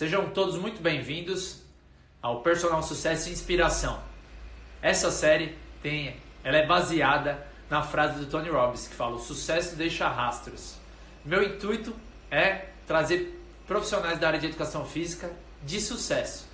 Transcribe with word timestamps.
Sejam 0.00 0.30
todos 0.30 0.56
muito 0.56 0.80
bem-vindos 0.80 1.60
ao 2.22 2.40
Personal 2.40 2.82
Sucesso 2.82 3.28
e 3.28 3.32
Inspiração. 3.32 4.00
Essa 4.80 5.10
série 5.10 5.58
tem, 5.82 6.16
ela 6.42 6.56
é 6.56 6.66
baseada 6.66 7.46
na 7.68 7.82
frase 7.82 8.18
do 8.18 8.24
Tony 8.24 8.48
Robbins 8.48 8.88
que 8.88 8.94
fala: 8.94 9.16
"O 9.16 9.18
sucesso 9.18 9.76
deixa 9.76 10.08
rastros". 10.08 10.76
Meu 11.22 11.42
intuito 11.42 11.94
é 12.30 12.68
trazer 12.86 13.38
profissionais 13.66 14.18
da 14.18 14.28
área 14.28 14.40
de 14.40 14.46
educação 14.46 14.86
física 14.86 15.30
de 15.62 15.78
sucesso, 15.78 16.46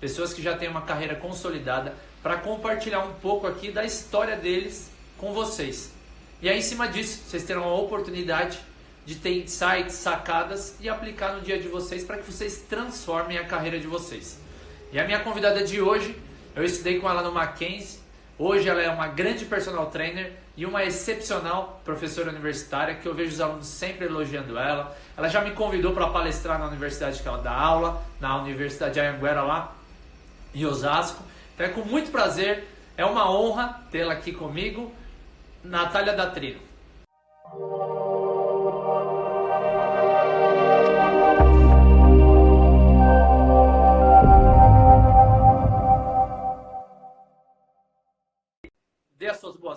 pessoas 0.00 0.32
que 0.32 0.40
já 0.40 0.56
têm 0.56 0.70
uma 0.70 0.80
carreira 0.80 1.14
consolidada, 1.14 1.94
para 2.22 2.38
compartilhar 2.38 3.00
um 3.00 3.12
pouco 3.16 3.46
aqui 3.46 3.70
da 3.70 3.84
história 3.84 4.34
deles 4.34 4.90
com 5.18 5.34
vocês. 5.34 5.92
E 6.40 6.48
aí, 6.48 6.58
em 6.58 6.62
cima 6.62 6.88
disso, 6.88 7.20
vocês 7.28 7.44
terão 7.44 7.64
a 7.64 7.74
oportunidade 7.74 8.58
de 9.04 9.16
ter 9.16 9.42
insights, 9.42 9.94
sacadas 9.94 10.76
e 10.80 10.88
aplicar 10.88 11.34
no 11.34 11.40
dia 11.40 11.58
de 11.58 11.68
vocês 11.68 12.04
para 12.04 12.18
que 12.18 12.30
vocês 12.30 12.64
transformem 12.68 13.38
a 13.38 13.44
carreira 13.44 13.78
de 13.78 13.86
vocês. 13.86 14.40
E 14.92 14.98
a 14.98 15.04
minha 15.04 15.20
convidada 15.20 15.64
de 15.64 15.80
hoje, 15.80 16.16
eu 16.54 16.64
estudei 16.64 17.00
com 17.00 17.08
ela 17.08 17.22
no 17.22 17.32
Mackenzie. 17.32 18.00
Hoje 18.38 18.68
ela 18.68 18.82
é 18.82 18.88
uma 18.88 19.08
grande 19.08 19.44
personal 19.44 19.86
trainer 19.90 20.32
e 20.56 20.64
uma 20.64 20.84
excepcional 20.84 21.80
professora 21.84 22.30
universitária 22.30 22.94
que 22.94 23.06
eu 23.06 23.14
vejo 23.14 23.32
os 23.32 23.40
alunos 23.40 23.66
sempre 23.66 24.06
elogiando 24.06 24.58
ela. 24.58 24.96
Ela 25.16 25.28
já 25.28 25.40
me 25.40 25.50
convidou 25.50 25.92
para 25.92 26.08
palestrar 26.08 26.58
na 26.58 26.66
universidade 26.66 27.20
que 27.20 27.28
ela 27.28 27.38
dá 27.38 27.52
aula, 27.52 28.02
na 28.20 28.36
Universidade 28.40 28.94
de 28.94 29.00
lá 29.00 29.74
em 30.54 30.64
Osasco. 30.64 31.22
Então 31.54 31.66
é 31.66 31.68
com 31.68 31.84
muito 31.84 32.10
prazer, 32.10 32.66
é 32.96 33.04
uma 33.04 33.30
honra 33.30 33.80
tê-la 33.90 34.14
aqui 34.14 34.32
comigo, 34.32 34.92
Natália 35.62 36.12
da 36.12 36.26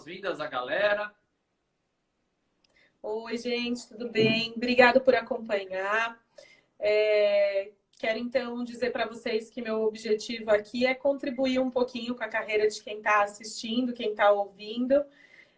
boas-vindas 0.08 0.40
à 0.40 0.48
galera. 0.48 1.12
Oi, 3.04 3.38
gente, 3.38 3.90
tudo 3.90 4.10
bem? 4.10 4.54
Obrigado 4.56 5.02
por 5.02 5.14
acompanhar. 5.14 6.18
É, 6.80 7.72
quero 8.00 8.18
então 8.18 8.64
dizer 8.64 8.92
para 8.92 9.06
vocês 9.06 9.50
que 9.50 9.62
meu 9.62 9.82
objetivo 9.82 10.50
aqui 10.50 10.86
é 10.86 10.96
contribuir 10.96 11.60
um 11.60 11.70
pouquinho 11.70 12.16
com 12.16 12.24
a 12.24 12.30
carreira 12.30 12.70
de 12.70 12.82
quem 12.82 13.00
está 13.00 13.22
assistindo, 13.22 13.92
quem 13.92 14.12
está 14.12 14.32
ouvindo. 14.32 15.04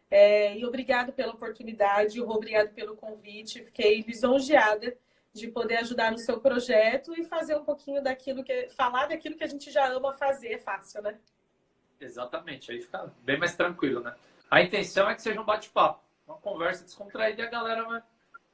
É, 0.09 0.57
e 0.57 0.65
obrigado 0.65 1.13
pela 1.13 1.33
oportunidade, 1.33 2.19
obrigado 2.19 2.73
pelo 2.73 2.95
convite. 2.95 3.63
Fiquei 3.63 4.01
lisonjeada 4.01 4.97
de 5.31 5.47
poder 5.49 5.77
ajudar 5.77 6.11
no 6.11 6.17
seu 6.17 6.41
projeto 6.41 7.13
e 7.13 7.23
fazer 7.23 7.55
um 7.55 7.63
pouquinho 7.63 8.01
daquilo 8.01 8.43
que 8.43 8.67
falar 8.69 9.05
daquilo 9.05 9.37
que 9.37 9.43
a 9.43 9.47
gente 9.47 9.69
já 9.69 9.87
ama 9.89 10.11
fazer 10.13 10.53
é 10.53 10.57
fácil, 10.57 11.03
né? 11.03 11.19
Exatamente, 12.01 12.71
aí 12.71 12.81
fica 12.81 13.13
bem 13.23 13.37
mais 13.37 13.55
tranquilo, 13.55 13.99
né? 13.99 14.15
A 14.49 14.61
intenção 14.61 15.07
é 15.07 15.13
que 15.13 15.21
seja 15.21 15.39
um 15.39 15.45
bate-papo, 15.45 16.03
uma 16.25 16.37
conversa 16.37 16.83
descontraída 16.83 17.43
e 17.43 17.45
a 17.45 17.49
galera 17.49 17.83
vai 17.83 18.01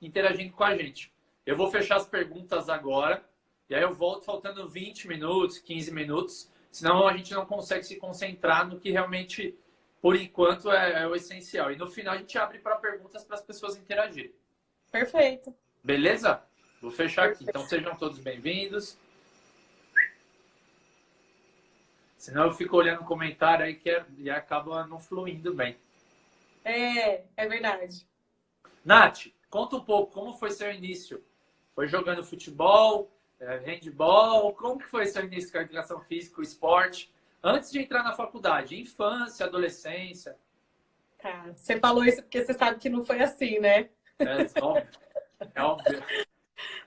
interagindo 0.01 0.53
com 0.53 0.63
a 0.63 0.75
gente. 0.75 1.13
Eu 1.45 1.55
vou 1.55 1.71
fechar 1.71 1.95
as 1.95 2.05
perguntas 2.05 2.67
agora 2.67 3.23
e 3.69 3.75
aí 3.75 3.81
eu 3.81 3.93
volto 3.93 4.25
faltando 4.25 4.67
20 4.67 5.07
minutos, 5.07 5.57
15 5.59 5.93
minutos, 5.93 6.51
senão 6.69 7.07
a 7.07 7.16
gente 7.16 7.33
não 7.33 7.45
consegue 7.45 7.85
se 7.85 7.95
concentrar 7.95 8.67
no 8.67 8.77
que 8.77 8.91
realmente, 8.91 9.57
por 10.01 10.17
enquanto, 10.17 10.69
é, 10.69 11.03
é 11.03 11.07
o 11.07 11.16
essencial. 11.16 11.71
E 11.71 11.77
no 11.77 11.88
final 11.88 12.13
a 12.13 12.17
gente 12.17 12.38
abre 12.38 12.59
para 12.59 12.75
perguntas 12.75 13.23
para 13.23 13.35
as 13.35 13.41
pessoas 13.41 13.77
interagirem. 13.77 14.33
Perfeito. 14.91 15.55
Beleza? 15.81 16.43
Vou 16.81 16.91
fechar 16.91 17.27
Perfeito. 17.27 17.49
aqui. 17.49 17.57
Então 17.57 17.69
sejam 17.69 17.95
todos 17.95 18.19
bem-vindos. 18.19 18.97
Senão 22.17 22.45
eu 22.45 22.53
fico 22.53 22.75
olhando 22.75 23.01
o 23.01 23.05
comentário 23.05 23.63
aí 23.63 23.75
que 23.75 23.89
é, 23.89 24.05
e 24.17 24.29
acaba 24.29 24.85
não 24.88 24.99
fluindo 24.99 25.53
bem. 25.53 25.77
É, 26.66 27.23
é 27.38 27.47
verdade. 27.47 28.07
Nath, 28.84 29.28
conta 29.50 29.78
um 29.78 29.85
pouco 29.85 30.12
como 30.12 30.34
foi 30.34 30.50
seu 30.50 30.72
início. 30.72 31.23
Foi 31.75 31.88
jogando 31.88 32.23
futebol, 32.23 33.12
é, 33.39 33.57
handball? 33.57 34.53
Como 34.53 34.79
que 34.79 34.88
foi 34.88 35.06
seu 35.06 35.23
início 35.23 35.51
com 35.51 35.59
a 35.59 35.62
educação 35.62 36.01
física, 36.01 36.41
o 36.41 36.44
esporte? 36.44 37.13
Antes 37.44 37.72
de 37.72 37.79
entrar 37.79 38.03
na 38.03 38.13
faculdade, 38.13 38.79
infância, 38.81 39.45
adolescência? 39.45 40.35
Tá, 41.19 41.51
você 41.56 41.79
falou 41.79 42.03
isso 42.03 42.23
porque 42.23 42.44
você 42.44 42.53
sabe 42.53 42.79
que 42.79 42.89
não 42.89 43.06
foi 43.06 43.22
assim, 43.22 43.59
né? 43.59 43.89
É 44.19 44.62
óbvio. 44.62 45.00
É 45.53 45.62
óbvio. 45.62 46.03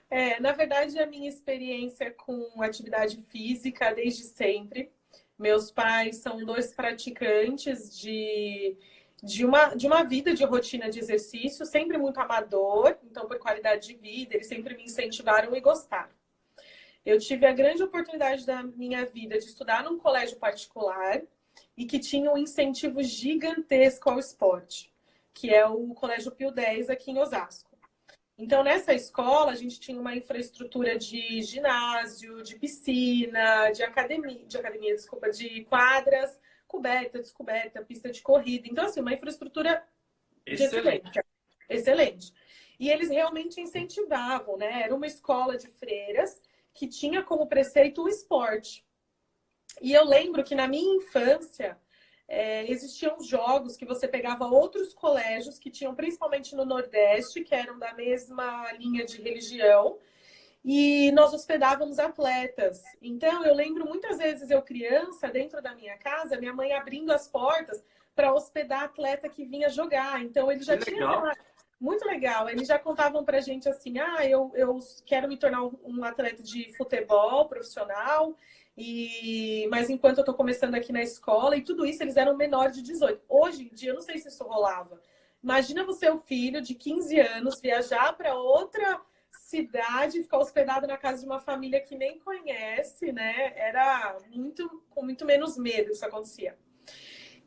É, 0.09 0.39
na 0.39 0.51
verdade, 0.51 0.99
a 0.99 1.05
minha 1.05 1.29
experiência 1.29 2.11
com 2.11 2.61
atividade 2.61 3.17
física 3.29 3.93
desde 3.93 4.23
sempre 4.23 4.91
meus 5.39 5.71
pais 5.71 6.17
são 6.17 6.43
dois 6.43 6.73
praticantes 6.73 7.97
de, 7.97 8.77
de, 9.21 9.45
uma, 9.45 9.75
de 9.75 9.87
uma 9.87 10.03
vida 10.03 10.33
de 10.33 10.43
rotina 10.43 10.89
de 10.89 10.99
exercício, 10.99 11.65
sempre 11.65 11.97
muito 11.97 12.19
amador, 12.19 12.97
então, 13.03 13.27
por 13.27 13.37
qualidade 13.39 13.87
de 13.87 13.95
vida, 13.95 14.35
eles 14.35 14.47
sempre 14.47 14.75
me 14.75 14.83
incentivaram 14.83 15.55
e 15.55 15.61
gostaram. 15.61 16.11
Eu 17.05 17.19
tive 17.19 17.45
a 17.45 17.53
grande 17.53 17.81
oportunidade 17.83 18.45
da 18.45 18.61
minha 18.63 19.05
vida 19.05 19.37
de 19.37 19.45
estudar 19.45 19.83
num 19.83 19.97
colégio 19.97 20.37
particular 20.37 21.21
e 21.75 21.85
que 21.85 21.99
tinha 21.99 22.31
um 22.31 22.37
incentivo 22.37 23.01
gigantesco 23.01 24.09
ao 24.09 24.19
esporte, 24.19 24.93
que 25.33 25.53
é 25.53 25.65
o 25.65 25.93
Colégio 25.93 26.31
Pio 26.31 26.51
10 26.51 26.89
aqui 26.89 27.11
em 27.11 27.17
Osasco. 27.17 27.69
Então, 28.37 28.63
nessa 28.63 28.93
escola, 28.93 29.51
a 29.51 29.55
gente 29.55 29.81
tinha 29.81 29.99
uma 29.99 30.15
infraestrutura 30.15 30.97
de 30.97 31.41
ginásio, 31.41 32.41
de 32.41 32.55
piscina, 32.57 33.69
de 33.71 33.83
academia, 33.83 34.45
de 34.45 34.57
academia, 34.57 34.95
desculpa, 34.95 35.29
de 35.29 35.65
quadras, 35.65 36.39
coberta, 36.69 37.19
descoberta, 37.19 37.83
pista 37.83 38.11
de 38.11 38.21
corrida. 38.21 38.67
Então, 38.69 38.85
assim, 38.85 39.01
uma 39.01 39.11
infraestrutura 39.11 39.83
excelente. 40.45 41.19
Excelente. 41.67 42.31
E 42.79 42.89
eles 42.89 43.09
realmente 43.09 43.59
incentivavam, 43.59 44.55
né? 44.55 44.83
Era 44.83 44.95
uma 44.95 45.07
escola 45.07 45.57
de 45.57 45.67
freiras 45.67 46.41
que 46.73 46.87
tinha 46.87 47.21
como 47.23 47.47
preceito 47.47 48.03
o 48.03 48.07
esporte. 48.07 48.85
E 49.81 49.91
eu 49.91 50.05
lembro 50.05 50.43
que 50.43 50.55
na 50.55 50.67
minha 50.67 50.95
infância, 50.95 51.77
é, 52.27 52.69
existiam 52.71 53.19
jogos 53.21 53.75
que 53.75 53.85
você 53.85 54.07
pegava 54.07 54.45
outros 54.45 54.93
colégios 54.93 55.57
que 55.57 55.71
tinham, 55.71 55.95
principalmente 55.95 56.55
no 56.55 56.65
Nordeste, 56.65 57.43
que 57.43 57.55
eram 57.55 57.79
da 57.79 57.93
mesma 57.93 58.71
linha 58.73 59.03
de 59.03 59.19
religião, 59.21 59.97
e 60.63 61.11
nós 61.13 61.33
hospedávamos 61.33 61.99
atletas. 61.99 62.81
Então, 63.01 63.43
eu 63.45 63.55
lembro 63.55 63.87
muitas 63.87 64.17
vezes 64.17 64.49
eu 64.49 64.61
criança, 64.61 65.29
dentro 65.29 65.61
da 65.61 65.73
minha 65.73 65.97
casa, 65.97 66.39
minha 66.39 66.53
mãe 66.53 66.73
abrindo 66.73 67.11
as 67.11 67.27
portas 67.27 67.83
para 68.15 68.33
hospedar 68.33 68.83
atleta 68.83 69.29
que 69.29 69.45
vinha 69.45 69.69
jogar. 69.69 70.21
Então, 70.23 70.51
ele 70.51 70.63
já 70.63 70.77
que 70.77 70.85
tinha. 70.85 71.05
Legal. 71.05 71.33
Muito 71.79 72.05
legal. 72.05 72.49
Eles 72.49 72.67
já 72.67 72.77
contavam 72.77 73.23
pra 73.23 73.39
gente 73.39 73.69
assim: 73.69 73.99
ah, 73.99 74.25
eu, 74.25 74.51
eu 74.53 74.79
quero 75.05 75.29
me 75.29 75.37
tornar 75.37 75.63
um 75.63 76.03
atleta 76.03 76.43
de 76.43 76.75
futebol 76.75 77.47
profissional 77.47 78.35
e, 78.81 79.67
mas 79.69 79.89
enquanto 79.89 80.19
eu 80.19 80.21
estou 80.21 80.33
começando 80.33 80.73
aqui 80.75 80.93
na 80.93 81.01
escola 81.01 81.57
e 81.57 81.61
tudo 81.61 81.85
isso, 81.85 82.01
eles 82.01 82.15
eram 82.15 82.37
menores 82.37 82.73
de 82.73 82.81
18. 82.81 83.21
Hoje 83.27 83.63
em 83.63 83.75
dia, 83.75 83.91
eu 83.91 83.95
não 83.95 84.01
sei 84.01 84.17
se 84.17 84.29
isso 84.29 84.41
rolava. 84.43 85.01
Imagina 85.43 85.83
você, 85.83 86.09
o 86.09 86.17
filho 86.17 86.61
de 86.61 86.73
15 86.75 87.19
anos, 87.19 87.59
viajar 87.59 88.13
para 88.13 88.35
outra 88.35 89.01
cidade, 89.49 90.21
ficar 90.21 90.37
hospedado 90.37 90.85
na 90.87 90.97
casa 90.97 91.21
de 91.21 91.25
uma 91.25 91.39
família 91.39 91.81
que 91.81 91.95
nem 91.95 92.19
conhece, 92.19 93.11
né? 93.11 93.53
Era 93.55 94.17
muito 94.29 94.83
com 94.89 95.03
muito 95.03 95.25
menos 95.25 95.57
medo 95.57 95.91
isso 95.91 96.05
acontecia. 96.05 96.57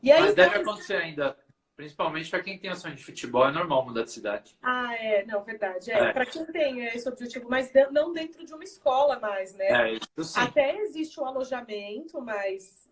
E 0.03 0.11
aí, 0.11 0.21
Mas 0.21 0.35
deve 0.35 0.59
então, 0.59 0.73
acontecer 0.73 0.97
ainda 0.97 1.37
Principalmente 1.75 2.29
para 2.29 2.43
quem 2.43 2.59
tem 2.59 2.71
ações 2.71 2.97
de 2.97 3.05
futebol, 3.05 3.49
é 3.49 3.51
normal 3.51 3.87
mudar 3.87 4.05
de 4.05 4.13
cidade. 4.13 4.57
Ah, 4.63 4.95
é, 4.95 5.25
não, 5.25 5.43
verdade. 5.43 5.91
É, 5.91 5.99
é. 5.99 6.13
Para 6.13 6.27
quem 6.27 6.45
tem 6.47 6.85
esse 6.85 7.09
objetivo, 7.09 7.49
mas 7.49 7.73
não 7.91 8.13
dentro 8.13 8.45
de 8.45 8.53
uma 8.53 8.63
escola 8.63 9.19
mais, 9.19 9.55
né? 9.55 9.67
É, 9.67 9.93
isso 9.95 10.25
sim. 10.25 10.39
Até 10.39 10.77
existe 10.83 11.19
um 11.19 11.25
alojamento, 11.25 12.21
mas 12.21 12.91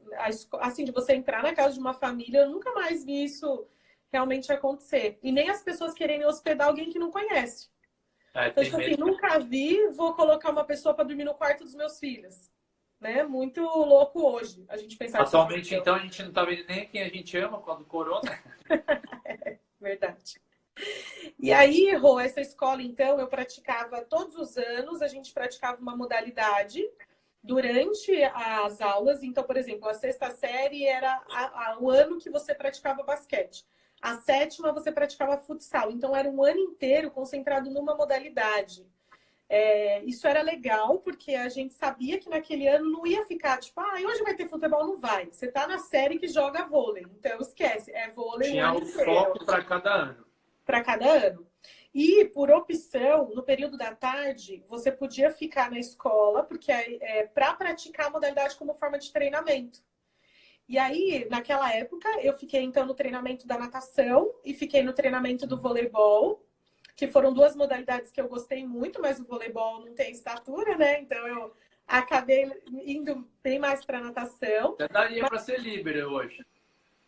assim, 0.61 0.85
de 0.85 0.93
você 0.93 1.13
entrar 1.13 1.43
na 1.43 1.55
casa 1.55 1.75
de 1.75 1.81
uma 1.81 1.93
família, 1.93 2.41
eu 2.41 2.51
nunca 2.51 2.73
mais 2.73 3.05
vi 3.05 3.23
isso 3.25 3.67
realmente 4.11 4.51
acontecer. 4.51 5.19
E 5.23 5.31
nem 5.31 5.51
as 5.51 5.63
pessoas 5.63 5.93
quererem 5.93 6.27
hospedar 6.27 6.67
alguém 6.67 6.89
que 6.89 6.99
não 6.99 7.11
conhece. 7.11 7.69
É, 8.35 8.49
então, 8.49 8.63
tipo 8.65 8.77
assim, 8.77 8.97
nunca 8.97 9.39
vi, 9.39 9.89
vou 9.89 10.15
colocar 10.15 10.51
uma 10.51 10.65
pessoa 10.65 10.95
para 10.95 11.05
dormir 11.05 11.25
no 11.25 11.35
quarto 11.35 11.65
dos 11.65 11.75
meus 11.75 11.99
filhos 11.99 12.51
né? 13.01 13.23
Muito 13.23 13.63
louco 13.63 14.23
hoje 14.23 14.65
a 14.69 14.77
gente 14.77 14.97
pensar 14.97 15.23
Atualmente, 15.23 15.75
então, 15.75 15.95
a 15.95 15.99
gente 15.99 16.21
não 16.23 16.29
está 16.29 16.45
vendo 16.45 16.67
nem 16.69 16.87
quem 16.87 17.03
a 17.03 17.09
gente 17.09 17.37
ama 17.39 17.59
com 17.59 17.73
o 17.73 17.85
corona. 17.85 18.39
Verdade. 19.81 20.41
E 21.39 21.53
aí, 21.53 21.95
Rô, 21.95 22.21
essa 22.21 22.41
escola, 22.41 22.83
então, 22.83 23.19
eu 23.19 23.27
praticava 23.27 24.03
todos 24.03 24.37
os 24.37 24.57
anos, 24.59 25.01
a 25.01 25.09
gente 25.09 25.33
praticava 25.33 25.81
uma 25.81 25.97
modalidade 25.97 26.87
durante 27.43 28.23
as 28.23 28.81
aulas. 28.81 29.23
Então, 29.23 29.43
por 29.45 29.57
exemplo, 29.57 29.89
a 29.89 29.95
sexta 29.95 30.31
série 30.31 30.85
era 30.85 31.23
a, 31.31 31.73
a, 31.73 31.79
o 31.81 31.91
ano 31.91 32.19
que 32.19 32.31
você 32.31 32.55
praticava 32.55 33.03
basquete. 33.03 33.65
A 34.01 34.17
sétima 34.17 34.73
você 34.73 34.91
praticava 34.91 35.37
futsal. 35.37 35.91
Então, 35.91 36.17
era 36.17 36.29
um 36.29 36.43
ano 36.43 36.59
inteiro 36.59 37.11
concentrado 37.11 37.71
numa 37.71 37.95
modalidade. 37.95 38.87
É, 39.53 40.05
isso 40.05 40.29
era 40.29 40.43
legal, 40.43 41.01
porque 41.01 41.35
a 41.35 41.49
gente 41.49 41.75
sabia 41.75 42.21
que 42.21 42.31
naquele 42.31 42.69
ano 42.69 42.89
não 42.89 43.05
ia 43.05 43.27
ficar 43.27 43.59
tipo, 43.59 43.81
ah, 43.81 43.95
hoje 43.97 44.23
vai 44.23 44.35
ter 44.37 44.49
futebol, 44.49 44.87
não 44.87 44.97
vai. 44.97 45.27
Você 45.27 45.49
tá 45.49 45.67
na 45.67 45.79
série 45.79 46.21
que 46.21 46.29
joga 46.29 46.67
vôlei, 46.67 47.05
então 47.19 47.37
esquece, 47.41 47.91
é 47.91 48.09
vôlei. 48.13 48.53
Tinha 48.53 48.73
um 48.73 48.87
foco 48.87 49.45
para 49.45 49.65
cada 49.65 49.93
ano. 49.93 50.25
Para 50.65 50.85
cada 50.85 51.05
ano. 51.05 51.45
E 51.93 52.27
por 52.27 52.49
opção, 52.49 53.33
no 53.35 53.43
período 53.43 53.77
da 53.77 53.93
tarde, 53.93 54.65
você 54.69 54.93
podia 54.93 55.33
ficar 55.33 55.69
na 55.69 55.81
escola, 55.81 56.45
porque 56.45 56.71
é, 56.71 57.19
é 57.19 57.27
para 57.27 57.53
praticar 57.55 58.07
a 58.07 58.11
modalidade 58.11 58.55
como 58.55 58.73
forma 58.75 59.01
de 59.01 59.13
treinamento. 59.13 59.83
E 60.71 60.79
aí, 60.79 61.27
naquela 61.29 61.75
época, 61.75 62.09
eu 62.23 62.33
fiquei 62.33 62.63
então 62.63 62.87
no 62.87 62.95
treinamento 62.95 63.45
da 63.45 63.59
natação 63.59 64.33
e 64.45 64.55
fiquei 64.55 64.85
no 64.85 64.93
treinamento 64.93 65.45
do 65.45 65.59
voleibol 65.59 66.47
que 66.95 67.09
foram 67.09 67.35
duas 67.35 67.57
modalidades 67.57 68.13
que 68.13 68.21
eu 68.21 68.29
gostei 68.29 68.65
muito, 68.65 69.03
mas 69.03 69.19
o 69.19 69.25
voleibol 69.25 69.81
não 69.85 69.93
tem 69.95 70.13
estatura, 70.13 70.77
né? 70.77 71.01
Então 71.01 71.27
eu 71.27 71.53
acabei 71.89 72.49
indo 72.87 73.29
bem 73.43 73.59
mais 73.59 73.85
para 73.85 74.01
natação. 74.01 74.77
Já 74.79 74.87
daria 74.87 75.23
mas... 75.23 75.31
para 75.31 75.39
ser 75.41 75.59
livre 75.59 76.05
hoje. 76.05 76.47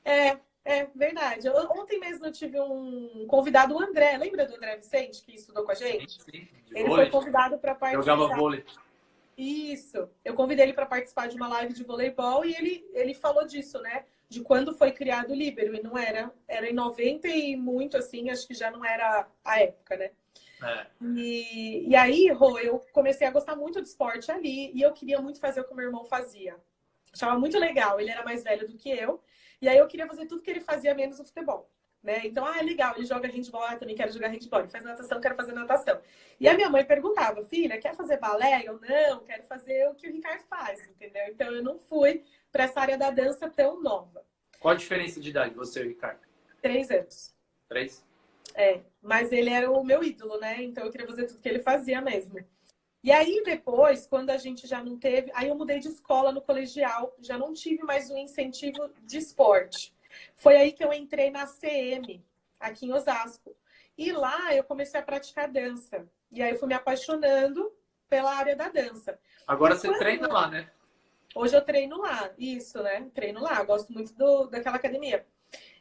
É, 0.05 0.39
é 0.65 0.87
verdade. 0.93 1.47
Eu, 1.47 1.55
ontem 1.71 2.01
mesmo 2.01 2.27
eu 2.27 2.33
tive 2.33 2.59
um 2.59 3.27
convidado, 3.29 3.77
o 3.77 3.81
André. 3.81 4.19
Lembra 4.19 4.45
do 4.45 4.57
André 4.57 4.77
Vicente, 4.79 5.23
que 5.23 5.37
estudou 5.37 5.63
com 5.63 5.71
a 5.71 5.77
gente? 5.77 6.21
Sim, 6.21 6.33
sim. 6.33 6.49
Ele 6.75 6.89
vôlei. 6.89 7.05
foi 7.05 7.11
convidado 7.13 7.57
para 7.59 7.77
participar. 7.77 8.13
Jogava 8.13 8.35
vôlei. 8.35 8.65
Isso. 9.37 10.09
Eu 10.25 10.35
convidei 10.35 10.67
ele 10.67 10.73
para 10.73 10.87
participar 10.87 11.29
de 11.29 11.37
uma 11.37 11.49
live 11.49 11.73
de 11.73 11.85
voleibol 11.85 12.45
e 12.45 12.55
ele, 12.55 12.87
ele 12.93 13.15
falou 13.15 13.47
disso, 13.47 13.81
né? 13.81 14.05
de 14.33 14.41
quando 14.41 14.75
foi 14.75 14.91
criado 14.91 15.31
o 15.31 15.35
Libero, 15.35 15.77
e 15.77 15.83
não 15.83 15.97
era, 15.97 16.33
era 16.49 16.69
em 16.69 16.73
90 16.73 17.29
e 17.29 17.55
muito 17.55 17.99
assim, 17.99 18.31
acho 18.31 18.47
que 18.47 18.55
já 18.55 18.71
não 18.71 18.83
era 18.83 19.29
a 19.45 19.61
época, 19.61 19.97
né? 19.97 20.11
É. 20.63 20.87
E, 21.03 21.89
e 21.89 21.95
aí, 21.95 22.31
Rô, 22.31 22.59
eu 22.59 22.81
comecei 22.93 23.27
a 23.27 23.31
gostar 23.31 23.55
muito 23.55 23.83
de 23.83 23.89
esporte 23.89 24.33
ali, 24.33 24.73
e 24.75 24.81
eu 24.81 24.93
queria 24.93 25.21
muito 25.21 25.39
fazer 25.39 25.61
o 25.61 25.65
que 25.65 25.73
o 25.73 25.77
meu 25.77 25.87
irmão 25.87 26.05
fazia. 26.05 26.57
Achava 27.13 27.39
muito 27.39 27.59
legal, 27.59 28.01
ele 28.01 28.11
era 28.11 28.25
mais 28.25 28.43
velho 28.43 28.67
do 28.67 28.77
que 28.77 28.91
eu, 28.91 29.23
e 29.61 29.69
aí 29.69 29.77
eu 29.77 29.87
queria 29.87 30.07
fazer 30.07 30.25
tudo 30.25 30.43
que 30.43 30.51
ele 30.51 30.61
fazia, 30.61 30.95
menos 30.95 31.21
o 31.21 31.25
futebol. 31.25 31.71
Né? 32.03 32.23
Então, 32.25 32.45
ah, 32.45 32.59
é 32.59 32.63
legal, 32.63 32.95
ele 32.97 33.07
joga 33.07 33.29
handball, 33.29 33.63
ah, 33.63 33.77
também 33.77 33.95
quero 33.95 34.13
jogar 34.13 34.29
handball, 34.29 34.61
ele 34.61 34.69
faz 34.69 34.83
natação, 34.83 35.21
quero 35.21 35.37
fazer 35.37 35.53
natação. 35.53 36.01
E 36.41 36.49
a 36.49 36.55
minha 36.55 36.69
mãe 36.69 36.85
perguntava, 36.85 37.45
filha, 37.45 37.79
quer 37.79 37.95
fazer 37.95 38.19
balé? 38.19 38.65
Eu 38.67 38.81
não, 38.81 39.21
quero 39.21 39.45
fazer 39.45 39.89
o 39.89 39.95
que 39.95 40.09
o 40.09 40.13
Ricardo 40.13 40.43
faz, 40.49 40.85
entendeu? 40.89 41.23
Então 41.29 41.53
eu 41.53 41.63
não 41.63 41.79
fui 41.79 42.25
para 42.51 42.65
essa 42.65 42.81
área 42.81 42.99
da 42.99 43.11
dança 43.11 43.49
tão 43.49 43.81
nova. 43.81 44.25
Qual 44.59 44.75
a 44.75 44.77
diferença 44.77 45.21
de 45.21 45.31
idade, 45.31 45.55
você 45.55 45.81
e 45.81 45.87
o 45.87 45.89
Ricardo? 45.89 46.21
Três 46.61 46.91
anos. 46.91 47.35
Três? 47.69 48.05
É, 48.55 48.81
mas 49.01 49.31
ele 49.31 49.51
era 49.51 49.71
o 49.71 49.85
meu 49.85 50.03
ídolo, 50.03 50.39
né? 50.41 50.61
Então 50.63 50.85
eu 50.85 50.91
queria 50.91 51.07
fazer 51.07 51.27
tudo 51.27 51.41
que 51.41 51.49
ele 51.49 51.61
fazia 51.61 52.01
mesmo. 52.01 52.39
E 53.05 53.11
aí 53.11 53.43
depois, 53.45 54.07
quando 54.07 54.31
a 54.31 54.37
gente 54.37 54.67
já 54.67 54.83
não 54.83 54.97
teve, 54.97 55.31
aí 55.35 55.49
eu 55.49 55.57
mudei 55.57 55.79
de 55.79 55.89
escola 55.89 56.33
no 56.33 56.43
colegial, 56.43 57.15
já 57.21 57.39
não 57.39 57.53
tive 57.53 57.83
mais 57.83 58.11
um 58.11 58.19
incentivo 58.19 58.91
de 59.03 59.19
esporte. 59.19 59.93
Foi 60.37 60.57
aí 60.57 60.73
que 60.73 60.85
eu 60.85 60.93
entrei 60.93 61.31
na 61.31 61.47
CM, 61.47 62.25
aqui 62.59 62.87
em 62.87 62.93
Osasco. 62.93 63.57
E 63.97 64.13
lá 64.13 64.55
eu 64.55 64.65
comecei 64.65 64.99
a 64.99 65.03
praticar 65.03 65.49
dança. 65.49 66.09
E 66.31 66.43
aí 66.43 66.53
eu 66.53 66.59
fui 66.59 66.69
me 66.69 66.75
apaixonando 66.75 67.73
pela 68.09 68.35
área 68.35 68.57
da 68.57 68.69
dança. 68.69 69.19
Agora 69.47 69.75
você 69.75 69.93
treina 69.99 70.29
lá, 70.29 70.49
né? 70.49 70.71
Hoje 71.35 71.57
eu 71.57 71.63
treino 71.63 71.99
lá, 71.99 72.31
isso, 72.39 72.83
né? 72.83 73.09
Treino 73.15 73.41
lá, 73.41 73.63
gosto 73.63 73.93
muito 73.93 74.15
do, 74.15 74.47
daquela 74.49 74.77
academia. 74.77 75.27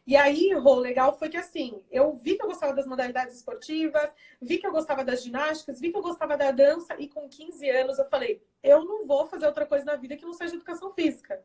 E 0.06 0.16
aí, 0.16 0.56
o 0.56 0.76
legal 0.76 1.18
foi 1.18 1.30
que 1.30 1.38
assim, 1.38 1.84
eu 1.92 2.14
vi 2.16 2.36
que 2.36 2.44
eu 2.44 2.48
gostava 2.48 2.74
das 2.74 2.88
modalidades 2.88 3.36
esportivas, 3.36 4.10
vi 4.42 4.58
que 4.58 4.66
eu 4.66 4.72
gostava 4.72 5.06
das 5.06 5.24
ginásticas, 5.24 5.80
vi 5.80 5.92
que 5.92 5.98
eu 5.98 6.02
gostava 6.02 6.36
da 6.36 6.52
dança, 6.52 6.96
e 6.98 7.08
com 7.08 7.30
15 7.30 7.70
anos 7.70 8.00
eu 8.00 8.10
falei, 8.10 8.42
eu 8.64 8.84
não 8.84 9.06
vou 9.06 9.28
fazer 9.28 9.46
outra 9.46 9.66
coisa 9.66 9.86
na 9.86 9.96
vida 9.96 10.18
que 10.18 10.26
não 10.26 10.34
seja 10.34 10.56
educação 10.56 10.92
física. 10.94 11.44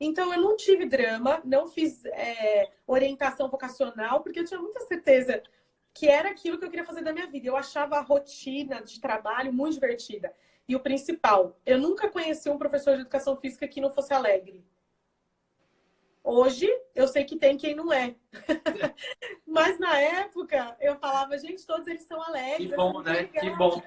Então 0.00 0.32
eu 0.32 0.40
não 0.40 0.56
tive 0.56 0.86
drama, 0.86 1.40
não 1.44 1.66
fiz 1.66 2.04
é, 2.06 2.70
orientação 2.86 3.48
vocacional, 3.48 4.22
porque 4.22 4.40
eu 4.40 4.44
tinha 4.44 4.60
muita 4.60 4.80
certeza 4.80 5.42
que 5.92 6.08
era 6.08 6.30
aquilo 6.30 6.58
que 6.58 6.64
eu 6.64 6.70
queria 6.70 6.84
fazer 6.84 7.02
da 7.02 7.12
minha 7.12 7.28
vida. 7.28 7.46
Eu 7.46 7.56
achava 7.56 7.96
a 7.96 8.02
rotina 8.02 8.82
de 8.82 9.00
trabalho 9.00 9.52
muito 9.52 9.74
divertida. 9.74 10.34
E 10.68 10.74
o 10.74 10.80
principal, 10.80 11.56
eu 11.64 11.78
nunca 11.78 12.08
conheci 12.08 12.50
um 12.50 12.58
professor 12.58 12.94
de 12.94 13.02
educação 13.02 13.36
física 13.36 13.68
que 13.68 13.80
não 13.80 13.90
fosse 13.90 14.12
alegre. 14.12 14.64
Hoje, 16.22 16.66
eu 16.94 17.06
sei 17.06 17.24
que 17.24 17.36
tem 17.36 17.56
quem 17.56 17.74
não 17.74 17.92
é. 17.92 18.14
Mas 19.46 19.78
na 19.78 20.00
época, 20.00 20.74
eu 20.80 20.96
falava, 20.96 21.36
gente, 21.38 21.66
todos 21.66 21.86
eles 21.86 22.04
são 22.04 22.20
alegres. 22.22 22.70
Que 22.70 22.76
bom, 22.76 23.02
né? 23.02 23.24
Que 23.24 23.50
bom. 23.50 23.82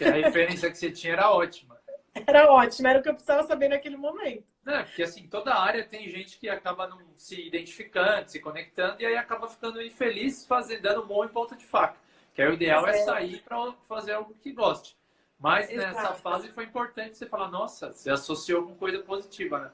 a 0.00 0.10
referência 0.10 0.70
que 0.70 0.76
você 0.76 0.92
tinha 0.92 1.14
era 1.14 1.32
ótima. 1.32 1.77
Era 2.26 2.50
ótima, 2.50 2.90
era 2.90 2.98
o 2.98 3.02
que 3.02 3.08
eu 3.08 3.14
precisava 3.14 3.46
saber 3.46 3.68
naquele 3.68 3.96
momento. 3.96 4.44
É, 4.66 4.82
porque 4.82 5.02
assim, 5.02 5.26
toda 5.28 5.54
área 5.54 5.84
tem 5.84 6.08
gente 6.08 6.38
que 6.38 6.48
acaba 6.48 6.86
não 6.86 7.00
se 7.16 7.46
identificando, 7.46 8.28
se 8.30 8.38
conectando, 8.38 9.00
e 9.00 9.06
aí 9.06 9.16
acaba 9.16 9.48
ficando 9.48 9.80
infeliz, 9.82 10.46
fazendo, 10.46 10.82
dando 10.82 11.06
bom 11.06 11.24
em 11.24 11.28
ponta 11.28 11.56
de 11.56 11.64
faca. 11.64 11.96
Que 12.34 12.42
aí 12.42 12.48
o 12.48 12.54
ideal 12.54 12.86
é, 12.86 12.90
é 12.90 13.04
sair 13.04 13.42
para 13.42 13.72
fazer 13.88 14.12
algo 14.12 14.34
que 14.40 14.52
goste. 14.52 14.96
Mas 15.38 15.70
Exato. 15.70 15.94
nessa 15.94 16.14
fase 16.14 16.48
foi 16.48 16.64
importante 16.64 17.16
você 17.16 17.26
falar, 17.26 17.48
nossa, 17.48 17.92
você 17.92 18.10
associou 18.10 18.66
com 18.66 18.74
coisa 18.74 18.98
positiva, 19.00 19.58
né? 19.58 19.70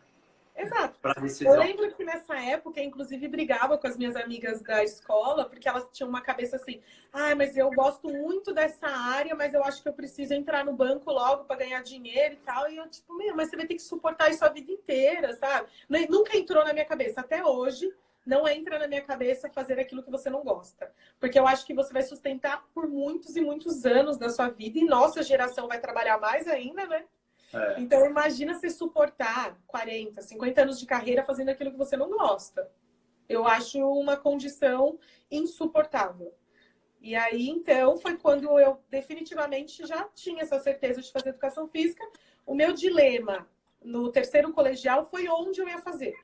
Exato. 0.57 0.99
Eu 1.45 1.59
lembro 1.59 1.93
que 1.95 2.05
nessa 2.05 2.37
época, 2.41 2.81
inclusive, 2.81 3.27
brigava 3.27 3.77
com 3.77 3.87
as 3.87 3.97
minhas 3.97 4.15
amigas 4.15 4.63
da 4.63 4.85
escola, 4.85 5.49
porque 5.49 5.69
elas 5.69 5.89
tinham 5.93 6.09
uma 6.09 6.21
cabeça 6.21 6.57
assim: 6.57 6.81
ah, 7.13 7.35
mas 7.35 7.57
eu 7.57 7.69
gosto 7.71 8.09
muito 8.09 8.55
dessa 8.55 8.87
área, 8.87 9.35
mas 9.35 9.53
eu 9.53 9.65
acho 9.65 9.83
que 9.83 9.89
eu 9.89 9.93
preciso 9.93 10.33
entrar 10.33 10.65
no 10.65 10.73
banco 10.73 11.11
logo 11.11 11.45
para 11.45 11.57
ganhar 11.57 11.83
dinheiro 11.83 12.35
e 12.35 12.39
tal. 12.39 12.71
E 12.71 12.77
eu, 12.77 12.89
tipo, 12.89 13.17
meu, 13.17 13.35
mas 13.35 13.51
você 13.51 13.57
vai 13.57 13.67
ter 13.67 13.75
que 13.75 13.83
suportar 13.83 14.31
isso 14.31 14.45
a 14.45 14.49
vida 14.49 14.71
inteira, 14.71 15.35
sabe? 15.35 15.69
Nunca 16.09 16.37
entrou 16.37 16.65
na 16.65 16.73
minha 16.73 16.85
cabeça. 16.85 17.21
Até 17.21 17.45
hoje, 17.45 17.93
não 18.25 18.49
entra 18.49 18.79
na 18.79 18.87
minha 18.87 19.03
cabeça 19.03 19.51
fazer 19.51 19.79
aquilo 19.79 20.03
que 20.03 20.11
você 20.11 20.31
não 20.31 20.43
gosta. 20.43 20.91
Porque 21.19 21.39
eu 21.39 21.47
acho 21.47 21.67
que 21.67 21.75
você 21.75 21.93
vai 21.93 22.03
sustentar 22.03 22.65
por 22.73 22.89
muitos 22.89 23.37
e 23.37 23.41
muitos 23.41 23.85
anos 23.85 24.17
da 24.17 24.29
sua 24.29 24.49
vida 24.49 24.79
e 24.79 24.85
nossa 24.85 25.23
geração 25.23 25.69
vai 25.69 25.81
trabalhar 25.81 26.19
mais 26.19 26.47
ainda, 26.47 26.87
né? 26.87 27.05
É. 27.55 27.81
Então 27.81 28.05
imagina 28.05 28.55
você 28.55 28.69
suportar 28.69 29.57
40, 29.67 30.21
50 30.21 30.63
anos 30.63 30.79
de 30.79 30.87
carreira 30.87 31.25
fazendo 31.25 31.51
aquilo 31.51 31.71
que 31.71 31.79
você 31.79 31.97
não 31.97 32.11
gosta. 32.11 32.71
Eu 33.29 33.47
acho 33.47 33.79
uma 33.79 34.17
condição 34.17 34.99
insuportável. 35.31 36.35
E 37.01 37.15
aí, 37.15 37.51
então, 37.51 37.99
foi 37.99 38.17
quando 38.17 38.59
eu 38.59 38.81
definitivamente 38.89 39.87
já 39.87 40.05
tinha 40.15 40.43
essa 40.43 40.59
certeza 40.59 41.03
de 41.03 41.13
fazer 41.13 41.31
educação 41.31 41.69
física. 41.69 42.03
O 42.47 42.55
meu 42.55 42.73
dilema 42.73 43.47
no 43.83 44.11
terceiro 44.11 44.51
colegial 44.53 45.05
foi 45.05 45.29
onde 45.29 45.61
eu 45.61 45.69
ia 45.69 45.79
fazer. 45.83 46.15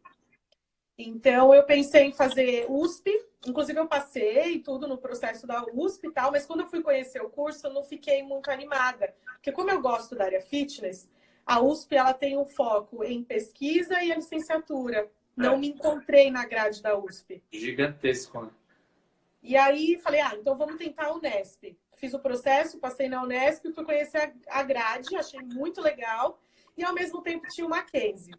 Então, 0.97 1.55
eu 1.55 1.65
pensei 1.65 2.05
em 2.05 2.13
fazer 2.13 2.67
USP, 2.69 3.11
inclusive 3.47 3.79
eu 3.79 3.87
passei 3.87 4.59
tudo 4.61 4.89
no 4.89 4.99
processo 4.99 5.47
da 5.47 5.65
USP 5.73 6.09
e 6.09 6.13
tal, 6.13 6.31
mas 6.31 6.47
quando 6.47 6.61
eu 6.61 6.67
fui 6.67 6.83
conhecer 6.83 7.23
o 7.23 7.31
curso, 7.31 7.67
eu 7.67 7.73
não 7.73 7.83
fiquei 7.83 8.23
muito 8.23 8.51
animada. 8.51 9.15
Porque 9.35 9.53
como 9.53 9.71
eu 9.71 9.81
gosto 9.81 10.15
da 10.15 10.25
área 10.25 10.41
fitness, 10.41 11.11
a 11.47 11.61
USP 11.61 11.97
ela 11.97 12.15
tem 12.15 12.39
um 12.39 12.47
foco 12.47 13.05
em 13.05 13.23
pesquisa 13.23 14.03
e 14.03 14.13
a 14.13 14.17
licenciatura. 14.17 15.11
Não 15.37 15.55
é. 15.55 15.59
me 15.59 15.69
encontrei 15.69 16.31
na 16.31 16.45
grade 16.45 16.83
da 16.83 16.99
USP. 16.99 17.43
Gigantesco, 17.53 18.43
né? 18.43 18.51
E 19.43 19.57
aí 19.57 19.99
falei, 20.03 20.21
ah, 20.21 20.37
então 20.39 20.57
vamos 20.57 20.77
tentar 20.77 21.07
a 21.07 21.15
Unesp. 21.15 21.77
Fiz 21.97 22.13
o 22.15 22.19
processo, 22.19 22.79
passei 22.79 23.09
na 23.09 23.23
Unesp, 23.23 23.73
fui 23.75 23.85
conhecer 23.85 24.35
a 24.49 24.63
grade, 24.63 25.17
achei 25.17 25.41
muito 25.41 25.81
legal. 25.81 26.39
E 26.77 26.85
ao 26.85 26.95
mesmo 26.95 27.23
tempo 27.23 27.47
tinha 27.49 27.67
o 27.67 27.71
Mackenzie. 27.71 28.35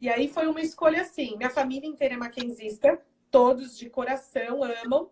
E 0.00 0.08
aí 0.08 0.28
foi 0.28 0.46
uma 0.48 0.60
escolha 0.60 1.02
assim. 1.02 1.36
Minha 1.36 1.50
família 1.50 1.88
inteira 1.88 2.14
é 2.14 2.16
maquenzista, 2.16 3.00
todos 3.30 3.78
de 3.78 3.88
coração 3.88 4.62
amam. 4.62 5.10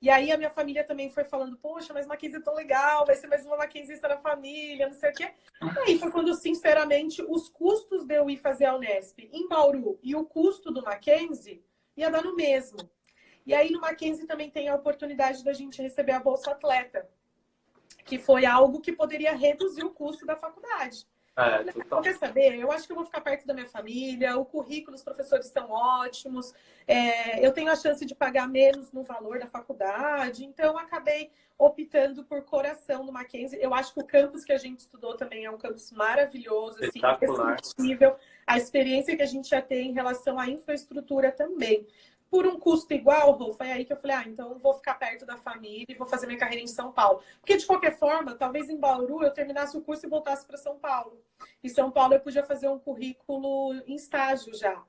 E 0.00 0.08
aí 0.08 0.30
a 0.30 0.36
minha 0.36 0.50
família 0.50 0.84
também 0.84 1.10
foi 1.10 1.24
falando, 1.24 1.56
poxa, 1.56 1.92
mas 1.92 2.06
Mackenzie 2.06 2.38
é 2.38 2.42
tão 2.42 2.54
legal, 2.54 3.04
vai 3.04 3.16
ser 3.16 3.26
mais 3.26 3.44
uma 3.44 3.56
maquenzista 3.56 4.06
na 4.06 4.16
família, 4.16 4.86
não 4.86 4.94
sei 4.94 5.10
o 5.10 5.12
quê. 5.12 5.34
Aí 5.84 5.98
foi 5.98 6.10
quando, 6.12 6.32
sinceramente, 6.34 7.20
os 7.22 7.48
custos 7.48 8.04
de 8.04 8.14
eu 8.14 8.30
ir 8.30 8.36
fazer 8.36 8.66
a 8.66 8.76
Unesp 8.76 9.18
em 9.32 9.48
Bauru 9.48 9.98
e 10.02 10.14
o 10.14 10.24
custo 10.24 10.70
do 10.70 10.82
Mackenzie 10.82 11.64
ia 11.96 12.10
dar 12.10 12.22
no 12.22 12.36
mesmo. 12.36 12.78
E 13.44 13.52
aí 13.52 13.70
no 13.70 13.80
Mackenzie 13.80 14.26
também 14.26 14.50
tem 14.50 14.68
a 14.68 14.74
oportunidade 14.74 15.42
da 15.42 15.52
gente 15.52 15.82
receber 15.82 16.12
a 16.12 16.20
Bolsa 16.20 16.52
Atleta, 16.52 17.08
que 18.04 18.18
foi 18.18 18.46
algo 18.46 18.80
que 18.80 18.92
poderia 18.92 19.34
reduzir 19.34 19.84
o 19.84 19.90
custo 19.90 20.24
da 20.24 20.36
faculdade. 20.36 21.08
É, 21.38 21.62
total. 21.70 22.02
Quer 22.02 22.16
saber? 22.16 22.58
Eu 22.58 22.72
acho 22.72 22.84
que 22.84 22.90
eu 22.90 22.96
vou 22.96 23.04
ficar 23.04 23.20
perto 23.20 23.46
da 23.46 23.54
minha 23.54 23.68
família, 23.68 24.36
o 24.36 24.44
currículo, 24.44 24.96
os 24.96 25.04
professores 25.04 25.46
são 25.46 25.70
ótimos, 25.70 26.52
é, 26.84 27.46
eu 27.46 27.52
tenho 27.52 27.70
a 27.70 27.76
chance 27.76 28.04
de 28.04 28.12
pagar 28.12 28.48
menos 28.48 28.90
no 28.90 29.04
valor 29.04 29.38
da 29.38 29.46
faculdade, 29.46 30.44
então 30.44 30.76
acabei 30.76 31.30
optando 31.56 32.24
por 32.24 32.42
coração 32.42 33.04
no 33.04 33.12
Mackenzie. 33.12 33.58
Eu 33.62 33.72
acho 33.72 33.94
que 33.94 34.00
o 34.00 34.04
campus 34.04 34.44
que 34.44 34.52
a 34.52 34.58
gente 34.58 34.80
estudou 34.80 35.16
também 35.16 35.44
é 35.44 35.50
um 35.50 35.58
campus 35.58 35.92
maravilhoso, 35.92 36.78
assim, 36.84 37.00
A 38.44 38.56
experiência 38.56 39.16
que 39.16 39.22
a 39.22 39.26
gente 39.26 39.48
já 39.48 39.62
tem 39.62 39.90
em 39.90 39.94
relação 39.94 40.40
à 40.40 40.48
infraestrutura 40.48 41.30
também. 41.30 41.86
Por 42.30 42.46
um 42.46 42.58
custo 42.58 42.92
igual, 42.92 43.38
foi 43.54 43.72
aí 43.72 43.84
que 43.84 43.92
eu 43.92 43.96
falei, 43.96 44.16
ah, 44.16 44.24
então 44.26 44.58
vou 44.58 44.74
ficar 44.74 44.94
perto 44.94 45.24
da 45.24 45.36
família 45.36 45.86
e 45.88 45.94
vou 45.94 46.06
fazer 46.06 46.26
minha 46.26 46.38
carreira 46.38 46.62
em 46.62 46.66
São 46.66 46.92
Paulo. 46.92 47.22
Porque, 47.40 47.56
de 47.56 47.66
qualquer 47.66 47.96
forma, 47.98 48.34
talvez 48.34 48.68
em 48.68 48.76
Bauru 48.76 49.22
eu 49.22 49.32
terminasse 49.32 49.76
o 49.76 49.80
curso 49.80 50.06
e 50.06 50.08
voltasse 50.08 50.46
para 50.46 50.56
São 50.56 50.78
Paulo. 50.78 51.20
Em 51.62 51.68
São 51.68 51.90
Paulo 51.90 52.14
eu 52.14 52.20
podia 52.20 52.42
fazer 52.42 52.68
um 52.68 52.78
currículo 52.78 53.74
em 53.86 53.94
estágio 53.94 54.54
já. 54.54 54.82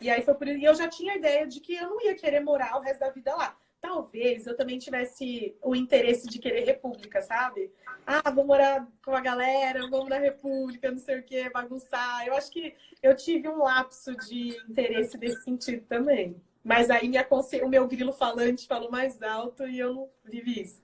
E 0.00 0.10
aí 0.10 0.22
foi 0.22 0.34
por. 0.34 0.48
E 0.48 0.64
eu 0.64 0.74
já 0.74 0.88
tinha 0.88 1.12
a 1.12 1.16
ideia 1.16 1.46
de 1.46 1.60
que 1.60 1.74
eu 1.74 1.88
não 1.88 2.00
ia 2.00 2.14
querer 2.14 2.40
morar 2.40 2.76
o 2.76 2.80
resto 2.80 3.00
da 3.00 3.10
vida 3.10 3.34
lá. 3.34 3.56
Talvez 3.82 4.46
eu 4.46 4.56
também 4.56 4.78
tivesse 4.78 5.56
o 5.60 5.74
interesse 5.74 6.28
de 6.28 6.38
querer 6.38 6.64
república, 6.64 7.20
sabe? 7.20 7.68
Ah, 8.06 8.30
vou 8.30 8.46
morar 8.46 8.86
com 9.04 9.12
a 9.12 9.20
galera, 9.20 9.88
vamos 9.88 10.08
na 10.08 10.18
república, 10.18 10.88
não 10.88 10.98
sei 10.98 11.18
o 11.18 11.22
quê, 11.24 11.50
bagunçar. 11.50 12.24
Eu 12.24 12.34
acho 12.34 12.48
que 12.52 12.76
eu 13.02 13.16
tive 13.16 13.48
um 13.48 13.58
lapso 13.58 14.14
de 14.18 14.56
interesse 14.68 15.18
desse 15.18 15.42
sentido 15.42 15.84
também. 15.88 16.40
Mas 16.62 16.90
aí 16.90 17.08
minha 17.08 17.24
consci... 17.24 17.60
o 17.60 17.68
meu 17.68 17.88
grilo 17.88 18.12
falante 18.12 18.68
falou 18.68 18.88
mais 18.88 19.20
alto 19.20 19.66
e 19.66 19.80
eu 19.80 19.92
não 19.92 20.08
vivi 20.24 20.62
isso. 20.62 20.80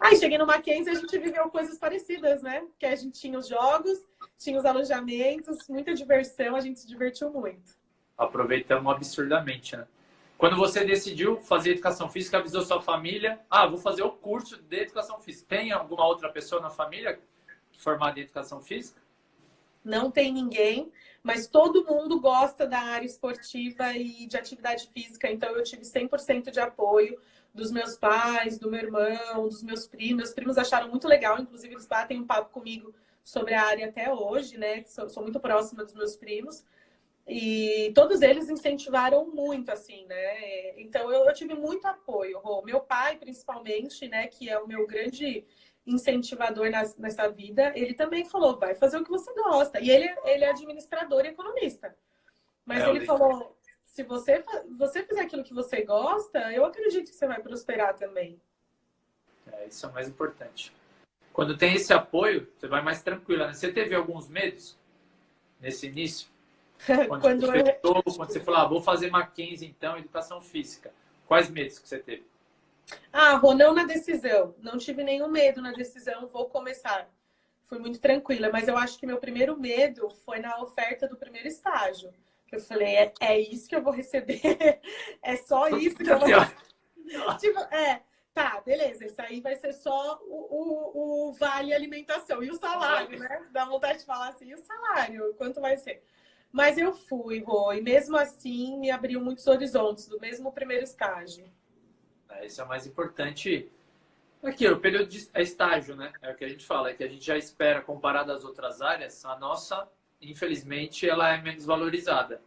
Aí 0.00 0.16
cheguei 0.16 0.36
no 0.36 0.46
Mackenzie 0.46 0.92
e 0.92 0.96
a 0.96 0.98
gente 0.98 1.16
viveu 1.16 1.48
coisas 1.48 1.78
parecidas, 1.78 2.42
né? 2.42 2.66
Que 2.76 2.86
a 2.86 2.96
gente 2.96 3.20
tinha 3.20 3.38
os 3.38 3.46
jogos, 3.46 4.04
tinha 4.36 4.58
os 4.58 4.64
alojamentos, 4.64 5.68
muita 5.68 5.94
diversão, 5.94 6.56
a 6.56 6.60
gente 6.60 6.80
se 6.80 6.88
divertiu 6.88 7.30
muito. 7.30 7.76
Aproveitamos 8.18 8.92
absurdamente, 8.92 9.76
né? 9.76 9.86
Quando 10.42 10.56
você 10.56 10.84
decidiu 10.84 11.38
fazer 11.38 11.70
educação 11.70 12.08
física, 12.08 12.38
avisou 12.38 12.62
sua 12.62 12.82
família, 12.82 13.38
ah, 13.48 13.64
vou 13.64 13.78
fazer 13.78 14.02
o 14.02 14.10
curso 14.10 14.60
de 14.60 14.76
educação 14.76 15.20
física. 15.20 15.46
Tem 15.48 15.70
alguma 15.70 16.04
outra 16.04 16.28
pessoa 16.32 16.60
na 16.60 16.68
família 16.68 17.20
formada 17.78 18.18
em 18.18 18.24
educação 18.24 18.60
física? 18.60 19.00
Não 19.84 20.10
tem 20.10 20.32
ninguém, 20.32 20.90
mas 21.22 21.46
todo 21.46 21.84
mundo 21.84 22.18
gosta 22.18 22.66
da 22.66 22.80
área 22.80 23.06
esportiva 23.06 23.92
e 23.92 24.26
de 24.26 24.36
atividade 24.36 24.88
física, 24.88 25.30
então 25.30 25.48
eu 25.50 25.62
tive 25.62 25.82
100% 25.82 26.50
de 26.50 26.58
apoio 26.58 27.20
dos 27.54 27.70
meus 27.70 27.94
pais, 27.96 28.58
do 28.58 28.68
meu 28.68 28.80
irmão, 28.80 29.48
dos 29.48 29.62
meus 29.62 29.86
primos. 29.86 30.16
Meus 30.16 30.34
primos 30.34 30.58
acharam 30.58 30.88
muito 30.88 31.06
legal, 31.06 31.38
inclusive 31.38 31.72
eles 31.72 31.86
batem 31.86 32.18
um 32.18 32.26
papo 32.26 32.50
comigo 32.50 32.92
sobre 33.22 33.54
a 33.54 33.62
área 33.62 33.86
até 33.86 34.12
hoje, 34.12 34.58
né? 34.58 34.82
Sou, 34.86 35.08
sou 35.08 35.22
muito 35.22 35.38
próxima 35.38 35.84
dos 35.84 35.94
meus 35.94 36.16
primos. 36.16 36.64
E 37.26 37.92
todos 37.94 38.20
eles 38.20 38.48
incentivaram 38.48 39.26
muito, 39.26 39.70
assim, 39.70 40.04
né? 40.06 40.80
Então 40.80 41.12
eu, 41.12 41.24
eu 41.24 41.32
tive 41.32 41.54
muito 41.54 41.86
apoio. 41.86 42.40
Meu 42.64 42.80
pai, 42.80 43.16
principalmente, 43.16 44.08
né, 44.08 44.26
que 44.26 44.48
é 44.48 44.58
o 44.58 44.66
meu 44.66 44.86
grande 44.86 45.44
incentivador 45.86 46.70
nas, 46.70 46.96
nessa 46.96 47.28
vida, 47.28 47.72
ele 47.76 47.94
também 47.94 48.24
falou: 48.24 48.58
vai 48.58 48.74
fazer 48.74 48.98
o 48.98 49.04
que 49.04 49.10
você 49.10 49.32
gosta. 49.34 49.80
E 49.80 49.90
ele, 49.90 50.12
ele 50.24 50.44
é 50.44 50.50
administrador 50.50 51.24
e 51.24 51.28
economista. 51.28 51.94
Mas 52.64 52.82
é, 52.82 52.90
ele 52.90 53.06
falou: 53.06 53.56
se 53.84 54.02
você, 54.02 54.44
você 54.76 55.04
fizer 55.04 55.20
aquilo 55.20 55.44
que 55.44 55.54
você 55.54 55.82
gosta, 55.82 56.52
eu 56.52 56.64
acredito 56.64 57.10
que 57.10 57.16
você 57.16 57.26
vai 57.26 57.40
prosperar 57.40 57.94
também. 57.94 58.40
É, 59.52 59.66
isso 59.66 59.86
é 59.86 59.88
o 59.88 59.92
mais 59.92 60.08
importante. 60.08 60.72
Quando 61.32 61.56
tem 61.56 61.74
esse 61.74 61.92
apoio, 61.92 62.48
você 62.56 62.66
vai 62.66 62.82
mais 62.82 63.02
tranquila. 63.02 63.46
Né? 63.46 63.54
Você 63.54 63.72
teve 63.72 63.94
alguns 63.94 64.28
medos 64.28 64.78
nesse 65.60 65.86
início? 65.86 66.28
Quando, 67.08 67.20
quando 67.20 67.46
você, 67.46 67.60
eu... 67.60 67.64
fechou, 67.66 68.02
quando 68.02 68.32
você 68.32 68.40
falou, 68.40 68.60
ah, 68.60 68.66
vou 68.66 68.82
fazer 68.82 69.10
Mackenzie, 69.10 69.68
então, 69.68 69.96
educação 69.96 70.40
física. 70.40 70.92
Quais 71.26 71.48
medos 71.48 71.78
que 71.78 71.88
você 71.88 71.98
teve? 71.98 72.26
Ah, 73.12 73.36
Rô, 73.36 73.54
não 73.54 73.72
na 73.72 73.84
decisão. 73.84 74.54
Não 74.60 74.76
tive 74.76 75.04
nenhum 75.04 75.28
medo 75.28 75.62
na 75.62 75.72
decisão, 75.72 76.26
vou 76.26 76.46
começar. 76.46 77.08
Fui 77.64 77.78
muito 77.78 78.00
tranquila, 78.00 78.50
mas 78.52 78.68
eu 78.68 78.76
acho 78.76 78.98
que 78.98 79.06
meu 79.06 79.18
primeiro 79.18 79.58
medo 79.58 80.10
foi 80.24 80.40
na 80.40 80.60
oferta 80.60 81.06
do 81.06 81.16
primeiro 81.16 81.48
estágio. 81.48 82.12
Eu 82.50 82.60
falei, 82.60 82.96
é, 82.96 83.12
é 83.20 83.40
isso 83.40 83.66
que 83.66 83.74
eu 83.74 83.82
vou 83.82 83.92
receber? 83.92 84.40
é 85.22 85.36
só 85.36 85.68
isso 85.68 85.96
que 85.96 86.10
eu 86.10 86.18
vou 86.18 86.28
tipo, 87.38 87.58
é, 87.74 88.02
tá, 88.32 88.60
beleza, 88.64 89.06
isso 89.06 89.20
aí 89.20 89.40
vai 89.40 89.56
ser 89.56 89.72
só 89.72 90.20
o, 90.22 90.36
o, 90.50 91.28
o, 91.28 91.32
vale 91.32 91.72
alimentação. 91.72 92.42
E 92.42 92.50
o 92.50 92.54
salário, 92.54 93.18
né? 93.18 93.46
Dá 93.50 93.64
vontade 93.64 94.00
de 94.00 94.04
falar 94.04 94.28
assim, 94.28 94.46
e 94.46 94.54
o 94.54 94.58
salário, 94.58 95.34
quanto 95.34 95.60
vai 95.60 95.76
ser? 95.76 96.02
Mas 96.52 96.76
eu 96.76 96.92
fui, 96.92 97.42
Rô, 97.42 97.72
e 97.72 97.80
mesmo 97.80 98.16
assim 98.16 98.78
me 98.78 98.90
abriu 98.90 99.20
muitos 99.20 99.46
horizontes, 99.46 100.06
do 100.06 100.20
mesmo 100.20 100.52
primeiro 100.52 100.84
estágio. 100.84 101.50
É, 102.28 102.46
isso 102.46 102.60
é 102.60 102.64
o 102.64 102.68
mais 102.68 102.86
importante. 102.86 103.70
Aqui, 104.42 104.68
o 104.68 104.78
período 104.78 105.06
de 105.08 105.28
é 105.32 105.42
estágio, 105.42 105.96
né? 105.96 106.12
É 106.20 106.30
o 106.32 106.34
que 106.36 106.44
a 106.44 106.48
gente 106.48 106.66
fala, 106.66 106.90
é 106.90 106.94
que 106.94 107.04
a 107.04 107.08
gente 107.08 107.24
já 107.24 107.38
espera, 107.38 107.80
comparado 107.80 108.32
às 108.32 108.44
outras 108.44 108.82
áreas, 108.82 109.24
a 109.24 109.38
nossa 109.38 109.88
infelizmente, 110.22 111.08
ela 111.08 111.34
é 111.34 111.40
menos 111.40 111.66
valorizada. 111.66 112.40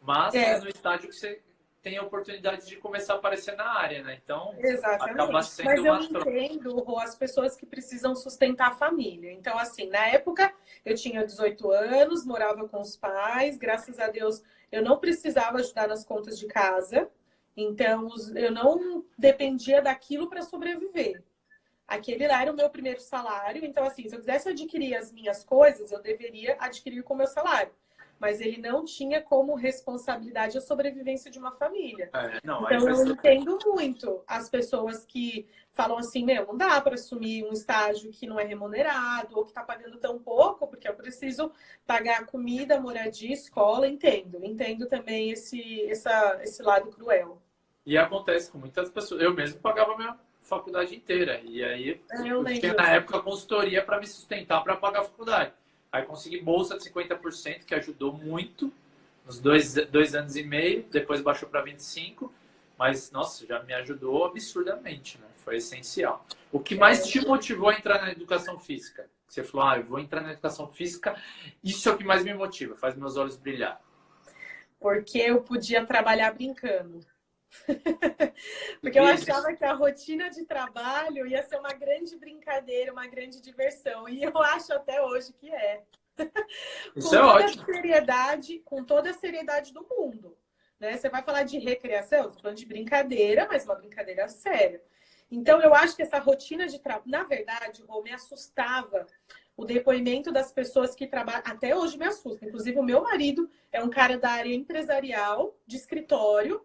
Mas 0.00 0.34
é, 0.34 0.56
é 0.56 0.60
no 0.60 0.68
estágio 0.68 1.08
que 1.08 1.14
você 1.14 1.40
tem 1.82 1.98
a 1.98 2.02
oportunidade 2.02 2.66
de 2.66 2.76
começar 2.76 3.14
a 3.14 3.16
aparecer 3.16 3.56
na 3.56 3.76
área, 3.76 4.02
né? 4.04 4.20
Então, 4.22 4.54
Exatamente. 4.58 5.10
acaba 5.10 5.42
sendo 5.42 5.66
Mas 5.66 5.84
eu 5.84 5.96
entendo, 5.96 6.78
Rô, 6.78 6.98
as 6.98 7.16
pessoas 7.16 7.56
que 7.56 7.66
precisam 7.66 8.14
sustentar 8.14 8.68
a 8.68 8.74
família. 8.74 9.32
Então, 9.32 9.58
assim, 9.58 9.88
na 9.88 10.06
época, 10.06 10.54
eu 10.84 10.94
tinha 10.94 11.26
18 11.26 11.70
anos, 11.72 12.24
morava 12.24 12.68
com 12.68 12.80
os 12.80 12.96
pais, 12.96 13.58
graças 13.58 13.98
a 13.98 14.06
Deus, 14.06 14.42
eu 14.70 14.82
não 14.82 14.98
precisava 14.98 15.58
ajudar 15.58 15.88
nas 15.88 16.04
contas 16.04 16.38
de 16.38 16.46
casa. 16.46 17.10
Então, 17.56 18.08
eu 18.36 18.52
não 18.52 19.04
dependia 19.18 19.82
daquilo 19.82 20.30
para 20.30 20.42
sobreviver. 20.42 21.22
Aquele 21.86 22.28
lá 22.28 22.40
era 22.42 22.52
o 22.52 22.56
meu 22.56 22.70
primeiro 22.70 23.00
salário. 23.00 23.64
Então, 23.64 23.84
assim, 23.84 24.08
se 24.08 24.14
eu 24.14 24.20
quisesse 24.20 24.48
adquirir 24.48 24.94
as 24.94 25.12
minhas 25.12 25.44
coisas, 25.44 25.90
eu 25.90 26.00
deveria 26.00 26.56
adquirir 26.60 27.02
com 27.02 27.12
o 27.12 27.16
meu 27.16 27.26
salário. 27.26 27.72
Mas 28.22 28.40
ele 28.40 28.58
não 28.58 28.84
tinha 28.84 29.20
como 29.20 29.56
responsabilidade 29.56 30.56
a 30.56 30.60
sobrevivência 30.60 31.28
de 31.28 31.40
uma 31.40 31.50
família. 31.50 32.08
É, 32.14 32.38
não, 32.44 32.62
então, 32.62 32.88
eu 32.88 33.04
entendo 33.08 33.58
muito 33.66 34.22
as 34.28 34.48
pessoas 34.48 35.04
que 35.04 35.48
falam 35.72 35.98
assim: 35.98 36.24
meu, 36.24 36.46
não 36.46 36.56
dá 36.56 36.80
para 36.80 36.94
assumir 36.94 37.44
um 37.44 37.52
estágio 37.52 38.12
que 38.12 38.24
não 38.24 38.38
é 38.38 38.44
remunerado 38.44 39.36
ou 39.36 39.42
que 39.42 39.50
está 39.50 39.64
pagando 39.64 39.98
tão 39.98 40.20
pouco, 40.20 40.68
porque 40.68 40.88
eu 40.88 40.94
preciso 40.94 41.50
pagar 41.84 42.24
comida, 42.26 42.80
moradia, 42.80 43.32
escola. 43.32 43.88
Entendo. 43.88 44.38
Entendo 44.44 44.86
também 44.86 45.32
esse, 45.32 45.82
essa, 45.90 46.38
esse 46.44 46.62
lado 46.62 46.90
cruel. 46.90 47.42
E 47.84 47.98
acontece 47.98 48.52
com 48.52 48.58
muitas 48.58 48.88
pessoas. 48.88 49.20
Eu 49.20 49.34
mesmo 49.34 49.58
pagava 49.58 49.96
minha 49.96 50.16
faculdade 50.42 50.94
inteira. 50.94 51.40
E 51.42 51.64
aí 51.64 52.00
eu, 52.14 52.24
eu 52.24 52.44
tinha 52.44 52.72
na 52.72 52.88
época 52.88 53.20
consultoria 53.20 53.84
para 53.84 53.98
me 53.98 54.06
sustentar 54.06 54.62
para 54.62 54.76
pagar 54.76 55.00
a 55.00 55.04
faculdade. 55.04 55.52
Aí 55.92 56.04
consegui 56.04 56.40
bolsa 56.40 56.78
de 56.78 56.90
50%, 56.90 57.66
que 57.66 57.74
ajudou 57.74 58.14
muito 58.14 58.72
nos 59.26 59.38
dois, 59.38 59.74
dois 59.90 60.14
anos 60.14 60.34
e 60.36 60.42
meio, 60.42 60.84
depois 60.90 61.20
baixou 61.20 61.48
para 61.48 61.62
25%, 61.62 62.30
mas 62.78 63.12
nossa, 63.12 63.46
já 63.46 63.62
me 63.62 63.74
ajudou 63.74 64.24
absurdamente, 64.24 65.18
né? 65.18 65.26
Foi 65.36 65.56
essencial. 65.56 66.26
O 66.50 66.58
que 66.58 66.74
mais 66.74 67.06
te 67.06 67.20
motivou 67.24 67.68
a 67.68 67.74
entrar 67.74 68.00
na 68.00 68.10
educação 68.10 68.58
física? 68.58 69.08
Você 69.28 69.44
falou, 69.44 69.66
ah, 69.66 69.76
eu 69.76 69.84
vou 69.84 69.98
entrar 69.98 70.22
na 70.22 70.32
educação 70.32 70.66
física, 70.66 71.14
isso 71.62 71.88
é 71.88 71.92
o 71.92 71.98
que 71.98 72.04
mais 72.04 72.24
me 72.24 72.34
motiva, 72.34 72.74
faz 72.74 72.96
meus 72.96 73.16
olhos 73.16 73.36
brilhar. 73.36 73.80
Porque 74.80 75.18
eu 75.18 75.42
podia 75.42 75.86
trabalhar 75.86 76.32
brincando. 76.32 77.00
Porque 78.80 78.98
eu 78.98 79.04
achava 79.04 79.52
que 79.54 79.64
a 79.64 79.74
rotina 79.74 80.30
de 80.30 80.44
trabalho 80.44 81.26
ia 81.26 81.42
ser 81.42 81.56
uma 81.58 81.72
grande 81.72 82.16
brincadeira, 82.16 82.92
uma 82.92 83.06
grande 83.06 83.40
diversão. 83.40 84.08
E 84.08 84.22
eu 84.22 84.36
acho 84.38 84.72
até 84.72 85.02
hoje 85.02 85.32
que 85.32 85.50
é. 85.50 85.82
Isso 86.96 87.10
com 87.10 87.16
é 87.16 87.18
toda 87.18 87.44
ótimo. 87.44 87.62
A 87.62 87.66
seriedade, 87.66 88.58
com 88.60 88.84
toda 88.84 89.10
a 89.10 89.14
seriedade 89.14 89.72
do 89.72 89.86
mundo. 89.88 90.36
Né? 90.78 90.96
Você 90.96 91.08
vai 91.08 91.22
falar 91.22 91.44
de 91.44 91.58
recreação, 91.58 92.26
estou 92.26 92.42
falando 92.42 92.56
de 92.56 92.66
brincadeira, 92.66 93.46
mas 93.48 93.64
uma 93.64 93.76
brincadeira 93.76 94.28
séria. 94.28 94.82
Então, 95.30 95.62
eu 95.62 95.74
acho 95.74 95.96
que 95.96 96.02
essa 96.02 96.18
rotina 96.18 96.66
de 96.66 96.78
trabalho, 96.78 97.10
na 97.10 97.22
verdade, 97.22 97.82
Rô, 97.82 98.02
me 98.02 98.12
assustava 98.12 99.06
o 99.56 99.64
depoimento 99.64 100.30
das 100.30 100.52
pessoas 100.52 100.94
que 100.94 101.06
trabalham. 101.06 101.42
Até 101.46 101.74
hoje 101.74 101.96
me 101.96 102.04
assusta. 102.04 102.44
Inclusive, 102.44 102.78
o 102.78 102.82
meu 102.82 103.02
marido 103.02 103.48
é 103.70 103.82
um 103.82 103.88
cara 103.88 104.18
da 104.18 104.30
área 104.30 104.54
empresarial, 104.54 105.56
de 105.66 105.76
escritório, 105.76 106.62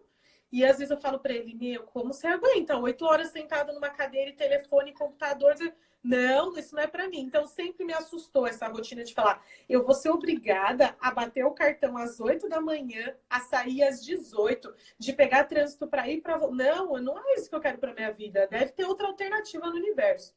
e 0.50 0.64
às 0.64 0.78
vezes 0.78 0.90
eu 0.90 0.98
falo 0.98 1.18
para 1.18 1.32
ele, 1.34 1.54
meu, 1.54 1.82
como 1.84 2.12
você 2.12 2.26
aguenta? 2.26 2.76
Oito 2.78 3.04
horas 3.04 3.30
sentado 3.30 3.72
numa 3.72 3.90
cadeira 3.90 4.30
e 4.30 4.34
telefone 4.34 4.94
computador. 4.94 5.54
Não, 6.02 6.56
isso 6.56 6.74
não 6.74 6.82
é 6.82 6.86
para 6.86 7.08
mim. 7.08 7.20
Então 7.20 7.46
sempre 7.46 7.84
me 7.84 7.92
assustou 7.92 8.46
essa 8.46 8.66
rotina 8.68 9.04
de 9.04 9.12
falar, 9.12 9.44
eu 9.68 9.84
vou 9.84 9.94
ser 9.94 10.10
obrigada 10.10 10.96
a 11.00 11.10
bater 11.10 11.44
o 11.44 11.50
cartão 11.50 11.96
às 11.98 12.20
oito 12.20 12.48
da 12.48 12.60
manhã, 12.60 13.14
a 13.28 13.40
sair 13.40 13.82
às 13.82 14.04
18, 14.04 14.74
de 14.98 15.12
pegar 15.12 15.44
trânsito 15.44 15.86
para 15.86 16.08
ir 16.08 16.22
para 16.22 16.38
Não, 16.38 16.96
não 16.98 17.18
é 17.18 17.34
isso 17.34 17.50
que 17.50 17.54
eu 17.54 17.60
quero 17.60 17.78
para 17.78 17.94
minha 17.94 18.12
vida. 18.12 18.46
Deve 18.46 18.72
ter 18.72 18.84
outra 18.84 19.06
alternativa 19.08 19.66
no 19.66 19.76
universo. 19.76 20.34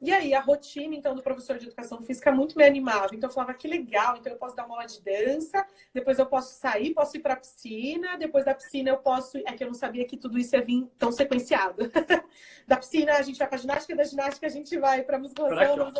E 0.00 0.12
aí, 0.12 0.34
a 0.34 0.40
rotina, 0.40 0.94
então, 0.94 1.14
do 1.14 1.22
professor 1.22 1.56
de 1.56 1.66
educação 1.66 2.02
física 2.02 2.30
muito 2.30 2.56
me 2.56 2.64
animava. 2.64 3.14
Então, 3.14 3.30
eu 3.30 3.34
falava 3.34 3.54
que 3.54 3.66
legal, 3.66 4.16
então 4.16 4.30
eu 4.30 4.38
posso 4.38 4.54
dar 4.54 4.66
uma 4.66 4.74
aula 4.74 4.86
de 4.86 5.00
dança, 5.00 5.66
depois 5.92 6.18
eu 6.18 6.26
posso 6.26 6.58
sair, 6.58 6.92
posso 6.92 7.16
ir 7.16 7.20
para 7.20 7.32
a 7.32 7.36
piscina, 7.36 8.18
depois 8.18 8.44
da 8.44 8.54
piscina 8.54 8.90
eu 8.90 8.98
posso. 8.98 9.38
É 9.38 9.52
que 9.52 9.64
eu 9.64 9.68
não 9.68 9.74
sabia 9.74 10.04
que 10.04 10.16
tudo 10.16 10.38
isso 10.38 10.54
ia 10.54 10.62
vir 10.62 10.86
tão 10.98 11.10
sequenciado. 11.10 11.90
da 12.68 12.76
piscina 12.76 13.14
a 13.14 13.22
gente 13.22 13.38
vai 13.38 13.48
para 13.48 13.56
ginástica, 13.58 13.96
da 13.96 14.04
ginástica 14.04 14.46
a 14.46 14.50
gente 14.50 14.78
vai 14.78 15.02
para 15.02 15.18
musculação. 15.18 15.92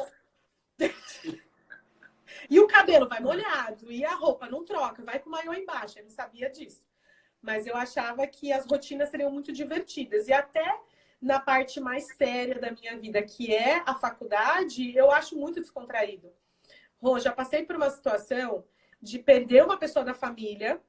e 2.50 2.60
o 2.60 2.66
cabelo 2.66 2.86
cabelo 2.86 3.08
vai 3.08 3.20
molhado 3.20 3.90
e 3.90 4.04
a 4.04 4.14
roupa 4.14 4.48
não 4.48 4.64
troca, 4.64 5.02
vai 5.02 5.18
com 5.18 5.28
o 5.28 5.32
maiô 5.32 5.52
embaixo. 5.54 5.98
Eu 5.98 6.04
não 6.04 6.10
sabia 6.10 6.50
disso. 6.50 6.86
Mas 7.40 7.66
eu 7.66 7.76
achava 7.76 8.26
que 8.26 8.52
as 8.52 8.66
rotinas 8.66 9.08
seriam 9.08 9.30
muito 9.30 9.52
divertidas. 9.52 10.28
E 10.28 10.32
até 10.32 10.80
na 11.26 11.40
parte 11.40 11.80
mais 11.80 12.06
séria 12.16 12.60
da 12.60 12.70
minha 12.70 12.96
vida, 12.96 13.20
que 13.20 13.52
é 13.52 13.82
a 13.84 13.96
faculdade, 13.96 14.96
eu 14.96 15.10
acho 15.10 15.36
muito 15.36 15.60
descontraído. 15.60 16.32
Rô, 17.02 17.18
já 17.18 17.32
passei 17.32 17.64
por 17.64 17.74
uma 17.74 17.90
situação 17.90 18.64
de 19.02 19.18
perder 19.18 19.64
uma 19.64 19.76
pessoa 19.76 20.04
da 20.04 20.14
família, 20.14 20.80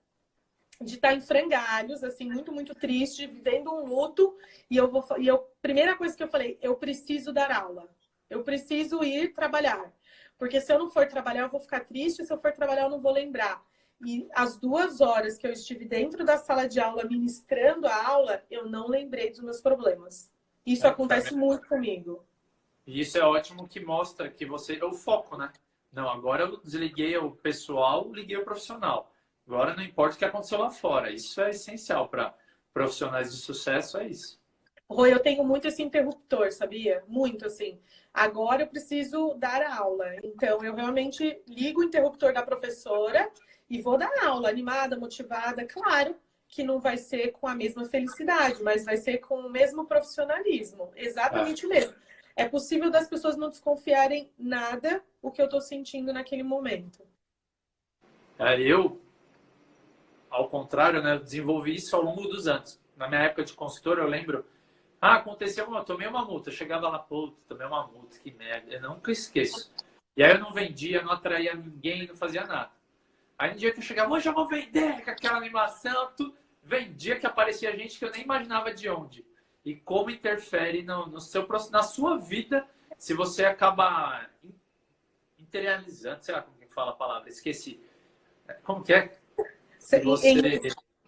de 0.79 0.93
estar 0.93 1.13
em 1.13 1.21
frangalhos, 1.21 2.03
assim, 2.03 2.29
muito, 2.29 2.51
muito 2.51 2.75
triste, 2.75 3.25
vivendo 3.25 3.73
um 3.73 3.83
luto, 3.83 4.37
e 4.69 4.77
eu 4.77 4.87
vou 4.91 5.03
e 5.17 5.27
eu 5.27 5.39
primeira 5.59 5.95
coisa 5.95 6.15
que 6.15 6.21
eu 6.21 6.27
falei, 6.27 6.59
eu 6.61 6.75
preciso 6.75 7.33
dar 7.33 7.51
aula. 7.51 7.89
Eu 8.29 8.43
preciso 8.43 9.03
ir 9.03 9.33
trabalhar. 9.33 9.91
Porque 10.37 10.61
se 10.61 10.71
eu 10.71 10.77
não 10.77 10.91
for 10.91 11.07
trabalhar, 11.07 11.41
eu 11.41 11.49
vou 11.49 11.59
ficar 11.59 11.79
triste, 11.79 12.23
se 12.23 12.31
eu 12.31 12.39
for 12.39 12.51
trabalhar, 12.51 12.83
eu 12.83 12.89
não 12.91 13.01
vou 13.01 13.11
lembrar. 13.11 13.65
E 14.05 14.27
as 14.33 14.57
duas 14.57 15.01
horas 15.01 15.37
que 15.37 15.47
eu 15.47 15.51
estive 15.51 15.85
dentro 15.85 16.23
da 16.23 16.37
sala 16.37 16.67
de 16.67 16.79
aula 16.79 17.03
ministrando 17.03 17.87
a 17.87 18.07
aula, 18.07 18.43
eu 18.49 18.69
não 18.69 18.87
lembrei 18.87 19.31
dos 19.31 19.39
meus 19.39 19.59
problemas. 19.59 20.31
Isso 20.65 20.85
é, 20.85 20.89
acontece 20.89 21.33
muito 21.33 21.67
comigo. 21.67 22.23
E 22.85 22.99
isso 22.99 23.17
é 23.17 23.21
ótimo 23.21 23.67
que 23.67 23.79
mostra 23.79 24.29
que 24.29 24.45
você 24.45 24.77
é 24.77 24.85
o 24.85 24.93
foco, 24.93 25.35
né? 25.35 25.51
Não, 25.91 26.09
agora 26.09 26.43
eu 26.43 26.57
desliguei 26.57 27.17
o 27.17 27.31
pessoal, 27.31 28.11
liguei 28.11 28.37
o 28.37 28.45
profissional. 28.45 29.11
Agora 29.47 29.75
não 29.75 29.83
importa 29.83 30.15
o 30.15 30.19
que 30.19 30.25
aconteceu 30.25 30.59
lá 30.59 30.69
fora. 30.69 31.11
Isso 31.11 31.41
é 31.41 31.49
essencial 31.49 32.07
para 32.07 32.35
profissionais 32.73 33.31
de 33.31 33.37
sucesso, 33.37 33.97
é 33.97 34.07
isso. 34.07 34.39
Rui, 34.89 35.11
eu 35.11 35.19
tenho 35.19 35.43
muito 35.43 35.67
esse 35.67 35.81
interruptor, 35.81 36.51
sabia? 36.51 37.03
Muito 37.07 37.45
assim. 37.45 37.79
Agora 38.13 38.63
eu 38.63 38.67
preciso 38.67 39.33
dar 39.35 39.61
aula. 39.63 40.15
Então 40.23 40.63
eu 40.63 40.73
realmente 40.73 41.41
ligo 41.47 41.81
o 41.81 41.83
interruptor 41.83 42.33
da 42.33 42.43
professora 42.43 43.29
e 43.69 43.81
vou 43.81 43.97
dar 43.97 44.11
aula, 44.23 44.49
animada, 44.49 44.97
motivada, 44.97 45.65
claro 45.65 46.15
que 46.47 46.63
não 46.63 46.79
vai 46.79 46.97
ser 46.97 47.31
com 47.31 47.47
a 47.47 47.53
mesma 47.53 47.85
felicidade, 47.85 48.63
mas 48.63 48.85
vai 48.85 48.97
ser 48.97 49.17
com 49.17 49.39
o 49.39 49.49
mesmo 49.49 49.85
profissionalismo, 49.85 50.91
exatamente 50.95 51.65
o 51.65 51.69
mesmo. 51.69 51.93
É 52.35 52.47
possível 52.47 52.89
das 52.89 53.09
pessoas 53.09 53.35
não 53.35 53.49
desconfiarem 53.49 54.31
nada 54.37 55.03
o 55.21 55.31
que 55.31 55.41
eu 55.41 55.45
estou 55.45 55.59
sentindo 55.59 56.13
naquele 56.13 56.43
momento. 56.43 57.03
É, 58.39 58.61
eu, 58.61 59.01
ao 60.29 60.47
contrário, 60.47 61.01
né, 61.01 61.17
desenvolvi 61.17 61.75
isso 61.75 61.95
ao 61.95 62.03
longo 62.03 62.27
dos 62.27 62.47
anos. 62.47 62.79
Na 62.95 63.07
minha 63.07 63.21
época 63.21 63.43
de 63.43 63.53
consultor, 63.53 63.97
eu 63.97 64.07
lembro, 64.07 64.45
ah, 65.01 65.15
aconteceu, 65.15 65.73
eu 65.73 65.83
tomei 65.83 66.07
uma 66.07 66.23
multa, 66.23 66.51
chegava 66.51 66.87
lá, 66.87 66.99
pô, 66.99 67.33
tomei 67.47 67.67
uma 67.67 67.87
multa, 67.87 68.19
que 68.19 68.31
merda, 68.31 68.71
eu 68.71 68.81
nunca 68.81 69.11
esqueço. 69.11 69.71
E 70.15 70.23
aí 70.23 70.31
eu 70.31 70.39
não 70.39 70.51
vendia, 70.51 71.01
não 71.01 71.11
atraía 71.11 71.53
ninguém, 71.55 72.07
não 72.07 72.15
fazia 72.15 72.45
nada. 72.45 72.71
Aí 73.37 73.51
no 73.51 73.57
dia 73.57 73.71
que 73.71 73.79
eu 73.79 73.83
chegava, 73.83 74.11
hoje 74.11 74.27
eu 74.27 74.33
vou 74.33 74.47
vender, 74.47 75.03
com 75.03 75.11
aquela 75.11 75.37
animação, 75.37 76.11
tu 76.17 76.35
vendia 76.63 77.19
que 77.19 77.25
aparecia 77.25 77.75
gente 77.77 77.99
que 77.99 78.05
eu 78.05 78.11
nem 78.11 78.23
imaginava 78.23 78.73
de 78.73 78.89
onde. 78.89 79.25
E 79.63 79.75
como 79.75 80.09
interfere 80.09 80.81
no, 80.81 81.05
no 81.07 81.21
seu 81.21 81.47
na 81.71 81.83
sua 81.83 82.17
vida 82.17 82.67
se 82.97 83.13
você 83.13 83.45
acaba 83.45 84.27
interiorizando, 85.37 86.23
sei 86.23 86.33
lá 86.33 86.41
como 86.41 86.57
que 86.57 86.73
fala 86.73 86.91
a 86.91 86.95
palavra, 86.95 87.29
esqueci. 87.29 87.79
Como 88.63 88.83
que 88.83 88.93
é? 88.93 89.17
Se 89.79 89.99
você... 89.99 90.33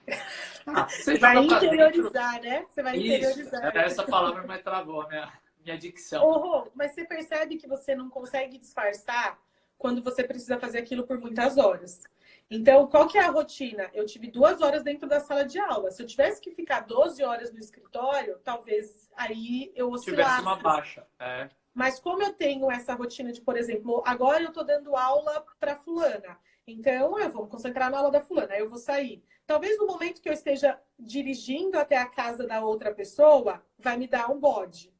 Ah, 0.72 0.88
você 0.88 1.18
vai 1.18 1.38
interiorizar, 1.38 2.42
né? 2.42 2.66
Você 2.70 2.84
vai 2.84 2.96
Isso, 2.96 3.08
interiorizar. 3.08 3.76
Essa 3.76 4.04
palavra 4.04 4.44
me 4.44 4.58
travou 4.60 5.02
a 5.02 5.08
minha, 5.08 5.34
minha 5.64 5.78
dicção. 5.80 6.24
Oh, 6.24 6.68
mas 6.76 6.94
você 6.94 7.06
percebe 7.06 7.56
que 7.56 7.68
você 7.68 7.96
não 7.96 8.08
consegue 8.08 8.58
disfarçar 8.60 9.40
quando 9.80 10.04
você 10.04 10.24
precisa 10.24 10.60
fazer 10.60 10.80
aquilo 10.80 11.08
por 11.08 11.18
muitas 11.20 11.58
horas. 11.58 12.04
Então, 12.52 12.88
qual 12.88 13.08
que 13.08 13.18
é 13.18 13.22
a 13.22 13.30
rotina? 13.30 13.90
Eu 13.94 14.06
tive 14.06 14.32
duas 14.32 14.60
horas 14.62 14.82
dentro 14.82 15.08
da 15.08 15.20
sala 15.20 15.46
de 15.46 15.60
aula. 15.60 15.92
Se 15.92 16.02
eu 16.02 16.08
tivesse 16.08 16.42
que 16.42 16.50
ficar 16.50 16.82
12 16.82 17.24
horas 17.24 17.54
no 17.54 17.60
escritório, 17.60 18.40
talvez 18.44 19.08
aí 19.16 19.72
eu 19.76 19.92
oscilasse. 19.92 20.38
Tivesse 20.38 20.42
uma 20.42 20.56
baixa, 20.56 21.08
é. 21.20 21.50
Mas 21.74 22.00
como 22.00 22.24
eu 22.24 22.34
tenho 22.34 22.72
essa 22.72 22.96
rotina 22.96 23.32
de, 23.32 23.42
por 23.42 23.56
exemplo, 23.56 24.02
agora 24.06 24.42
eu 24.42 24.50
estou 24.50 24.66
dando 24.66 24.96
aula 24.96 25.46
para 25.60 25.78
fulana, 25.78 26.40
então 26.66 27.20
eu 27.20 27.30
vou 27.30 27.44
me 27.44 27.50
concentrar 27.50 27.92
na 27.92 28.00
aula 28.00 28.12
da 28.12 28.22
fulana, 28.22 28.54
aí 28.54 28.60
eu 28.60 28.70
vou 28.70 28.80
sair. 28.80 29.24
Talvez 29.46 29.78
no 29.78 29.86
momento 29.88 30.22
que 30.22 30.28
eu 30.28 30.34
esteja 30.34 30.80
dirigindo 30.98 31.78
até 31.78 31.98
a 31.98 32.06
casa 32.08 32.46
da 32.46 32.62
outra 32.62 32.94
pessoa, 32.94 33.64
vai 33.78 33.96
me 33.96 34.08
dar 34.08 34.30
um 34.30 34.40
bode. 34.40 34.94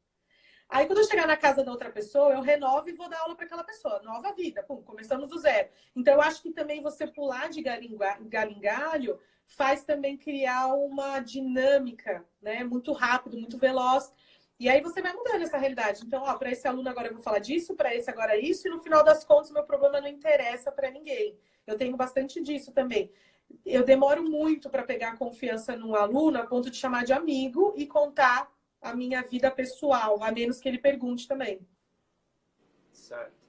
Aí, 0.70 0.86
quando 0.86 0.98
eu 0.98 1.04
chegar 1.04 1.26
na 1.26 1.36
casa 1.36 1.64
da 1.64 1.72
outra 1.72 1.90
pessoa, 1.90 2.32
eu 2.32 2.40
renovo 2.40 2.88
e 2.88 2.92
vou 2.92 3.08
dar 3.08 3.18
aula 3.20 3.34
para 3.34 3.44
aquela 3.44 3.64
pessoa. 3.64 4.00
Nova 4.02 4.32
vida, 4.32 4.62
pum, 4.62 4.80
começamos 4.82 5.28
do 5.28 5.36
zero. 5.36 5.68
Então, 5.96 6.14
eu 6.14 6.22
acho 6.22 6.40
que 6.40 6.52
também 6.52 6.80
você 6.80 7.08
pular 7.08 7.48
de 7.48 7.60
galho 7.60 7.84
em 7.84 8.60
galho 8.60 9.18
faz 9.48 9.82
também 9.82 10.16
criar 10.16 10.68
uma 10.68 11.18
dinâmica, 11.18 12.24
né? 12.40 12.62
Muito 12.62 12.92
rápido, 12.92 13.36
muito 13.36 13.58
veloz. 13.58 14.12
E 14.60 14.68
aí 14.68 14.80
você 14.80 15.02
vai 15.02 15.12
mudando 15.12 15.42
essa 15.42 15.58
realidade. 15.58 16.04
Então, 16.06 16.22
ó, 16.22 16.34
para 16.34 16.52
esse 16.52 16.68
aluno 16.68 16.88
agora 16.88 17.08
eu 17.08 17.14
vou 17.14 17.22
falar 17.22 17.40
disso, 17.40 17.74
para 17.74 17.92
esse 17.92 18.08
agora 18.08 18.38
isso, 18.38 18.68
e 18.68 18.70
no 18.70 18.78
final 18.78 19.02
das 19.02 19.24
contas, 19.24 19.50
meu 19.50 19.64
problema 19.64 20.00
não 20.00 20.08
interessa 20.08 20.70
para 20.70 20.90
ninguém. 20.90 21.36
Eu 21.66 21.76
tenho 21.76 21.96
bastante 21.96 22.40
disso 22.40 22.70
também. 22.70 23.10
Eu 23.66 23.82
demoro 23.82 24.22
muito 24.22 24.70
para 24.70 24.84
pegar 24.84 25.16
confiança 25.16 25.74
num 25.74 25.96
aluno 25.96 26.38
a 26.38 26.46
ponto 26.46 26.70
de 26.70 26.76
chamar 26.76 27.04
de 27.04 27.12
amigo 27.12 27.74
e 27.76 27.86
contar 27.86 28.48
a 28.80 28.94
minha 28.94 29.22
vida 29.22 29.50
pessoal, 29.50 30.22
a 30.22 30.32
menos 30.32 30.58
que 30.58 30.68
ele 30.68 30.78
pergunte 30.78 31.28
também. 31.28 31.66
Certo. 32.92 33.40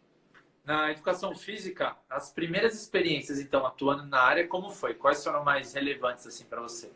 Na 0.64 0.92
educação 0.92 1.36
física, 1.36 1.98
as 2.10 2.32
primeiras 2.32 2.76
experiências, 2.76 3.40
então, 3.40 3.66
atuando 3.66 4.06
na 4.06 4.22
área, 4.22 4.48
como 4.48 4.70
foi? 4.70 4.94
Quais 4.94 5.24
foram 5.24 5.44
mais 5.44 5.74
relevantes, 5.74 6.28
assim, 6.28 6.46
para 6.46 6.62
você? 6.62 6.92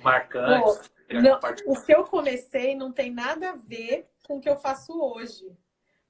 Marcantes? 0.00 0.90
não, 1.10 1.40
o 1.66 1.82
que 1.82 1.92
eu 1.92 2.04
comecei 2.04 2.76
não 2.76 2.92
tem 2.92 3.10
nada 3.10 3.50
a 3.50 3.56
ver 3.56 4.08
com 4.26 4.36
o 4.36 4.40
que 4.40 4.48
eu 4.48 4.56
faço 4.56 4.92
hoje, 5.00 5.50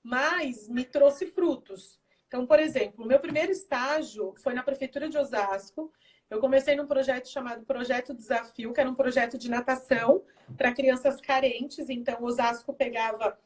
mas 0.03 0.69
me 0.69 0.85
trouxe 0.85 1.27
frutos. 1.27 1.99
Então, 2.27 2.47
por 2.47 2.59
exemplo, 2.59 3.05
o 3.05 3.09
meu 3.09 3.19
primeiro 3.19 3.51
estágio 3.51 4.35
foi 4.43 4.53
na 4.53 4.63
prefeitura 4.63 5.09
de 5.09 5.17
Osasco. 5.17 5.91
Eu 6.31 6.41
comecei 6.41 6.77
num 6.77 6.87
projeto 6.87 7.29
chamado 7.29 7.65
Projeto 7.65 8.13
Desafio, 8.13 8.73
que 8.73 8.81
era 8.81 8.91
um 8.91 8.95
projeto 8.95 9.39
de 9.39 9.51
natação 9.51 10.23
para 10.57 10.75
crianças 10.75 11.21
carentes. 11.21 11.89
Então, 11.89 12.23
Osasco 12.23 12.75
pegava 12.75 13.39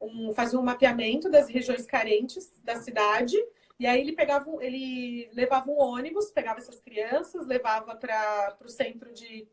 um, 0.00 0.32
fazia 0.32 0.58
um 0.58 0.62
mapeamento 0.62 1.28
das 1.28 1.48
regiões 1.48 1.84
carentes 1.84 2.52
da 2.62 2.76
cidade. 2.76 3.36
E 3.78 3.86
aí 3.86 4.00
ele 4.00 4.12
pegava, 4.12 4.50
ele 4.60 5.30
levava 5.32 5.70
um 5.70 5.78
ônibus, 5.78 6.30
pegava 6.30 6.58
essas 6.58 6.80
crianças, 6.80 7.46
levava 7.46 7.94
para 7.96 8.56
o 8.64 8.68
centro 8.68 9.12
de, 9.12 9.48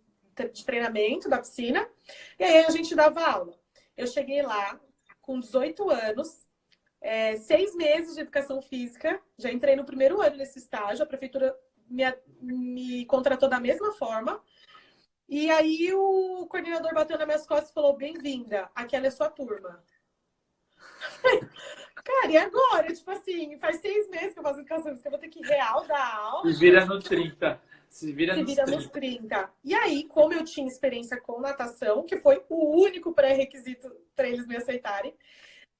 de 0.52 0.66
treinamento 0.66 1.30
da 1.30 1.38
piscina, 1.38 1.88
e 2.40 2.44
aí 2.44 2.66
a 2.66 2.70
gente 2.72 2.96
dava 2.96 3.24
aula. 3.24 3.54
Eu 3.96 4.08
cheguei 4.08 4.42
lá 4.42 4.80
com 5.22 5.40
18 5.40 5.90
anos, 5.92 6.48
é, 7.00 7.38
seis 7.38 7.76
meses 7.76 8.16
de 8.16 8.22
educação 8.22 8.62
física, 8.64 9.22
já 9.38 9.52
entrei 9.52 9.76
no 9.76 9.86
primeiro 9.86 10.20
ano 10.20 10.38
nesse 10.38 10.58
estágio, 10.58 11.04
a 11.04 11.08
prefeitura 11.08 11.56
me, 11.90 12.04
me 12.42 13.06
contratou 13.06 13.50
da 13.50 13.60
mesma 13.60 13.92
forma. 13.94 14.42
E 15.28 15.50
aí 15.50 15.92
o 15.94 16.46
coordenador 16.48 16.94
bateu 16.94 17.18
nas 17.18 17.26
minhas 17.26 17.48
costas 17.48 17.70
e 17.72 17.74
falou: 17.74 17.96
Bem-vinda, 17.96 18.70
aquela 18.76 19.08
é 19.08 19.12
sua 19.12 19.30
turma. 19.30 19.84
Cara, 22.06 22.32
e 22.32 22.38
agora? 22.38 22.94
Tipo 22.94 23.12
assim, 23.12 23.58
faz 23.58 23.82
seis 23.82 24.08
meses 24.10 24.34
que 24.34 24.40
eu 24.40 24.44
faço 24.44 24.60
educação 24.60 24.92
física, 24.92 25.08
eu 25.08 25.12
vou 25.12 25.20
ter 25.20 25.30
que 25.30 25.42
real 25.42 25.86
dar 25.88 26.16
aula. 26.18 26.52
Se 26.52 26.60
vira 26.60 26.86
no 26.86 27.00
30. 27.00 27.62
Se 27.90 28.12
vira, 28.12 28.36
Se 28.36 28.42
nos, 28.42 28.50
vira 28.50 28.66
30. 28.66 28.82
nos 28.82 28.90
30. 28.92 29.52
E 29.64 29.74
aí, 29.74 30.04
como 30.04 30.34
eu 30.34 30.44
tinha 30.44 30.68
experiência 30.68 31.20
com 31.20 31.40
natação, 31.40 32.04
que 32.04 32.18
foi 32.18 32.44
o 32.48 32.80
único 32.80 33.12
pré-requisito 33.14 33.90
para 34.16 34.28
eles 34.28 34.46
me 34.46 34.56
aceitarem, 34.56 35.16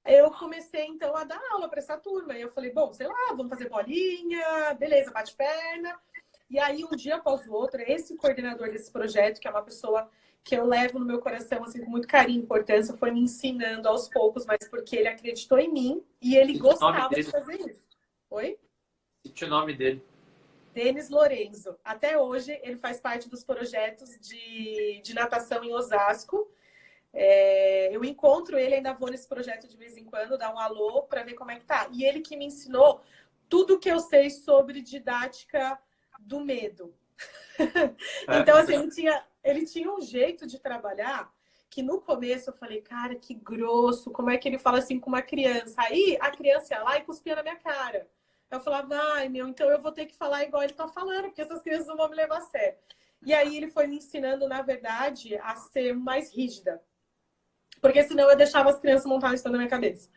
eu 0.06 0.30
comecei 0.30 0.86
então 0.86 1.16
a 1.16 1.24
dar 1.24 1.40
aula 1.50 1.68
para 1.68 1.78
essa 1.78 1.96
turma. 1.96 2.36
E 2.36 2.42
eu 2.42 2.50
falei, 2.50 2.72
bom, 2.72 2.92
sei 2.92 3.06
lá, 3.06 3.28
vamos 3.30 3.48
fazer 3.48 3.68
bolinha, 3.68 4.74
beleza, 4.78 5.10
bate 5.10 5.34
perna. 5.34 5.98
E 6.48 6.58
aí, 6.58 6.84
um 6.84 6.94
dia 6.94 7.16
após 7.16 7.46
o 7.46 7.52
outro, 7.52 7.82
esse 7.82 8.16
coordenador 8.16 8.70
desse 8.70 8.90
projeto, 8.90 9.40
que 9.40 9.48
é 9.48 9.50
uma 9.50 9.62
pessoa 9.62 10.08
que 10.44 10.54
eu 10.54 10.64
levo 10.64 11.00
no 11.00 11.04
meu 11.04 11.18
coração 11.18 11.64
assim, 11.64 11.84
com 11.84 11.90
muito 11.90 12.06
carinho 12.06 12.40
e 12.40 12.44
importância, 12.44 12.96
foi 12.96 13.10
me 13.10 13.20
ensinando 13.20 13.88
aos 13.88 14.08
poucos, 14.08 14.46
mas 14.46 14.68
porque 14.68 14.94
ele 14.94 15.08
acreditou 15.08 15.58
em 15.58 15.72
mim 15.72 16.04
e 16.22 16.36
ele 16.36 16.56
gostava 16.56 17.12
de 17.12 17.24
fazer 17.24 17.68
isso. 17.68 17.84
Oi? 18.30 18.56
Cite 19.26 19.44
o 19.44 19.48
nome 19.48 19.74
dele. 19.74 20.04
Denis 20.72 21.08
Lorenzo. 21.08 21.76
Até 21.82 22.16
hoje, 22.16 22.60
ele 22.62 22.76
faz 22.76 23.00
parte 23.00 23.28
dos 23.28 23.42
projetos 23.42 24.10
de, 24.20 25.00
de 25.02 25.14
natação 25.14 25.64
em 25.64 25.74
Osasco. 25.74 26.48
É, 27.18 27.88
eu 27.96 28.04
encontro 28.04 28.58
ele, 28.58 28.74
ainda 28.74 28.92
vou 28.92 29.10
nesse 29.10 29.26
projeto 29.26 29.66
de 29.66 29.76
vez 29.76 29.96
em 29.96 30.04
quando, 30.04 30.36
dar 30.36 30.54
um 30.54 30.58
alô 30.58 31.04
para 31.04 31.22
ver 31.22 31.32
como 31.32 31.50
é 31.50 31.58
que 31.58 31.64
tá. 31.64 31.88
E 31.90 32.04
ele 32.04 32.20
que 32.20 32.36
me 32.36 32.44
ensinou 32.44 33.00
tudo 33.48 33.78
que 33.78 33.90
eu 33.90 33.98
sei 34.00 34.28
sobre 34.28 34.82
didática 34.82 35.80
do 36.20 36.40
medo. 36.40 36.94
É. 38.28 38.40
então, 38.40 38.58
assim, 38.58 38.74
ele 38.74 38.90
tinha, 38.90 39.26
ele 39.42 39.64
tinha 39.64 39.90
um 39.90 40.00
jeito 40.02 40.46
de 40.46 40.58
trabalhar 40.58 41.32
que 41.70 41.82
no 41.82 42.02
começo 42.02 42.50
eu 42.50 42.54
falei, 42.54 42.82
cara, 42.82 43.14
que 43.14 43.32
grosso, 43.32 44.10
como 44.10 44.28
é 44.28 44.36
que 44.36 44.46
ele 44.46 44.58
fala 44.58 44.78
assim 44.78 45.00
com 45.00 45.08
uma 45.08 45.22
criança? 45.22 45.74
Aí 45.78 46.18
a 46.20 46.30
criança 46.30 46.74
ia 46.74 46.82
lá 46.82 46.98
e 46.98 47.04
cuspia 47.04 47.34
na 47.34 47.42
minha 47.42 47.56
cara. 47.56 48.06
Eu 48.50 48.60
falava, 48.60 48.94
ai, 49.14 49.30
meu, 49.30 49.48
então 49.48 49.70
eu 49.70 49.80
vou 49.80 49.90
ter 49.90 50.04
que 50.04 50.14
falar 50.14 50.44
igual 50.44 50.62
ele 50.62 50.74
tá 50.74 50.86
falando, 50.86 51.24
porque 51.24 51.40
essas 51.40 51.62
crianças 51.62 51.86
não 51.86 51.96
vão 51.96 52.10
me 52.10 52.16
levar 52.16 52.38
a 52.38 52.42
sério. 52.42 52.76
E 53.24 53.32
aí 53.32 53.56
ele 53.56 53.68
foi 53.68 53.86
me 53.86 53.96
ensinando, 53.96 54.46
na 54.46 54.60
verdade, 54.60 55.36
a 55.38 55.56
ser 55.56 55.94
mais 55.94 56.30
rígida. 56.30 56.82
Porque 57.86 58.02
senão 58.02 58.28
eu 58.28 58.36
deixava 58.36 58.68
as 58.68 58.80
crianças 58.80 59.06
montarem 59.06 59.36
isso 59.36 59.48
na 59.48 59.56
minha 59.56 59.70
cabeça. 59.70 60.10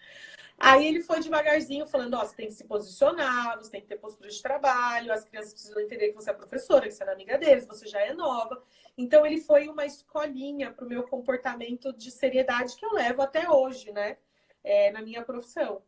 Aí 0.57 0.87
ele 0.87 1.03
foi 1.03 1.19
devagarzinho 1.19 1.85
falando, 1.85 2.15
ó, 2.15 2.23
oh, 2.23 2.25
você 2.25 2.35
tem 2.35 2.47
que 2.47 2.53
se 2.53 2.63
posicionar, 2.63 3.57
você 3.57 3.69
tem 3.69 3.79
que 3.79 3.87
ter 3.87 3.97
postura 3.97 4.27
de 4.27 4.41
trabalho, 4.41 5.13
as 5.13 5.23
crianças 5.23 5.53
precisam 5.53 5.79
entender 5.79 6.09
que 6.09 6.15
você 6.15 6.31
é 6.31 6.33
professora, 6.33 6.87
que 6.87 6.91
você 6.91 7.03
é 7.03 7.13
amiga 7.13 7.37
deles, 7.37 7.67
você 7.67 7.87
já 7.87 8.01
é 8.01 8.11
nova. 8.11 8.59
Então 8.97 9.23
ele 9.23 9.39
foi 9.39 9.69
uma 9.69 9.85
escolinha 9.85 10.71
para 10.71 10.83
o 10.83 10.89
meu 10.89 11.03
comportamento 11.03 11.93
de 11.93 12.09
seriedade 12.09 12.75
que 12.75 12.83
eu 12.83 12.91
levo 12.91 13.21
até 13.21 13.47
hoje, 13.47 13.91
né? 13.91 14.17
É, 14.63 14.91
na 14.91 15.03
minha 15.03 15.21
profissão. 15.21 15.83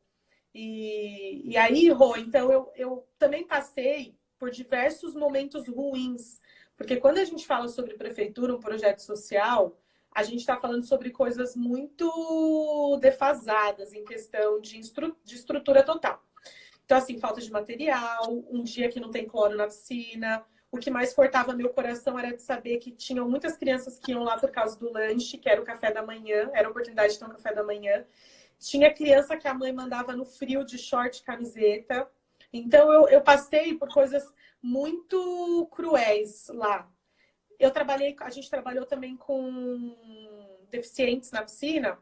E, 0.53 1.41
e 1.49 1.57
aí, 1.57 1.89
Rô, 1.89 2.15
então 2.15 2.51
eu, 2.51 2.71
eu 2.75 3.07
também 3.17 3.43
passei 3.43 4.15
por 4.37 4.51
diversos 4.51 5.15
momentos 5.15 5.67
ruins. 5.67 6.39
Porque 6.77 6.97
quando 6.97 7.17
a 7.17 7.25
gente 7.25 7.47
fala 7.47 7.67
sobre 7.67 7.95
prefeitura, 7.95 8.55
um 8.55 8.59
projeto 8.59 8.99
social, 8.99 9.80
a 10.13 10.23
gente 10.23 10.39
está 10.39 10.57
falando 10.57 10.83
sobre 10.83 11.09
coisas 11.09 11.55
muito 11.55 12.97
defasadas 13.01 13.93
em 13.93 14.03
questão 14.03 14.59
de, 14.59 14.79
de 15.23 15.35
estrutura 15.35 15.83
total. 15.83 16.21
Então, 16.83 16.97
assim, 16.97 17.17
falta 17.17 17.39
de 17.39 17.49
material, 17.49 18.43
um 18.49 18.61
dia 18.61 18.89
que 18.89 18.99
não 18.99 19.09
tem 19.09 19.25
cloro 19.25 19.55
na 19.55 19.67
piscina. 19.67 20.43
O 20.69 20.77
que 20.77 20.91
mais 20.91 21.13
cortava 21.13 21.53
meu 21.53 21.69
coração 21.69 22.19
era 22.19 22.35
de 22.35 22.41
saber 22.41 22.79
que 22.79 22.91
tinham 22.91 23.29
muitas 23.29 23.55
crianças 23.55 23.97
que 23.97 24.11
iam 24.11 24.23
lá 24.23 24.37
por 24.37 24.51
causa 24.51 24.77
do 24.77 24.91
lanche, 24.91 25.37
que 25.37 25.49
era 25.49 25.61
o 25.61 25.65
café 25.65 25.91
da 25.91 26.03
manhã, 26.03 26.49
era 26.53 26.67
a 26.67 26.71
oportunidade 26.71 27.13
de 27.13 27.19
ter 27.19 27.25
um 27.25 27.29
café 27.29 27.53
da 27.53 27.63
manhã. 27.63 28.05
Tinha 28.59 28.93
criança 28.93 29.37
que 29.37 29.47
a 29.47 29.53
mãe 29.53 29.71
mandava 29.71 30.13
no 30.13 30.25
frio 30.25 30.65
de 30.65 30.77
short 30.77 31.23
camiseta. 31.23 32.09
Então, 32.51 32.91
eu, 32.91 33.07
eu 33.07 33.21
passei 33.21 33.73
por 33.75 33.87
coisas 33.87 34.29
muito 34.61 35.69
cruéis 35.71 36.49
lá. 36.49 36.90
Eu 37.61 37.69
trabalhei, 37.69 38.15
a 38.19 38.29
gente 38.31 38.49
trabalhou 38.49 38.87
também 38.87 39.15
com 39.15 39.95
deficientes 40.71 41.31
na 41.31 41.43
piscina 41.43 41.99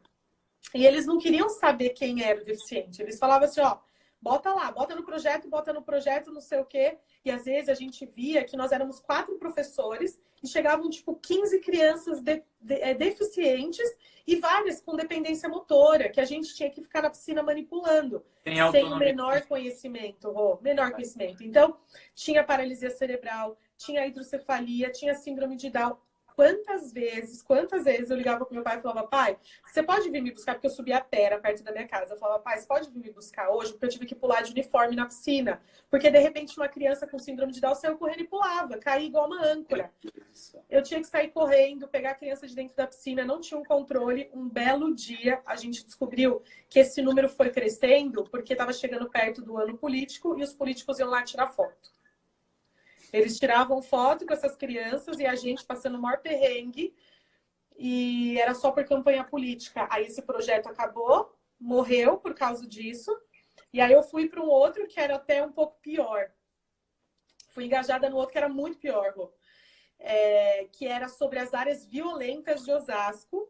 e 0.74 0.86
eles 0.86 1.04
não 1.04 1.18
queriam 1.18 1.50
saber 1.50 1.90
quem 1.90 2.22
era 2.22 2.40
o 2.40 2.44
deficiente. 2.44 3.02
Eles 3.02 3.18
falavam 3.18 3.46
assim, 3.46 3.60
ó, 3.60 3.78
bota 4.22 4.54
lá, 4.54 4.72
bota 4.72 4.94
no 4.94 5.04
projeto, 5.04 5.48
bota 5.48 5.70
no 5.70 5.82
projeto, 5.82 6.32
não 6.32 6.40
sei 6.40 6.60
o 6.60 6.64
quê. 6.64 6.96
E 7.22 7.30
às 7.30 7.44
vezes 7.44 7.68
a 7.68 7.74
gente 7.74 8.06
via 8.06 8.42
que 8.42 8.56
nós 8.56 8.72
éramos 8.72 9.00
quatro 9.00 9.38
professores 9.38 10.18
e 10.42 10.48
chegavam, 10.48 10.88
tipo, 10.88 11.14
15 11.16 11.60
crianças 11.60 12.22
de, 12.22 12.42
de, 12.58 12.74
é, 12.76 12.94
deficientes 12.94 13.86
e 14.26 14.36
várias 14.36 14.80
com 14.80 14.96
dependência 14.96 15.46
motora, 15.46 16.08
que 16.08 16.20
a 16.20 16.24
gente 16.24 16.54
tinha 16.54 16.70
que 16.70 16.80
ficar 16.80 17.02
na 17.02 17.10
piscina 17.10 17.42
manipulando, 17.42 18.24
sem 18.72 18.84
o 18.84 18.96
menor 18.96 19.42
conhecimento, 19.42 20.30
Rô, 20.30 20.58
menor 20.62 20.92
conhecimento. 20.92 21.44
Então, 21.44 21.76
tinha 22.14 22.42
paralisia 22.42 22.90
cerebral, 22.90 23.58
tinha 23.80 24.06
hidrocefalia, 24.06 24.90
tinha 24.90 25.14
síndrome 25.14 25.56
de 25.56 25.70
Down. 25.70 25.96
Quantas 26.36 26.92
vezes, 26.92 27.42
quantas 27.42 27.84
vezes 27.84 28.08
eu 28.08 28.16
ligava 28.16 28.46
pro 28.46 28.54
meu 28.54 28.62
pai 28.62 28.78
e 28.78 28.80
falava, 28.80 29.06
pai, 29.06 29.36
você 29.64 29.82
pode 29.82 30.08
vir 30.08 30.22
me 30.22 30.30
buscar? 30.30 30.54
Porque 30.54 30.68
eu 30.68 30.70
subia 30.70 30.96
a 30.96 31.00
pera 31.00 31.38
perto 31.38 31.62
da 31.62 31.72
minha 31.72 31.86
casa. 31.86 32.14
Eu 32.14 32.18
falava, 32.18 32.40
pai, 32.40 32.58
você 32.58 32.66
pode 32.66 32.88
vir 32.90 32.98
me 32.98 33.10
buscar 33.10 33.50
hoje? 33.50 33.72
Porque 33.72 33.84
eu 33.84 33.90
tive 33.90 34.06
que 34.06 34.14
pular 34.14 34.42
de 34.42 34.52
uniforme 34.52 34.96
na 34.96 35.04
piscina. 35.04 35.60
Porque, 35.90 36.10
de 36.10 36.18
repente, 36.18 36.56
uma 36.56 36.68
criança 36.68 37.06
com 37.06 37.18
síndrome 37.18 37.52
de 37.52 37.60
Down 37.60 37.74
saiu 37.74 37.98
correndo 37.98 38.20
e 38.20 38.26
pulava, 38.26 38.78
caía 38.78 39.06
igual 39.06 39.26
uma 39.26 39.44
âncora. 39.44 39.92
Eu 40.70 40.82
tinha 40.82 41.00
que 41.00 41.08
sair 41.08 41.28
correndo, 41.28 41.88
pegar 41.88 42.12
a 42.12 42.14
criança 42.14 42.46
de 42.46 42.54
dentro 42.54 42.76
da 42.76 42.86
piscina, 42.86 43.24
não 43.24 43.40
tinha 43.40 43.60
um 43.60 43.64
controle. 43.64 44.30
Um 44.32 44.48
belo 44.48 44.94
dia, 44.94 45.42
a 45.44 45.56
gente 45.56 45.84
descobriu 45.84 46.42
que 46.70 46.78
esse 46.78 47.02
número 47.02 47.28
foi 47.28 47.50
crescendo 47.50 48.24
porque 48.24 48.54
estava 48.54 48.72
chegando 48.72 49.10
perto 49.10 49.42
do 49.42 49.58
ano 49.58 49.76
político 49.76 50.38
e 50.38 50.42
os 50.42 50.54
políticos 50.54 50.98
iam 50.98 51.10
lá 51.10 51.22
tirar 51.22 51.48
foto. 51.48 51.99
Eles 53.12 53.38
tiravam 53.38 53.82
foto 53.82 54.26
com 54.26 54.32
essas 54.32 54.56
crianças 54.56 55.18
e 55.18 55.26
a 55.26 55.34
gente 55.34 55.64
passando 55.64 55.96
o 55.96 56.00
maior 56.00 56.18
perrengue. 56.18 56.94
E 57.76 58.38
era 58.38 58.54
só 58.54 58.70
por 58.70 58.84
campanha 58.84 59.24
política. 59.24 59.88
Aí 59.90 60.06
esse 60.06 60.22
projeto 60.22 60.68
acabou, 60.68 61.34
morreu 61.58 62.18
por 62.18 62.34
causa 62.34 62.66
disso. 62.66 63.10
E 63.72 63.80
aí 63.80 63.92
eu 63.92 64.02
fui 64.02 64.28
para 64.28 64.42
um 64.42 64.48
outro 64.48 64.86
que 64.86 65.00
era 65.00 65.16
até 65.16 65.44
um 65.44 65.52
pouco 65.52 65.78
pior. 65.80 66.30
Fui 67.50 67.64
engajada 67.64 68.08
no 68.08 68.16
outro 68.16 68.32
que 68.32 68.38
era 68.38 68.48
muito 68.48 68.78
pior, 68.78 69.12
é, 69.98 70.68
que 70.72 70.86
era 70.86 71.08
sobre 71.08 71.38
as 71.38 71.52
áreas 71.52 71.84
violentas 71.84 72.64
de 72.64 72.72
Osasco. 72.72 73.48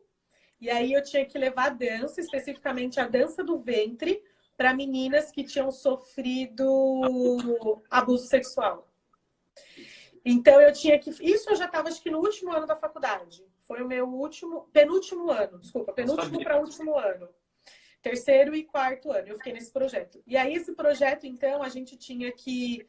E 0.61 0.71
aí 0.71 0.93
eu 0.93 1.03
tinha 1.03 1.25
que 1.25 1.39
levar 1.39 1.71
dança, 1.71 2.21
especificamente 2.21 3.01
a 3.01 3.09
dança 3.09 3.43
do 3.43 3.59
ventre, 3.59 4.23
para 4.57 4.75
meninas 4.75 5.31
que 5.31 5.43
tinham 5.43 5.71
sofrido 5.71 7.83
abuso 7.91 8.27
sexual. 8.27 8.90
Então 10.25 10.61
eu 10.61 10.73
tinha 10.73 10.99
que. 10.99 11.11
Isso 11.11 11.51
eu 11.51 11.57
já 11.57 11.67
estava, 11.67 11.89
acho 11.89 12.03
que 12.03 12.11
no 12.11 12.19
último 12.19 12.53
ano 12.53 12.67
da 12.67 12.77
faculdade. 12.77 13.45
Foi 13.61 13.83
o 13.83 13.89
meu 13.89 14.09
último. 14.09 14.69
Penúltimo 14.73 15.31
ano, 15.31 15.59
desculpa, 15.59 15.93
penúltimo 15.93 16.43
para 16.43 16.61
último 16.61 16.99
ano. 16.99 17.29
Terceiro 18.03 18.55
e 18.55 18.65
quarto 18.65 19.13
ano, 19.13 19.29
eu 19.29 19.37
fiquei 19.37 19.53
nesse 19.53 19.71
projeto. 19.71 20.23
E 20.27 20.35
aí, 20.37 20.55
esse 20.55 20.73
projeto, 20.73 21.27
então, 21.27 21.63
a 21.63 21.69
gente 21.69 21.99
tinha 21.99 22.33
que 22.33 22.87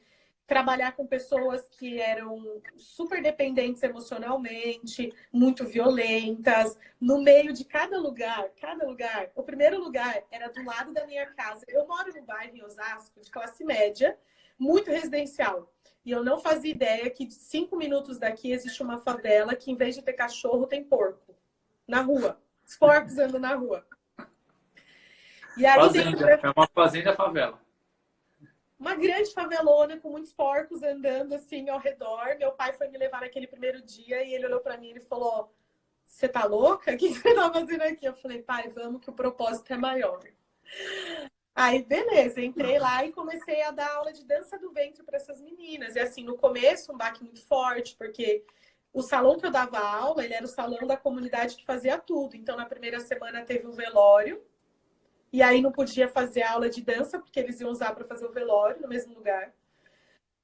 trabalhar 0.47 0.93
com 0.93 1.07
pessoas 1.07 1.67
que 1.69 1.99
eram 1.99 2.61
super 2.75 3.21
dependentes 3.21 3.83
emocionalmente, 3.83 5.13
muito 5.31 5.65
violentas, 5.65 6.77
no 6.99 7.21
meio 7.21 7.53
de 7.53 7.63
cada 7.63 7.97
lugar, 7.97 8.49
cada 8.59 8.85
lugar. 8.85 9.31
O 9.35 9.43
primeiro 9.43 9.81
lugar 9.81 10.23
era 10.29 10.49
do 10.49 10.63
lado 10.63 10.93
da 10.93 11.05
minha 11.05 11.25
casa. 11.27 11.65
Eu 11.69 11.87
moro 11.87 12.13
no 12.13 12.23
bairro 12.23 12.55
em 12.55 12.63
Osasco, 12.63 13.21
de 13.21 13.31
classe 13.31 13.63
média, 13.63 14.17
muito 14.57 14.91
residencial. 14.91 15.71
E 16.03 16.11
eu 16.11 16.23
não 16.23 16.39
fazia 16.39 16.71
ideia 16.71 17.09
que 17.09 17.25
de 17.25 17.35
cinco 17.35 17.75
minutos 17.75 18.17
daqui 18.17 18.51
existe 18.51 18.81
uma 18.81 18.97
favela 18.97 19.55
que, 19.55 19.71
em 19.71 19.75
vez 19.75 19.95
de 19.95 20.01
ter 20.01 20.13
cachorro, 20.13 20.65
tem 20.65 20.83
porco. 20.83 21.35
Na 21.87 22.01
rua. 22.01 22.41
Os 22.65 22.75
porcos 22.75 23.17
andam 23.19 23.39
na 23.39 23.53
rua. 23.53 23.85
E 25.57 25.65
aí, 25.65 25.79
fazenda. 25.79 26.31
É 26.31 26.49
uma 26.55 26.67
fazenda 26.67 27.15
favela. 27.15 27.59
Uma 28.79 28.95
grande 28.95 29.31
favelona 29.31 29.99
com 29.99 30.09
muitos 30.09 30.33
porcos 30.33 30.81
andando 30.81 31.33
assim 31.33 31.69
ao 31.69 31.77
redor. 31.77 32.35
Meu 32.39 32.51
pai 32.51 32.73
foi 32.73 32.87
me 32.87 32.97
levar 32.97 33.21
naquele 33.21 33.45
primeiro 33.45 33.79
dia 33.81 34.23
e 34.23 34.33
ele 34.33 34.47
olhou 34.47 34.59
para 34.59 34.77
mim 34.77 34.93
e 34.95 34.99
falou: 35.01 35.53
Você 36.03 36.27
tá 36.27 36.45
louca? 36.45 36.91
O 36.91 36.97
que 36.97 37.13
você 37.13 37.35
tá 37.35 37.53
fazendo 37.53 37.83
aqui? 37.83 38.05
Eu 38.05 38.15
falei: 38.15 38.41
Pai, 38.41 38.69
vamos 38.69 39.01
que 39.01 39.09
o 39.11 39.13
propósito 39.13 39.71
é 39.71 39.77
maior. 39.77 40.19
Aí, 41.53 41.83
beleza, 41.83 42.41
entrei 42.41 42.79
lá 42.79 43.05
e 43.05 43.11
comecei 43.11 43.61
a 43.61 43.71
dar 43.71 43.95
aula 43.95 44.13
de 44.13 44.25
dança 44.25 44.57
do 44.57 44.71
ventre 44.71 45.03
para 45.03 45.17
essas 45.17 45.41
meninas. 45.41 45.95
E 45.95 45.99
assim, 45.99 46.23
no 46.23 46.37
começo, 46.37 46.93
um 46.93 46.97
baque 46.97 47.23
muito 47.23 47.45
forte, 47.45 47.95
porque 47.97 48.43
o 48.93 49.01
salão 49.01 49.37
que 49.37 49.45
eu 49.45 49.51
dava 49.51 49.79
aula, 49.79 50.23
ele 50.23 50.33
era 50.33 50.45
o 50.45 50.49
salão 50.49 50.87
da 50.87 50.97
comunidade 50.97 51.55
que 51.57 51.65
fazia 51.65 51.97
tudo. 51.97 52.35
Então, 52.35 52.55
na 52.55 52.65
primeira 52.65 52.99
semana 53.01 53.43
teve 53.43 53.67
o 53.67 53.73
velório, 53.73 54.41
e 55.31 55.41
aí 55.41 55.61
não 55.61 55.71
podia 55.71 56.09
fazer 56.09 56.43
aula 56.43 56.69
de 56.69 56.81
dança, 56.81 57.19
porque 57.19 57.39
eles 57.39 57.59
iam 57.59 57.71
usar 57.71 57.93
para 57.93 58.05
fazer 58.05 58.25
o 58.25 58.31
velório 58.31 58.81
no 58.81 58.87
mesmo 58.87 59.13
lugar. 59.13 59.53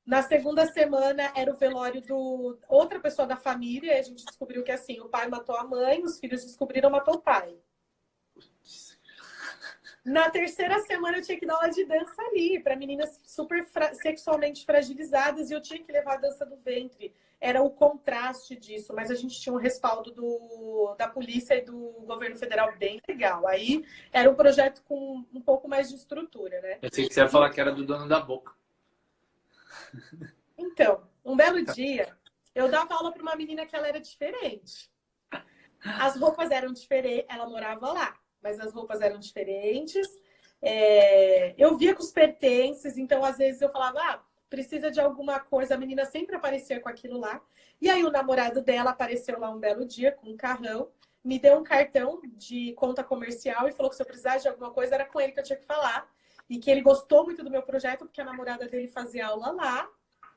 Na 0.06 0.22
segunda 0.22 0.66
semana 0.68 1.34
era 1.36 1.52
o 1.52 1.58
velório 1.58 2.02
do 2.02 2.58
outra 2.70 3.00
pessoa 3.00 3.28
da 3.28 3.36
família, 3.36 3.96
e 3.96 4.00
a 4.00 4.02
gente 4.02 4.26
descobriu 4.26 4.64
que 4.64 4.72
assim, 4.72 5.00
o 5.02 5.10
pai 5.10 5.28
matou 5.28 5.56
a 5.56 5.66
mãe, 5.66 6.02
os 6.04 6.20
filhos 6.20 6.44
descobriram 6.46 6.90
matou 6.90 7.16
o 7.16 7.22
pai. 7.22 7.58
Na 10.08 10.30
terceira 10.30 10.80
semana 10.80 11.18
eu 11.18 11.22
tinha 11.22 11.38
que 11.38 11.46
dar 11.46 11.56
aula 11.56 11.70
de 11.70 11.84
dança 11.84 12.22
ali, 12.22 12.62
para 12.62 12.78
meninas 12.78 13.20
super 13.26 13.66
fra 13.66 13.94
sexualmente 13.94 14.66
fragilizadas, 14.66 15.52
e 15.52 15.54
eu 15.54 15.62
tinha 15.62 15.84
que 15.84 15.92
levar 15.92 16.14
a 16.14 16.18
dança 16.18 16.46
do 16.46 16.56
ventre. 16.56 17.14
Era 17.42 17.62
o 17.62 17.70
contraste 17.70 18.56
disso, 18.56 18.94
mas 18.96 19.12
a 19.12 19.16
gente 19.16 19.38
tinha 19.38 19.52
um 19.52 19.58
respaldo 19.58 20.10
do, 20.12 20.96
da 20.98 21.10
polícia 21.10 21.56
e 21.56 21.62
do 21.62 21.76
governo 22.06 22.38
federal 22.38 22.74
bem 22.78 23.02
legal. 23.06 23.46
Aí 23.46 23.86
era 24.14 24.32
um 24.32 24.34
projeto 24.34 24.82
com 24.88 25.26
um 25.34 25.42
pouco 25.42 25.68
mais 25.68 25.90
de 25.90 25.96
estrutura, 25.96 26.62
né? 26.62 26.78
Eu 26.82 26.90
sei 26.90 27.06
que 27.06 27.14
você 27.14 27.20
ia 27.20 27.28
falar 27.28 27.50
que 27.50 27.60
era 27.60 27.74
do 27.74 27.86
dono 27.86 28.08
da 28.08 28.22
boca. 28.22 28.54
Então, 30.60 31.04
um 31.24 31.36
belo 31.36 31.64
dia, 31.64 32.16
eu 32.54 32.70
dava 32.70 32.94
aula 32.96 33.12
para 33.12 33.22
uma 33.22 33.36
menina 33.36 33.66
que 33.66 33.76
ela 33.76 33.88
era 33.88 34.00
diferente. 34.00 34.92
As 35.84 36.16
roupas 36.18 36.50
eram 36.50 36.74
diferentes, 36.74 37.26
ela 37.30 37.48
morava 37.48 37.94
lá 37.94 38.18
mas 38.42 38.60
as 38.60 38.74
roupas 38.74 39.02
eram 39.02 39.20
diferentes. 39.20 40.08
É, 40.62 41.54
eu 41.58 41.78
via 41.78 41.94
com 41.94 42.02
os 42.02 42.12
pertences, 42.12 42.98
então 42.98 43.24
às 43.24 43.38
vezes 43.38 43.62
eu 43.62 43.70
falava, 43.70 44.00
ah, 44.00 44.22
precisa 44.50 44.90
de 44.90 45.00
alguma 45.00 45.40
coisa, 45.40 45.76
a 45.76 45.78
menina 45.78 46.06
sempre 46.06 46.36
aparecia 46.36 46.80
com 46.80 46.90
aquilo 46.90 47.20
lá. 47.20 47.42
E 47.82 47.90
aí 47.90 48.04
o 48.04 48.12
namorado 48.12 48.62
dela 48.62 48.92
apareceu 48.92 49.40
lá 49.40 49.50
um 49.50 49.60
belo 49.60 49.86
dia 49.86 50.12
com 50.12 50.30
um 50.30 50.38
carrão, 50.38 50.90
me 51.24 51.38
deu 51.38 51.58
um 51.58 51.64
cartão 51.64 52.22
de 52.24 52.74
conta 52.74 53.04
comercial 53.04 53.68
e 53.68 53.74
falou 53.74 53.90
que 53.90 53.98
se 53.98 54.02
eu 54.02 54.08
precisasse 54.08 54.44
de 54.44 54.50
alguma 54.50 54.72
coisa 54.72 54.96
era 54.96 55.06
com 55.06 55.20
ele 55.20 55.34
que 55.34 55.40
eu 55.40 55.44
tinha 55.44 55.60
que 55.60 55.66
falar. 55.66 56.10
E 56.50 56.58
que 56.58 56.72
ele 56.72 56.82
gostou 56.82 57.26
muito 57.26 57.44
do 57.44 57.52
meu 57.52 57.62
projeto, 57.62 58.06
porque 58.06 58.22
a 58.22 58.24
namorada 58.24 58.66
dele 58.70 58.88
fazia 58.88 59.28
aula 59.28 59.52
lá. 59.52 59.90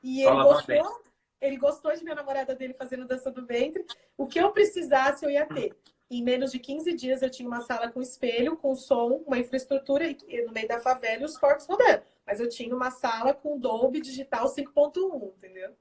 E 0.03 0.21
ele 0.21 0.43
gostou, 0.43 1.01
ele 1.39 1.57
gostou 1.57 1.95
de 1.95 2.03
minha 2.03 2.15
namorada 2.15 2.53
dele 2.53 2.73
fazendo 2.73 3.07
dança 3.07 3.31
do 3.31 3.45
ventre. 3.45 3.85
O 4.17 4.27
que 4.27 4.37
eu 4.37 4.51
precisasse, 4.51 5.23
eu 5.23 5.31
ia 5.31 5.45
ter. 5.45 5.73
Em 6.11 6.21
menos 6.21 6.51
de 6.51 6.59
15 6.59 6.93
dias 6.93 7.21
eu 7.21 7.29
tinha 7.29 7.47
uma 7.47 7.61
sala 7.61 7.89
com 7.89 8.01
espelho, 8.01 8.57
com 8.57 8.75
som, 8.75 9.23
uma 9.25 9.39
infraestrutura 9.39 10.05
e 10.05 10.41
no 10.45 10.51
meio 10.51 10.67
da 10.67 10.77
favela 10.77 11.23
os 11.23 11.37
corpos 11.37 11.65
rodando. 11.65 12.03
Mas 12.27 12.41
eu 12.41 12.49
tinha 12.49 12.75
uma 12.75 12.91
sala 12.91 13.33
com 13.33 13.57
Dolby 13.57 14.01
Digital 14.01 14.45
5.1, 14.45 15.31
entendeu? 15.37 15.71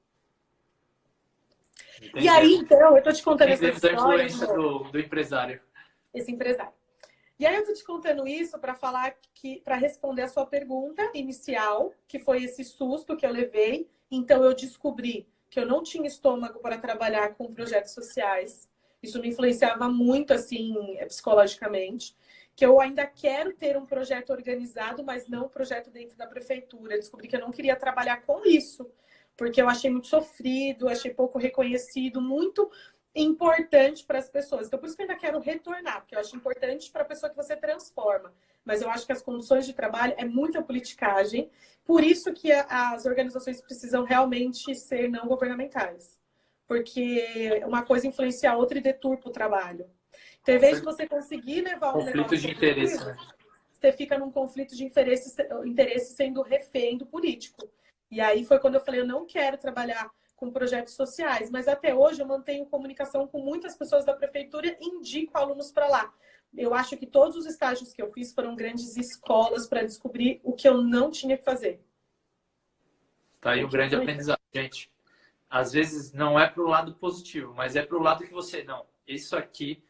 Entendi. 2.00 2.24
E 2.24 2.28
aí, 2.28 2.54
então, 2.54 2.96
eu 2.96 3.02
tô 3.02 3.12
te 3.12 3.24
contando 3.24 3.48
essa 3.48 3.66
história. 3.66 4.28
do, 4.28 4.78
do 4.84 5.00
empresário. 5.00 5.60
Esse 6.14 6.30
empresário. 6.30 6.72
E 7.36 7.44
aí 7.44 7.56
eu 7.56 7.66
tô 7.66 7.72
te 7.72 7.82
contando 7.82 8.28
isso 8.28 8.56
para 8.60 8.76
falar 8.76 9.16
que 9.34 9.60
para 9.62 9.74
responder 9.74 10.22
a 10.22 10.28
sua 10.28 10.46
pergunta 10.46 11.10
inicial, 11.12 11.92
que 12.06 12.20
foi 12.20 12.44
esse 12.44 12.62
susto 12.62 13.16
que 13.16 13.26
eu 13.26 13.32
levei. 13.32 13.90
Então 14.08 14.44
eu 14.44 14.54
descobri 14.54 15.26
que 15.48 15.58
eu 15.58 15.66
não 15.66 15.82
tinha 15.82 16.06
estômago 16.06 16.60
para 16.60 16.78
trabalhar 16.78 17.34
com 17.34 17.52
projetos 17.52 17.90
sociais. 17.90 18.69
Isso 19.02 19.20
me 19.20 19.28
influenciava 19.28 19.88
muito 19.88 20.32
assim 20.32 20.74
psicologicamente. 21.06 22.14
Que 22.54 22.66
eu 22.66 22.80
ainda 22.80 23.06
quero 23.06 23.54
ter 23.54 23.76
um 23.76 23.86
projeto 23.86 24.30
organizado, 24.30 25.02
mas 25.02 25.28
não 25.28 25.46
um 25.46 25.48
projeto 25.48 25.90
dentro 25.90 26.16
da 26.16 26.26
prefeitura. 26.26 26.96
Descobri 26.96 27.28
que 27.28 27.36
eu 27.36 27.40
não 27.40 27.50
queria 27.50 27.76
trabalhar 27.76 28.20
com 28.22 28.44
isso, 28.44 28.90
porque 29.36 29.62
eu 29.62 29.68
achei 29.68 29.90
muito 29.90 30.08
sofrido, 30.08 30.88
achei 30.88 31.14
pouco 31.14 31.38
reconhecido, 31.38 32.20
muito 32.20 32.70
importante 33.14 34.04
para 34.04 34.18
as 34.18 34.28
pessoas. 34.28 34.66
Então, 34.66 34.78
por 34.78 34.86
isso 34.86 34.96
que 34.96 35.02
eu 35.02 35.08
ainda 35.08 35.18
quero 35.18 35.40
retornar, 35.40 36.00
porque 36.00 36.14
eu 36.14 36.20
acho 36.20 36.36
importante 36.36 36.90
para 36.90 37.02
a 37.02 37.06
pessoa 37.06 37.30
que 37.30 37.36
você 37.36 37.56
transforma. 37.56 38.32
Mas 38.64 38.82
eu 38.82 38.90
acho 38.90 39.06
que 39.06 39.12
as 39.12 39.22
condições 39.22 39.66
de 39.66 39.72
trabalho 39.72 40.14
é 40.16 40.24
muita 40.24 40.62
politicagem. 40.62 41.50
Por 41.84 42.04
isso 42.04 42.32
que 42.32 42.52
as 42.52 43.06
organizações 43.06 43.60
precisam 43.60 44.04
realmente 44.04 44.74
ser 44.74 45.08
não 45.08 45.26
governamentais. 45.26 46.19
Porque 46.70 47.60
uma 47.66 47.82
coisa 47.82 48.06
influencia 48.06 48.52
a 48.52 48.56
outra 48.56 48.78
e 48.78 48.80
deturpa 48.80 49.28
o 49.28 49.32
trabalho. 49.32 49.90
Então, 50.40 50.54
em 50.54 50.58
vez 50.58 50.78
de 50.78 50.84
você 50.84 51.04
conseguir 51.04 51.62
levar 51.62 51.96
um 51.96 52.04
conflito 52.04 52.36
de 52.36 52.48
interesse, 52.48 53.04
né? 53.04 53.16
você 53.72 53.90
fica 53.90 54.16
num 54.16 54.30
conflito 54.30 54.76
de 54.76 54.84
interesse, 54.84 55.34
interesse 55.64 56.14
sendo 56.14 56.42
refém 56.42 56.96
do 56.96 57.04
político. 57.04 57.68
E 58.08 58.20
aí 58.20 58.44
foi 58.44 58.60
quando 58.60 58.76
eu 58.76 58.80
falei, 58.80 59.00
eu 59.00 59.04
não 59.04 59.26
quero 59.26 59.58
trabalhar 59.58 60.12
com 60.36 60.52
projetos 60.52 60.94
sociais, 60.94 61.50
mas 61.50 61.66
até 61.66 61.92
hoje 61.92 62.22
eu 62.22 62.26
mantenho 62.26 62.64
comunicação 62.66 63.26
com 63.26 63.40
muitas 63.40 63.76
pessoas 63.76 64.04
da 64.04 64.14
prefeitura 64.14 64.68
e 64.80 64.86
indico 64.86 65.36
alunos 65.36 65.72
para 65.72 65.88
lá. 65.88 66.14
Eu 66.56 66.72
acho 66.72 66.96
que 66.96 67.04
todos 67.04 67.34
os 67.34 67.46
estágios 67.46 67.92
que 67.92 68.00
eu 68.00 68.12
fiz 68.12 68.32
foram 68.32 68.54
grandes 68.54 68.96
escolas 68.96 69.66
para 69.66 69.82
descobrir 69.82 70.40
o 70.44 70.52
que 70.52 70.68
eu 70.68 70.80
não 70.80 71.10
tinha 71.10 71.36
que 71.36 71.42
fazer. 71.42 71.80
Tá 73.40 73.54
aí 73.54 73.64
um 73.64 73.68
grande 73.68 73.96
aprendizado, 73.96 74.40
gente. 74.54 74.88
Às 75.50 75.72
vezes 75.72 76.12
não 76.12 76.38
é 76.38 76.48
para 76.48 76.62
o 76.62 76.68
lado 76.68 76.94
positivo, 76.94 77.52
mas 77.54 77.74
é 77.74 77.82
para 77.82 77.98
o 77.98 78.02
lado 78.02 78.24
que 78.24 78.32
você 78.32 78.62
não. 78.62 78.86
Isso 79.04 79.36
aqui, 79.36 79.82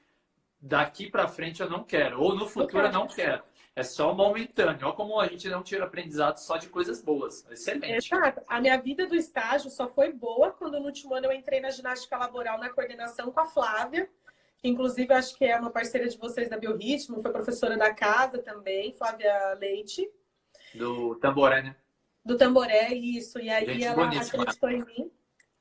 daqui 0.59 1.11
para 1.11 1.29
frente 1.29 1.61
eu 1.61 1.69
não 1.69 1.85
quero, 1.85 2.23
ou 2.23 2.35
no 2.35 2.49
futuro 2.49 2.87
eu 2.87 2.93
não 2.93 3.07
quero. 3.07 3.43
É 3.77 3.83
só 3.83 4.13
momentâneo. 4.15 4.87
Olha 4.87 4.97
como 4.97 5.21
a 5.21 5.27
gente 5.27 5.49
não 5.49 5.63
tira 5.63 5.85
aprendizado 5.85 6.39
só 6.39 6.57
de 6.57 6.69
coisas 6.69 7.03
boas. 7.03 7.47
Excelente. 7.51 8.13
Exato. 8.13 8.43
A 8.49 8.61
minha 8.61 8.77
vida 8.81 9.07
do 9.07 9.15
estágio 9.15 9.71
só 9.71 9.89
foi 9.89 10.13
boa 10.13 10.51
quando 10.51 10.81
no 10.81 10.87
último 10.87 11.15
ano 11.15 11.27
eu 11.27 11.33
entrei 11.33 11.61
na 11.61 11.71
ginástica 11.71 12.17
laboral 12.17 12.59
na 12.59 12.71
coordenação 12.71 13.31
com 13.31 13.41
a 13.41 13.47
Flávia, 13.47 14.11
que 14.59 14.69
inclusive 14.69 15.13
acho 15.13 15.37
que 15.37 15.45
é 15.45 15.57
uma 15.59 15.71
parceira 15.71 16.09
de 16.09 16.19
vocês 16.19 16.49
da 16.49 16.59
Biorritmo, 16.59 17.23
foi 17.23 17.31
professora 17.31 17.77
da 17.77 17.95
casa 17.95 18.39
também, 18.39 18.93
Flávia 18.95 19.55
Leite. 19.55 20.11
Do 20.75 21.15
Tamboré, 21.17 21.63
né? 21.63 21.77
Do 22.25 22.37
Tamboré, 22.37 22.93
isso. 22.95 23.39
E 23.39 23.49
aí 23.49 23.67
gente 23.67 23.85
ela 23.85 24.09
acreditou 24.09 24.71
em 24.71 24.85
mim. 24.85 25.11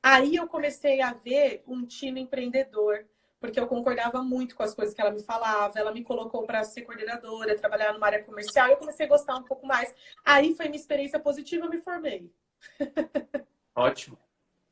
Aí 0.02 0.36
eu 0.36 0.48
comecei 0.48 1.00
a 1.00 1.12
ver 1.12 1.62
um 1.66 1.84
time 1.84 2.20
empreendedor 2.20 3.06
porque 3.40 3.58
eu 3.58 3.66
concordava 3.66 4.22
muito 4.22 4.54
com 4.54 4.62
as 4.62 4.74
coisas 4.74 4.94
que 4.94 5.00
ela 5.00 5.10
me 5.10 5.22
falava. 5.22 5.78
Ela 5.78 5.92
me 5.92 6.04
colocou 6.04 6.44
para 6.44 6.62
ser 6.62 6.82
coordenadora, 6.82 7.56
trabalhar 7.56 7.92
numa 7.94 8.06
área 8.06 8.22
comercial, 8.22 8.68
e 8.68 8.72
eu 8.72 8.76
comecei 8.76 9.06
a 9.06 9.08
gostar 9.08 9.36
um 9.36 9.42
pouco 9.42 9.66
mais. 9.66 9.92
Aí 10.24 10.54
foi 10.54 10.66
minha 10.66 10.78
experiência 10.78 11.18
positiva, 11.18 11.64
eu 11.64 11.70
me 11.70 11.78
formei. 11.78 12.30
Ótimo. 13.74 14.18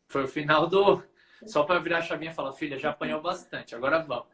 Foi 0.06 0.24
o 0.24 0.28
final 0.28 0.66
do. 0.66 1.02
Só 1.46 1.62
para 1.62 1.78
virar 1.78 1.98
a 1.98 2.02
chavinha 2.02 2.30
e 2.30 2.34
falar, 2.34 2.52
filha, 2.52 2.78
já 2.78 2.90
apanhou 2.90 3.22
bastante, 3.22 3.74
agora 3.74 4.00
vamos. 4.00 4.26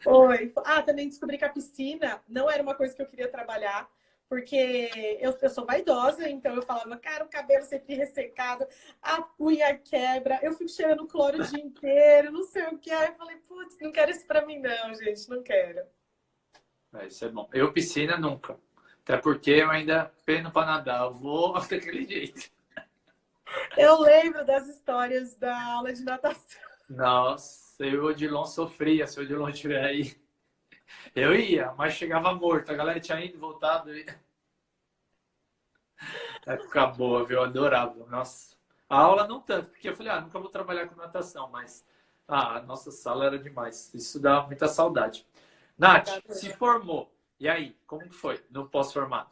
Foi. 0.00 0.52
Ah, 0.64 0.80
também 0.80 1.08
descobri 1.08 1.36
que 1.36 1.44
a 1.44 1.48
piscina 1.48 2.22
não 2.28 2.48
era 2.48 2.62
uma 2.62 2.74
coisa 2.74 2.94
que 2.94 3.02
eu 3.02 3.06
queria 3.06 3.28
trabalhar 3.28 3.90
porque 4.28 5.18
eu, 5.20 5.36
eu 5.40 5.50
sou 5.50 5.64
vaidosa, 5.64 6.28
então 6.28 6.54
eu 6.54 6.62
falava, 6.62 6.96
cara, 6.98 7.24
o 7.24 7.28
cabelo 7.28 7.64
sempre 7.64 7.94
ressecado, 7.94 8.66
a 9.02 9.26
unha 9.40 9.76
quebra, 9.78 10.38
eu 10.42 10.52
fico 10.52 10.68
cheirando 10.68 11.06
cloro 11.06 11.40
o 11.40 11.46
dia 11.46 11.60
inteiro, 11.60 12.30
não 12.30 12.44
sei 12.44 12.64
o 12.66 12.78
que. 12.78 12.90
Aí 12.90 13.08
eu 13.08 13.14
falei, 13.14 13.36
putz, 13.48 13.78
não 13.80 13.90
quero 13.90 14.10
isso 14.10 14.26
pra 14.26 14.44
mim, 14.44 14.58
não, 14.58 14.94
gente, 14.94 15.28
não 15.28 15.42
quero. 15.42 15.80
É, 16.94 17.06
isso 17.06 17.24
é 17.24 17.28
bom. 17.28 17.48
Eu, 17.52 17.72
piscina, 17.72 18.18
nunca. 18.18 18.58
Até 19.02 19.16
porque 19.16 19.50
eu 19.52 19.70
ainda 19.70 20.12
peno 20.26 20.50
pra 20.50 20.66
nadar, 20.66 21.04
eu 21.04 21.14
vou 21.14 21.54
daquele 21.66 22.04
jeito. 22.04 22.50
Eu 23.78 23.98
lembro 24.00 24.44
das 24.44 24.68
histórias 24.68 25.34
da 25.36 25.72
aula 25.72 25.92
de 25.92 26.04
natação. 26.04 26.60
Nossa, 26.88 27.84
eu 27.84 27.92
e 27.92 27.98
o 27.98 28.04
Odilon 28.06 28.44
sofria 28.44 29.06
se 29.06 29.18
o 29.18 29.22
Odilon 29.22 29.48
estiver 29.48 29.82
aí. 29.82 30.14
Eu 31.14 31.34
ia, 31.34 31.72
mas 31.76 31.94
chegava 31.94 32.34
morto. 32.34 32.70
A 32.70 32.74
galera 32.74 33.00
tinha 33.00 33.20
ido, 33.20 33.38
voltado. 33.38 33.96
E... 33.96 34.06
Época 36.46 36.86
boa, 36.86 37.24
viu? 37.24 37.38
Eu 37.38 37.44
adorava. 37.44 38.06
Nossa. 38.06 38.56
A 38.88 39.00
aula 39.00 39.26
não 39.26 39.40
tanto, 39.40 39.70
porque 39.70 39.88
eu 39.88 39.94
falei, 39.94 40.12
ah, 40.12 40.20
nunca 40.20 40.38
vou 40.38 40.48
trabalhar 40.48 40.88
com 40.88 40.96
natação, 40.96 41.50
mas 41.50 41.84
ah, 42.26 42.56
a 42.56 42.62
nossa 42.62 42.90
sala 42.90 43.26
era 43.26 43.38
demais. 43.38 43.92
Isso 43.92 44.18
dá 44.18 44.42
muita 44.42 44.66
saudade. 44.66 45.26
Nath, 45.76 46.08
se 46.30 46.52
formou. 46.54 47.12
E 47.38 47.48
aí, 47.48 47.76
como 47.86 48.10
foi 48.10 48.42
no 48.50 48.68
pós-formado? 48.68 49.30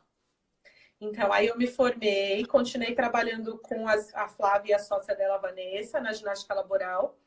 Então, 1.01 1.33
aí 1.33 1.49
eu 1.49 1.59
me 1.59 1.67
formei, 1.67 2.45
continuei 2.47 2.95
trabalhando 2.95 3.59
com 3.59 3.89
as, 3.89 4.15
a 4.15 4.29
Flávia 4.29 4.71
e 4.71 4.75
a 4.75 4.79
sócia 4.79 5.15
dela, 5.15 5.35
a 5.35 5.39
Vanessa, 5.39 6.01
na 6.01 6.13
ginástica 6.13 6.55
laboral. 6.55 7.19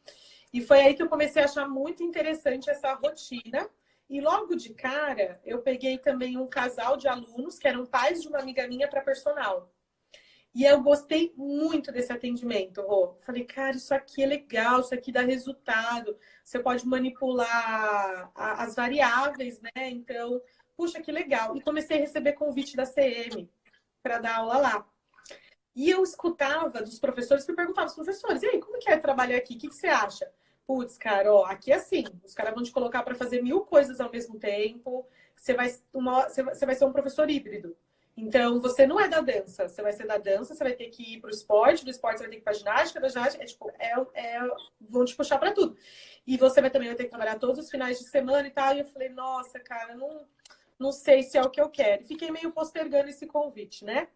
E 0.52 0.62
foi 0.62 0.82
aí 0.82 0.94
que 0.96 1.04
eu 1.04 1.10
comecei 1.10 1.42
a 1.42 1.46
achar 1.46 1.68
muito 1.68 2.02
interessante 2.02 2.70
essa 2.70 2.94
rotina 2.94 3.70
e 4.10 4.20
logo 4.20 4.56
de 4.56 4.74
cara, 4.74 5.40
eu 5.46 5.62
peguei 5.62 5.98
também 5.98 6.36
um 6.36 6.48
casal 6.48 6.98
de 6.98 7.08
alunos 7.08 7.60
que 7.60 7.68
eram 7.68 7.86
pais 7.86 8.22
de 8.22 8.28
uma 8.28 8.40
amiga 8.40 8.68
minha 8.68 8.88
para 8.88 9.02
personal. 9.02 9.72
E 10.54 10.66
eu 10.66 10.82
gostei 10.82 11.32
muito 11.38 11.92
desse 11.92 12.12
atendimento, 12.12 12.82
Rô. 12.82 13.16
Falei, 13.20 13.46
cara, 13.46 13.78
isso 13.78 13.94
aqui 13.94 14.24
é 14.24 14.26
legal, 14.26 14.80
isso 14.80 14.96
aqui 14.96 15.12
dá 15.12 15.22
resultado. 15.22 16.18
Você 16.44 16.58
pode 16.58 16.88
manipular 16.88 18.32
as 18.34 18.76
variáveis, 18.76 19.62
né? 19.62 19.90
Então, 19.90 20.42
puxa, 20.76 21.00
que 21.02 21.12
legal. 21.12 21.56
E 21.56 21.62
comecei 21.62 21.98
a 21.98 22.00
receber 22.00 22.34
convite 22.34 22.76
da 22.76 22.88
CM 22.88 23.48
para 24.02 24.18
dar 24.18 24.38
aula 24.38 24.58
lá. 24.58 24.90
E 25.76 25.88
eu 25.88 26.02
escutava 26.02 26.82
dos 26.82 27.00
professores 27.00 27.46
que 27.46 27.54
perguntavam 27.54 27.86
aos 27.86 27.96
professores, 27.96 28.42
e 28.42 28.48
aí, 28.48 28.60
como 28.60 28.80
que 28.80 28.90
é 28.90 28.98
trabalhar 28.98 29.38
aqui? 29.38 29.54
O 29.54 29.58
que, 29.58 29.70
que 29.70 29.76
você 29.76 29.88
acha? 29.88 30.30
Putz, 30.70 31.00
cara, 31.00 31.34
ó, 31.34 31.46
aqui 31.46 31.72
é 31.72 31.78
assim, 31.78 32.04
os 32.24 32.36
caras 32.36 32.54
vão 32.54 32.62
te 32.62 32.72
colocar 32.72 33.02
para 33.02 33.16
fazer 33.16 33.42
mil 33.42 33.62
coisas 33.62 34.00
ao 34.00 34.12
mesmo 34.12 34.38
tempo, 34.38 35.04
você 35.36 35.52
vai, 35.52 35.74
uma, 35.92 36.30
você 36.30 36.64
vai 36.64 36.76
ser 36.76 36.86
um 36.86 36.92
professor 36.92 37.28
híbrido. 37.28 37.76
Então, 38.16 38.62
você 38.62 38.86
não 38.86 39.00
é 39.00 39.08
da 39.08 39.20
dança, 39.20 39.68
você 39.68 39.82
vai 39.82 39.94
ser 39.94 40.06
da 40.06 40.20
dança, 40.20 40.54
você 40.54 40.64
vai 40.64 40.74
ter 40.74 40.90
que 40.90 41.16
ir 41.16 41.22
para 41.22 41.30
o 41.30 41.34
esporte, 41.34 41.84
do 41.84 41.90
esporte 41.90 42.20
você 42.20 42.26
vai 42.26 42.30
ter 42.30 42.36
que 42.36 42.42
ir 42.42 42.44
para 42.44 42.54
ginástica, 42.54 43.00
da 43.00 43.08
ginástica, 43.08 43.44
é, 43.44 43.48
tipo, 43.48 43.72
é, 43.80 43.96
é, 44.14 44.40
vão 44.80 45.06
te 45.06 45.16
puxar 45.16 45.40
para 45.40 45.52
tudo. 45.52 45.76
E 46.28 46.38
você 46.38 46.62
vai 46.62 46.70
também 46.70 46.90
vai 46.90 46.96
ter 46.96 47.06
que 47.06 47.10
trabalhar 47.10 47.40
todos 47.40 47.58
os 47.58 47.72
finais 47.72 47.98
de 47.98 48.06
semana 48.06 48.48
e 48.48 48.52
tal. 48.52 48.76
E 48.76 48.82
eu 48.82 48.86
falei, 48.86 49.10
nossa, 49.10 49.60
cara, 49.60 49.96
não, 49.96 50.28
não 50.78 50.92
sei 50.92 51.24
se 51.24 51.36
é 51.36 51.42
o 51.42 51.50
que 51.50 51.60
eu 51.60 51.70
quero. 51.70 52.04
E 52.04 52.06
fiquei 52.06 52.30
meio 52.30 52.52
postergando 52.52 53.10
esse 53.10 53.26
convite, 53.26 53.84
né? 53.84 54.08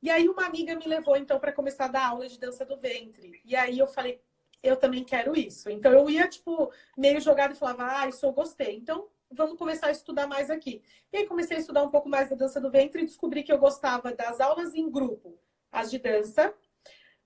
E 0.00 0.08
aí 0.08 0.26
uma 0.26 0.46
amiga 0.46 0.74
me 0.74 0.86
levou 0.86 1.18
então 1.18 1.38
para 1.38 1.52
começar 1.52 1.86
a 1.86 1.88
dar 1.88 2.06
aula 2.06 2.26
de 2.26 2.38
dança 2.38 2.64
do 2.64 2.78
ventre. 2.78 3.42
E 3.44 3.54
aí 3.54 3.78
eu 3.78 3.86
falei, 3.86 4.22
eu 4.62 4.76
também 4.76 5.04
quero 5.04 5.36
isso. 5.36 5.70
Então 5.70 5.92
eu 5.92 6.08
ia, 6.10 6.28
tipo, 6.28 6.72
meio 6.96 7.20
jogado 7.20 7.52
e 7.52 7.58
falava, 7.58 8.00
ah, 8.00 8.08
isso 8.08 8.24
eu 8.24 8.32
gostei. 8.32 8.76
Então 8.76 9.08
vamos 9.30 9.58
começar 9.58 9.88
a 9.88 9.92
estudar 9.92 10.26
mais 10.26 10.50
aqui. 10.50 10.82
E 11.12 11.18
aí 11.18 11.26
comecei 11.26 11.56
a 11.56 11.60
estudar 11.60 11.82
um 11.82 11.90
pouco 11.90 12.08
mais 12.08 12.30
da 12.30 12.36
dança 12.36 12.60
do 12.60 12.70
ventre 12.70 13.02
e 13.02 13.06
descobri 13.06 13.42
que 13.42 13.52
eu 13.52 13.58
gostava 13.58 14.12
das 14.12 14.40
aulas 14.40 14.74
em 14.74 14.90
grupo, 14.90 15.38
as 15.70 15.90
de 15.90 15.98
dança, 15.98 16.52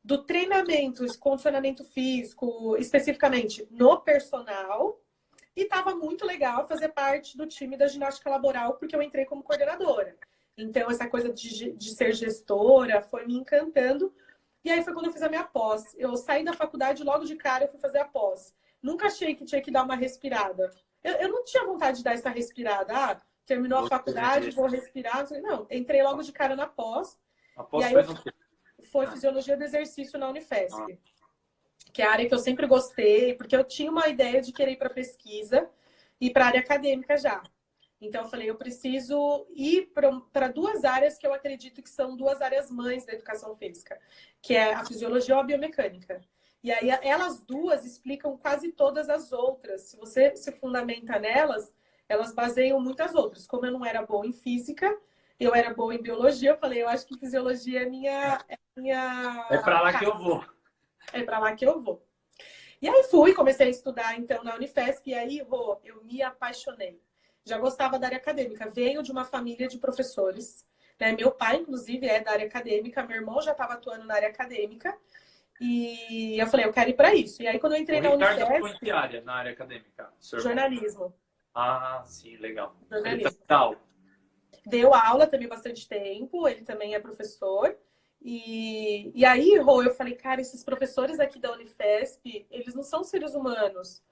do 0.04 0.24
treinamento, 0.24 1.06
condicionamento 1.18 1.84
físico, 1.84 2.76
especificamente 2.76 3.66
no 3.70 4.00
personal. 4.00 5.00
E 5.54 5.62
estava 5.62 5.94
muito 5.94 6.24
legal 6.24 6.66
fazer 6.66 6.88
parte 6.88 7.36
do 7.36 7.46
time 7.46 7.76
da 7.76 7.86
ginástica 7.86 8.30
laboral, 8.30 8.74
porque 8.78 8.96
eu 8.96 9.02
entrei 9.02 9.26
como 9.26 9.42
coordenadora. 9.42 10.16
Então, 10.56 10.90
essa 10.90 11.06
coisa 11.08 11.32
de, 11.32 11.72
de 11.72 11.90
ser 11.94 12.12
gestora 12.14 13.02
foi 13.02 13.26
me 13.26 13.34
encantando, 13.34 14.14
e 14.64 14.70
aí 14.70 14.82
foi 14.82 14.92
quando 14.92 15.06
eu 15.06 15.12
fiz 15.12 15.22
a 15.22 15.28
minha 15.28 15.44
pós. 15.44 15.94
Eu 15.96 16.16
saí 16.16 16.44
da 16.44 16.52
faculdade 16.52 17.02
logo 17.02 17.24
de 17.24 17.36
cara, 17.36 17.64
eu 17.64 17.68
fui 17.68 17.80
fazer 17.80 17.98
a 17.98 18.04
pós. 18.04 18.54
Nunca 18.82 19.06
achei 19.06 19.34
que 19.34 19.44
tinha 19.44 19.60
que 19.60 19.70
dar 19.70 19.84
uma 19.84 19.96
respirada. 19.96 20.70
Eu, 21.02 21.14
eu 21.14 21.28
não 21.28 21.44
tinha 21.44 21.64
vontade 21.64 21.98
de 21.98 22.04
dar 22.04 22.14
essa 22.14 22.30
respirada. 22.30 22.92
Ah, 22.94 23.20
terminou 23.44 23.80
a 23.80 23.88
faculdade, 23.88 24.50
vou 24.50 24.68
respirar. 24.68 25.26
Não, 25.40 25.66
entrei 25.70 26.02
logo 26.02 26.22
de 26.22 26.32
cara 26.32 26.54
na 26.54 26.66
pós. 26.66 27.18
A 27.56 27.64
pós 27.64 27.84
e 27.84 27.88
aí 27.96 28.04
foi, 28.04 28.32
foi 28.84 29.06
fisiologia 29.08 29.56
do 29.56 29.64
exercício 29.64 30.18
na 30.18 30.28
Unifesp. 30.28 30.80
Ah. 30.80 30.96
Que 31.92 32.02
é 32.02 32.06
a 32.06 32.12
área 32.12 32.28
que 32.28 32.34
eu 32.34 32.38
sempre 32.38 32.66
gostei, 32.66 33.34
porque 33.34 33.56
eu 33.56 33.64
tinha 33.64 33.90
uma 33.90 34.08
ideia 34.08 34.40
de 34.40 34.52
querer 34.52 34.72
ir 34.72 34.78
para 34.78 34.90
pesquisa 34.90 35.68
e 36.20 36.30
para 36.30 36.46
área 36.46 36.60
acadêmica 36.60 37.16
já. 37.16 37.42
Então 38.02 38.22
eu 38.22 38.28
falei, 38.28 38.50
eu 38.50 38.56
preciso 38.56 39.46
ir 39.54 39.92
para 40.32 40.48
duas 40.48 40.84
áreas 40.84 41.16
que 41.16 41.24
eu 41.24 41.32
acredito 41.32 41.80
que 41.80 41.88
são 41.88 42.16
duas 42.16 42.42
áreas 42.42 42.68
mães 42.68 43.06
da 43.06 43.12
educação 43.12 43.54
física, 43.54 43.96
que 44.42 44.56
é 44.56 44.74
a 44.74 44.84
fisiologia 44.84 45.36
ou 45.36 45.40
a 45.40 45.44
biomecânica. 45.44 46.20
E 46.64 46.72
aí 46.72 46.90
elas 47.00 47.44
duas 47.44 47.84
explicam 47.84 48.36
quase 48.36 48.72
todas 48.72 49.08
as 49.08 49.32
outras. 49.32 49.82
Se 49.82 49.96
você 49.96 50.34
se 50.34 50.50
fundamenta 50.50 51.16
nelas, 51.20 51.72
elas 52.08 52.34
baseiam 52.34 52.80
muitas 52.80 53.14
outras. 53.14 53.46
Como 53.46 53.64
eu 53.66 53.72
não 53.72 53.86
era 53.86 54.04
boa 54.04 54.26
em 54.26 54.32
física, 54.32 54.92
eu 55.38 55.54
era 55.54 55.72
boa 55.72 55.94
em 55.94 56.02
biologia, 56.02 56.50
eu 56.50 56.58
falei, 56.58 56.82
eu 56.82 56.88
acho 56.88 57.06
que 57.06 57.16
fisiologia 57.16 57.82
é 57.82 57.86
minha 57.86 58.44
é 58.48 58.58
minha 58.76 59.46
É 59.48 59.58
para 59.58 59.80
lá 59.80 59.96
que 59.96 60.04
eu 60.04 60.18
vou. 60.18 60.44
É 61.12 61.22
para 61.22 61.38
lá 61.38 61.54
que 61.54 61.64
eu 61.64 61.80
vou. 61.80 62.04
E 62.80 62.88
aí 62.88 63.04
fui, 63.04 63.32
comecei 63.32 63.68
a 63.68 63.70
estudar 63.70 64.18
então 64.18 64.42
na 64.42 64.56
Unifesp 64.56 65.08
e 65.08 65.14
aí, 65.14 65.40
Rô, 65.40 65.78
eu 65.84 66.02
me 66.02 66.20
apaixonei 66.20 67.00
já 67.44 67.58
gostava 67.58 67.98
da 67.98 68.06
área 68.06 68.18
acadêmica. 68.18 68.70
Venho 68.70 69.02
de 69.02 69.10
uma 69.10 69.24
família 69.24 69.68
de 69.68 69.78
professores. 69.78 70.66
Né? 70.98 71.12
Meu 71.12 71.30
pai, 71.30 71.56
inclusive, 71.56 72.06
é 72.06 72.20
da 72.20 72.32
área 72.32 72.46
acadêmica. 72.46 73.02
Meu 73.02 73.16
irmão 73.16 73.40
já 73.42 73.52
estava 73.52 73.74
atuando 73.74 74.04
na 74.04 74.14
área 74.14 74.28
acadêmica. 74.28 74.96
E 75.60 76.40
eu 76.40 76.46
falei, 76.46 76.66
eu 76.66 76.72
quero 76.72 76.90
ir 76.90 76.94
para 76.94 77.14
isso. 77.14 77.42
E 77.42 77.46
aí, 77.46 77.58
quando 77.58 77.74
eu 77.74 77.80
entrei 77.80 78.00
o 78.00 78.02
na 78.02 78.10
Ricardo 78.10 78.42
Unicef... 78.42 78.60
Foi 78.60 78.78
que 78.78 78.90
área 78.90 79.20
na 79.22 79.34
área 79.34 79.52
acadêmica? 79.52 80.12
Jornalismo. 80.20 81.14
Ah, 81.54 82.02
sim, 82.04 82.36
legal. 82.36 82.76
Jornalismo. 82.90 83.28
Ele 83.28 83.76
Deu 84.66 84.94
aula 84.94 85.26
também 85.26 85.48
bastante 85.48 85.88
tempo. 85.88 86.48
Ele 86.48 86.62
também 86.62 86.94
é 86.94 87.00
professor. 87.00 87.76
E, 88.20 89.12
e 89.14 89.24
aí, 89.24 89.58
Rô, 89.58 89.82
eu 89.82 89.94
falei, 89.94 90.14
cara, 90.14 90.40
esses 90.40 90.62
professores 90.62 91.18
aqui 91.18 91.38
da 91.40 91.52
Unifesp, 91.52 92.46
eles 92.50 92.74
não 92.74 92.82
são 92.82 93.02
seres 93.02 93.34
humanos. 93.34 94.02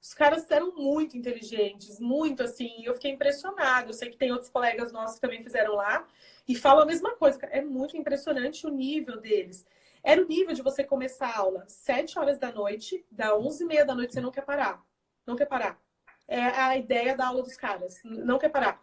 Os 0.00 0.14
caras 0.14 0.48
eram 0.50 0.74
muito 0.74 1.16
inteligentes, 1.16 1.98
muito 1.98 2.42
assim. 2.42 2.84
Eu 2.84 2.94
fiquei 2.94 3.10
impressionada. 3.10 3.88
Eu 3.88 3.92
sei 3.92 4.10
que 4.10 4.16
tem 4.16 4.30
outros 4.30 4.50
colegas 4.50 4.92
nossos 4.92 5.16
que 5.16 5.20
também 5.20 5.42
fizeram 5.42 5.74
lá 5.74 6.06
e 6.46 6.54
falam 6.54 6.84
a 6.84 6.86
mesma 6.86 7.14
coisa. 7.16 7.38
É 7.46 7.60
muito 7.60 7.96
impressionante 7.96 8.66
o 8.66 8.70
nível 8.70 9.20
deles. 9.20 9.66
Era 10.02 10.22
o 10.22 10.26
nível 10.26 10.54
de 10.54 10.62
você 10.62 10.84
começar 10.84 11.26
a 11.26 11.38
aula 11.38 11.64
sete 11.66 12.18
horas 12.18 12.38
da 12.38 12.52
noite, 12.52 13.04
da 13.10 13.36
onze 13.36 13.64
e 13.64 13.66
meia 13.66 13.84
da 13.84 13.94
noite 13.94 14.14
você 14.14 14.20
não 14.20 14.30
quer 14.30 14.44
parar. 14.44 14.82
Não 15.26 15.36
quer 15.36 15.46
parar. 15.46 15.80
É 16.26 16.40
a 16.40 16.76
ideia 16.76 17.16
da 17.16 17.26
aula 17.26 17.42
dos 17.42 17.56
caras. 17.56 18.00
Não 18.04 18.38
quer 18.38 18.50
parar. 18.50 18.80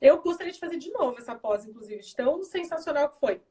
Eu 0.00 0.20
gostaria 0.20 0.52
de 0.52 0.58
fazer 0.58 0.76
de 0.76 0.90
novo 0.90 1.18
essa 1.18 1.34
pós, 1.34 1.64
inclusive, 1.64 2.02
de 2.02 2.16
tão 2.16 2.42
sensacional 2.42 3.08
que 3.08 3.18
foi. 3.18 3.42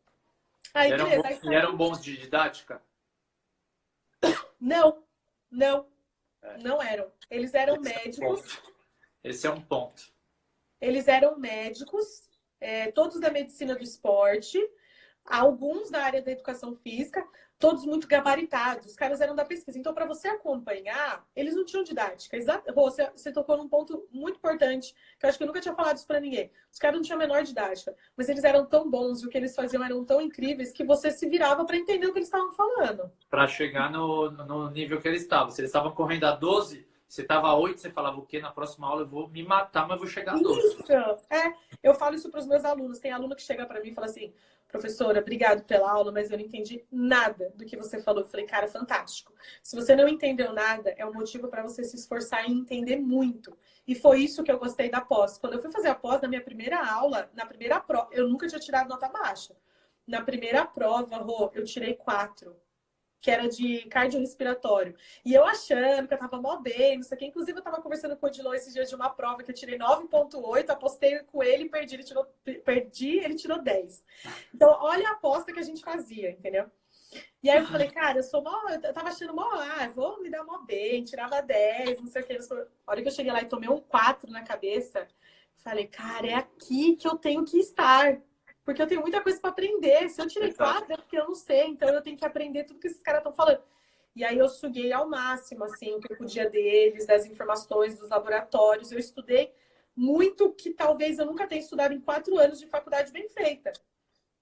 Aí, 0.74 0.92
eram, 0.92 1.06
beleza, 1.06 1.24
bons, 1.24 1.48
aí, 1.48 1.56
eram 1.56 1.78
bons 1.78 2.02
de 2.02 2.18
didática? 2.18 2.82
Não, 4.60 5.04
não. 5.50 5.88
É. 6.42 6.58
Não 6.60 6.82
eram. 6.82 7.12
Eles 7.30 7.54
eram 7.54 7.76
Esse 7.76 7.94
médicos. 7.94 8.62
É 9.24 9.30
Esse 9.30 9.48
é 9.48 9.52
um 9.52 9.62
ponto. 9.62 10.12
Eles 10.82 11.08
eram 11.08 11.38
médicos, 11.38 12.30
é, 12.60 12.92
todos 12.92 13.20
da 13.20 13.30
medicina 13.30 13.76
do 13.76 13.84
esporte, 13.84 14.58
alguns 15.26 15.90
da 15.92 16.04
área 16.04 16.22
da 16.22 16.32
educação 16.32 16.76
física, 16.76 17.26
todos 17.60 17.86
muito 17.86 18.08
gabaritados. 18.08 18.88
Os 18.88 18.96
caras 18.96 19.20
eram 19.20 19.36
da 19.36 19.44
pesquisa. 19.44 19.78
Então, 19.78 19.94
para 19.94 20.06
você 20.06 20.30
acompanhar, 20.30 21.28
eles 21.36 21.54
não 21.54 21.66
tinham 21.66 21.84
didática. 21.84 22.38
Exato. 22.38 22.74
Você, 22.74 23.12
você 23.12 23.32
tocou 23.32 23.58
num 23.58 23.68
ponto 23.68 24.08
muito 24.10 24.38
importante, 24.38 24.96
que 25.20 25.26
eu 25.26 25.30
acho 25.30 25.38
que 25.38 25.44
eu 25.44 25.48
nunca 25.48 25.60
tinha 25.60 25.76
falado 25.76 25.98
isso 25.98 26.08
para 26.08 26.22
ninguém. 26.22 26.50
Os 26.72 26.80
caras 26.80 26.96
não 26.96 27.04
tinham 27.04 27.18
a 27.18 27.20
menor 27.20 27.44
didática, 27.44 27.94
mas 28.16 28.30
eles 28.30 28.46
eram 28.46 28.66
tão 28.66 28.90
bons 28.90 29.22
e 29.22 29.28
o 29.28 29.30
que 29.30 29.38
eles 29.38 29.54
faziam 29.54 29.84
eram 29.84 30.06
tão 30.06 30.22
incríveis 30.22 30.72
que 30.72 30.86
você 30.86 31.12
se 31.12 31.28
virava 31.28 31.66
para 31.66 31.76
entender 31.76 32.08
o 32.08 32.14
que 32.14 32.20
eles 32.20 32.30
estavam 32.30 32.52
falando. 32.54 33.12
Para 33.30 33.46
chegar 33.46 33.92
no, 33.92 34.32
no 34.32 34.72
nível 34.72 35.02
que 35.02 35.08
eles 35.08 35.22
estavam. 35.22 35.52
Se 35.52 35.60
eles 35.60 35.70
estavam 35.70 35.92
correndo 35.92 36.24
a 36.24 36.32
12, 36.32 36.88
você 37.10 37.24
estava 37.24 37.48
a 37.48 37.56
8, 37.58 37.82
você 37.82 37.90
falava 37.90 38.20
o 38.20 38.26
quê? 38.26 38.40
Na 38.40 38.52
próxima 38.52 38.88
aula 38.88 39.02
eu 39.02 39.08
vou 39.08 39.28
me 39.28 39.44
matar, 39.44 39.88
mas 39.88 39.98
vou 39.98 40.08
chegar 40.08 40.36
a 40.36 40.38
12. 40.38 40.60
Isso, 40.60 40.94
é. 41.30 41.54
Eu 41.82 41.96
falo 41.96 42.16
isso 42.16 42.30
para 42.30 42.40
os 42.40 42.46
meus 42.46 42.64
alunos. 42.64 43.00
Tem 43.00 43.12
aluno 43.12 43.36
que 43.36 43.42
chega 43.42 43.66
para 43.66 43.82
mim 43.82 43.90
e 43.90 43.94
fala 43.96 44.06
assim: 44.06 44.32
professora, 44.70 45.20
obrigado 45.20 45.64
pela 45.64 45.92
aula, 45.92 46.12
mas 46.12 46.30
eu 46.30 46.38
não 46.38 46.46
entendi 46.46 46.86
nada 46.92 47.52
do 47.56 47.66
que 47.66 47.76
você 47.76 48.02
falou. 48.02 48.22
Eu 48.22 48.28
falei, 48.28 48.46
cara, 48.46 48.68
fantástico. 48.68 49.34
Se 49.62 49.76
você 49.76 49.96
não 49.96 50.08
entendeu 50.08 50.54
nada, 50.54 50.92
é 50.96 51.06
um 51.06 51.14
motivo 51.14 51.48
para 51.48 51.64
você 51.64 51.84
se 51.84 51.96
esforçar 51.96 52.48
e 52.48 52.54
entender 52.54 52.98
muito. 52.98 53.58
E 53.88 53.96
foi 53.96 54.20
isso 54.20 54.44
que 54.44 54.52
eu 54.52 54.60
gostei 54.60 54.90
da 54.90 55.02
pós. 55.02 55.38
Quando 55.38 55.54
eu 55.54 55.62
fui 55.62 55.72
fazer 55.72 55.90
a 55.90 55.96
pós, 55.96 56.22
na 56.22 56.28
minha 56.28 56.44
primeira 56.44 56.86
aula, 56.88 57.30
na 57.34 57.46
primeira 57.46 57.80
prova, 57.80 58.10
eu 58.12 58.30
nunca 58.30 58.48
tinha 58.48 58.60
tirado 58.60 58.88
nota 58.88 59.10
baixa. 59.10 59.56
Na 60.08 60.22
primeira 60.22 60.66
prova, 60.66 61.18
Rô, 61.18 61.52
eu 61.54 61.64
tirei 61.64 61.96
quatro 61.96 62.56
que 63.22 63.30
era 63.30 63.48
de 63.48 63.86
cardiorrespiratório. 63.90 64.96
E 65.26 65.34
eu 65.34 65.46
achando 65.46 66.08
que 66.08 66.14
eu 66.14 66.18
tava 66.18 66.42
mó 66.42 66.58
bem, 66.58 66.98
não 66.98 67.04
sei 67.04 67.16
o 67.16 67.20
que. 67.20 67.26
Inclusive, 67.26 67.60
eu 67.60 67.64
tava 67.64 67.82
conversando 67.82 68.16
com 68.16 68.26
o 68.26 68.30
Odilon 68.30 68.54
esses 68.54 68.74
dias 68.74 68.90
de 68.90 68.96
uma 68.96 69.10
prova 69.10 69.44
que 69.44 69.52
eu 69.52 69.56
tirei 69.56 69.78
9.8, 69.78 70.70
apostei 70.70 71.20
com 71.24 71.44
ele 71.44 71.66
e 71.66 71.70
perdi, 71.70 71.96
ele 71.96 72.04
tirou, 72.04 72.26
perdi, 72.64 73.20
ele 73.20 73.36
tirou 73.36 73.62
10. 73.62 74.04
Então, 74.54 74.70
olha 74.82 75.10
a 75.10 75.12
aposta 75.14 75.52
que 75.52 75.60
a 75.60 75.64
gente 75.64 75.84
fazia, 75.84 76.32
entendeu? 76.32 76.70
E 77.42 77.50
aí 77.50 77.58
eu 77.58 77.66
falei, 77.66 77.90
cara, 77.90 78.20
eu 78.20 78.24
sou 78.24 78.44
mó, 78.44 78.68
eu 78.70 78.94
tava 78.94 79.10
achando 79.10 79.34
mó, 79.34 79.50
ah, 79.54 79.90
vou 79.96 80.22
me 80.22 80.30
dar 80.30 80.44
mó 80.44 80.60
bem, 80.60 81.04
tirava 81.04 81.42
10, 81.42 82.02
não 82.02 82.08
sei 82.08 82.22
o 82.22 82.26
que. 82.26 82.34
A 82.34 82.92
hora 82.92 83.02
que 83.02 83.08
eu 83.08 83.12
cheguei 83.12 83.32
lá 83.32 83.42
e 83.42 83.46
tomei 83.46 83.70
um 83.70 83.80
4 83.80 84.30
na 84.30 84.44
cabeça, 84.44 85.08
falei, 85.58 85.88
cara, 85.88 86.28
é 86.28 86.34
aqui 86.36 86.96
que 86.96 87.08
eu 87.08 87.16
tenho 87.16 87.44
que 87.46 87.58
estar 87.58 88.22
porque 88.70 88.84
eu 88.84 88.88
tenho 88.88 89.02
muita 89.02 89.20
coisa 89.20 89.40
para 89.42 89.50
aprender. 89.50 90.08
Se 90.10 90.22
eu 90.22 90.28
tirei 90.28 90.54
quatro, 90.54 90.94
é 90.94 90.96
porque 90.96 91.18
eu 91.18 91.26
não 91.26 91.34
sei, 91.34 91.66
então 91.66 91.90
eu 91.90 92.04
tenho 92.04 92.16
que 92.16 92.24
aprender 92.24 92.66
tudo 92.66 92.80
que 92.80 92.86
esses 92.86 93.02
caras 93.02 93.22
estão 93.22 93.34
falando. 93.34 93.64
E 94.16 94.24
aí 94.24 94.38
eu 94.38 94.48
suguei 94.48 94.94
ao 94.94 95.10
máximo, 95.10 95.64
assim, 95.64 95.96
o 95.96 96.00
que 96.00 96.14
eu 96.14 96.16
podia 96.16 96.48
deles, 96.48 97.08
das 97.08 97.26
informações 97.26 97.98
dos 97.98 98.10
laboratórios. 98.10 98.92
Eu 98.92 99.00
estudei 99.00 99.52
muito 99.96 100.52
que 100.52 100.70
talvez 100.70 101.18
eu 101.18 101.26
nunca 101.26 101.48
tenha 101.48 101.62
estudado 101.62 101.96
em 101.96 102.00
quatro 102.00 102.38
anos 102.38 102.60
de 102.60 102.68
faculdade 102.68 103.12
bem 103.12 103.28
feita. 103.28 103.74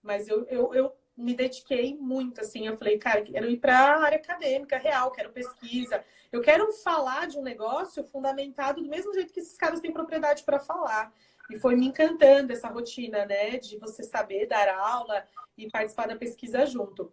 Mas 0.03 0.27
eu, 0.27 0.43
eu, 0.49 0.73
eu 0.73 0.93
me 1.15 1.33
dediquei 1.33 1.95
muito, 1.95 2.41
assim. 2.41 2.67
Eu 2.67 2.75
falei, 2.75 2.97
cara, 2.97 3.21
quero 3.21 3.49
ir 3.49 3.61
para 3.61 3.77
a 3.77 4.03
área 4.03 4.17
acadêmica 4.17 4.77
real, 4.77 5.09
quero 5.11 5.31
pesquisa. 5.31 6.03
Eu 6.33 6.41
quero 6.41 6.69
falar 6.73 7.27
de 7.27 7.39
um 7.39 7.43
negócio 7.43 8.03
fundamentado 8.03 8.81
do 8.83 8.89
mesmo 8.89 9.13
jeito 9.13 9.31
que 9.31 9.39
esses 9.39 9.55
caras 9.55 9.79
têm 9.79 9.93
propriedade 9.93 10.43
para 10.43 10.59
falar. 10.59 11.13
E 11.49 11.59
foi 11.59 11.75
me 11.75 11.87
encantando 11.87 12.51
essa 12.51 12.67
rotina, 12.67 13.25
né? 13.25 13.57
De 13.57 13.77
você 13.77 14.03
saber 14.03 14.47
dar 14.47 14.69
aula 14.69 15.25
e 15.57 15.69
participar 15.69 16.07
da 16.07 16.15
pesquisa 16.15 16.65
junto. 16.65 17.11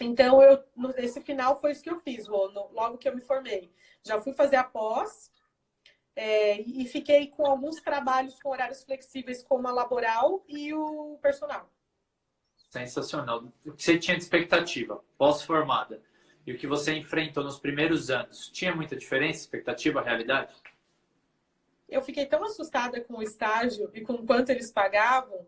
Então, 0.00 0.42
eu, 0.42 0.62
nesse 0.96 1.20
final 1.20 1.60
foi 1.60 1.72
isso 1.72 1.82
que 1.82 1.90
eu 1.90 2.00
fiz, 2.00 2.26
logo 2.26 2.98
que 2.98 3.08
eu 3.08 3.14
me 3.14 3.20
formei. 3.20 3.70
Já 4.02 4.20
fui 4.20 4.32
fazer 4.32 4.56
a 4.56 4.64
pós 4.64 5.30
é, 6.16 6.60
e 6.60 6.86
fiquei 6.86 7.28
com 7.28 7.46
alguns 7.46 7.76
trabalhos 7.80 8.40
com 8.40 8.50
horários 8.50 8.82
flexíveis, 8.82 9.42
como 9.42 9.68
a 9.68 9.72
laboral 9.72 10.44
e 10.48 10.74
o 10.74 11.18
personal. 11.22 11.70
Sensacional. 12.70 13.44
O 13.64 13.72
que 13.72 13.82
você 13.82 13.98
tinha 13.98 14.16
de 14.16 14.22
expectativa 14.22 15.02
pós-formada 15.16 16.02
e 16.46 16.52
o 16.52 16.58
que 16.58 16.66
você 16.66 16.94
enfrentou 16.94 17.44
nos 17.44 17.58
primeiros 17.58 18.10
anos, 18.10 18.48
tinha 18.48 18.74
muita 18.74 18.96
diferença, 18.96 19.40
expectativa, 19.40 20.02
realidade? 20.02 20.52
Eu 21.92 22.02
fiquei 22.02 22.26
tão 22.26 22.44
assustada 22.44 23.00
com 23.00 23.18
o 23.18 23.22
estágio 23.22 23.90
e 23.94 24.00
com 24.00 24.26
quanto 24.26 24.50
eles 24.50 24.70
pagavam 24.70 25.46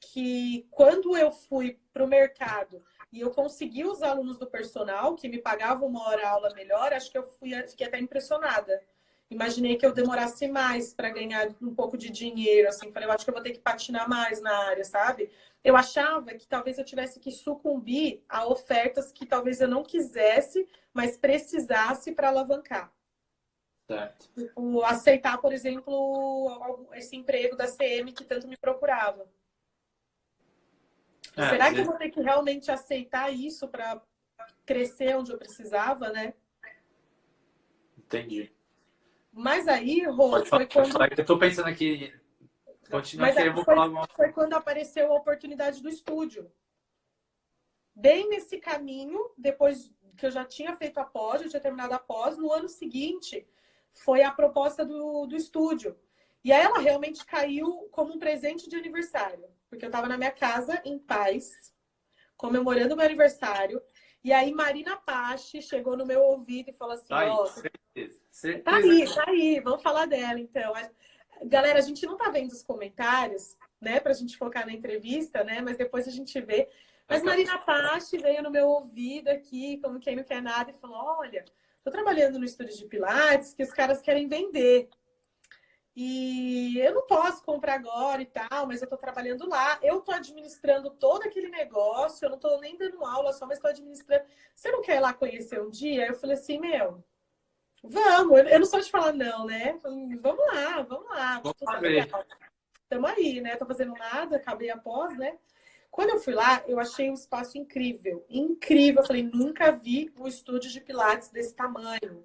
que 0.00 0.66
quando 0.70 1.16
eu 1.16 1.30
fui 1.30 1.78
para 1.92 2.04
o 2.04 2.08
mercado 2.08 2.82
e 3.12 3.20
eu 3.20 3.30
consegui 3.30 3.84
os 3.84 4.02
alunos 4.02 4.38
do 4.38 4.46
personal 4.46 5.14
que 5.14 5.28
me 5.28 5.38
pagavam 5.38 5.88
uma 5.88 6.08
hora 6.08 6.28
aula 6.28 6.52
melhor, 6.54 6.92
acho 6.92 7.10
que 7.10 7.18
eu 7.18 7.22
fui, 7.22 7.54
fiquei 7.68 7.86
até 7.86 7.98
impressionada. 7.98 8.82
Imaginei 9.30 9.76
que 9.76 9.86
eu 9.86 9.92
demorasse 9.92 10.48
mais 10.48 10.92
para 10.92 11.08
ganhar 11.08 11.48
um 11.60 11.74
pouco 11.74 11.96
de 11.96 12.10
dinheiro, 12.10 12.68
assim, 12.68 12.92
falei, 12.92 13.08
eu 13.08 13.12
acho 13.12 13.24
que 13.24 13.30
eu 13.30 13.34
vou 13.34 13.42
ter 13.42 13.52
que 13.52 13.60
patinar 13.60 14.08
mais 14.08 14.40
na 14.42 14.54
área, 14.66 14.84
sabe? 14.84 15.30
Eu 15.62 15.76
achava 15.76 16.34
que 16.34 16.46
talvez 16.46 16.78
eu 16.78 16.84
tivesse 16.84 17.20
que 17.20 17.30
sucumbir 17.30 18.22
a 18.28 18.46
ofertas 18.46 19.12
que 19.12 19.24
talvez 19.24 19.60
eu 19.60 19.68
não 19.68 19.82
quisesse, 19.82 20.66
mas 20.92 21.16
precisasse 21.16 22.12
para 22.12 22.28
alavancar. 22.28 22.92
Certo. 23.92 24.28
Tipo, 24.34 24.82
aceitar, 24.82 25.38
por 25.38 25.52
exemplo, 25.52 26.88
esse 26.94 27.16
emprego 27.16 27.56
da 27.56 27.66
CM 27.66 28.12
que 28.12 28.24
tanto 28.24 28.48
me 28.48 28.56
procurava. 28.56 29.28
É, 31.36 31.48
Será 31.50 31.72
que 31.72 31.80
eu 31.80 31.84
vou 31.84 31.96
ter 31.96 32.10
que 32.10 32.20
realmente 32.20 32.70
aceitar 32.70 33.32
isso 33.32 33.68
para 33.68 34.00
crescer 34.66 35.16
onde 35.16 35.32
eu 35.32 35.38
precisava, 35.38 36.10
né? 36.10 36.34
Entendi. 37.96 38.52
Mas 39.32 39.66
aí, 39.66 40.04
Rô, 40.04 40.30
pode 40.30 40.48
foi 40.48 40.66
quando. 40.66 41.18
Eu 41.18 41.24
tô 41.24 41.38
pensando 41.38 41.68
aqui. 41.68 42.12
Continua 42.90 43.28
Mas 43.28 43.36
aqui, 43.38 43.48
eu 43.48 43.54
vou 43.54 43.64
foi, 43.64 43.74
falar 43.74 43.88
uma... 43.88 44.06
foi 44.08 44.30
quando 44.32 44.52
apareceu 44.52 45.10
a 45.10 45.16
oportunidade 45.16 45.82
do 45.82 45.88
estúdio. 45.88 46.52
Bem 47.94 48.28
nesse 48.28 48.58
caminho, 48.58 49.30
depois 49.38 49.90
que 50.16 50.26
eu 50.26 50.30
já 50.30 50.44
tinha 50.44 50.76
feito 50.76 50.98
a 50.98 51.04
pós, 51.04 51.40
eu 51.40 51.48
tinha 51.48 51.60
terminado 51.60 51.94
a 51.94 51.98
pós, 51.98 52.36
no 52.36 52.52
ano 52.52 52.68
seguinte, 52.68 53.46
foi 53.92 54.22
a 54.22 54.30
proposta 54.30 54.84
do, 54.84 55.26
do 55.26 55.36
estúdio. 55.36 55.96
E 56.44 56.52
aí 56.52 56.62
ela 56.62 56.78
realmente 56.78 57.24
caiu 57.24 57.88
como 57.92 58.14
um 58.14 58.18
presente 58.18 58.68
de 58.68 58.76
aniversário. 58.76 59.44
Porque 59.68 59.84
eu 59.84 59.88
estava 59.88 60.08
na 60.08 60.18
minha 60.18 60.30
casa, 60.30 60.80
em 60.84 60.98
paz, 60.98 61.72
comemorando 62.36 62.96
meu 62.96 63.06
aniversário. 63.06 63.80
E 64.24 64.32
aí 64.32 64.52
Marina 64.52 64.96
Pache 64.96 65.62
chegou 65.62 65.96
no 65.96 66.06
meu 66.06 66.22
ouvido 66.22 66.70
e 66.70 66.74
falou 66.74 66.94
assim, 66.94 67.08
tá 67.08 67.24
ó... 67.26 67.42
Oh, 67.42 67.46
certeza, 67.46 68.20
certeza. 68.30 68.64
Tá 68.64 68.76
aí, 68.76 69.14
tá 69.14 69.24
aí, 69.28 69.60
vamos 69.60 69.82
falar 69.82 70.06
dela 70.06 70.38
então. 70.38 70.72
Galera, 71.44 71.78
a 71.78 71.82
gente 71.82 72.04
não 72.06 72.16
tá 72.16 72.28
vendo 72.30 72.52
os 72.52 72.62
comentários, 72.62 73.56
né, 73.80 73.98
pra 73.98 74.12
gente 74.12 74.36
focar 74.36 74.64
na 74.64 74.72
entrevista, 74.72 75.42
né, 75.42 75.60
mas 75.60 75.76
depois 75.76 76.06
a 76.06 76.10
gente 76.10 76.40
vê. 76.40 76.68
Mas 77.08 77.22
Marina 77.22 77.58
Pache 77.58 78.16
veio 78.18 78.42
no 78.42 78.50
meu 78.50 78.68
ouvido 78.68 79.28
aqui, 79.28 79.78
como 79.78 79.98
quem 80.00 80.16
não 80.16 80.24
quer 80.24 80.40
nada, 80.40 80.70
e 80.70 80.80
falou: 80.80 80.96
Olha, 80.96 81.44
tô 81.84 81.90
trabalhando 81.90 82.38
no 82.38 82.44
estúdio 82.44 82.76
de 82.76 82.86
Pilates 82.86 83.54
que 83.54 83.62
os 83.62 83.72
caras 83.72 84.00
querem 84.00 84.28
vender. 84.28 84.88
E 85.94 86.78
eu 86.78 86.94
não 86.94 87.06
posso 87.06 87.44
comprar 87.44 87.74
agora 87.74 88.22
e 88.22 88.26
tal, 88.26 88.66
mas 88.66 88.80
eu 88.80 88.86
estou 88.86 88.98
trabalhando 88.98 89.46
lá. 89.46 89.78
Eu 89.82 89.98
estou 89.98 90.14
administrando 90.14 90.90
todo 90.90 91.22
aquele 91.24 91.48
negócio, 91.48 92.24
eu 92.24 92.30
não 92.30 92.36
estou 92.36 92.58
nem 92.60 92.78
dando 92.78 93.04
aula 93.04 93.32
só, 93.32 93.46
mas 93.46 93.58
estou 93.58 93.70
administrando. 93.70 94.24
Você 94.54 94.70
não 94.70 94.80
quer 94.80 94.96
ir 94.96 95.00
lá 95.00 95.12
conhecer 95.12 95.60
um 95.60 95.68
dia? 95.68 96.06
Eu 96.06 96.14
falei 96.14 96.34
assim, 96.36 96.58
meu, 96.58 97.04
vamos. 97.82 98.38
Eu 98.38 98.60
não 98.60 98.66
sou 98.66 98.80
de 98.80 98.90
falar 98.90 99.12
não, 99.12 99.44
né? 99.44 99.78
Vamos 99.82 100.46
lá, 100.46 100.82
vamos 100.82 101.08
lá. 101.10 101.40
Vamos 101.40 101.56
Estamos 102.82 103.10
aí, 103.10 103.40
né? 103.40 103.56
Tô 103.56 103.66
fazendo 103.66 103.92
nada, 103.94 104.36
acabei 104.36 104.70
a 104.70 104.78
pós, 104.78 105.16
né? 105.16 105.38
Quando 105.92 106.08
eu 106.08 106.18
fui 106.18 106.32
lá, 106.32 106.64
eu 106.66 106.80
achei 106.80 107.10
um 107.10 107.14
espaço 107.14 107.58
incrível. 107.58 108.24
Incrível. 108.30 109.02
Eu 109.02 109.06
falei, 109.06 109.22
nunca 109.22 109.70
vi 109.70 110.10
um 110.18 110.26
estúdio 110.26 110.70
de 110.70 110.80
Pilates 110.80 111.28
desse 111.28 111.54
tamanho. 111.54 112.24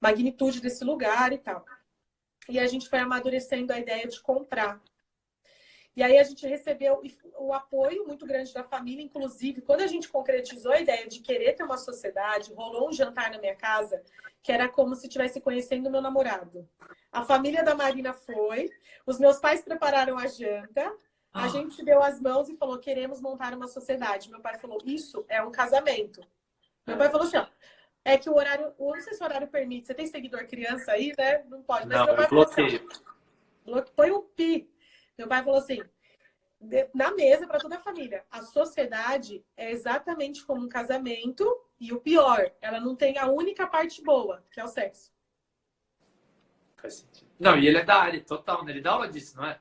Magnitude 0.00 0.60
desse 0.60 0.84
lugar 0.84 1.32
e 1.32 1.38
tal. 1.38 1.66
E 2.48 2.60
a 2.60 2.66
gente 2.68 2.88
foi 2.88 3.00
amadurecendo 3.00 3.72
a 3.72 3.78
ideia 3.80 4.06
de 4.06 4.22
comprar. 4.22 4.80
E 5.96 6.02
aí 6.02 6.16
a 6.16 6.22
gente 6.22 6.46
recebeu 6.46 7.02
o 7.36 7.52
apoio 7.52 8.06
muito 8.06 8.24
grande 8.24 8.54
da 8.54 8.62
família, 8.62 9.02
inclusive 9.02 9.62
quando 9.62 9.80
a 9.80 9.88
gente 9.88 10.08
concretizou 10.08 10.70
a 10.70 10.80
ideia 10.80 11.08
de 11.08 11.18
querer 11.18 11.54
ter 11.54 11.64
uma 11.64 11.76
sociedade, 11.76 12.54
rolou 12.54 12.88
um 12.88 12.92
jantar 12.92 13.32
na 13.32 13.38
minha 13.38 13.56
casa 13.56 14.00
que 14.40 14.52
era 14.52 14.68
como 14.68 14.94
se 14.94 15.08
estivesse 15.08 15.40
conhecendo 15.40 15.90
meu 15.90 16.00
namorado. 16.00 16.68
A 17.10 17.24
família 17.24 17.64
da 17.64 17.74
Marina 17.74 18.12
foi, 18.12 18.70
os 19.04 19.18
meus 19.18 19.40
pais 19.40 19.60
prepararam 19.60 20.16
a 20.16 20.28
janta, 20.28 20.94
a 21.32 21.44
ah. 21.44 21.48
gente 21.48 21.84
deu 21.84 22.02
as 22.02 22.20
mãos 22.20 22.48
e 22.48 22.56
falou: 22.56 22.78
queremos 22.78 23.20
montar 23.20 23.54
uma 23.54 23.66
sociedade. 23.66 24.30
Meu 24.30 24.40
pai 24.40 24.58
falou: 24.58 24.78
isso 24.84 25.24
é 25.28 25.42
um 25.42 25.50
casamento. 25.50 26.20
Meu 26.86 26.96
pai 26.96 27.10
falou 27.10 27.26
assim: 27.26 27.36
ó, 27.36 27.46
é 28.04 28.16
que 28.16 28.30
o 28.30 28.34
horário, 28.34 28.72
eu 28.78 28.86
não 28.86 29.00
sei 29.00 29.14
se 29.14 29.22
o 29.22 29.24
horário 29.24 29.48
permite. 29.48 29.86
Você 29.86 29.94
tem 29.94 30.06
seguidor 30.06 30.46
criança 30.46 30.92
aí, 30.92 31.12
né? 31.18 31.44
Não 31.44 31.62
pode. 31.62 31.86
Mas 31.86 31.98
não, 31.98 32.06
meu 32.06 32.16
pai 32.16 32.24
eu 32.24 32.30
bloqueio. 32.30 32.88
Assim, 32.88 33.84
põe 33.94 34.10
um 34.10 34.22
pi. 34.22 34.70
Meu 35.16 35.28
pai 35.28 35.42
falou 35.44 35.58
assim: 35.58 35.82
na 36.94 37.12
mesa 37.12 37.46
para 37.46 37.58
toda 37.58 37.76
a 37.76 37.80
família. 37.80 38.24
A 38.30 38.42
sociedade 38.42 39.44
é 39.56 39.70
exatamente 39.70 40.44
como 40.44 40.64
um 40.64 40.68
casamento 40.68 41.44
e 41.80 41.92
o 41.92 42.00
pior, 42.00 42.50
ela 42.60 42.80
não 42.80 42.96
tem 42.96 43.18
a 43.18 43.26
única 43.26 43.66
parte 43.66 44.02
boa, 44.02 44.44
que 44.50 44.60
é 44.60 44.64
o 44.64 44.68
sexo. 44.68 45.12
Faz 46.76 46.94
sentido. 46.94 47.28
Não, 47.38 47.56
e 47.56 47.66
ele 47.66 47.78
é 47.78 47.84
da 47.84 47.96
área 47.96 48.20
total, 48.24 48.64
né? 48.64 48.72
Ele 48.72 48.80
dá 48.80 48.92
aula 48.92 49.08
disso, 49.08 49.36
não 49.36 49.46
é? 49.46 49.60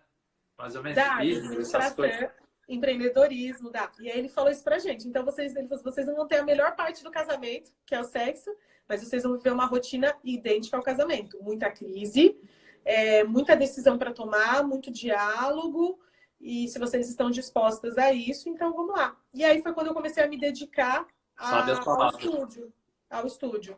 Mais 0.58 0.76
ou 0.76 0.84
menos. 0.84 0.96
Dá, 0.96 1.20
essas 1.24 1.94
coisas 1.94 2.32
empreendedorismo, 2.68 3.72
dá. 3.72 3.90
E 4.00 4.12
aí 4.12 4.20
ele 4.20 4.30
falou 4.30 4.52
isso 4.52 4.64
pra 4.64 4.78
gente. 4.78 5.08
Então 5.08 5.24
vocês, 5.24 5.56
ele 5.56 5.68
falou, 5.68 5.84
vocês 5.84 6.06
não 6.06 6.16
vão 6.16 6.28
ter 6.28 6.38
a 6.38 6.44
melhor 6.44 6.76
parte 6.76 7.04
do 7.04 7.10
casamento, 7.10 7.72
que 7.86 7.96
é 7.96 8.00
o 8.00 8.04
sexo, 8.04 8.54
mas 8.88 9.02
vocês 9.02 9.24
vão 9.24 9.38
viver 9.38 9.52
uma 9.52 9.66
rotina 9.66 10.14
idêntica 10.24 10.76
ao 10.76 10.84
casamento. 10.84 11.42
Muita 11.42 11.72
crise, 11.72 12.38
é, 12.84 13.24
muita 13.24 13.56
decisão 13.56 13.98
para 13.98 14.14
tomar, 14.14 14.64
muito 14.64 14.92
diálogo. 14.92 16.00
E 16.40 16.68
se 16.68 16.78
vocês 16.78 17.10
estão 17.10 17.32
dispostas 17.32 17.98
a 17.98 18.14
isso, 18.14 18.50
então 18.50 18.74
vamos 18.74 18.96
lá. 18.96 19.18
E 19.34 19.44
aí 19.44 19.62
foi 19.62 19.74
quando 19.74 19.88
eu 19.88 19.94
comecei 19.94 20.24
a 20.24 20.28
me 20.28 20.38
dedicar 20.38 21.08
a, 21.36 21.72
ao 21.72 22.10
estúdio. 22.10 22.74
Ao 23.10 23.26
estúdio. 23.26 23.78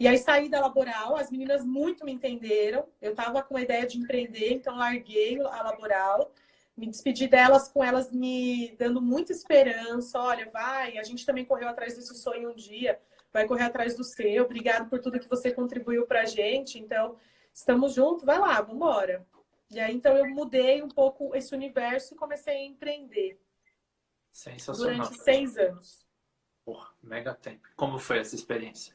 E 0.00 0.08
aí 0.08 0.18
saí 0.18 0.48
da 0.48 0.60
laboral, 0.60 1.16
as 1.16 1.30
meninas 1.30 1.64
muito 1.64 2.04
me 2.04 2.12
entenderam. 2.12 2.88
Eu 3.00 3.12
estava 3.12 3.42
com 3.42 3.56
a 3.56 3.62
ideia 3.62 3.86
de 3.86 3.98
empreender, 3.98 4.54
então 4.54 4.76
larguei 4.76 5.38
a 5.40 5.62
laboral 5.62 6.32
me 6.80 6.88
despedi 6.88 7.28
delas 7.28 7.68
com 7.68 7.84
elas 7.84 8.10
me 8.10 8.74
dando 8.78 9.02
muita 9.02 9.32
esperança. 9.32 10.18
Olha, 10.18 10.50
vai, 10.50 10.96
a 10.96 11.02
gente 11.02 11.26
também 11.26 11.44
correu 11.44 11.68
atrás 11.68 11.94
desse 11.94 12.14
sonho 12.16 12.50
um 12.50 12.54
dia, 12.54 12.98
vai 13.30 13.46
correr 13.46 13.64
atrás 13.64 13.94
do 13.94 14.02
seu. 14.02 14.44
Obrigado 14.44 14.88
por 14.88 14.98
tudo 14.98 15.20
que 15.20 15.28
você 15.28 15.52
contribuiu 15.52 16.06
para 16.06 16.22
a 16.22 16.24
gente. 16.24 16.78
Então, 16.78 17.16
estamos 17.52 17.94
juntos, 17.94 18.24
vai 18.24 18.38
lá, 18.38 18.60
vamos 18.62 18.76
embora. 18.76 19.26
E 19.70 19.78
aí, 19.78 19.94
então, 19.94 20.16
eu 20.16 20.26
mudei 20.30 20.82
um 20.82 20.88
pouco 20.88 21.36
esse 21.36 21.54
universo 21.54 22.14
e 22.14 22.16
comecei 22.16 22.54
a 22.54 22.64
empreender. 22.64 23.38
Sensacional. 24.32 24.96
Durante 24.96 25.22
seis 25.22 25.58
anos. 25.58 26.04
Porra, 26.64 26.90
mega 27.02 27.34
tempo. 27.34 27.68
Como 27.76 27.98
foi 27.98 28.20
essa 28.20 28.34
experiência? 28.34 28.94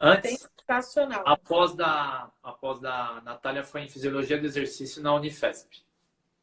Antes, 0.00 0.48
Sensacional. 0.60 1.22
Após 1.26 1.74
da, 1.74 2.30
após 2.42 2.80
da 2.80 3.20
Natália 3.22 3.64
foi 3.64 3.82
em 3.82 3.88
Fisiologia 3.88 4.38
do 4.38 4.46
Exercício 4.46 5.02
na 5.02 5.14
Unifesp 5.14 5.82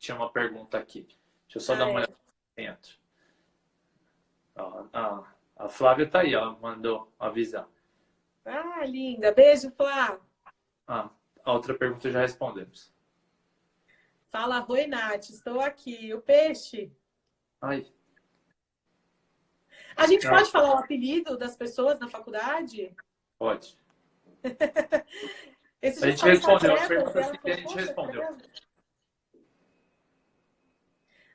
tinha 0.06 0.16
uma 0.16 0.32
pergunta 0.32 0.78
aqui. 0.78 1.08
Deixa 1.46 1.58
eu 1.58 1.62
só 1.62 1.74
ah, 1.74 1.78
dar 1.78 1.86
uma 1.86 1.92
é. 1.92 2.04
olhada 2.04 2.16
dentro. 2.56 2.96
a, 4.94 5.24
a 5.58 5.70
Flávia 5.70 6.10
tá 6.10 6.22
aí, 6.22 6.36
ó, 6.36 6.56
mandou 6.60 7.12
avisar. 7.20 7.68
Ah, 8.46 8.86
linda. 8.86 9.32
Beijo, 9.32 9.72
Flá. 9.72 10.20
Ah, 10.88 11.10
a 11.44 11.54
outra 11.54 11.74
pergunta 11.74 12.12
já 12.12 12.20
respondemos. 12.20 12.94
Fala, 14.32 14.60
Roi 14.60 14.86
Nath, 14.86 15.30
estou 15.30 15.62
aqui. 15.62 16.14
O 16.14 16.22
peixe. 16.22 16.92
Ai. 17.62 17.92
A 19.96 20.08
gente 20.08 20.26
Não. 20.26 20.32
pode 20.34 20.52
falar 20.52 20.76
o 20.76 20.78
apelido 20.80 21.38
das 21.38 21.56
pessoas 21.56 21.98
na 22.00 22.08
faculdade? 22.08 22.94
Pode. 23.46 23.78
a 26.02 26.10
gente 26.10 26.26
respondeu, 26.26 26.74
as 26.74 26.88
perguntas 26.88 27.32
que 27.38 27.52
a 27.52 27.56
gente 27.56 27.76
respondeu. 27.76 28.38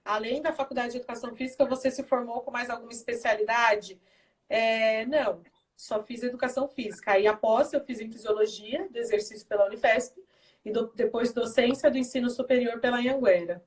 além 0.05 0.43
da 0.43 0.53
faculdade 0.53 0.91
de 0.91 0.97
educação 0.97 1.33
física, 1.37 1.65
você 1.65 1.89
se 1.89 2.03
formou 2.03 2.41
com 2.43 2.51
mais 2.51 2.69
alguma 2.69 2.91
especialidade? 2.91 4.01
É, 4.49 5.07
não, 5.07 5.41
só 5.77 6.03
fiz 6.03 6.25
educação 6.25 6.67
física. 6.67 7.13
Aí, 7.13 7.29
após, 7.29 7.73
eu 7.73 7.85
fiz 7.85 8.01
em 8.01 8.11
fisiologia 8.11 8.89
do 8.89 8.99
exercício 8.99 9.47
pela 9.47 9.67
Unifesp 9.67 10.21
e 10.65 10.73
do, 10.73 10.93
depois 10.97 11.33
docência 11.33 11.89
do 11.93 11.97
ensino 11.97 12.29
superior 12.29 12.81
pela 12.81 12.99
Anhanguera. 12.99 13.65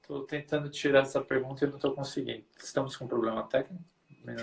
Estou 0.00 0.26
tentando 0.26 0.68
tirar 0.68 1.02
essa 1.02 1.20
pergunta 1.20 1.64
e 1.64 1.68
não 1.68 1.76
estou 1.76 1.94
conseguindo. 1.94 2.44
Estamos 2.58 2.96
com 2.96 3.04
um 3.04 3.08
problema 3.08 3.46
técnico? 3.46 3.91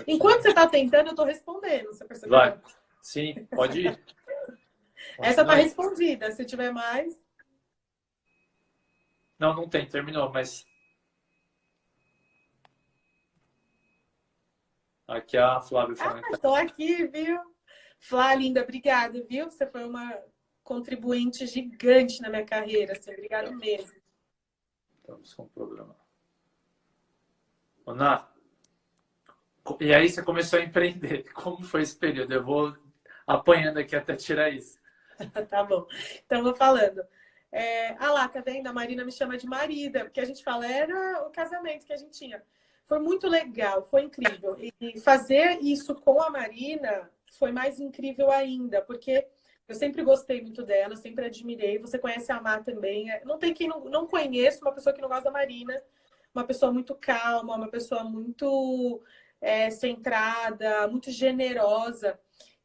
Enquanto 0.06 0.42
você 0.42 0.48
está 0.48 0.66
tentando, 0.68 1.08
eu 1.08 1.10
estou 1.10 1.24
respondendo. 1.24 1.86
Você 1.88 2.04
percebeu? 2.04 2.38
Vai. 2.38 2.60
Sim, 3.00 3.46
pode 3.46 3.80
ir. 3.80 4.04
Essa 5.18 5.42
está 5.42 5.54
respondida. 5.54 6.30
Se 6.32 6.44
tiver 6.44 6.70
mais. 6.72 7.20
Não, 9.38 9.54
não 9.54 9.68
tem, 9.68 9.88
terminou, 9.88 10.30
mas. 10.30 10.66
Aqui 15.08 15.36
a 15.36 15.60
Flávia 15.60 15.96
falando. 15.96 16.24
Ah, 16.24 16.30
estou 16.32 16.54
aqui, 16.54 17.06
viu? 17.06 17.40
Flá, 17.98 18.34
linda, 18.34 18.62
obrigada, 18.62 19.22
viu? 19.24 19.50
Você 19.50 19.66
foi 19.66 19.84
uma 19.84 20.22
contribuinte 20.62 21.46
gigante 21.46 22.20
na 22.20 22.30
minha 22.30 22.44
carreira, 22.44 22.92
assim, 22.92 23.10
obrigado 23.12 23.52
mesmo. 23.56 23.98
Estamos 25.00 25.34
com 25.34 25.42
um 25.42 25.48
problema. 25.48 25.96
Ana, 27.86 28.29
e 29.80 29.94
aí 29.94 30.08
você 30.08 30.22
começou 30.22 30.58
a 30.58 30.62
empreender. 30.62 31.30
Como 31.34 31.62
foi 31.62 31.82
esse 31.82 31.96
período? 31.96 32.32
Eu 32.32 32.44
vou 32.44 32.76
apanhando 33.26 33.78
aqui 33.78 33.94
até 33.94 34.16
tirar 34.16 34.50
isso. 34.50 34.78
tá 35.48 35.64
bom. 35.64 35.86
Então, 36.24 36.42
vou 36.42 36.54
falando. 36.54 37.02
É, 37.52 37.96
ah 37.98 38.12
lá, 38.12 38.28
tá 38.28 38.40
vendo? 38.40 38.68
A 38.68 38.72
Marina 38.72 39.04
me 39.04 39.10
chama 39.10 39.36
de 39.36 39.46
marida, 39.46 40.04
porque 40.04 40.20
a 40.20 40.24
gente 40.24 40.42
fala, 40.42 40.66
era 40.66 41.26
o 41.26 41.30
casamento 41.30 41.84
que 41.84 41.92
a 41.92 41.96
gente 41.96 42.16
tinha. 42.16 42.42
Foi 42.86 42.98
muito 42.98 43.28
legal, 43.28 43.84
foi 43.84 44.02
incrível. 44.02 44.56
E 44.80 45.00
fazer 45.00 45.58
isso 45.60 45.94
com 45.94 46.20
a 46.22 46.30
Marina 46.30 47.10
foi 47.38 47.52
mais 47.52 47.80
incrível 47.80 48.30
ainda, 48.30 48.82
porque 48.82 49.26
eu 49.68 49.74
sempre 49.74 50.02
gostei 50.02 50.42
muito 50.42 50.64
dela, 50.64 50.96
sempre 50.96 51.24
admirei. 51.24 51.78
Você 51.78 51.98
conhece 51.98 52.32
a 52.32 52.40
Má 52.40 52.58
também. 52.60 53.10
É, 53.10 53.24
não 53.24 53.38
tem 53.38 53.54
quem 53.54 53.68
não, 53.68 53.84
não 53.84 54.06
conheça 54.06 54.64
uma 54.64 54.72
pessoa 54.72 54.92
que 54.92 55.00
não 55.00 55.08
gosta 55.08 55.24
da 55.24 55.30
Marina. 55.30 55.80
Uma 56.34 56.44
pessoa 56.44 56.72
muito 56.72 56.94
calma, 56.94 57.56
uma 57.56 57.68
pessoa 57.68 58.02
muito 58.04 59.00
é, 59.40 59.70
centrada, 59.70 60.86
muito 60.88 61.10
generosa. 61.10 62.18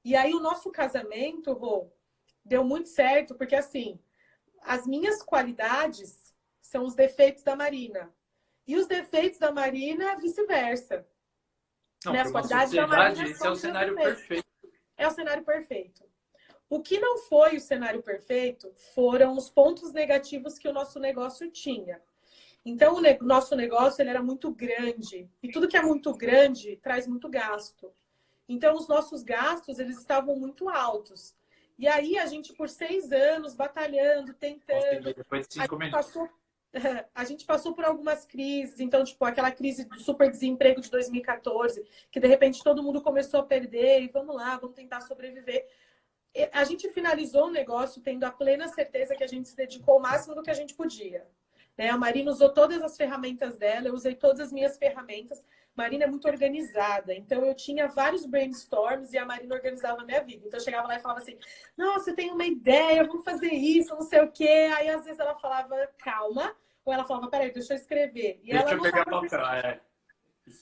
E 0.03 0.15
aí 0.15 0.33
o 0.33 0.39
nosso 0.39 0.71
casamento, 0.71 1.53
Rô, 1.53 1.91
deu 2.43 2.63
muito 2.63 2.89
certo, 2.89 3.35
porque 3.35 3.55
assim, 3.55 3.99
as 4.61 4.85
minhas 4.85 5.21
qualidades 5.23 6.33
são 6.61 6.85
os 6.85 6.95
defeitos 6.95 7.43
da 7.43 7.55
Marina. 7.55 8.13
E 8.67 8.75
os 8.75 8.87
defeitos 8.87 9.39
da 9.39 9.51
Marina, 9.51 10.17
vice-versa. 10.17 11.07
Né? 12.05 12.21
As 12.21 12.31
qualidades 12.31 12.73
da 12.73 12.87
Marina 12.87 13.29
esse 13.29 13.45
é 13.45 13.49
o 13.49 13.55
cenário 13.55 13.95
perfeito. 13.95 14.45
É 14.97 15.07
o 15.07 15.11
cenário 15.11 15.43
perfeito. 15.43 16.03
O 16.69 16.81
que 16.81 16.99
não 16.99 17.17
foi 17.19 17.57
o 17.57 17.61
cenário 17.61 18.01
perfeito 18.01 18.73
foram 18.93 19.37
os 19.37 19.49
pontos 19.49 19.93
negativos 19.93 20.57
que 20.57 20.67
o 20.67 20.73
nosso 20.73 20.99
negócio 20.99 21.49
tinha. 21.51 22.01
Então, 22.65 22.95
o 22.95 23.23
nosso 23.23 23.55
negócio 23.55 24.01
ele 24.01 24.09
era 24.09 24.23
muito 24.23 24.49
grande. 24.49 25.29
E 25.43 25.51
tudo 25.51 25.67
que 25.67 25.77
é 25.77 25.81
muito 25.83 26.11
grande 26.13 26.77
traz 26.77 27.05
muito 27.05 27.29
gasto. 27.29 27.93
Então, 28.49 28.75
os 28.75 28.87
nossos 28.87 29.21
gastos 29.21 29.77
eles 29.77 29.99
estavam 29.99 30.35
muito 30.35 30.67
altos. 30.67 31.35
E 31.77 31.87
aí 31.87 32.17
a 32.17 32.25
gente, 32.25 32.53
por 32.53 32.67
seis 32.67 33.11
anos, 33.11 33.53
batalhando, 33.53 34.33
tentando. 34.33 35.13
Depois 35.13 35.47
de 35.47 35.53
cinco 35.53 35.75
a, 35.75 35.83
gente 35.83 35.91
passou, 35.91 36.29
a 37.13 37.23
gente 37.23 37.45
passou 37.45 37.73
por 37.75 37.85
algumas 37.85 38.25
crises. 38.25 38.79
Então, 38.79 39.03
tipo, 39.03 39.23
aquela 39.25 39.51
crise 39.51 39.85
do 39.85 39.99
super 39.99 40.31
desemprego 40.31 40.81
de 40.81 40.89
2014, 40.89 41.85
que 42.09 42.19
de 42.19 42.27
repente 42.27 42.63
todo 42.63 42.81
mundo 42.81 42.99
começou 43.01 43.41
a 43.41 43.45
perder, 43.45 44.01
e 44.01 44.07
vamos 44.07 44.35
lá, 44.35 44.57
vamos 44.57 44.75
tentar 44.75 45.01
sobreviver. 45.01 45.67
A 46.51 46.63
gente 46.63 46.89
finalizou 46.89 47.45
o 47.45 47.51
negócio 47.51 48.01
tendo 48.01 48.23
a 48.23 48.31
plena 48.31 48.67
certeza 48.67 49.15
que 49.15 49.23
a 49.23 49.27
gente 49.27 49.47
se 49.49 49.55
dedicou 49.55 49.97
o 49.97 50.01
máximo 50.01 50.33
do 50.33 50.43
que 50.43 50.49
a 50.49 50.55
gente 50.55 50.73
podia. 50.73 51.27
Né? 51.77 51.89
A 51.89 51.97
Marina 51.97 52.31
usou 52.31 52.53
todas 52.53 52.81
as 52.81 52.95
ferramentas 52.95 53.57
dela, 53.57 53.87
eu 53.87 53.93
usei 53.93 54.15
todas 54.15 54.39
as 54.39 54.51
minhas 54.51 54.77
ferramentas. 54.77 55.43
Marina 55.75 56.05
é 56.05 56.07
muito 56.07 56.27
organizada, 56.27 57.13
então 57.13 57.45
eu 57.45 57.53
tinha 57.53 57.87
vários 57.87 58.25
brainstorms 58.25 59.11
e 59.11 59.17
a 59.17 59.25
Marina 59.25 59.53
organizava 59.53 60.01
a 60.01 60.05
minha 60.05 60.23
vida. 60.23 60.47
Então 60.47 60.57
eu 60.57 60.63
chegava 60.63 60.87
lá 60.87 60.95
e 60.95 61.01
falava 61.01 61.19
assim: 61.19 61.37
Nossa, 61.77 62.11
eu 62.11 62.15
tenho 62.15 62.33
uma 62.33 62.45
ideia, 62.45 63.03
vamos 63.03 63.25
fazer 63.25 63.53
isso, 63.53 63.93
não 63.93 64.01
sei 64.01 64.21
o 64.21 64.31
quê. 64.31 64.71
Aí 64.77 64.89
às 64.89 65.03
vezes 65.03 65.19
ela 65.19 65.35
falava, 65.35 65.75
calma, 65.97 66.55
ou 66.85 66.93
ela 66.93 67.03
falava, 67.03 67.27
peraí, 67.29 67.51
deixa 67.51 67.73
eu 67.73 67.77
escrever. 67.77 68.39
E 68.43 68.51
Deixa 68.51 68.63
ela 68.63 68.73
eu 68.73 68.81
pegar 68.81 69.01
anotava, 69.07 69.27
papel. 69.27 69.71
É. 69.71 69.81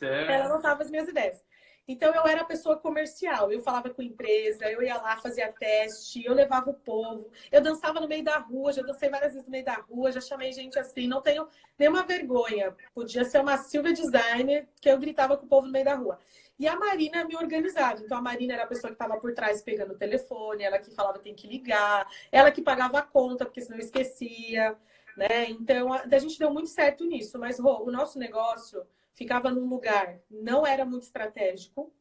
É... 0.02 0.34
ela 0.36 0.46
anotava 0.46 0.82
as 0.82 0.90
minhas 0.90 1.08
ideias. 1.08 1.44
Então 1.88 2.14
eu 2.16 2.26
era 2.26 2.42
a 2.42 2.46
pessoa 2.46 2.78
comercial, 2.78 3.52
eu 3.52 3.60
falava 3.62 3.90
com 3.90 4.02
empresa, 4.02 4.70
eu 4.70 4.82
ia 4.82 4.96
lá, 4.96 5.18
fazia 5.18 5.52
teste, 5.52 6.24
eu 6.24 6.34
levava 6.34 6.70
o 6.70 6.74
povo, 6.74 7.30
eu 7.52 7.62
dançava 7.62 8.00
no 8.00 8.08
meio 8.08 8.24
da 8.24 8.38
rua, 8.38 8.72
já 8.72 8.82
dancei 8.82 9.10
várias 9.10 9.34
vezes 9.34 9.46
no 9.46 9.52
meio 9.52 9.66
da 9.66 9.76
rua, 9.76 10.12
já 10.12 10.22
chamei 10.22 10.54
gente 10.54 10.80
assim, 10.80 11.08
não 11.08 11.22
tenho 11.22 11.46
nenhuma 11.78 12.04
vergonha. 12.04 12.74
Podia 12.94 13.26
ser 13.26 13.42
uma 13.42 13.58
Silvia 13.58 13.92
designer 13.92 14.68
que 14.80 14.90
eu 14.90 14.98
gritava 14.98 15.36
com 15.36 15.46
o 15.46 15.50
povo 15.50 15.68
no 15.68 15.74
meio 15.74 15.84
da 15.84 15.96
rua. 15.96 16.20
E 16.58 16.68
a 16.68 16.78
Marina 16.78 17.26
me 17.26 17.36
organizava. 17.36 18.00
Então 18.00 18.18
a 18.18 18.22
Marina 18.22 18.54
era 18.54 18.64
a 18.64 18.68
pessoa 18.68 18.90
que 18.90 18.96
estava 18.96 19.20
por 19.20 19.34
trás 19.34 19.62
pegando 19.62 19.94
o 19.94 19.98
telefone, 19.98 20.64
ela 20.64 20.80
que 20.80 20.92
falava 20.92 21.20
tem 21.20 21.36
que 21.36 21.48
ligar, 21.48 22.08
ela 22.32 22.52
que 22.52 22.62
pagava 22.62 23.00
a 23.00 23.02
conta, 23.02 23.44
porque 23.44 23.60
senão 23.62 23.78
eu 23.78 23.84
esquecia, 23.84 24.78
né? 25.18 25.50
Então 25.50 25.92
a, 25.92 26.04
a 26.10 26.18
gente 26.20 26.40
deu 26.40 26.50
muito 26.52 26.70
certo 26.70 27.04
nisso, 27.06 27.38
mas 27.38 27.60
Rô, 27.60 27.84
o 27.84 27.92
nosso 27.92 28.18
negócio 28.18 28.86
ficava 29.14 29.50
num 29.52 29.68
lugar, 29.68 30.20
não 30.30 30.66
era 30.66 30.86
muito 30.86 31.04
estratégico. 31.04 31.94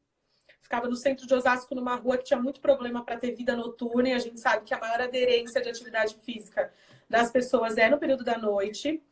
Ficava 0.60 0.88
no 0.88 0.96
centro 0.96 1.26
de 1.26 1.34
Osasco, 1.34 1.74
numa 1.74 1.96
rua 1.96 2.16
que 2.16 2.24
tinha 2.24 2.40
muito 2.40 2.60
problema 2.60 3.04
para 3.04 3.18
ter 3.18 3.32
vida 3.32 3.54
noturna, 3.54 4.08
e 4.08 4.12
a 4.12 4.18
gente 4.18 4.40
sabe 4.40 4.64
que 4.64 4.72
a 4.72 4.78
maior 4.78 5.00
aderência 5.00 5.60
de 5.60 5.68
atividade 5.68 6.14
física 6.16 6.72
das 7.08 7.30
pessoas 7.30 7.76
é 7.76 7.90
no 7.90 7.98
período 7.98 8.24
da 8.24 8.38
noite. 8.38 9.02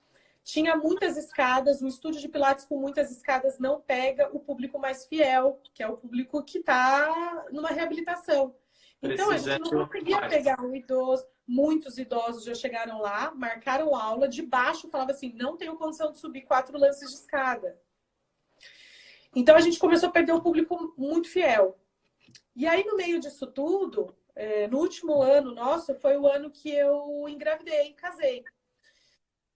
Tinha 0.43 0.77
muitas 0.77 1.19
escadas, 1.19 1.83
um 1.83 1.89
estúdio 1.89 2.21
de 2.21 2.29
Pilates 2.29 2.65
com 2.65 2.79
muitas 2.79 3.11
escadas 3.11 3.59
não 3.59 3.81
pega 3.81 4.31
o 4.33 4.41
público 4.41 4.79
mais 4.79 5.05
fiel, 5.07 5.61
que 5.75 5.83
é 5.83 5.89
o 5.89 5.97
público 5.97 6.43
que 6.43 6.59
está 6.59 7.45
numa 7.53 7.69
reabilitação. 7.69 8.55
Então 9.03 9.31
a 9.31 9.37
gente 9.37 9.71
não 9.71 9.87
conseguia 9.87 10.21
mais. 10.21 10.33
pegar 10.33 10.61
um 10.61 10.75
idoso, 10.75 11.27
muitos 11.47 11.99
idosos 11.99 12.45
já 12.45 12.55
chegaram 12.55 13.01
lá, 13.01 13.33
marcaram 13.35 13.95
aula, 13.95 14.29
de 14.29 14.43
baixo 14.43 14.89
falava 14.89 15.11
assim, 15.11 15.33
não 15.35 15.57
tenho 15.57 15.77
condição 15.77 16.11
de 16.11 16.19
subir 16.19 16.43
quatro 16.43 16.79
lances 16.79 17.11
de 17.11 17.17
escada. 17.17 17.79
Então 19.35 19.55
a 19.57 19.61
gente 19.61 19.79
começou 19.79 20.09
a 20.09 20.13
perder 20.13 20.33
um 20.33 20.41
público 20.41 20.95
muito 20.97 21.29
fiel. 21.29 21.79
E 22.55 22.67
aí, 22.67 22.85
no 22.85 22.97
meio 22.97 23.21
disso 23.21 23.47
tudo, 23.47 24.15
é, 24.35 24.67
no 24.69 24.79
último 24.79 25.23
ano 25.23 25.55
nosso, 25.55 25.95
foi 25.97 26.17
o 26.17 26.27
ano 26.27 26.51
que 26.51 26.71
eu 26.71 27.29
engravidei, 27.29 27.93
casei. 27.95 28.45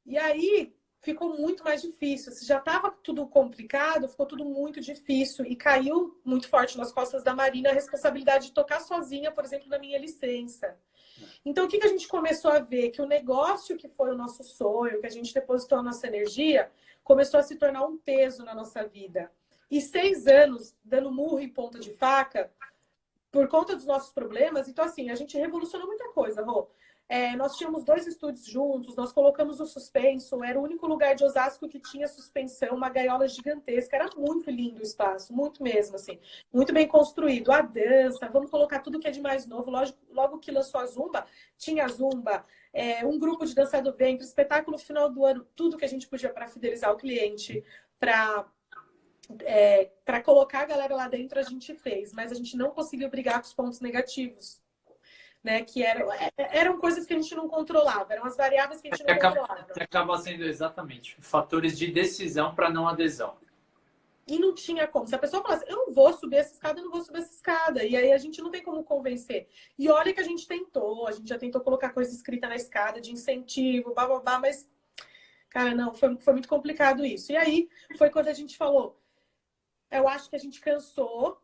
E 0.07 0.17
aí 0.17 0.75
ficou 1.01 1.37
muito 1.37 1.63
mais 1.63 1.83
difícil. 1.83 2.33
Se 2.33 2.47
já 2.47 2.59
estava 2.59 2.91
tudo 2.91 3.27
complicado, 3.27 4.09
ficou 4.09 4.27
tudo 4.27 4.45
muito 4.45 4.81
difícil. 4.81 5.45
E 5.45 5.55
caiu 5.55 6.19
muito 6.25 6.49
forte 6.49 6.79
nas 6.79 6.93
costas 6.93 7.23
da 7.23 7.35
Marina 7.35 7.71
a 7.71 7.75
responsabilidade 7.75 8.47
de 8.47 8.53
tocar 8.53 8.81
sozinha, 8.81 9.31
por 9.31 9.45
exemplo, 9.45 9.69
na 9.69 9.79
minha 9.79 9.99
licença. 9.99 10.77
Então, 11.45 11.67
o 11.67 11.69
que, 11.69 11.79
que 11.79 11.87
a 11.87 11.91
gente 11.91 12.09
começou 12.09 12.51
a 12.51 12.59
ver? 12.59 12.91
Que 12.91 13.03
o 13.03 13.07
negócio 13.07 13.77
que 13.77 13.89
foi 13.89 14.11
o 14.11 14.17
nosso 14.17 14.43
sonho, 14.43 15.01
que 15.01 15.07
a 15.07 15.11
gente 15.11 15.35
depositou 15.35 15.79
a 15.79 15.83
nossa 15.83 16.07
energia, 16.07 16.71
começou 17.03 17.39
a 17.39 17.43
se 17.43 17.57
tornar 17.57 17.85
um 17.85 17.99
peso 17.99 18.45
na 18.45 18.55
nossa 18.55 18.87
vida. 18.87 19.31
E 19.71 19.81
seis 19.81 20.27
anos 20.27 20.75
dando 20.85 21.11
murro 21.11 21.41
em 21.41 21.49
ponta 21.49 21.79
de 21.79 21.93
faca, 21.93 22.51
por 23.31 23.49
conta 23.49 23.75
dos 23.75 23.85
nossos 23.85 24.13
problemas. 24.13 24.69
Então, 24.69 24.85
assim, 24.85 25.11
a 25.11 25.15
gente 25.17 25.37
revolucionou 25.37 25.87
muita 25.89 26.09
coisa, 26.13 26.43
Rô. 26.43 26.69
É, 27.07 27.37
nós 27.37 27.57
tínhamos 27.57 27.85
dois 27.85 28.07
estúdios 28.07 28.47
juntos, 28.47 28.97
nós 28.97 29.13
colocamos 29.13 29.61
o 29.61 29.67
suspenso, 29.67 30.43
era 30.43 30.59
o 30.59 30.63
único 30.63 30.87
lugar 30.87 31.15
de 31.15 31.23
Osasco 31.23 31.69
que 31.69 31.79
tinha 31.79 32.09
suspensão, 32.09 32.75
uma 32.75 32.89
gaiola 32.89 33.29
gigantesca, 33.29 33.97
era 33.97 34.09
muito 34.17 34.51
lindo 34.51 34.81
o 34.81 34.83
espaço, 34.83 35.31
muito 35.31 35.63
mesmo, 35.63 35.97
assim, 35.97 36.19
muito 36.51 36.73
bem 36.73 36.89
construído. 36.89 37.53
A 37.53 37.61
dança, 37.61 38.27
vamos 38.33 38.51
colocar 38.51 38.79
tudo 38.79 38.99
que 38.99 39.07
é 39.07 39.11
de 39.11 39.21
mais 39.21 39.47
novo, 39.47 39.71
logo, 39.71 39.93
logo 40.11 40.39
que 40.39 40.51
lançou 40.51 40.81
a 40.81 40.87
Zumba, 40.87 41.27
tinha 41.59 41.85
a 41.85 41.89
Zumba, 41.89 42.47
é, 42.73 43.05
um 43.05 43.19
grupo 43.19 43.45
de 43.45 43.55
dança 43.55 43.83
do 43.83 43.93
ventre, 43.93 44.25
espetáculo 44.25 44.79
final 44.79 45.11
do 45.11 45.27
ano, 45.27 45.47
tudo 45.55 45.77
que 45.77 45.85
a 45.85 45.89
gente 45.89 46.09
podia 46.09 46.31
para 46.33 46.49
fidelizar 46.49 46.91
o 46.91 46.97
cliente, 46.97 47.63
para 48.01 48.47
é, 49.41 49.91
para 50.05 50.23
colocar 50.23 50.61
a 50.61 50.67
galera 50.67 50.95
lá 50.95 51.09
dentro 51.09 51.39
a 51.39 51.43
gente 51.43 51.75
fez, 51.75 52.13
mas 52.13 52.31
a 52.31 52.35
gente 52.35 52.57
não 52.57 52.71
conseguiu 52.71 53.09
brigar 53.09 53.41
com 53.41 53.47
os 53.47 53.55
pontos 53.55 53.81
negativos. 53.81 54.63
Né, 55.43 55.63
que 55.63 55.83
eram, 55.83 56.09
eram 56.39 56.79
coisas 56.79 57.05
que 57.05 57.13
a 57.13 57.21
gente 57.21 57.35
não 57.35 57.47
controlava, 57.47 58.15
eram 58.15 58.25
as 58.25 58.35
variáveis 58.35 58.81
que 58.81 58.89
a 58.89 58.91
gente 58.91 59.07
não 59.07 59.15
acaba, 59.15 59.37
controlava. 59.37 59.75
que 59.75 59.83
acaba 59.83 60.17
sendo 60.17 60.43
exatamente 60.43 61.19
fatores 61.21 61.77
de 61.77 61.93
decisão 61.93 62.55
para 62.55 62.71
não 62.71 62.89
adesão. 62.89 63.37
E 64.27 64.39
não 64.39 64.55
tinha 64.55 64.87
como. 64.87 65.07
Se 65.07 65.15
a 65.15 65.19
pessoa 65.19 65.43
falasse, 65.43 65.67
eu 65.69 65.77
não 65.77 65.93
vou 65.93 66.11
subir 66.15 66.37
essa 66.37 66.55
escada, 66.55 66.81
eu 66.81 66.85
não 66.85 66.91
vou 66.91 67.03
subir 67.03 67.19
essa 67.19 67.35
escada. 67.35 67.85
E 67.85 67.95
aí 67.95 68.11
a 68.11 68.17
gente 68.17 68.41
não 68.41 68.51
tem 68.51 68.63
como 68.63 68.83
convencer. 68.83 69.47
E 69.79 69.91
olha 69.91 70.15
que 70.15 70.21
a 70.21 70.25
gente 70.25 70.49
tentou, 70.49 71.07
a 71.07 71.13
gente 71.13 71.29
já 71.29 71.39
tentou 71.39 71.61
colocar 71.61 71.91
coisa 71.91 72.11
escrita 72.11 72.49
na 72.49 72.57
escada 72.57 73.01
de 73.01 73.13
incentivo, 73.13 73.93
babá, 73.93 74.39
mas, 74.39 74.67
cara, 75.51 75.75
não, 75.75 75.93
foi, 75.93 76.17
foi 76.17 76.33
muito 76.33 76.49
complicado 76.49 77.05
isso. 77.05 77.33
E 77.33 77.37
aí 77.37 77.69
foi 77.99 78.09
quando 78.09 78.29
a 78.29 78.33
gente 78.33 78.57
falou, 78.57 78.99
eu 79.99 80.09
acho 80.09 80.29
que 80.29 80.37
a 80.37 80.39
gente 80.39 80.61
cansou 80.61 81.41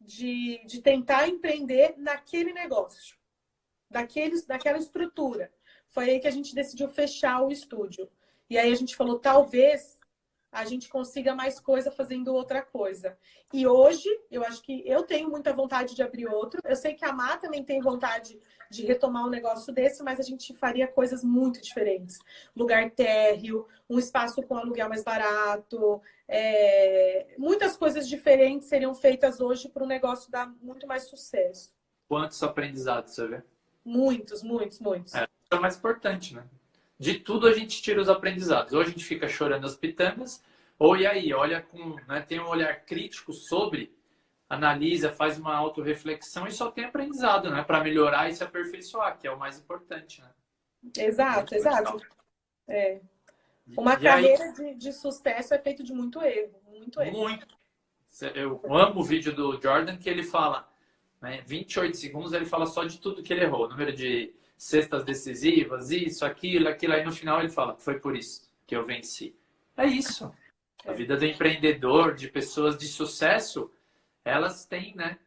de, 0.00 0.64
de 0.66 0.80
tentar 0.80 1.28
empreender 1.28 1.94
naquele 1.96 2.52
negócio, 2.52 3.16
daqueles, 3.90 4.46
daquela 4.46 4.78
estrutura. 4.78 5.52
Foi 5.88 6.10
aí 6.10 6.20
que 6.20 6.28
a 6.28 6.32
gente 6.32 6.54
decidiu 6.54 6.88
fechar 6.88 7.42
o 7.42 7.50
estúdio. 7.50 8.08
E 8.48 8.56
aí 8.56 8.70
a 8.70 8.76
gente 8.76 8.94
falou, 8.94 9.18
talvez 9.18 9.98
a 10.50 10.64
gente 10.64 10.88
consiga 10.88 11.34
mais 11.34 11.60
coisa 11.60 11.90
fazendo 11.90 12.32
outra 12.34 12.62
coisa. 12.62 13.16
E 13.52 13.66
hoje, 13.66 14.08
eu 14.30 14.42
acho 14.42 14.62
que 14.62 14.82
eu 14.86 15.02
tenho 15.02 15.28
muita 15.28 15.52
vontade 15.52 15.94
de 15.94 16.02
abrir 16.02 16.26
outro. 16.26 16.60
Eu 16.64 16.76
sei 16.76 16.94
que 16.94 17.04
a 17.04 17.12
Má 17.12 17.36
também 17.36 17.62
tem 17.62 17.80
vontade 17.80 18.40
de 18.70 18.84
retomar 18.84 19.26
um 19.26 19.30
negócio 19.30 19.72
desse, 19.72 20.02
mas 20.02 20.18
a 20.18 20.22
gente 20.22 20.54
faria 20.54 20.86
coisas 20.86 21.22
muito 21.22 21.60
diferentes. 21.60 22.18
Lugar 22.56 22.90
térreo, 22.90 23.66
um 23.88 23.98
espaço 23.98 24.42
com 24.42 24.56
aluguel 24.56 24.88
mais 24.88 25.04
barato. 25.04 26.00
É, 26.28 27.34
Muitas 27.38 27.76
coisas 27.76 28.08
diferentes 28.08 28.68
seriam 28.68 28.94
feitas 28.94 29.40
hoje 29.40 29.68
para 29.68 29.84
o 29.84 29.86
negócio 29.86 30.30
dar 30.30 30.46
muito 30.60 30.86
mais 30.86 31.04
sucesso. 31.04 31.74
Quantos 32.08 32.42
aprendizados 32.42 33.14
você 33.14 33.26
vê? 33.26 33.42
Muitos, 33.84 34.42
muitos, 34.42 34.80
muitos. 34.80 35.14
É, 35.14 35.26
é 35.50 35.54
o 35.54 35.60
mais 35.60 35.76
importante, 35.76 36.34
né? 36.34 36.44
De 36.98 37.18
tudo 37.18 37.46
a 37.46 37.52
gente 37.52 37.80
tira 37.80 38.00
os 38.00 38.08
aprendizados. 38.08 38.72
Ou 38.72 38.80
a 38.80 38.84
gente 38.84 39.04
fica 39.04 39.28
chorando 39.28 39.66
as 39.66 39.76
pitangas, 39.76 40.42
ou 40.78 40.96
e 40.96 41.06
aí, 41.06 41.32
olha 41.32 41.62
com, 41.62 41.96
né, 42.06 42.20
tem 42.20 42.40
um 42.40 42.48
olhar 42.48 42.84
crítico 42.84 43.32
sobre, 43.32 43.96
analisa, 44.48 45.12
faz 45.12 45.38
uma 45.38 45.54
autorreflexão 45.56 46.46
e 46.46 46.52
só 46.52 46.70
tem 46.70 46.84
aprendizado, 46.84 47.50
né? 47.50 47.62
Para 47.62 47.82
melhorar 47.82 48.28
e 48.28 48.34
se 48.34 48.44
aperfeiçoar, 48.44 49.18
que 49.18 49.26
é 49.26 49.30
o 49.30 49.38
mais 49.38 49.58
importante, 49.58 50.20
né? 50.20 50.30
Exato, 50.96 51.54
exato. 51.54 52.00
É. 52.68 53.00
Uma 53.76 53.92
E 53.94 53.96
aí- 53.96 54.02
carreira 54.02 54.52
de, 54.52 54.74
de 54.74 54.92
sucesso 54.92 55.54
é 55.54 55.58
feito 55.58 55.82
de 55.82 55.92
muito 55.92 56.20
erro, 56.22 56.60
muito 56.66 57.00
erro. 57.00 57.18
Muito. 57.18 57.58
Eu 58.34 58.60
amo 58.74 59.00
o 59.00 59.04
vídeo 59.04 59.34
do 59.34 59.60
Jordan 59.60 59.96
que 59.96 60.08
ele 60.08 60.22
fala, 60.22 60.68
né, 61.20 61.42
28 61.46 61.96
segundos, 61.96 62.32
ele 62.32 62.46
fala 62.46 62.66
só 62.66 62.84
de 62.84 62.98
tudo 62.98 63.22
que 63.22 63.32
ele 63.32 63.42
errou. 63.44 63.68
Número 63.68 63.92
de 63.92 64.34
cestas 64.56 65.04
decisivas, 65.04 65.90
isso, 65.90 66.24
aquilo, 66.24 66.68
aquilo. 66.68 66.94
Aí 66.94 67.04
no 67.04 67.12
final 67.12 67.38
ele 67.40 67.50
fala, 67.50 67.76
foi 67.76 68.00
por 68.00 68.16
isso 68.16 68.50
que 68.66 68.74
eu 68.74 68.84
venci. 68.84 69.36
É 69.76 69.86
isso. 69.86 70.32
A 70.86 70.92
É. 70.92 70.94
vida 70.94 71.16
do 71.16 71.24
empreendedor, 71.26 72.14
de 72.14 72.28
pessoas 72.28 72.76
de 72.78 72.86
sucesso, 72.88 73.70
elas 74.24 74.64
têm, 74.64 74.94
né? 74.96 75.18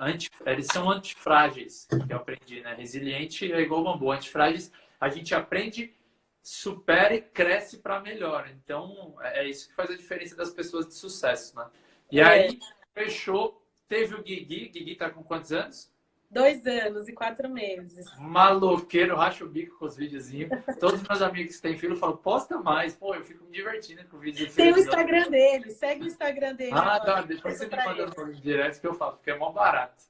Anti, 0.00 0.28
eles 0.44 0.66
são 0.66 0.90
antifrágeis, 0.90 1.86
que 2.06 2.12
eu 2.12 2.16
aprendi, 2.16 2.60
né? 2.62 2.74
Resiliente 2.74 3.52
é 3.52 3.60
igual 3.60 3.84
bambu. 3.84 4.10
Antifrágeis, 4.10 4.72
a 5.00 5.08
gente 5.08 5.34
aprende, 5.34 5.94
supera 6.42 7.14
e 7.14 7.20
cresce 7.22 7.78
para 7.78 8.00
melhor. 8.00 8.50
Então, 8.50 9.14
é 9.20 9.48
isso 9.48 9.68
que 9.68 9.74
faz 9.74 9.90
a 9.90 9.96
diferença 9.96 10.34
das 10.34 10.50
pessoas 10.50 10.88
de 10.88 10.94
sucesso, 10.94 11.56
né? 11.56 11.66
E 12.10 12.20
É. 12.20 12.24
aí, 12.24 12.58
fechou, 12.92 13.64
teve 13.88 14.14
o 14.14 14.22
Guigui. 14.22 14.68
Guigui 14.68 14.96
tá 14.96 15.08
com 15.08 15.22
quantos 15.22 15.52
anos? 15.52 15.92
Dois 16.28 16.66
anos 16.66 17.08
e 17.08 17.12
quatro 17.12 17.48
meses. 17.48 18.06
Maloqueiro, 18.18 19.14
racha 19.14 19.44
o 19.44 19.48
bico 19.48 19.78
com 19.78 19.84
os 19.84 19.96
videozinhos. 19.96 20.50
Todos 20.80 21.02
os 21.02 21.06
meus 21.06 21.20
amigos 21.20 21.56
que 21.56 21.62
têm 21.62 21.76
filho 21.76 21.94
falam, 21.94 22.16
posta 22.16 22.58
mais. 22.58 22.94
Pô, 22.96 23.14
eu 23.14 23.22
fico 23.22 23.44
me 23.44 23.52
divertindo 23.52 24.02
com 24.08 24.16
o 24.16 24.20
vídeo 24.20 24.50
Tem 24.50 24.72
o. 24.72 24.78
Instagram 24.78 25.28
dele, 25.28 25.70
segue 25.72 26.04
o 26.04 26.06
Instagram 26.06 26.54
dele. 26.54 26.72
Ah, 26.74 26.98
tá. 27.00 27.20
Depois 27.20 27.58
você 27.58 27.66
me 27.66 27.76
manda 27.84 28.06
no 28.06 28.32
direto 28.34 28.80
que 28.80 28.86
eu 28.86 28.94
falo, 28.94 29.12
porque 29.16 29.30
é 29.30 29.36
mó 29.36 29.52
barato. 29.52 30.04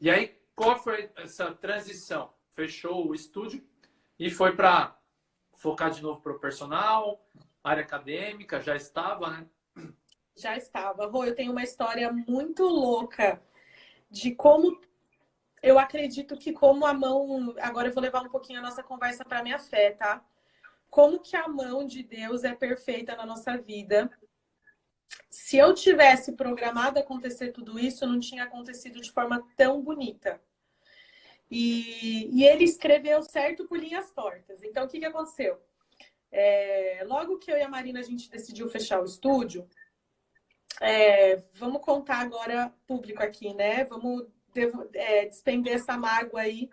E 0.00 0.10
aí, 0.10 0.36
qual 0.56 0.76
foi 0.82 1.08
essa 1.16 1.52
transição? 1.54 2.32
Fechou 2.50 3.06
o 3.08 3.14
estúdio 3.14 3.64
e 4.18 4.30
foi 4.30 4.56
para 4.56 4.98
focar 5.62 5.92
de 5.92 6.02
novo 6.02 6.20
para 6.20 6.32
o 6.32 6.40
personal, 6.40 7.24
área 7.62 7.84
acadêmica, 7.84 8.60
já 8.60 8.74
estava, 8.74 9.30
né? 9.30 9.46
Já 10.36 10.56
estava. 10.56 11.06
Rô, 11.06 11.24
eu 11.24 11.36
tenho 11.36 11.52
uma 11.52 11.62
história 11.62 12.12
muito 12.12 12.64
louca 12.64 13.40
de 14.10 14.34
como 14.34 14.80
eu 15.62 15.78
acredito 15.78 16.36
que 16.36 16.52
como 16.52 16.84
a 16.84 16.92
mão, 16.92 17.54
agora 17.60 17.88
eu 17.88 17.94
vou 17.94 18.02
levar 18.02 18.22
um 18.22 18.28
pouquinho 18.28 18.58
a 18.58 18.62
nossa 18.62 18.82
conversa 18.82 19.24
para 19.24 19.42
minha 19.44 19.58
fé, 19.58 19.92
tá? 19.92 20.24
Como 20.90 21.20
que 21.20 21.36
a 21.36 21.46
mão 21.46 21.86
de 21.86 22.02
Deus 22.02 22.42
é 22.42 22.52
perfeita 22.52 23.14
na 23.14 23.24
nossa 23.24 23.56
vida. 23.56 24.10
Se 25.30 25.58
eu 25.58 25.72
tivesse 25.72 26.32
programado 26.32 26.98
acontecer 26.98 27.52
tudo 27.52 27.78
isso, 27.78 28.04
não 28.04 28.18
tinha 28.18 28.44
acontecido 28.44 29.00
de 29.00 29.12
forma 29.12 29.46
tão 29.56 29.80
bonita. 29.80 30.42
E, 31.54 32.30
e 32.32 32.46
ele 32.46 32.64
escreveu 32.64 33.22
certo 33.22 33.68
por 33.68 33.78
linhas 33.78 34.10
tortas. 34.10 34.62
Então, 34.62 34.86
o 34.86 34.88
que, 34.88 34.98
que 34.98 35.04
aconteceu? 35.04 35.60
É, 36.30 37.04
logo 37.06 37.36
que 37.36 37.52
eu 37.52 37.58
e 37.58 37.62
a 37.62 37.68
Marina 37.68 38.00
a 38.00 38.02
gente 38.02 38.30
decidiu 38.30 38.70
fechar 38.70 39.02
o 39.02 39.04
estúdio, 39.04 39.68
é, 40.80 41.42
vamos 41.52 41.82
contar 41.82 42.20
agora 42.20 42.72
público 42.86 43.22
aqui, 43.22 43.52
né? 43.52 43.84
Vamos 43.84 44.26
devo, 44.54 44.88
é, 44.94 45.26
despender 45.26 45.74
essa 45.74 45.94
mágoa 45.94 46.40
aí 46.40 46.70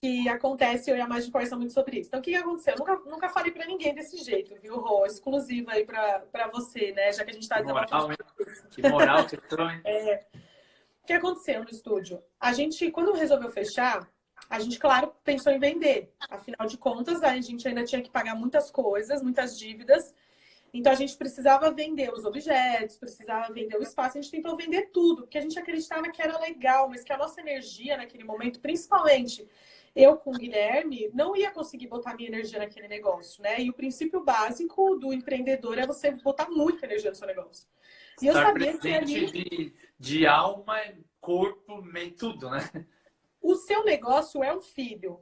que 0.00 0.28
acontece, 0.28 0.88
eu 0.88 0.96
e 0.96 1.00
a 1.00 1.08
Magem 1.08 1.32
conversa 1.32 1.56
muito 1.56 1.72
sobre 1.72 1.98
isso. 1.98 2.06
Então, 2.06 2.20
o 2.20 2.22
que, 2.22 2.30
que 2.30 2.36
aconteceu? 2.36 2.74
Eu 2.74 2.78
nunca, 2.78 2.96
nunca 3.10 3.28
falei 3.28 3.50
para 3.50 3.66
ninguém 3.66 3.96
desse 3.96 4.18
jeito, 4.18 4.54
viu, 4.62 4.78
Rô? 4.78 5.04
Exclusiva 5.06 5.72
aí 5.72 5.84
para 5.84 6.48
você, 6.52 6.92
né? 6.92 7.12
Já 7.12 7.24
que 7.24 7.30
a 7.30 7.34
gente 7.34 7.42
está 7.42 7.60
desabafando. 7.60 8.16
Que 8.70 8.88
moral, 8.88 9.26
que. 9.26 9.36
É. 9.84 10.24
Que 11.08 11.14
aconteceu 11.14 11.64
no 11.64 11.70
estúdio? 11.70 12.22
A 12.38 12.52
gente, 12.52 12.90
quando 12.90 13.14
resolveu 13.14 13.48
fechar, 13.48 14.06
a 14.50 14.60
gente, 14.60 14.78
claro, 14.78 15.10
pensou 15.24 15.50
em 15.50 15.58
vender. 15.58 16.12
Afinal 16.28 16.68
de 16.68 16.76
contas, 16.76 17.22
a 17.22 17.34
gente 17.40 17.66
ainda 17.66 17.82
tinha 17.82 18.02
que 18.02 18.10
pagar 18.10 18.34
muitas 18.34 18.70
coisas, 18.70 19.22
muitas 19.22 19.58
dívidas. 19.58 20.12
Então 20.70 20.92
a 20.92 20.94
gente 20.94 21.16
precisava 21.16 21.70
vender 21.70 22.12
os 22.12 22.26
objetos, 22.26 22.98
precisava 22.98 23.50
vender 23.54 23.78
o 23.78 23.82
espaço, 23.82 24.18
a 24.18 24.20
gente 24.20 24.30
tentou 24.30 24.54
vender 24.54 24.90
tudo, 24.92 25.22
porque 25.22 25.38
a 25.38 25.40
gente 25.40 25.58
acreditava 25.58 26.10
que 26.10 26.20
era 26.20 26.38
legal, 26.38 26.90
mas 26.90 27.02
que 27.02 27.10
a 27.10 27.16
nossa 27.16 27.40
energia 27.40 27.96
naquele 27.96 28.24
momento, 28.24 28.60
principalmente 28.60 29.48
eu 29.96 30.14
com 30.18 30.32
o 30.32 30.38
Guilherme, 30.38 31.10
não 31.14 31.34
ia 31.34 31.50
conseguir 31.50 31.86
botar 31.86 32.14
minha 32.14 32.28
energia 32.28 32.58
naquele 32.58 32.86
negócio, 32.86 33.42
né? 33.42 33.58
E 33.62 33.70
o 33.70 33.72
princípio 33.72 34.22
básico 34.22 34.96
do 34.96 35.14
empreendedor 35.14 35.78
é 35.78 35.86
você 35.86 36.10
botar 36.10 36.50
muita 36.50 36.84
energia 36.84 37.08
no 37.08 37.16
seu 37.16 37.26
negócio. 37.26 37.66
E 38.20 38.26
eu 38.26 38.32
Estar 38.34 38.46
sabia 38.46 38.78
que 38.78 38.94
ali... 38.94 39.26
de, 39.30 39.74
de 39.98 40.26
alma, 40.26 40.76
corpo, 41.20 41.82
meio 41.82 42.14
tudo, 42.16 42.50
né? 42.50 42.60
O 43.40 43.54
seu 43.54 43.84
negócio 43.84 44.42
é 44.42 44.54
um 44.54 44.60
filho. 44.60 45.20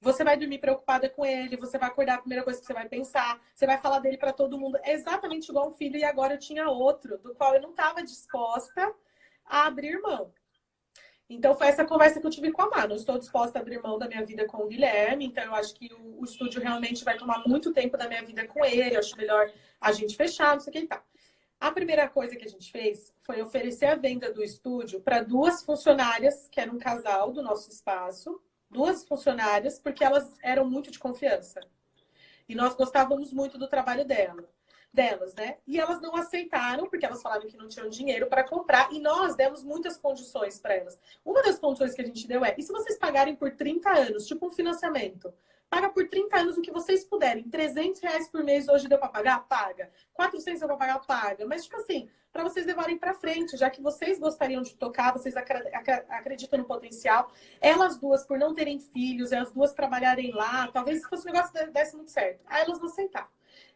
Você 0.00 0.22
vai 0.22 0.36
dormir 0.36 0.58
preocupada 0.58 1.08
com 1.08 1.24
ele, 1.24 1.56
você 1.56 1.78
vai 1.78 1.88
acordar 1.88 2.14
a 2.14 2.18
primeira 2.18 2.44
coisa 2.44 2.60
que 2.60 2.66
você 2.66 2.74
vai 2.74 2.88
pensar, 2.88 3.40
você 3.54 3.66
vai 3.66 3.78
falar 3.78 3.98
dele 3.98 4.16
para 4.16 4.32
todo 4.32 4.58
mundo. 4.58 4.78
É 4.82 4.92
exatamente 4.92 5.48
igual 5.48 5.68
um 5.68 5.72
filho, 5.72 5.96
e 5.96 6.04
agora 6.04 6.34
eu 6.34 6.38
tinha 6.38 6.68
outro, 6.68 7.18
do 7.18 7.34
qual 7.34 7.54
eu 7.54 7.62
não 7.62 7.70
estava 7.70 8.02
disposta 8.02 8.94
a 9.44 9.66
abrir 9.66 10.00
mão. 10.00 10.32
Então 11.28 11.56
foi 11.56 11.66
essa 11.66 11.84
conversa 11.84 12.20
que 12.20 12.26
eu 12.26 12.30
tive 12.30 12.52
com 12.52 12.62
a 12.62 12.70
Má. 12.70 12.86
Não 12.86 12.94
estou 12.94 13.18
disposta 13.18 13.58
a 13.58 13.62
abrir 13.62 13.82
mão 13.82 13.98
da 13.98 14.06
minha 14.06 14.24
vida 14.24 14.46
com 14.46 14.58
o 14.62 14.68
Guilherme, 14.68 15.26
então 15.26 15.42
eu 15.42 15.54
acho 15.54 15.74
que 15.74 15.92
o, 15.92 16.20
o 16.20 16.24
estúdio 16.24 16.60
realmente 16.60 17.04
vai 17.04 17.16
tomar 17.16 17.42
muito 17.46 17.72
tempo 17.72 17.96
da 17.96 18.06
minha 18.06 18.24
vida 18.24 18.46
com 18.46 18.64
ele. 18.64 18.94
Eu 18.94 19.00
acho 19.00 19.16
melhor 19.16 19.50
a 19.80 19.90
gente 19.90 20.14
fechar, 20.14 20.52
não 20.52 20.60
sei 20.60 20.70
o 20.70 20.72
que 20.72 20.78
e 20.84 20.86
tal. 20.86 21.02
A 21.58 21.72
primeira 21.72 22.06
coisa 22.08 22.36
que 22.36 22.44
a 22.44 22.50
gente 22.50 22.70
fez 22.70 23.14
foi 23.22 23.40
oferecer 23.40 23.86
a 23.86 23.94
venda 23.94 24.32
do 24.32 24.42
estúdio 24.42 25.00
para 25.00 25.22
duas 25.22 25.62
funcionárias, 25.62 26.48
que 26.50 26.60
era 26.60 26.70
um 26.70 26.78
casal 26.78 27.32
do 27.32 27.42
nosso 27.42 27.70
espaço, 27.70 28.40
duas 28.70 29.06
funcionárias, 29.06 29.78
porque 29.78 30.04
elas 30.04 30.36
eram 30.42 30.68
muito 30.68 30.90
de 30.90 30.98
confiança. 30.98 31.60
E 32.46 32.54
nós 32.54 32.74
gostávamos 32.74 33.32
muito 33.32 33.56
do 33.56 33.68
trabalho 33.68 34.04
dela, 34.04 34.44
delas, 34.92 35.34
né? 35.34 35.56
E 35.66 35.80
elas 35.80 36.00
não 36.00 36.14
aceitaram, 36.14 36.88
porque 36.88 37.06
elas 37.06 37.22
falaram 37.22 37.48
que 37.48 37.56
não 37.56 37.68
tinham 37.68 37.88
dinheiro 37.88 38.26
para 38.26 38.44
comprar, 38.44 38.92
e 38.92 39.00
nós 39.00 39.34
demos 39.34 39.64
muitas 39.64 39.96
condições 39.96 40.60
para 40.60 40.74
elas. 40.74 41.00
Uma 41.24 41.42
das 41.42 41.58
condições 41.58 41.94
que 41.94 42.02
a 42.02 42.06
gente 42.06 42.28
deu 42.28 42.44
é: 42.44 42.54
e 42.58 42.62
se 42.62 42.70
vocês 42.70 42.98
pagarem 42.98 43.34
por 43.34 43.50
30 43.50 43.90
anos, 43.90 44.26
tipo 44.26 44.46
um 44.46 44.50
financiamento? 44.50 45.32
Paga 45.68 45.88
por 45.88 46.08
30 46.08 46.36
anos 46.36 46.56
o 46.56 46.62
que 46.62 46.70
vocês 46.70 47.04
puderem. 47.04 47.48
300 47.48 48.00
reais 48.00 48.28
por 48.28 48.44
mês 48.44 48.68
hoje 48.68 48.88
deu 48.88 48.98
para 48.98 49.08
pagar? 49.08 49.46
Paga. 49.48 49.90
400 50.14 50.60
deu 50.60 50.68
para 50.68 50.76
pagar? 50.76 50.98
Paga. 51.00 51.44
Mas, 51.46 51.64
tipo 51.64 51.76
assim, 51.76 52.08
para 52.32 52.44
vocês 52.44 52.66
levarem 52.66 52.98
para 52.98 53.14
frente, 53.14 53.56
já 53.56 53.68
que 53.68 53.82
vocês 53.82 54.18
gostariam 54.18 54.62
de 54.62 54.76
tocar, 54.76 55.12
vocês 55.12 55.34
acreditam 55.36 56.58
no 56.58 56.64
potencial. 56.64 57.32
Elas 57.60 57.98
duas, 57.98 58.24
por 58.24 58.38
não 58.38 58.54
terem 58.54 58.78
filhos, 58.78 59.32
elas 59.32 59.50
duas 59.52 59.72
trabalharem 59.72 60.32
lá, 60.32 60.68
talvez 60.68 61.00
se 61.00 61.08
fosse 61.08 61.28
um 61.28 61.32
negócio 61.32 61.52
desse 61.72 61.96
muito 61.96 62.10
certo. 62.10 62.40
Aí 62.46 62.62
elas 62.62 62.78
vão 62.78 62.88
aceitar. 62.88 63.28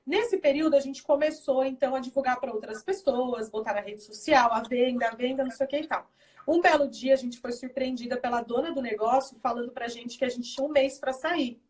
Nesse 0.07 0.39
período, 0.39 0.77
a 0.77 0.81
gente 0.81 1.03
começou, 1.03 1.65
então, 1.65 1.95
a 1.95 2.01
divulgar 2.01 2.39
para 2.39 2.53
outras 2.53 2.83
pessoas, 2.83 3.49
botar 3.49 3.75
na 3.75 3.81
rede 3.81 4.03
social, 4.03 4.53
a 4.53 4.61
venda, 4.63 5.09
a 5.09 5.15
venda, 5.15 5.43
não 5.43 5.51
sei 5.51 5.67
o 5.67 5.69
que 5.69 5.77
e 5.79 5.87
tal. 5.87 6.11
Um 6.47 6.61
belo 6.61 6.89
dia, 6.89 7.15
a 7.15 7.17
gente 7.17 7.39
foi 7.39 7.53
surpreendida 7.53 8.17
pela 8.17 8.43
dona 8.43 8.73
do 8.73 8.81
negócio 8.81 9.39
falando 9.39 9.73
para 9.73 9.87
a 9.87 9.89
gente 9.89 10.19
que 10.19 10.25
a 10.25 10.29
gente 10.29 10.53
tinha 10.53 10.67
um 10.67 10.71
mês 10.71 10.99
para 10.99 11.13
sair. 11.13 11.61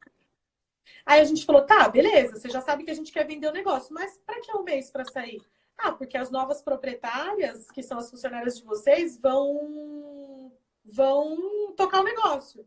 Aí 1.05 1.21
a 1.21 1.25
gente 1.25 1.45
falou, 1.45 1.63
tá, 1.63 1.89
beleza, 1.89 2.39
você 2.39 2.49
já 2.49 2.61
sabe 2.61 2.85
que 2.85 2.91
a 2.91 2.95
gente 2.95 3.13
quer 3.13 3.27
vender 3.27 3.49
o 3.49 3.53
negócio, 3.53 3.93
mas 3.93 4.19
para 4.19 4.41
que 4.41 4.53
um 4.57 4.63
mês 4.63 4.91
para 4.91 5.05
sair? 5.05 5.41
Ah, 5.77 5.93
porque 5.93 6.17
as 6.17 6.31
novas 6.31 6.63
proprietárias, 6.63 7.71
que 7.71 7.83
são 7.83 7.99
as 7.99 8.11
funcionárias 8.11 8.59
de 8.59 8.65
vocês, 8.65 9.19
vão 9.19 10.53
vão 10.85 11.73
tocar 11.77 12.01
o 12.01 12.05
negócio. 12.05 12.67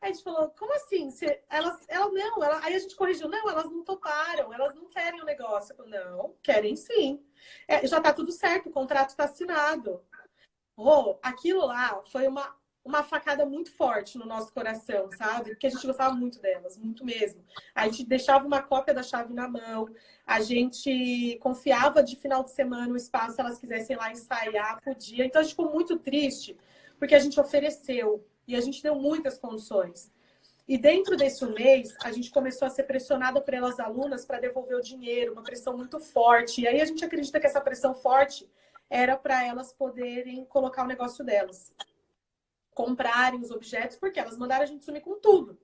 Aí 0.00 0.10
a 0.10 0.12
gente 0.12 0.22
falou, 0.22 0.50
como 0.50 0.74
assim? 0.74 1.10
Você, 1.10 1.42
elas, 1.48 1.80
ela 1.88 2.10
não, 2.10 2.44
ela, 2.44 2.60
aí 2.62 2.74
a 2.74 2.78
gente 2.78 2.94
corrigiu, 2.94 3.26
não, 3.26 3.48
elas 3.48 3.70
não 3.70 3.82
toparam, 3.82 4.52
elas 4.52 4.74
não 4.74 4.84
querem 4.86 5.22
o 5.22 5.24
negócio. 5.24 5.72
Eu 5.72 5.76
falei, 5.78 5.98
não, 5.98 6.36
querem 6.42 6.76
sim. 6.76 7.24
É, 7.66 7.86
já 7.86 8.00
tá 8.00 8.12
tudo 8.12 8.30
certo, 8.30 8.68
o 8.68 8.72
contrato 8.72 9.10
está 9.10 9.24
assinado. 9.24 10.04
Rô, 10.76 11.18
aquilo 11.22 11.64
lá 11.66 12.02
foi 12.06 12.26
uma 12.28 12.54
uma 12.84 13.02
facada 13.02 13.46
muito 13.46 13.72
forte 13.72 14.18
no 14.18 14.26
nosso 14.26 14.52
coração, 14.52 15.08
sabe? 15.16 15.50
Porque 15.50 15.66
a 15.66 15.70
gente 15.70 15.86
gostava 15.86 16.14
muito 16.14 16.38
delas, 16.38 16.76
muito 16.76 17.04
mesmo. 17.04 17.42
A 17.74 17.86
gente 17.88 18.04
deixava 18.04 18.46
uma 18.46 18.62
cópia 18.62 18.92
da 18.92 19.02
chave 19.02 19.32
na 19.32 19.48
mão, 19.48 19.88
a 20.26 20.40
gente 20.42 21.38
confiava 21.40 22.02
de 22.02 22.14
final 22.16 22.44
de 22.44 22.50
semana 22.50 22.92
o 22.92 22.96
espaço, 22.96 23.36
se 23.36 23.40
elas 23.40 23.58
quisessem 23.58 23.96
lá 23.96 24.12
ensaiar, 24.12 24.82
podia. 24.82 25.24
Então 25.24 25.40
a 25.40 25.42
gente 25.42 25.52
ficou 25.52 25.72
muito 25.72 25.98
triste, 25.98 26.56
porque 26.98 27.14
a 27.14 27.18
gente 27.18 27.40
ofereceu 27.40 28.22
e 28.46 28.54
a 28.54 28.60
gente 28.60 28.82
deu 28.82 28.94
muitas 28.94 29.38
condições. 29.38 30.12
E 30.68 30.76
dentro 30.76 31.16
desse 31.16 31.44
mês, 31.46 31.94
a 32.02 32.12
gente 32.12 32.30
começou 32.30 32.66
a 32.66 32.70
ser 32.70 32.84
pressionada 32.84 33.40
pelas 33.40 33.80
alunas 33.80 34.26
para 34.26 34.40
devolver 34.40 34.76
o 34.76 34.82
dinheiro, 34.82 35.32
uma 35.32 35.42
pressão 35.42 35.76
muito 35.76 35.98
forte. 35.98 36.62
E 36.62 36.68
aí 36.68 36.80
a 36.80 36.84
gente 36.86 37.04
acredita 37.04 37.38
que 37.40 37.46
essa 37.46 37.60
pressão 37.60 37.94
forte 37.94 38.48
era 38.88 39.16
para 39.16 39.44
elas 39.44 39.72
poderem 39.72 40.44
colocar 40.46 40.84
o 40.84 40.86
negócio 40.86 41.24
delas 41.24 41.72
comprarem 42.74 43.40
os 43.40 43.50
objetos, 43.50 43.96
porque 43.96 44.18
elas 44.18 44.36
mandaram 44.36 44.64
a 44.64 44.66
gente 44.66 44.84
sumir 44.84 45.00
com 45.00 45.18
tudo. 45.20 45.58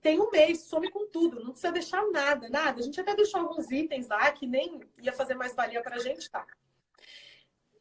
Tem 0.00 0.18
um 0.18 0.30
mês, 0.30 0.62
some 0.62 0.90
com 0.90 1.06
tudo, 1.06 1.44
não 1.44 1.50
precisa 1.50 1.72
deixar 1.72 2.02
nada, 2.10 2.48
nada. 2.48 2.80
A 2.80 2.82
gente 2.82 2.98
até 3.00 3.14
deixou 3.14 3.40
alguns 3.40 3.70
itens 3.70 4.08
lá 4.08 4.30
que 4.32 4.46
nem 4.46 4.80
ia 4.98 5.12
fazer 5.12 5.34
mais 5.34 5.54
valia 5.54 5.82
para 5.82 5.96
a 5.96 5.98
gente, 5.98 6.30
tá? 6.30 6.46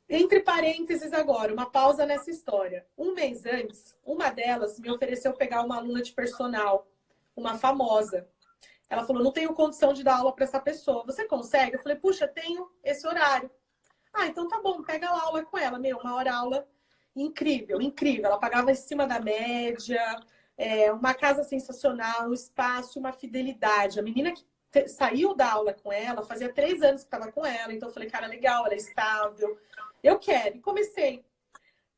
Entre 0.07 0.41
parênteses 0.41 1.14
agora, 1.14 1.53
uma 1.53 1.70
pausa 1.70 2.05
nessa 2.05 2.30
história. 2.30 2.86
Um 2.97 3.14
mês 3.14 3.45
antes, 3.45 3.95
uma 4.03 4.30
delas 4.32 4.80
me 4.80 4.91
ofereceu 4.91 5.34
pegar 5.34 5.64
uma 5.64 5.78
aluna 5.78 6.01
de 6.01 6.12
personal, 6.12 6.91
uma 7.36 7.57
famosa. 7.57 8.28
Ela 8.89 9.05
falou: 9.05 9.24
não 9.24 9.32
tenho 9.32 9.53
condição 9.53 9.93
de 9.93 10.03
dar 10.03 10.18
aula 10.18 10.34
para 10.34 10.43
essa 10.43 10.60
pessoa. 10.60 11.05
Você 11.05 11.26
consegue? 11.26 11.76
Eu 11.76 11.80
falei: 11.80 11.97
puxa, 11.97 12.28
tenho 12.28 12.70
esse 12.84 13.07
horário. 13.07 13.49
Ah, 14.12 14.26
então 14.26 14.47
tá 14.47 14.60
bom, 14.60 14.82
pega 14.84 15.10
lá 15.12 15.22
aula 15.22 15.45
com 15.45 15.57
ela. 15.57 15.78
Meu, 15.78 15.99
uma 15.99 16.16
hora 16.16 16.34
aula 16.34 16.68
incrível, 17.16 17.82
incrível. 17.82 18.26
Ela 18.26 18.39
pagava 18.39 18.72
em 18.72 18.76
cima 18.76 19.05
da 19.07 19.20
média, 19.20 20.01
é, 20.57 20.91
uma 20.91 21.14
casa 21.14 21.43
sensacional, 21.43 22.30
um 22.30 22.34
espaço, 22.34 22.99
uma 22.99 23.14
fidelidade. 23.14 23.99
A 23.99 24.03
menina 24.03 24.34
que 24.34 24.45
te, 24.72 24.88
saiu 24.88 25.34
da 25.34 25.51
aula 25.51 25.74
com 25.74 25.91
ela, 25.91 26.24
fazia 26.24 26.53
três 26.53 26.82
anos 26.82 27.01
que 27.01 27.07
estava 27.07 27.32
com 27.32 27.45
ela, 27.45 27.74
então 27.74 27.89
eu 27.89 27.93
falei, 27.93 28.10
cara, 28.10 28.28
legal, 28.28 28.66
ela 28.66 28.74
é 28.74 28.78
estável. 28.78 29.57
Eu 30.03 30.20
quero. 30.20 30.57
E 30.57 30.62
comecei. 30.62 31.24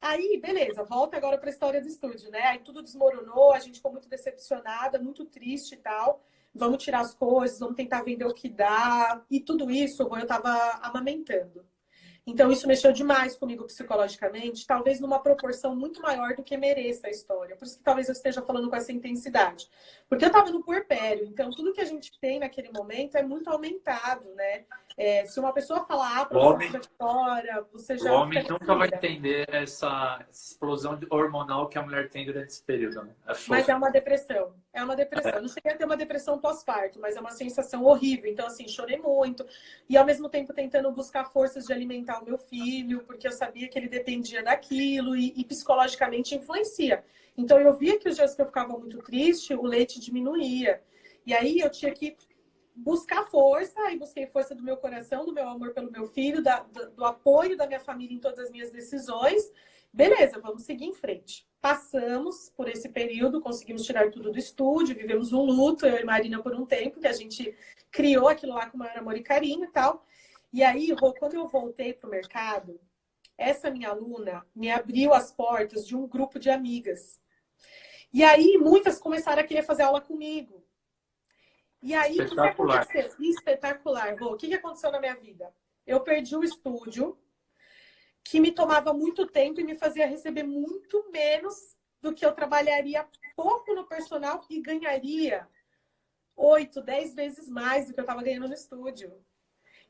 Aí, 0.01 0.39
beleza, 0.41 0.83
volta 0.83 1.15
agora 1.17 1.37
para 1.37 1.49
a 1.49 1.53
história 1.53 1.81
do 1.81 1.87
estúdio, 1.87 2.31
né? 2.31 2.41
Aí 2.47 2.59
tudo 2.59 2.81
desmoronou, 2.81 3.53
a 3.53 3.59
gente 3.59 3.75
ficou 3.75 3.91
muito 3.91 4.09
decepcionada, 4.09 4.97
muito 4.97 5.25
triste 5.25 5.75
e 5.75 5.77
tal. 5.77 6.23
Vamos 6.53 6.83
tirar 6.83 7.01
as 7.01 7.13
coisas, 7.13 7.59
vamos 7.59 7.75
tentar 7.75 8.03
vender 8.03 8.25
o 8.25 8.33
que 8.33 8.49
dá. 8.49 9.23
E 9.29 9.39
tudo 9.39 9.69
isso 9.69 10.01
eu 10.03 10.17
estava 10.17 10.79
amamentando. 10.81 11.65
Então, 12.25 12.51
isso 12.51 12.67
mexeu 12.67 12.91
demais 12.91 13.35
comigo 13.35 13.65
psicologicamente, 13.65 14.67
talvez 14.67 14.99
numa 14.99 15.19
proporção 15.19 15.75
muito 15.75 16.01
maior 16.01 16.35
do 16.35 16.43
que 16.43 16.55
mereça 16.55 17.07
a 17.07 17.09
história. 17.09 17.55
Por 17.55 17.65
isso 17.65 17.77
que 17.77 17.83
talvez 17.83 18.07
eu 18.07 18.13
esteja 18.13 18.43
falando 18.43 18.69
com 18.69 18.75
essa 18.75 18.91
intensidade. 18.91 19.67
Porque 20.07 20.25
eu 20.25 20.27
estava 20.27 20.51
no 20.51 20.63
puerpério, 20.63 21.25
então 21.25 21.49
tudo 21.49 21.73
que 21.73 21.81
a 21.81 21.85
gente 21.85 22.11
tem 22.19 22.39
naquele 22.39 22.69
momento 22.71 23.15
é 23.15 23.23
muito 23.23 23.49
aumentado, 23.49 24.29
né? 24.35 24.65
É, 24.97 25.25
se 25.25 25.39
uma 25.39 25.53
pessoa 25.53 25.85
falar 25.85 26.25
para 26.25 26.37
homem, 26.37 26.69
você 26.69 26.81
fora, 26.97 27.65
você 27.71 27.97
já. 27.97 28.11
O 28.11 28.15
homem 28.21 28.43
nunca 28.47 28.75
vai 28.75 28.87
entender 28.87 29.47
essa 29.49 30.23
explosão 30.31 30.99
hormonal 31.09 31.69
que 31.69 31.77
a 31.77 31.81
mulher 31.81 32.09
tem 32.09 32.25
durante 32.25 32.49
esse 32.49 32.63
período. 32.63 33.03
Né? 33.03 33.11
É 33.27 33.33
mas 33.47 33.69
é 33.69 33.75
uma 33.75 33.89
depressão. 33.89 34.53
É 34.73 34.83
uma 34.83 34.95
depressão. 34.95 35.31
Eu 35.31 35.41
não 35.41 35.49
cheguei 35.49 35.71
a 35.71 35.77
ter 35.77 35.85
uma 35.85 35.97
depressão 35.97 36.37
pós-parto, 36.39 36.99
mas 36.99 37.15
é 37.15 37.19
uma 37.19 37.31
sensação 37.31 37.83
horrível. 37.85 38.29
Então, 38.29 38.45
assim, 38.45 38.67
chorei 38.67 38.97
muito. 38.97 39.45
E 39.89 39.97
ao 39.97 40.05
mesmo 40.05 40.29
tempo 40.29 40.53
tentando 40.53 40.91
buscar 40.91 41.25
forças 41.25 41.65
de 41.65 41.73
alimentar 41.73 42.20
o 42.21 42.25
meu 42.25 42.37
filho, 42.37 43.03
porque 43.03 43.27
eu 43.27 43.31
sabia 43.31 43.67
que 43.67 43.77
ele 43.77 43.87
dependia 43.87 44.43
daquilo 44.43 45.15
e, 45.15 45.33
e 45.35 45.43
psicologicamente 45.43 46.35
influencia. 46.35 47.03
Então, 47.37 47.59
eu 47.59 47.73
via 47.73 47.97
que 47.97 48.09
os 48.09 48.15
dias 48.15 48.35
que 48.35 48.41
eu 48.41 48.45
ficava 48.45 48.77
muito 48.77 48.97
triste, 48.99 49.53
o 49.53 49.63
leite 49.63 49.99
diminuía. 49.99 50.81
E 51.25 51.33
aí 51.33 51.59
eu 51.59 51.69
tinha 51.69 51.91
que 51.91 52.15
buscar 52.75 53.25
força, 53.25 53.91
e 53.91 53.97
busquei 53.97 54.25
força 54.27 54.55
do 54.55 54.63
meu 54.63 54.77
coração, 54.77 55.25
do 55.25 55.33
meu 55.33 55.47
amor 55.47 55.73
pelo 55.73 55.91
meu 55.91 56.07
filho, 56.07 56.41
da, 56.41 56.61
do, 56.61 56.91
do 56.91 57.05
apoio 57.05 57.57
da 57.57 57.67
minha 57.67 57.79
família 57.79 58.15
em 58.15 58.19
todas 58.19 58.39
as 58.39 58.51
minhas 58.51 58.71
decisões. 58.71 59.51
Beleza, 59.93 60.39
vamos 60.39 60.63
seguir 60.63 60.85
em 60.85 60.93
frente. 60.93 61.45
Passamos 61.59 62.51
por 62.55 62.69
esse 62.69 62.89
período, 62.89 63.41
conseguimos 63.41 63.83
tirar 63.83 64.09
tudo 64.09 64.31
do 64.31 64.39
estúdio, 64.39 64.95
vivemos 64.95 65.33
um 65.33 65.43
luto, 65.43 65.85
eu 65.85 65.97
e 65.97 66.03
Marina, 66.03 66.41
por 66.41 66.55
um 66.55 66.65
tempo, 66.65 66.99
que 66.99 67.07
a 67.07 67.13
gente 67.13 67.53
criou 67.91 68.27
aquilo 68.27 68.53
lá 68.53 68.67
com 68.67 68.77
maior 68.77 68.97
amor 68.97 69.17
e 69.17 69.21
carinho 69.21 69.65
e 69.65 69.71
tal. 69.71 70.05
E 70.53 70.63
aí, 70.63 70.93
quando 71.17 71.33
eu 71.33 71.47
voltei 71.47 71.93
para 71.93 72.07
o 72.07 72.11
mercado, 72.11 72.79
essa 73.37 73.71
minha 73.71 73.89
aluna 73.89 74.45
me 74.53 74.69
abriu 74.69 75.13
as 75.13 75.31
portas 75.31 75.87
de 75.87 75.95
um 75.95 76.07
grupo 76.07 76.37
de 76.37 76.49
amigas. 76.49 77.19
E 78.13 78.23
aí, 78.23 78.57
muitas 78.57 78.99
começaram 78.99 79.41
a 79.41 79.45
querer 79.45 79.63
fazer 79.63 79.83
aula 79.83 80.01
comigo. 80.01 80.63
E 81.81 81.95
aí, 81.95 82.19
o 82.19 82.29
que, 82.29 82.39
aconteceu? 82.39 83.15
Espetacular, 83.19 84.15
Rô. 84.19 84.33
O 84.33 84.37
que 84.37 84.53
aconteceu 84.53 84.91
na 84.91 84.99
minha 84.99 85.15
vida? 85.15 85.53
Eu 85.87 86.01
perdi 86.01 86.35
o 86.35 86.43
estúdio, 86.43 87.17
que 88.23 88.39
me 88.39 88.51
tomava 88.51 88.93
muito 88.93 89.25
tempo 89.25 89.59
e 89.59 89.63
me 89.63 89.75
fazia 89.75 90.05
receber 90.05 90.43
muito 90.43 91.09
menos 91.11 91.75
do 92.01 92.13
que 92.13 92.25
eu 92.25 92.33
trabalharia 92.33 93.07
pouco 93.35 93.73
no 93.73 93.87
personal 93.87 94.45
e 94.49 94.61
ganharia 94.61 95.47
oito, 96.35 96.81
dez 96.81 97.13
vezes 97.13 97.47
mais 97.47 97.87
do 97.87 97.93
que 97.93 97.99
eu 97.99 98.03
estava 98.03 98.23
ganhando 98.23 98.47
no 98.47 98.53
estúdio. 98.53 99.23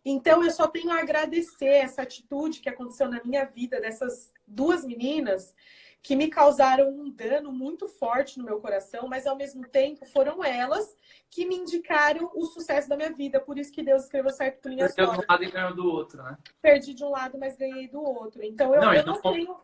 Então, 0.03 0.43
eu 0.43 0.51
só 0.51 0.67
tenho 0.67 0.91
a 0.91 0.99
agradecer 0.99 1.65
essa 1.65 2.01
atitude 2.01 2.59
que 2.59 2.69
aconteceu 2.69 3.07
na 3.07 3.23
minha 3.23 3.45
vida 3.45 3.79
dessas 3.79 4.33
duas 4.47 4.83
meninas 4.83 5.53
que 6.01 6.15
me 6.15 6.29
causaram 6.29 6.89
um 6.89 7.09
dano 7.11 7.51
muito 7.51 7.87
forte 7.87 8.39
no 8.39 8.45
meu 8.45 8.59
coração, 8.59 9.07
mas 9.07 9.27
ao 9.27 9.35
mesmo 9.35 9.67
tempo 9.67 10.03
foram 10.05 10.43
elas 10.43 10.95
que 11.29 11.45
me 11.45 11.55
indicaram 11.55 12.31
o 12.33 12.45
sucesso 12.45 12.89
da 12.89 12.97
minha 12.97 13.13
vida. 13.13 13.39
Por 13.39 13.57
isso 13.59 13.71
que 13.71 13.83
Deus 13.83 14.03
escreveu 14.03 14.31
certo 14.31 14.61
por 14.61 14.71
linhas 14.71 14.95
Perdeu 14.95 15.13
de 15.13 15.19
um 15.19 15.25
lado 15.29 15.43
e 15.43 15.51
ganhou 15.51 15.75
do 15.75 15.85
outro, 15.85 16.23
né? 16.23 16.37
Perdi 16.61 16.93
de 16.95 17.03
um 17.03 17.09
lado, 17.09 17.37
mas 17.37 17.55
ganhei 17.55 17.87
do 17.87 18.01
outro. 18.01 18.43
Então 18.43 18.73
eu 18.73 18.81
não, 18.81 18.93
eu 18.93 19.05
não 19.05 19.21
tenho. 19.21 19.55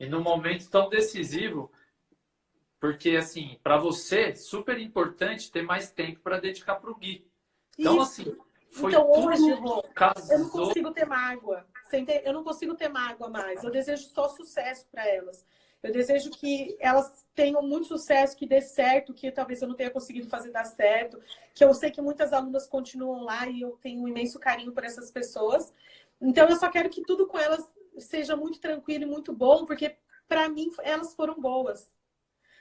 E 0.00 0.06
num 0.06 0.22
momento 0.22 0.68
tão 0.70 0.88
decisivo, 0.88 1.70
porque 2.80 3.10
assim, 3.10 3.58
para 3.62 3.76
você, 3.76 4.34
super 4.34 4.78
importante 4.78 5.52
ter 5.52 5.62
mais 5.62 5.90
tempo 5.90 6.20
para 6.20 6.40
dedicar 6.40 6.76
para 6.76 6.90
o 6.90 6.96
Gui. 6.96 7.26
Então, 7.78 7.94
isso. 7.94 8.02
assim, 8.02 8.36
foi 8.74 8.90
então, 8.90 9.08
hoje, 9.08 9.52
Rô, 9.52 9.84
eu 10.30 10.38
não 10.40 10.50
consigo 10.50 10.90
ter 10.90 11.06
mágoa. 11.06 11.64
Eu 12.24 12.32
não 12.32 12.42
consigo 12.42 12.74
ter 12.74 12.88
mágoa 12.88 13.28
mais. 13.28 13.62
Eu 13.62 13.70
desejo 13.70 14.02
só 14.08 14.28
sucesso 14.28 14.84
para 14.90 15.08
elas. 15.08 15.46
Eu 15.80 15.92
desejo 15.92 16.28
que 16.30 16.76
elas 16.80 17.24
tenham 17.36 17.62
muito 17.62 17.86
sucesso, 17.86 18.36
que 18.36 18.46
dê 18.46 18.60
certo, 18.60 19.14
que 19.14 19.30
talvez 19.30 19.62
eu 19.62 19.68
não 19.68 19.76
tenha 19.76 19.90
conseguido 19.90 20.28
fazer 20.28 20.50
dar 20.50 20.64
certo. 20.64 21.22
Que 21.54 21.64
eu 21.64 21.72
sei 21.72 21.92
que 21.92 22.02
muitas 22.02 22.32
alunas 22.32 22.66
continuam 22.66 23.22
lá 23.22 23.46
e 23.46 23.60
eu 23.60 23.78
tenho 23.80 24.02
um 24.02 24.08
imenso 24.08 24.40
carinho 24.40 24.72
por 24.72 24.82
essas 24.82 25.08
pessoas. 25.12 25.72
Então 26.20 26.48
eu 26.48 26.56
só 26.56 26.68
quero 26.68 26.90
que 26.90 27.02
tudo 27.02 27.28
com 27.28 27.38
elas 27.38 27.64
seja 27.96 28.34
muito 28.34 28.58
tranquilo 28.58 29.04
e 29.04 29.06
muito 29.06 29.32
bom, 29.32 29.64
porque 29.64 29.96
para 30.26 30.48
mim 30.48 30.68
elas 30.82 31.14
foram 31.14 31.40
boas. 31.40 31.94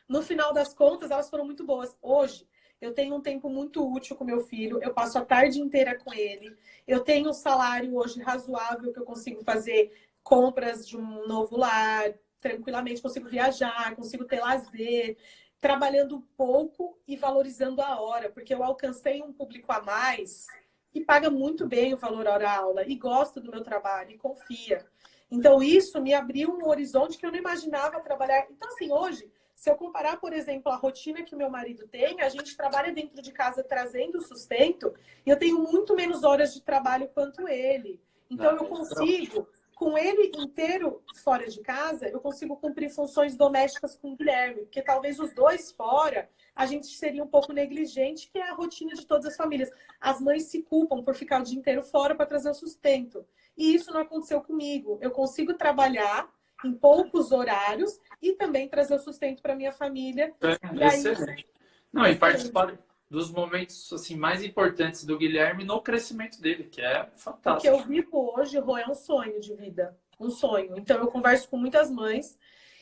No 0.07 0.21
final 0.21 0.53
das 0.53 0.75
contas, 0.75 1.09
elas 1.09 1.27
foram 1.27 1.45
muito 1.45 1.65
boas. 1.65 1.95
Hoje, 2.03 2.47
eu 2.83 2.93
tenho 2.93 3.15
um 3.15 3.21
tempo 3.21 3.49
muito 3.49 3.81
útil 3.89 4.15
com 4.15 4.25
meu 4.25 4.41
filho, 4.41 4.79
eu 4.83 4.93
passo 4.93 5.17
a 5.17 5.23
tarde 5.23 5.59
inteira 5.59 5.97
com 5.97 6.13
ele, 6.13 6.53
eu 6.85 6.99
tenho 6.99 7.29
um 7.29 7.33
salário 7.33 7.95
hoje 7.95 8.21
razoável 8.21 8.91
que 8.91 8.99
eu 8.99 9.05
consigo 9.05 9.41
fazer 9.41 9.91
compras 10.21 10.85
de 10.85 10.97
um 10.97 11.25
novo 11.25 11.55
lar, 11.57 12.13
tranquilamente, 12.41 13.01
consigo 13.01 13.29
viajar, 13.29 13.95
consigo 13.95 14.25
ter 14.25 14.41
lazer, 14.41 15.17
trabalhando 15.61 16.27
pouco 16.35 16.99
e 17.07 17.15
valorizando 17.15 17.81
a 17.81 18.01
hora, 18.01 18.29
porque 18.29 18.53
eu 18.53 18.61
alcancei 18.61 19.21
um 19.21 19.31
público 19.31 19.71
a 19.71 19.81
mais 19.81 20.45
que 20.91 20.99
paga 20.99 21.29
muito 21.29 21.65
bem 21.65 21.93
o 21.93 21.97
valor 21.97 22.27
hora-aula 22.27 22.85
e 22.85 22.95
gosta 22.95 23.39
do 23.39 23.49
meu 23.49 23.63
trabalho 23.63 24.11
e 24.11 24.17
confia. 24.17 24.85
Então, 25.31 25.63
isso 25.63 26.01
me 26.01 26.13
abriu 26.13 26.51
um 26.51 26.67
horizonte 26.67 27.17
que 27.17 27.25
eu 27.25 27.31
não 27.31 27.39
imaginava 27.39 28.01
trabalhar. 28.01 28.45
Então, 28.51 28.67
assim, 28.67 28.91
hoje, 28.91 29.31
se 29.55 29.69
eu 29.69 29.75
comparar, 29.75 30.19
por 30.19 30.33
exemplo, 30.33 30.71
a 30.71 30.75
rotina 30.75 31.23
que 31.23 31.35
o 31.35 31.37
meu 31.37 31.49
marido 31.49 31.87
tem, 31.87 32.21
a 32.21 32.29
gente 32.29 32.55
trabalha 32.55 32.91
dentro 32.91 33.21
de 33.21 33.31
casa 33.31 33.63
trazendo 33.63 34.21
sustento 34.21 34.93
e 35.25 35.29
eu 35.29 35.37
tenho 35.37 35.59
muito 35.59 35.95
menos 35.95 36.23
horas 36.23 36.53
de 36.53 36.61
trabalho 36.61 37.09
quanto 37.13 37.47
ele. 37.47 37.99
Então 38.29 38.55
Não, 38.55 38.63
eu 38.63 38.67
consigo, 38.67 39.47
com 39.75 39.97
ele 39.97 40.31
inteiro 40.37 41.01
fora 41.23 41.47
de 41.47 41.61
casa, 41.61 42.07
eu 42.07 42.19
consigo 42.19 42.55
cumprir 42.57 42.89
funções 42.89 43.35
domésticas 43.35 43.95
com 43.95 44.13
o 44.13 44.15
Guilherme, 44.15 44.61
porque 44.61 44.81
talvez 44.81 45.19
os 45.19 45.33
dois 45.33 45.71
fora 45.71 46.29
a 46.55 46.65
gente 46.65 46.87
seria 46.87 47.23
um 47.23 47.27
pouco 47.27 47.51
negligente, 47.53 48.29
que 48.31 48.37
é 48.37 48.49
a 48.49 48.53
rotina 48.53 48.93
de 48.93 49.05
todas 49.05 49.25
as 49.25 49.35
famílias. 49.35 49.69
As 49.99 50.21
mães 50.21 50.43
se 50.43 50.61
culpam 50.61 51.03
por 51.03 51.15
ficar 51.15 51.41
o 51.41 51.43
dia 51.43 51.57
inteiro 51.57 51.83
fora 51.83 52.15
para 52.15 52.25
trazer 52.25 52.49
o 52.49 52.53
sustento. 52.53 53.25
E 53.57 53.73
isso 53.73 53.91
não 53.91 54.01
aconteceu 54.01 54.41
comigo. 54.41 54.97
Eu 55.01 55.11
consigo 55.11 55.53
trabalhar 55.53 56.31
em 56.63 56.73
poucos 56.73 57.31
horários 57.31 57.99
e 58.21 58.33
também 58.33 58.67
trazer 58.67 58.95
o 58.95 58.99
sustento 58.99 59.41
para 59.41 59.55
minha 59.55 59.71
família. 59.71 60.33
É, 60.41 60.87
excelente. 60.87 61.47
Não, 61.91 62.05
e 62.07 62.15
participar 62.15 62.77
dos 63.09 63.29
momentos 63.29 63.93
assim 63.93 64.15
mais 64.15 64.43
importantes 64.43 65.05
do 65.05 65.17
Guilherme 65.17 65.63
no 65.63 65.79
crescimento 65.81 66.41
dele, 66.41 66.63
que 66.63 66.81
é 66.81 67.07
fantástico. 67.15 67.75
O 67.75 67.77
que 67.77 67.81
eu 67.83 67.85
vivo 67.85 68.33
hoje, 68.35 68.57
Rô, 68.57 68.75
é 68.75 68.87
um 68.87 68.95
sonho 68.95 69.39
de 69.39 69.53
vida, 69.53 69.95
um 70.19 70.31
sonho. 70.31 70.75
Então 70.77 70.97
eu 70.97 71.07
converso 71.07 71.47
com 71.47 71.57
muitas 71.57 71.91
mães 71.91 72.35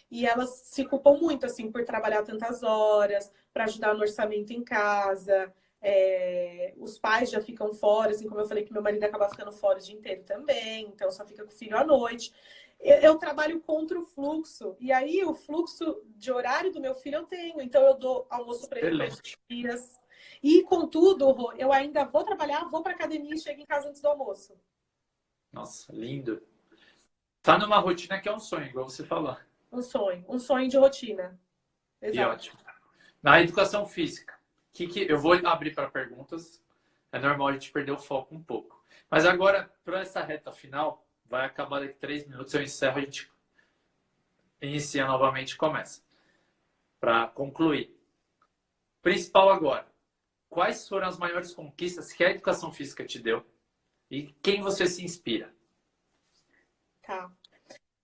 e 0.10 0.26
elas 0.26 0.50
se 0.50 0.86
culpam 0.86 1.18
muito 1.18 1.46
assim 1.46 1.70
por 1.70 1.84
trabalhar 1.84 2.24
tantas 2.24 2.64
horas, 2.64 3.32
para 3.54 3.66
ajudar 3.66 3.94
no 3.94 4.02
orçamento 4.02 4.52
em 4.52 4.64
casa. 4.64 5.54
É, 5.82 6.74
os 6.78 6.98
pais 6.98 7.30
já 7.30 7.42
ficam 7.42 7.74
fora, 7.74 8.12
assim 8.12 8.28
como 8.28 8.40
eu 8.40 8.46
falei 8.46 8.64
que 8.64 8.72
meu 8.72 8.84
marido 8.84 9.04
acaba 9.04 9.28
ficando 9.28 9.52
fora 9.52 9.80
o 9.80 9.82
dia 9.82 9.96
inteiro 9.96 10.24
também, 10.24 10.86
então 10.86 11.12
só 11.12 11.26
fica 11.26 11.44
com 11.44 11.50
o 11.50 11.56
filho 11.56 11.76
à 11.76 11.84
noite 11.84 12.32
eu, 12.82 13.18
trabalho 13.18 13.62
contra 13.62 14.00
o 14.00 14.04
fluxo. 14.04 14.76
E 14.80 14.92
aí, 14.92 15.24
o 15.24 15.34
fluxo 15.34 16.02
de 16.16 16.32
horário 16.32 16.72
do 16.72 16.82
meu 16.82 16.96
filho 16.96 17.18
eu 17.18 17.26
tenho. 17.26 17.62
Então, 17.62 17.82
eu 17.84 17.98
dou 17.98 18.28
almoço 18.30 18.68
para 18.68 18.80
ele 18.80 18.98
todos 18.98 19.20
os 19.20 19.38
dias. 19.50 20.00
E, 20.42 20.64
contudo, 20.64 21.54
eu 21.58 21.72
ainda 21.72 22.04
vou 22.06 22.24
trabalhar, 22.24 22.66
vou 22.66 22.82
para 22.82 22.94
academia 22.94 23.36
e 23.36 23.40
chego 23.40 23.62
em 23.62 23.66
casa 23.66 23.90
antes 23.90 24.02
do 24.02 24.08
almoço. 24.08 24.60
Nossa, 25.52 25.94
lindo. 25.94 26.42
Tá 27.42 27.58
numa 27.58 27.78
rotina 27.80 28.20
que 28.20 28.30
é 28.30 28.34
um 28.34 28.40
sonho, 28.40 28.66
igual 28.66 28.90
você 28.90 29.06
falou. 29.06 29.38
Um 29.72 29.82
sonho. 29.82 30.26
Um 30.28 30.40
sonho 30.40 30.68
de 30.68 30.78
rotina. 30.78 31.40
Exato. 32.02 32.18
E 32.18 32.24
ótimo. 32.24 32.60
Na 33.22 33.42
educação 33.42 33.86
física, 33.86 34.34
que, 34.74 34.88
que 34.88 35.12
eu 35.12 35.20
vou 35.20 35.34
abrir 35.46 35.74
para 35.74 35.90
perguntas. 35.90 36.62
É 37.12 37.20
normal 37.20 37.50
a 37.50 37.54
gente 37.54 37.72
perder 37.72 37.92
o 37.92 38.00
foco 38.00 38.34
um 38.34 38.42
pouco. 38.42 38.84
Mas 39.10 39.26
agora, 39.26 39.72
para 39.84 40.00
essa 40.00 40.22
reta 40.22 40.52
final, 40.52 41.06
vai 41.32 41.46
acabar 41.46 41.80
daqui 41.80 41.94
três 41.94 42.28
minutos, 42.28 42.54
eu 42.54 42.62
encerro, 42.62 42.98
a 42.98 43.02
gente 43.02 43.32
inicia 44.62 45.08
novamente 45.08 45.52
e 45.52 45.58
começa. 45.58 46.04
Para 47.00 47.28
concluir. 47.28 47.98
Principal 49.02 49.50
agora. 49.50 49.88
Quais 50.50 50.88
foram 50.88 51.08
as 51.08 51.18
maiores 51.18 51.54
conquistas 51.54 52.12
que 52.12 52.24
a 52.24 52.30
educação 52.30 52.72
física 52.72 53.06
te 53.06 53.18
deu? 53.18 53.44
E 54.12 54.36
quem 54.44 54.62
você 54.62 54.86
se 54.86 55.04
inspira? 55.04 55.52
Tá. 57.02 57.32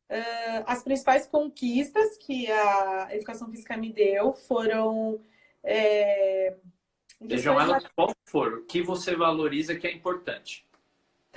Uh, 0.09 0.63
as 0.65 0.81
principais 0.81 1.27
conquistas 1.27 2.17
que 2.17 2.49
a 2.49 3.09
educação 3.13 3.51
física 3.51 3.75
me 3.75 3.91
deu 3.91 4.31
foram. 4.31 5.21
É... 5.61 6.55
Sejam 7.27 7.59
elas 7.59 7.85
qual 7.89 8.15
for, 8.23 8.59
o 8.59 8.65
que 8.65 8.81
você 8.81 9.15
valoriza 9.15 9.75
que 9.75 9.85
é 9.85 9.91
importante. 9.91 10.66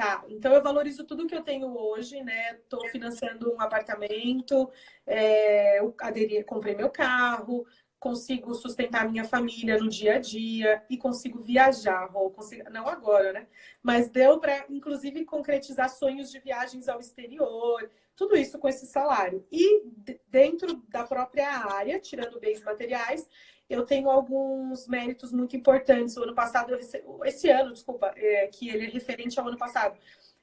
Tá, 0.00 0.24
então 0.30 0.54
eu 0.54 0.62
valorizo 0.62 1.04
tudo 1.04 1.26
que 1.26 1.34
eu 1.34 1.42
tenho 1.42 1.76
hoje, 1.76 2.22
né? 2.22 2.54
Estou 2.54 2.88
financiando 2.88 3.52
um 3.52 3.60
apartamento, 3.60 4.70
é, 5.06 5.78
aderi, 6.00 6.42
comprei 6.42 6.74
meu 6.74 6.88
carro, 6.88 7.66
consigo 7.98 8.54
sustentar 8.54 9.06
minha 9.10 9.24
família 9.24 9.76
no 9.76 9.90
dia 9.90 10.14
a 10.14 10.18
dia 10.18 10.82
e 10.88 10.96
consigo 10.96 11.38
viajar, 11.38 12.08
ou 12.16 12.30
consigo... 12.30 12.64
não 12.70 12.88
agora, 12.88 13.34
né? 13.34 13.46
Mas 13.82 14.08
deu 14.08 14.40
para, 14.40 14.64
inclusive, 14.70 15.26
concretizar 15.26 15.90
sonhos 15.90 16.30
de 16.30 16.38
viagens 16.38 16.88
ao 16.88 16.98
exterior, 16.98 17.90
tudo 18.16 18.34
isso 18.38 18.58
com 18.58 18.68
esse 18.68 18.86
salário. 18.86 19.46
E 19.52 19.82
dentro 20.28 20.76
da 20.88 21.04
própria 21.04 21.46
área, 21.46 22.00
tirando 22.00 22.40
bens 22.40 22.62
materiais, 22.62 23.28
eu 23.70 23.86
tenho 23.86 24.10
alguns 24.10 24.88
méritos 24.88 25.32
muito 25.32 25.56
importantes. 25.56 26.16
O 26.16 26.24
ano 26.24 26.34
passado, 26.34 26.74
recebi... 26.74 27.04
esse 27.24 27.48
ano, 27.48 27.72
desculpa, 27.72 28.12
é, 28.16 28.48
que 28.48 28.68
ele 28.68 28.86
é 28.86 28.90
referente 28.90 29.38
ao 29.38 29.46
ano 29.46 29.56
passado, 29.56 29.96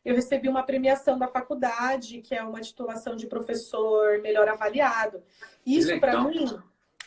eu 0.06 0.16
recebi 0.16 0.48
uma 0.48 0.64
premiação 0.64 1.20
da 1.20 1.28
faculdade, 1.28 2.22
que 2.22 2.34
é 2.34 2.42
uma 2.42 2.62
titulação 2.62 3.16
de 3.18 3.28
professor 3.28 4.22
melhor 4.22 4.48
avaliado. 4.48 5.22
Isso, 5.66 6.00
para 6.00 6.24
mim, 6.24 6.58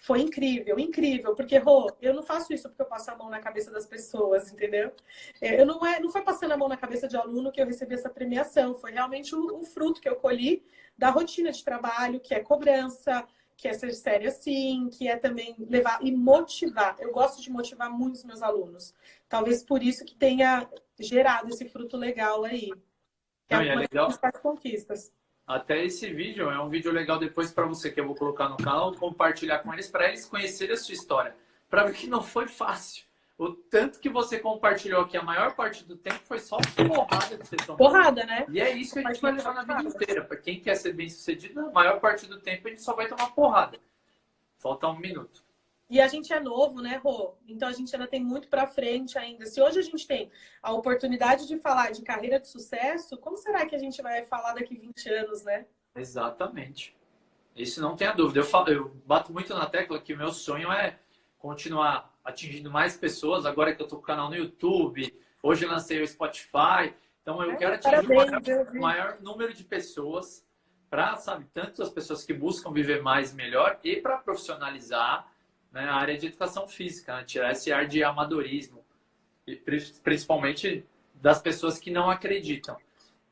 foi 0.02 0.20
incrível, 0.20 0.78
incrível, 0.78 1.34
porque, 1.34 1.56
Rô, 1.56 1.90
eu 2.02 2.12
não 2.12 2.22
faço 2.22 2.52
isso 2.52 2.68
porque 2.68 2.82
eu 2.82 2.86
passo 2.86 3.10
a 3.10 3.16
mão 3.16 3.30
na 3.30 3.38
cabeça 3.38 3.70
das 3.70 3.86
pessoas, 3.86 4.52
entendeu? 4.52 4.92
É, 5.40 5.60
eu 5.60 5.64
não, 5.64 5.86
é, 5.86 6.00
não 6.00 6.10
foi 6.10 6.20
passando 6.22 6.52
a 6.52 6.56
mão 6.56 6.68
na 6.68 6.76
cabeça 6.76 7.08
de 7.08 7.16
aluno 7.16 7.52
que 7.52 7.60
eu 7.60 7.66
recebi 7.66 7.94
essa 7.94 8.10
premiação, 8.10 8.74
foi 8.74 8.92
realmente 8.92 9.34
o 9.34 9.62
fruto 9.62 10.00
que 10.00 10.08
eu 10.08 10.16
colhi 10.16 10.62
da 10.98 11.10
rotina 11.10 11.50
de 11.52 11.64
trabalho, 11.64 12.20
que 12.20 12.34
é 12.34 12.40
cobrança, 12.40 13.26
que 13.60 13.68
é 13.68 13.74
ser 13.74 13.92
sério 13.92 14.28
assim, 14.28 14.88
que 14.88 15.06
é 15.06 15.16
também 15.16 15.54
levar 15.68 15.98
e 16.02 16.10
motivar. 16.10 16.96
Eu 16.98 17.12
gosto 17.12 17.42
de 17.42 17.50
motivar 17.50 17.90
muito 17.90 18.14
os 18.14 18.24
meus 18.24 18.40
alunos. 18.40 18.94
Talvez 19.28 19.62
por 19.62 19.82
isso 19.82 20.02
que 20.02 20.14
tenha 20.14 20.66
gerado 20.98 21.50
esse 21.50 21.68
fruto 21.68 21.98
legal 21.98 22.42
aí. 22.42 22.70
Que 23.46 23.54
não, 23.54 23.60
é, 23.60 23.68
é 23.68 23.76
legal. 23.76 24.08
das 24.08 24.40
conquistas. 24.40 25.12
Até 25.46 25.84
esse 25.84 26.10
vídeo 26.10 26.48
é 26.48 26.58
um 26.58 26.70
vídeo 26.70 26.90
legal 26.90 27.18
depois 27.18 27.52
para 27.52 27.66
você 27.66 27.90
que 27.90 28.00
eu 28.00 28.06
vou 28.06 28.14
colocar 28.14 28.48
no 28.48 28.56
canal, 28.56 28.94
compartilhar 28.94 29.58
com 29.58 29.74
eles 29.74 29.90
para 29.90 30.08
eles 30.08 30.24
conhecerem 30.24 30.74
a 30.74 30.78
sua 30.78 30.94
história, 30.94 31.36
para 31.68 31.84
ver 31.84 31.94
que 31.94 32.06
não 32.06 32.22
foi 32.22 32.48
fácil. 32.48 33.04
O 33.40 33.52
tanto 33.54 34.00
que 34.00 34.10
você 34.10 34.38
compartilhou 34.38 35.00
aqui, 35.00 35.16
a 35.16 35.22
maior 35.22 35.54
parte 35.54 35.82
do 35.82 35.96
tempo 35.96 36.20
foi 36.24 36.38
só 36.38 36.58
porrada 36.76 37.38
que 37.38 37.46
vocês 37.46 37.64
Porrada, 37.64 38.26
né? 38.26 38.44
E 38.50 38.60
é 38.60 38.76
isso 38.76 38.92
que 38.92 38.98
a 38.98 39.10
gente 39.10 39.22
vai 39.22 39.32
levar 39.32 39.54
na 39.54 39.62
vida 39.62 39.82
inteira. 39.82 40.22
Para 40.22 40.36
quem 40.36 40.60
quer 40.60 40.74
ser 40.74 40.92
bem 40.92 41.08
sucedido, 41.08 41.58
a 41.58 41.70
maior 41.70 42.00
parte 42.00 42.26
do 42.26 42.38
tempo 42.38 42.68
a 42.68 42.70
gente 42.70 42.82
só 42.82 42.94
vai 42.94 43.08
tomar 43.08 43.30
porrada. 43.30 43.80
Falta 44.58 44.86
um 44.88 44.98
minuto. 44.98 45.42
E 45.88 46.02
a 46.02 46.06
gente 46.06 46.30
é 46.34 46.38
novo, 46.38 46.82
né, 46.82 47.00
Rô? 47.02 47.32
Então 47.48 47.66
a 47.66 47.72
gente 47.72 47.96
ainda 47.96 48.06
tem 48.06 48.22
muito 48.22 48.46
para 48.46 48.66
frente 48.66 49.16
ainda. 49.16 49.46
Se 49.46 49.58
hoje 49.58 49.78
a 49.78 49.82
gente 49.82 50.06
tem 50.06 50.30
a 50.62 50.74
oportunidade 50.74 51.48
de 51.48 51.56
falar 51.56 51.92
de 51.92 52.02
carreira 52.02 52.38
de 52.38 52.46
sucesso, 52.46 53.16
como 53.16 53.38
será 53.38 53.64
que 53.64 53.74
a 53.74 53.78
gente 53.78 54.02
vai 54.02 54.22
falar 54.22 54.52
daqui 54.52 54.76
20 54.76 55.08
anos, 55.14 55.44
né? 55.44 55.64
Exatamente. 55.96 56.94
Isso 57.56 57.80
não 57.80 57.96
tenha 57.96 58.12
dúvida. 58.12 58.40
Eu, 58.40 58.44
falo, 58.44 58.68
eu 58.68 58.88
bato 59.06 59.32
muito 59.32 59.54
na 59.54 59.64
tecla 59.64 59.98
que 59.98 60.12
o 60.12 60.18
meu 60.18 60.30
sonho 60.30 60.70
é 60.70 60.98
continuar 61.38 62.09
atingindo 62.24 62.70
mais 62.70 62.96
pessoas. 62.96 63.46
Agora 63.46 63.74
que 63.74 63.82
eu 63.82 63.88
tô 63.88 63.96
com 63.96 64.02
o 64.02 64.06
canal 64.06 64.28
no 64.28 64.36
YouTube, 64.36 65.14
hoje 65.42 65.66
lancei 65.66 66.02
o 66.02 66.06
Spotify. 66.06 66.94
Então 67.22 67.42
eu 67.42 67.52
é, 67.52 67.56
quero 67.56 67.74
atingir 67.74 68.06
parabéns, 68.06 68.70
o 68.70 68.80
maior, 68.80 69.18
número 69.20 69.52
de 69.52 69.64
pessoas 69.64 70.44
para, 70.88 71.16
sabe, 71.16 71.46
tanto 71.52 71.82
as 71.82 71.90
pessoas 71.90 72.24
que 72.24 72.34
buscam 72.34 72.72
viver 72.72 73.02
mais 73.02 73.32
e 73.32 73.36
melhor 73.36 73.78
e 73.84 73.96
para 73.96 74.18
profissionalizar 74.18 75.30
né, 75.70 75.84
a 75.84 75.94
área 75.94 76.18
de 76.18 76.26
educação 76.26 76.66
física, 76.66 77.16
né, 77.16 77.24
tirar 77.24 77.52
esse 77.52 77.72
ar 77.72 77.86
de 77.86 78.02
amadorismo, 78.02 78.84
principalmente 80.02 80.84
das 81.14 81.40
pessoas 81.40 81.78
que 81.78 81.90
não 81.90 82.10
acreditam. 82.10 82.76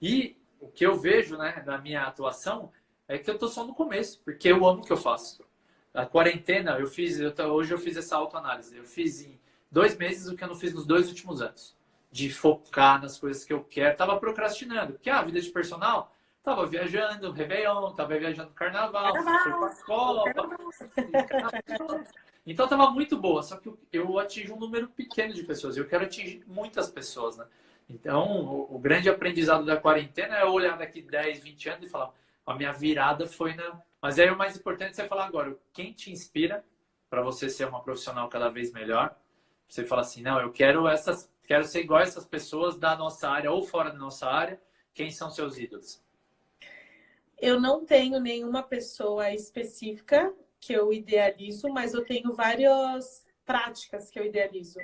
E 0.01 0.37
o 0.61 0.69
que 0.69 0.87
eu 0.87 0.95
vejo 0.97 1.37
né, 1.37 1.63
na 1.67 1.79
minha 1.79 2.05
atuação 2.05 2.71
é 3.09 3.19
que 3.19 3.29
eu 3.29 3.35
estou 3.35 3.49
só 3.49 3.65
no 3.65 3.75
começo, 3.75 4.21
porque 4.25 4.49
eu 4.49 4.65
amo 4.67 4.83
o 4.83 4.85
que 4.85 4.93
eu 4.93 4.97
faço. 4.97 5.43
A 5.95 6.07
quarentena, 6.07 6.79
eu 6.79 6.87
fiz, 6.87 7.19
eu, 7.19 7.33
hoje 7.53 7.73
eu 7.73 7.79
fiz 7.79 7.97
essa 7.97 8.17
autoanálise. 8.17 8.77
Eu 8.77 8.85
fiz 8.85 9.23
em 9.23 9.39
dois 9.71 9.97
meses 9.97 10.29
o 10.29 10.37
que 10.37 10.45
eu 10.45 10.49
não 10.49 10.55
fiz 10.55 10.73
nos 10.73 10.87
dois 10.87 11.09
últimos 11.09 11.43
anos. 11.43 11.77
De 12.11 12.31
focar 12.31 13.01
nas 13.01 13.19
coisas 13.19 13.45
que 13.45 13.53
eu 13.53 13.65
quero. 13.65 13.97
Tava 13.97 14.19
procrastinando. 14.19 14.95
Porque 14.95 15.11
a 15.11 15.19
ah, 15.19 15.23
vida 15.23 15.41
de 15.41 15.51
personal, 15.51 16.15
tava 16.43 16.67
viajando, 16.67 17.33
Réveillon, 17.33 17.93
tava 17.95 18.19
viajando 18.19 18.51
Carnaval, 18.51 19.13
carnaval 19.13 19.43
fui 19.43 19.53
pra 19.53 19.69
escola. 19.73 20.33
Carnaval. 20.33 22.05
Então 22.47 22.65
estava 22.65 22.91
muito 22.91 23.15
boa, 23.19 23.43
só 23.43 23.59
que 23.59 23.71
eu 23.93 24.19
atingi 24.19 24.51
um 24.51 24.59
número 24.59 24.89
pequeno 24.89 25.35
de 25.35 25.43
pessoas. 25.43 25.77
Eu 25.77 25.87
quero 25.87 26.05
atingir 26.05 26.43
muitas 26.47 26.91
pessoas, 26.91 27.37
né? 27.37 27.45
Então, 27.91 28.43
o, 28.43 28.77
o 28.77 28.79
grande 28.79 29.11
aprendizado 29.11 29.67
da 29.67 29.77
quarentena 29.77 30.37
é 30.37 30.45
olhar 30.47 30.79
daqui 30.79 31.03
10, 31.03 31.41
20 31.41 31.69
anos 31.69 31.87
e 31.87 31.91
falar: 31.91 32.11
a 32.47 32.55
minha 32.55 32.73
virada 32.73 33.27
foi 33.27 33.55
na. 33.55 33.81
Mas 34.01 34.19
aí 34.19 34.31
o 34.31 34.37
mais 34.37 34.57
importante 34.57 34.93
é 34.93 34.95
você 34.95 35.09
falar 35.09 35.27
agora: 35.27 35.57
quem 35.73 35.93
te 35.93 36.11
inspira 36.11 36.65
para 37.11 37.23
você 37.23 37.49
ser 37.49 37.67
uma 37.67 37.83
profissional 37.83 38.29
cada 38.29 38.49
vez 38.49 38.73
melhor? 38.73 39.17
Você 39.69 39.85
fala 39.85 40.03
assim: 40.03 40.23
não, 40.23 40.41
eu 40.41 40.53
quero 40.53 40.89
essas, 40.89 41.31
quero 41.47 41.65
ser 41.65 41.81
igual 41.81 42.01
essas 42.01 42.25
pessoas 42.25 42.79
da 42.79 42.97
nossa 42.97 43.29
área 43.29 43.51
ou 43.51 43.63
fora 43.63 43.91
da 43.91 43.99
nossa 43.99 44.27
área. 44.27 44.61
Quem 44.95 45.11
são 45.11 45.31
seus 45.31 45.59
ídolos? 45.59 46.03
Eu 47.41 47.61
não 47.61 47.85
tenho 47.85 48.19
nenhuma 48.19 48.63
pessoa 48.63 49.31
específica 49.33 50.35
que 50.61 50.73
eu 50.73 50.93
idealizo, 50.93 51.69
mas 51.69 51.95
eu 51.95 52.05
tenho 52.05 52.33
várias 52.33 53.27
práticas 53.45 54.11
que 54.11 54.19
eu 54.19 54.25
idealizo. 54.25 54.79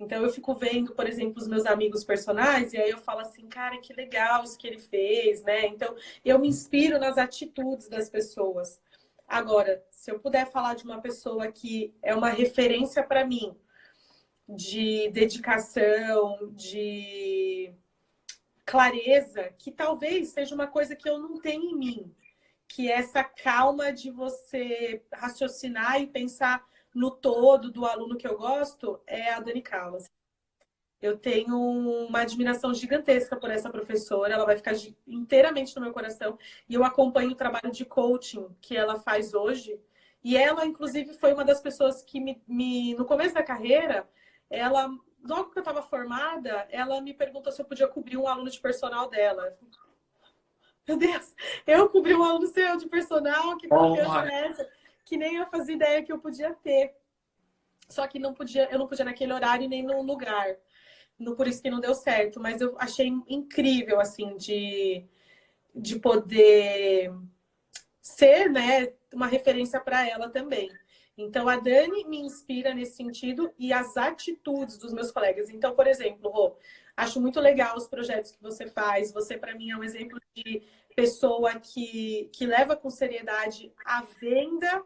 Então 0.00 0.22
eu 0.22 0.30
fico 0.30 0.54
vendo, 0.54 0.94
por 0.94 1.08
exemplo, 1.08 1.42
os 1.42 1.48
meus 1.48 1.66
amigos 1.66 2.04
personagens, 2.04 2.72
e 2.72 2.78
aí 2.78 2.90
eu 2.90 2.98
falo 2.98 3.20
assim, 3.20 3.48
cara, 3.48 3.78
que 3.78 3.92
legal 3.92 4.44
isso 4.44 4.56
que 4.56 4.66
ele 4.66 4.78
fez, 4.78 5.42
né? 5.42 5.66
Então 5.66 5.96
eu 6.24 6.38
me 6.38 6.48
inspiro 6.48 6.98
nas 6.98 7.18
atitudes 7.18 7.88
das 7.88 8.08
pessoas. 8.08 8.80
Agora, 9.26 9.84
se 9.90 10.10
eu 10.10 10.20
puder 10.20 10.50
falar 10.50 10.74
de 10.74 10.84
uma 10.84 11.00
pessoa 11.00 11.50
que 11.50 11.92
é 12.00 12.14
uma 12.14 12.30
referência 12.30 13.02
para 13.02 13.26
mim, 13.26 13.54
de 14.48 15.10
dedicação, 15.10 16.50
de 16.52 17.74
clareza, 18.64 19.52
que 19.58 19.70
talvez 19.70 20.28
seja 20.28 20.54
uma 20.54 20.66
coisa 20.66 20.96
que 20.96 21.08
eu 21.08 21.18
não 21.18 21.40
tenho 21.40 21.70
em 21.70 21.76
mim, 21.76 22.14
que 22.66 22.90
é 22.90 22.94
essa 22.98 23.24
calma 23.24 23.92
de 23.92 24.10
você 24.10 25.02
raciocinar 25.12 26.00
e 26.00 26.06
pensar 26.06 26.64
no 26.98 27.12
todo 27.12 27.70
do 27.70 27.86
aluno 27.86 28.16
que 28.16 28.26
eu 28.26 28.36
gosto 28.36 29.00
é 29.06 29.32
a 29.32 29.38
Dani 29.38 29.62
Callas. 29.62 30.10
Eu 31.00 31.16
tenho 31.16 31.56
uma 31.56 32.22
admiração 32.22 32.74
gigantesca 32.74 33.36
por 33.36 33.50
essa 33.50 33.70
professora, 33.70 34.34
ela 34.34 34.44
vai 34.44 34.56
ficar 34.56 34.72
inteiramente 35.06 35.74
no 35.76 35.82
meu 35.82 35.92
coração. 35.92 36.36
E 36.68 36.74
eu 36.74 36.82
acompanho 36.82 37.30
o 37.30 37.36
trabalho 37.36 37.70
de 37.70 37.84
coaching 37.84 38.48
que 38.60 38.76
ela 38.76 38.98
faz 38.98 39.32
hoje. 39.32 39.80
E 40.24 40.36
ela, 40.36 40.66
inclusive, 40.66 41.14
foi 41.14 41.32
uma 41.32 41.44
das 41.44 41.60
pessoas 41.60 42.02
que 42.02 42.18
me, 42.18 42.42
me 42.48 42.94
no 42.94 43.04
começo 43.04 43.32
da 43.32 43.44
carreira, 43.44 44.08
ela, 44.50 44.90
logo 45.22 45.50
que 45.50 45.58
eu 45.58 45.62
estava 45.62 45.82
formada, 45.82 46.66
ela 46.68 47.00
me 47.00 47.14
perguntou 47.14 47.52
se 47.52 47.62
eu 47.62 47.66
podia 47.66 47.86
cobrir 47.86 48.16
um 48.16 48.26
aluno 48.26 48.50
de 48.50 48.60
personal 48.60 49.08
dela. 49.08 49.56
Meu 50.88 50.96
Deus, 50.96 51.32
eu 51.64 51.88
cobri 51.90 52.12
um 52.12 52.24
aluno 52.24 52.48
seu 52.48 52.76
de 52.76 52.88
personal, 52.88 53.56
que 53.56 53.68
confiança 53.68 54.32
é 54.32 54.46
essa? 54.46 54.77
Que 55.08 55.16
nem 55.16 55.36
eu 55.36 55.46
fazia 55.46 55.74
ideia 55.74 56.02
que 56.02 56.12
eu 56.12 56.18
podia 56.18 56.52
ter. 56.52 56.94
Só 57.88 58.06
que 58.06 58.18
não 58.18 58.34
podia, 58.34 58.68
eu 58.70 58.78
não 58.78 58.86
podia 58.86 59.06
naquele 59.06 59.32
horário 59.32 59.66
nem 59.66 59.82
no 59.82 60.02
lugar. 60.02 60.54
No, 61.18 61.34
por 61.34 61.48
isso 61.48 61.62
que 61.62 61.70
não 61.70 61.80
deu 61.80 61.94
certo. 61.94 62.38
Mas 62.38 62.60
eu 62.60 62.76
achei 62.78 63.10
incrível, 63.26 63.98
assim, 63.98 64.36
de, 64.36 65.06
de 65.74 65.98
poder 65.98 67.10
ser, 68.02 68.50
né, 68.50 68.92
uma 69.10 69.26
referência 69.26 69.80
para 69.80 70.06
ela 70.06 70.28
também. 70.28 70.70
Então, 71.16 71.48
a 71.48 71.56
Dani 71.56 72.04
me 72.04 72.18
inspira 72.18 72.74
nesse 72.74 72.96
sentido 72.96 73.50
e 73.58 73.72
as 73.72 73.96
atitudes 73.96 74.76
dos 74.76 74.92
meus 74.92 75.10
colegas. 75.10 75.48
Então, 75.48 75.74
por 75.74 75.86
exemplo, 75.86 76.30
Rô, 76.30 76.54
acho 76.94 77.18
muito 77.18 77.40
legal 77.40 77.78
os 77.78 77.88
projetos 77.88 78.32
que 78.32 78.42
você 78.42 78.68
faz. 78.68 79.10
Você, 79.12 79.38
para 79.38 79.54
mim, 79.54 79.70
é 79.70 79.76
um 79.76 79.82
exemplo 79.82 80.20
de 80.34 80.62
pessoa 80.94 81.58
que, 81.58 82.28
que 82.34 82.44
leva 82.44 82.76
com 82.76 82.90
seriedade 82.90 83.72
a 83.86 84.02
venda 84.02 84.84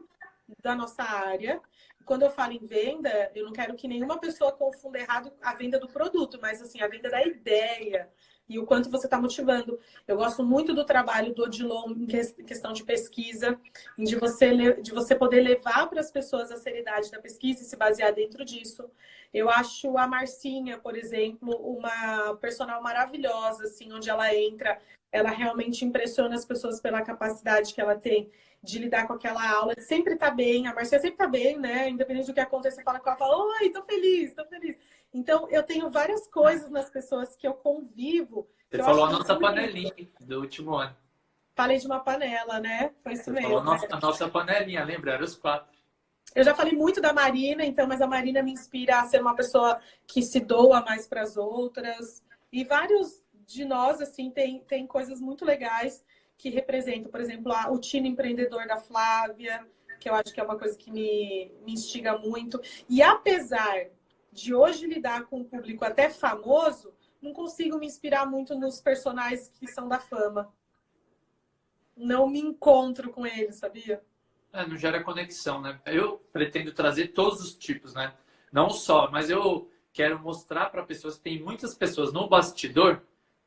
da 0.63 0.75
nossa 0.75 1.03
área. 1.03 1.61
Quando 2.05 2.23
eu 2.23 2.31
falo 2.31 2.53
em 2.53 2.65
venda, 2.65 3.31
eu 3.35 3.45
não 3.45 3.53
quero 3.53 3.75
que 3.75 3.87
nenhuma 3.87 4.19
pessoa 4.19 4.53
confunda 4.53 4.99
errado 4.99 5.33
a 5.41 5.55
venda 5.55 5.79
do 5.79 5.87
produto, 5.87 6.39
mas 6.41 6.61
assim, 6.61 6.81
a 6.81 6.89
venda 6.89 7.09
da 7.09 7.23
ideia 7.23 8.11
e 8.49 8.59
o 8.59 8.67
quanto 8.67 8.91
você 8.91 9.07
está 9.07 9.21
motivando. 9.21 9.79
Eu 10.07 10.17
gosto 10.17 10.45
muito 10.45 10.75
do 10.75 10.85
trabalho 10.85 11.33
do 11.33 11.45
Odilon 11.45 11.91
em 11.93 12.07
questão 12.45 12.73
de 12.73 12.85
pesquisa, 12.85 13.59
de 13.97 14.17
você, 14.17 14.75
de 14.83 14.91
você 14.93 15.15
poder 15.15 15.41
levar 15.41 15.89
para 15.89 16.01
as 16.01 16.11
pessoas 16.11 16.51
a 16.51 16.57
seriedade 16.57 17.11
da 17.11 17.21
pesquisa 17.21 17.63
e 17.63 17.65
se 17.65 17.77
basear 17.77 18.13
dentro 18.13 18.45
disso. 18.45 18.91
Eu 19.33 19.49
acho 19.49 19.97
a 19.97 20.07
Marcinha, 20.07 20.79
por 20.79 20.97
exemplo, 20.97 21.55
uma 21.55 22.35
personal 22.37 22.83
maravilhosa, 22.83 23.65
assim, 23.65 23.93
onde 23.93 24.11
ela 24.11 24.35
entra 24.35 24.79
ela 25.13 25.31
realmente 25.31 25.85
impressiona 25.85 26.35
as 26.35 26.45
pessoas 26.45 26.81
pela 26.81 27.03
capacidade 27.03 27.75
que 27.75 27.81
ela 27.81 27.95
tem 27.95 28.31
de 28.63 28.79
lidar 28.79 29.07
com 29.07 29.13
aquela 29.13 29.47
aula. 29.51 29.75
Sempre 29.79 30.17
tá 30.17 30.31
bem, 30.31 30.67
a 30.67 30.75
Marcia 30.75 30.99
sempre 30.99 31.19
tá 31.19 31.29
bem, 31.29 31.59
né? 31.59 31.91
Independente 31.91 32.29
do 32.29 32.35
que 32.35 32.41
aconteça, 32.41 32.83
fala 32.83 32.99
com 32.99 33.11
ela, 33.11 33.19
fala, 33.19 33.37
oi, 33.61 33.69
tô 33.69 33.83
feliz, 33.83 34.33
tô 34.33 34.45
feliz. 34.47 34.79
Então, 35.13 35.47
eu 35.51 35.63
tenho 35.63 35.91
várias 35.91 36.27
coisas 36.27 36.71
nas 36.71 36.89
pessoas 36.89 37.37
que 37.37 37.47
eu 37.47 37.53
convivo. 37.53 38.49
Você 38.71 38.83
falou 38.83 39.05
a 39.05 39.11
nossa 39.11 39.39
panelinha 39.39 39.93
do 40.21 40.41
último 40.41 40.75
ano. 40.75 40.97
Falei 41.55 41.77
de 41.77 41.87
uma 41.87 42.01
panela, 42.01 42.59
né? 42.59 42.93
Foi 43.03 43.13
isso 43.13 43.25
Você 43.25 43.33
mesmo. 43.33 43.49
Falou 43.49 43.61
a 43.61 43.65
nossa, 43.65 43.87
a 43.91 44.01
nossa 44.01 44.29
panelinha, 44.29 44.83
lembra? 44.83 45.13
Era 45.13 45.25
os 45.25 45.37
quatro. 45.37 45.77
Eu 46.35 46.43
já 46.43 46.55
falei 46.55 46.73
muito 46.73 46.99
da 46.99 47.13
Marina, 47.13 47.63
então, 47.63 47.87
mas 47.87 48.01
a 48.01 48.07
Marina 48.07 48.43
me 48.43 48.53
inspira 48.53 49.01
a 49.01 49.05
ser 49.05 49.21
uma 49.21 49.35
pessoa 49.35 49.79
que 50.07 50.23
se 50.23 50.41
doa 50.41 50.81
mais 50.81 51.07
para 51.07 51.21
as 51.21 51.37
outras. 51.37 52.23
E 52.51 52.65
vários 52.65 53.22
de 53.53 53.65
nós, 53.65 54.01
assim, 54.01 54.31
tem, 54.31 54.61
tem 54.61 54.87
coisas 54.87 55.21
muito 55.21 55.45
legais 55.45 56.05
que 56.37 56.49
representam, 56.49 57.11
por 57.11 57.21
exemplo, 57.21 57.53
a, 57.53 57.71
o 57.71 57.79
Tino 57.79 58.07
Empreendedor 58.07 58.67
da 58.67 58.77
Flávia, 58.77 59.67
que 60.01 60.09
eu 60.09 60.15
acho 60.15 60.33
que 60.33 60.41
é 60.41 60.43
uma 60.43 60.59
coisa 60.59 60.77
que 60.77 60.91
me, 60.91 61.53
me 61.65 61.73
instiga 61.73 62.19
muito. 62.19 62.61
E 62.89 63.01
apesar 63.03 63.87
de 64.33 64.55
hoje 64.55 64.87
lidar 64.87 65.27
com 65.27 65.41
um 65.41 65.45
público 65.45 65.85
até 65.85 66.11
famoso, 66.11 66.93
não 67.21 67.33
consigo 67.33 67.79
me 67.79 67.87
inspirar 67.87 68.27
muito 68.27 68.59
nos 68.59 68.81
personagens 68.81 69.49
que 69.49 69.69
são 69.69 69.87
da 69.89 70.01
fama. 70.01 70.53
Não 71.97 72.29
me 72.29 72.41
encontro 72.41 73.11
com 73.13 73.25
eles, 73.25 73.57
sabia? 73.57 74.03
É, 74.53 74.67
não 74.67 74.77
gera 74.77 75.05
conexão, 75.05 75.61
né? 75.61 75.81
Eu 75.87 76.19
pretendo 76.33 76.73
trazer 76.73 77.09
todos 77.09 77.41
os 77.41 77.55
tipos, 77.55 77.95
né? 77.95 78.13
Não 78.51 78.69
só, 78.71 79.11
mas 79.11 79.31
eu 79.31 79.71
quero 79.93 80.19
mostrar 80.19 80.71
para 80.71 80.83
pessoas 80.83 81.19
tem 81.19 81.41
muitas 81.41 81.75
pessoas 81.75 82.13
no 82.13 82.29
bastidor 82.29 83.03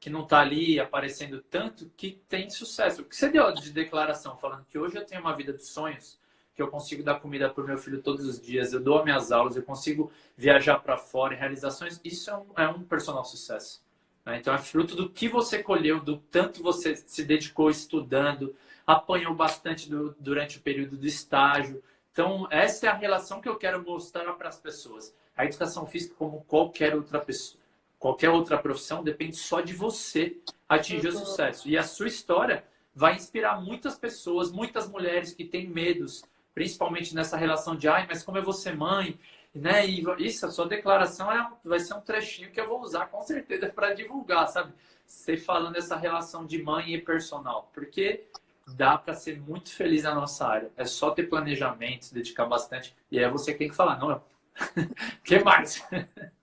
que 0.06 0.10
não 0.12 0.22
está 0.22 0.42
ali 0.42 0.80
aparecendo 0.80 1.42
tanto 1.50 1.92
que 1.98 2.22
tem 2.30 2.48
sucesso. 2.48 3.02
O 3.02 3.06
que 3.06 3.16
você 3.16 3.28
deu 3.28 3.52
de 3.52 3.72
declaração 3.72 4.38
falando 4.38 4.64
que 4.70 4.78
hoje 4.78 4.96
eu 4.96 5.04
tenho 5.04 5.20
uma 5.20 5.36
vida 5.36 5.52
de 5.52 5.66
sonhos, 5.66 6.20
que 6.54 6.62
eu 6.62 6.68
consigo 6.68 7.02
dar 7.02 7.20
comida 7.20 7.50
para 7.50 7.64
o 7.64 7.66
meu 7.66 7.76
filho 7.76 8.04
todos 8.04 8.24
os 8.24 8.40
dias, 8.40 8.72
eu 8.72 8.80
dou 8.80 9.04
minhas 9.04 9.32
aulas, 9.32 9.56
eu 9.56 9.64
consigo 9.64 10.12
viajar 10.38 10.78
para 10.78 10.96
fora, 10.96 11.36
realizações, 11.36 12.00
isso 12.04 12.30
é 12.30 12.38
um, 12.38 12.46
é 12.56 12.68
um 12.68 12.84
personal 12.84 13.26
sucesso. 13.26 13.84
Né? 14.24 14.38
Então 14.38 14.54
é 14.54 14.60
fruto 14.60 14.96
do 14.96 15.10
que 15.10 15.28
você 15.28 15.64
colheu, 15.64 16.00
do 16.00 16.18
tanto 16.18 16.62
você 16.62 16.96
se 16.96 17.24
dedicou 17.24 17.72
estudando, 17.72 18.56
apanhou 18.86 19.34
bastante 19.34 19.90
do, 19.90 20.16
durante 20.20 20.60
o 20.60 20.62
período 20.62 20.98
do 20.98 21.08
estágio. 21.08 21.84
Então 22.12 22.48
essa 22.52 22.86
é 22.86 22.90
a 22.92 22.94
relação 22.94 23.42
que 23.42 23.50
eu 23.50 23.56
quero 23.56 23.84
mostrar 23.84 24.32
para 24.34 24.50
as 24.50 24.60
pessoas. 24.60 25.12
A 25.36 25.46
educação 25.46 25.88
física, 25.88 26.14
como 26.16 26.46
qualquer 26.48 26.96
outra 26.96 27.20
pessoa, 27.20 27.65
qualquer 28.06 28.30
outra 28.30 28.56
profissão, 28.56 29.04
depende 29.04 29.36
só 29.36 29.62
de 29.62 29.74
você 29.74 30.38
atingir 30.70 31.08
uhum. 31.08 31.16
o 31.16 31.26
sucesso. 31.26 31.68
E 31.68 31.76
a 31.76 31.82
sua 31.82 32.08
história 32.08 32.64
vai 32.94 33.16
inspirar 33.16 33.60
muitas 33.60 33.98
pessoas, 33.98 34.52
muitas 34.52 34.88
mulheres 34.88 35.34
que 35.34 35.44
têm 35.44 35.68
medos, 35.68 36.24
principalmente 36.54 37.16
nessa 37.16 37.36
relação 37.36 37.76
de, 37.76 37.88
ai, 37.88 38.06
mas 38.08 38.22
como 38.22 38.38
eu 38.38 38.44
vou 38.44 38.54
ser 38.54 38.76
mãe? 38.76 39.20
Né? 39.56 39.88
E 39.88 40.04
isso, 40.20 40.46
a 40.46 40.52
sua 40.52 40.68
declaração 40.68 41.32
é, 41.32 41.52
vai 41.64 41.80
ser 41.80 41.96
um 41.96 42.00
trechinho 42.00 42.52
que 42.52 42.62
eu 42.62 42.68
vou 42.68 42.80
usar 42.80 43.08
com 43.08 43.24
certeza 43.24 43.70
para 43.70 43.96
divulgar, 43.96 44.50
sabe? 44.50 44.72
Você 45.08 45.36
falando 45.36 45.76
essa 45.76 45.96
relação 45.96 46.46
de 46.46 46.62
mãe 46.62 46.94
e 46.94 47.02
personal. 47.02 47.72
Porque 47.74 48.28
dá 48.68 49.00
para 49.00 49.16
ser 49.16 49.42
muito 49.42 49.74
feliz 49.74 50.04
na 50.04 50.14
nossa 50.14 50.46
área. 50.46 50.72
É 50.78 50.86
só 50.86 51.10
ter 51.10 51.24
planejamento, 51.24 52.06
se 52.06 52.14
dedicar 52.14 52.46
bastante. 52.46 52.96
E 53.12 53.18
é 53.18 53.28
você 53.28 53.52
que 53.54 53.58
tem 53.58 53.70
que 53.70 53.76
falar, 53.76 53.98
não, 53.98 54.12
o 54.16 54.22
que 55.26 55.40
mais? 55.40 55.84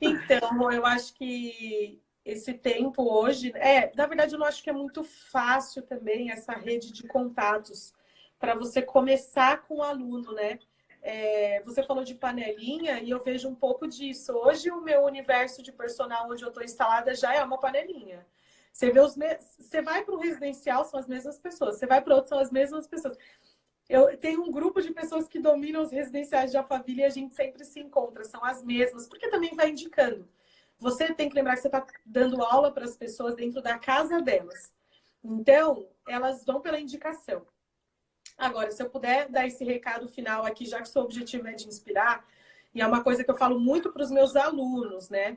Então, 0.00 0.70
eu 0.72 0.84
acho 0.84 1.14
que 1.14 2.00
esse 2.24 2.54
tempo 2.54 3.02
hoje, 3.02 3.52
é, 3.56 3.92
na 3.94 4.06
verdade, 4.06 4.34
eu 4.34 4.38
não 4.38 4.46
acho 4.46 4.62
que 4.62 4.70
é 4.70 4.72
muito 4.72 5.02
fácil 5.02 5.82
também 5.82 6.30
essa 6.30 6.52
rede 6.52 6.92
de 6.92 7.06
contatos 7.06 7.92
para 8.38 8.54
você 8.54 8.82
começar 8.82 9.62
com 9.62 9.76
o 9.76 9.82
aluno, 9.82 10.32
né? 10.32 10.58
É, 11.00 11.60
você 11.64 11.82
falou 11.82 12.04
de 12.04 12.14
panelinha 12.14 13.00
e 13.00 13.10
eu 13.10 13.20
vejo 13.22 13.48
um 13.48 13.54
pouco 13.54 13.88
disso. 13.88 14.32
Hoje 14.32 14.70
o 14.70 14.80
meu 14.80 15.02
universo 15.04 15.62
de 15.62 15.72
personal 15.72 16.30
onde 16.30 16.44
eu 16.44 16.48
estou 16.48 16.62
instalada 16.62 17.12
já 17.14 17.34
é 17.34 17.42
uma 17.42 17.58
panelinha. 17.58 18.24
Você 18.72 18.90
vê 18.90 19.00
os 19.00 19.16
me... 19.16 19.36
você 19.36 19.82
vai 19.82 20.04
para 20.04 20.14
o 20.14 20.18
residencial 20.18 20.84
são 20.84 20.98
as 20.98 21.06
mesmas 21.06 21.38
pessoas, 21.38 21.76
você 21.76 21.86
vai 21.86 22.00
para 22.00 22.14
outro 22.14 22.30
são 22.30 22.38
as 22.38 22.50
mesmas 22.50 22.86
pessoas. 22.86 23.18
Eu 23.92 24.16
tenho 24.16 24.42
um 24.42 24.50
grupo 24.50 24.80
de 24.80 24.90
pessoas 24.90 25.28
que 25.28 25.38
dominam 25.38 25.82
os 25.82 25.90
residenciais 25.90 26.50
de 26.50 26.56
Alphaville 26.56 27.02
e 27.02 27.04
a 27.04 27.10
gente 27.10 27.34
sempre 27.34 27.62
se 27.62 27.78
encontra, 27.78 28.24
são 28.24 28.42
as 28.42 28.64
mesmas, 28.64 29.06
porque 29.06 29.28
também 29.28 29.54
vai 29.54 29.68
indicando. 29.68 30.26
Você 30.78 31.12
tem 31.12 31.28
que 31.28 31.34
lembrar 31.34 31.56
que 31.56 31.60
você 31.60 31.68
está 31.68 31.86
dando 32.06 32.42
aula 32.42 32.72
para 32.72 32.86
as 32.86 32.96
pessoas 32.96 33.34
dentro 33.34 33.60
da 33.60 33.78
casa 33.78 34.22
delas. 34.22 34.72
Então, 35.22 35.90
elas 36.08 36.42
vão 36.42 36.62
pela 36.62 36.80
indicação. 36.80 37.46
Agora, 38.38 38.70
se 38.70 38.82
eu 38.82 38.88
puder 38.88 39.28
dar 39.28 39.46
esse 39.46 39.62
recado 39.62 40.08
final 40.08 40.46
aqui, 40.46 40.64
já 40.64 40.80
que 40.80 40.88
seu 40.88 41.02
objetivo 41.02 41.46
é 41.48 41.52
de 41.52 41.68
inspirar, 41.68 42.26
e 42.74 42.80
é 42.80 42.86
uma 42.86 43.04
coisa 43.04 43.22
que 43.22 43.30
eu 43.30 43.36
falo 43.36 43.60
muito 43.60 43.92
para 43.92 44.02
os 44.02 44.10
meus 44.10 44.34
alunos, 44.34 45.10
né? 45.10 45.36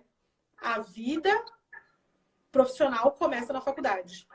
A 0.56 0.80
vida 0.80 1.30
profissional 2.54 3.12
começa 3.12 3.52
na 3.52 3.60
faculdade. 3.60 4.26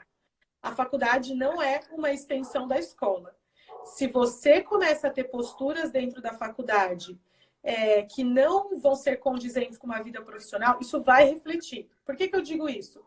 A 0.60 0.74
faculdade 0.74 1.34
não 1.34 1.62
é 1.62 1.80
uma 1.90 2.12
extensão 2.12 2.68
da 2.68 2.78
escola. 2.78 3.39
Se 3.84 4.06
você 4.06 4.62
começa 4.62 5.08
a 5.08 5.10
ter 5.10 5.24
posturas 5.24 5.90
dentro 5.90 6.20
da 6.20 6.32
faculdade 6.32 7.18
é, 7.62 8.02
que 8.02 8.24
não 8.24 8.78
vão 8.78 8.94
ser 8.94 9.16
condizentes 9.16 9.78
com 9.78 9.86
uma 9.86 10.02
vida 10.02 10.22
profissional, 10.22 10.78
isso 10.80 11.02
vai 11.02 11.24
refletir. 11.28 11.88
Por 12.04 12.16
que, 12.16 12.28
que 12.28 12.36
eu 12.36 12.42
digo 12.42 12.68
isso? 12.68 13.04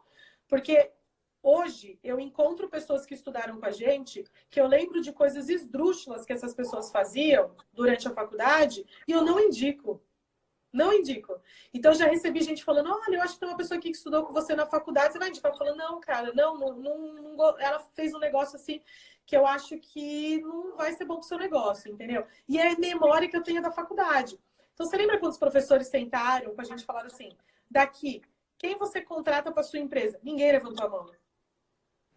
Porque 0.48 0.92
Hoje, 1.46 2.00
eu 2.02 2.22
encontro 2.22 2.70
pessoas 2.70 3.06
que 3.06 3.14
estudaram 3.14 3.60
com 3.60 3.66
a 3.66 3.72
gente, 3.72 4.24
que 4.50 4.62
eu 4.62 4.66
lembro 4.66 5.02
de 5.02 5.12
coisas 5.12 5.50
esdrúxulas 5.50 6.26
que 6.26 6.32
essas 6.32 6.54
pessoas 6.54 6.90
faziam 6.90 7.54
durante 7.74 8.08
a 8.08 8.14
faculdade, 8.14 8.86
e 9.06 9.12
eu 9.12 9.22
não 9.22 9.38
indico. 9.38 10.02
Não 10.72 10.94
indico. 10.94 11.40
Então, 11.74 11.94
já 11.94 12.08
recebi 12.08 12.42
gente 12.42 12.64
falando: 12.64 12.90
olha, 12.90 13.18
eu 13.18 13.22
acho 13.22 13.34
que 13.34 13.42
tem 13.42 13.50
uma 13.50 13.58
pessoa 13.58 13.78
aqui 13.78 13.92
que 13.92 13.98
estudou 13.98 14.24
com 14.24 14.32
você 14.32 14.56
na 14.56 14.66
faculdade, 14.66 15.12
você 15.12 15.20
vai 15.20 15.28
indicar? 15.28 15.52
Eu 15.52 15.58
falo: 15.58 15.76
não, 15.76 16.00
cara, 16.00 16.34
não, 16.34 16.58
não, 16.58 16.74
não, 16.78 17.14
não, 17.14 17.60
ela 17.60 17.80
fez 17.94 18.14
um 18.14 18.20
negócio 18.20 18.56
assim 18.56 18.82
que 19.26 19.36
eu 19.36 19.46
acho 19.46 19.78
que 19.80 20.42
não 20.42 20.76
vai 20.76 20.94
ser 20.94 21.06
bom 21.06 21.16
pro 21.16 21.28
seu 21.28 21.38
negócio, 21.38 21.92
entendeu? 21.92 22.26
E 22.48 22.60
é 22.60 22.76
memória 22.78 23.30
que 23.30 23.38
eu 23.38 23.44
tenho 23.44 23.62
da 23.62 23.72
faculdade. 23.72 24.40
Então, 24.74 24.86
você 24.86 24.98
lembra 24.98 25.20
quando 25.20 25.32
os 25.32 25.38
professores 25.38 25.88
sentaram 25.88 26.54
com 26.54 26.62
a 26.62 26.66
gente 26.66 26.86
falaram 26.86 27.08
assim: 27.08 27.30
daqui, 27.70 28.22
quem 28.58 28.78
você 28.78 29.02
contrata 29.02 29.52
para 29.52 29.64
sua 29.64 29.80
empresa? 29.80 30.20
Ninguém 30.24 30.52
levantou 30.52 30.86
a 30.86 30.90
mão. 30.90 31.06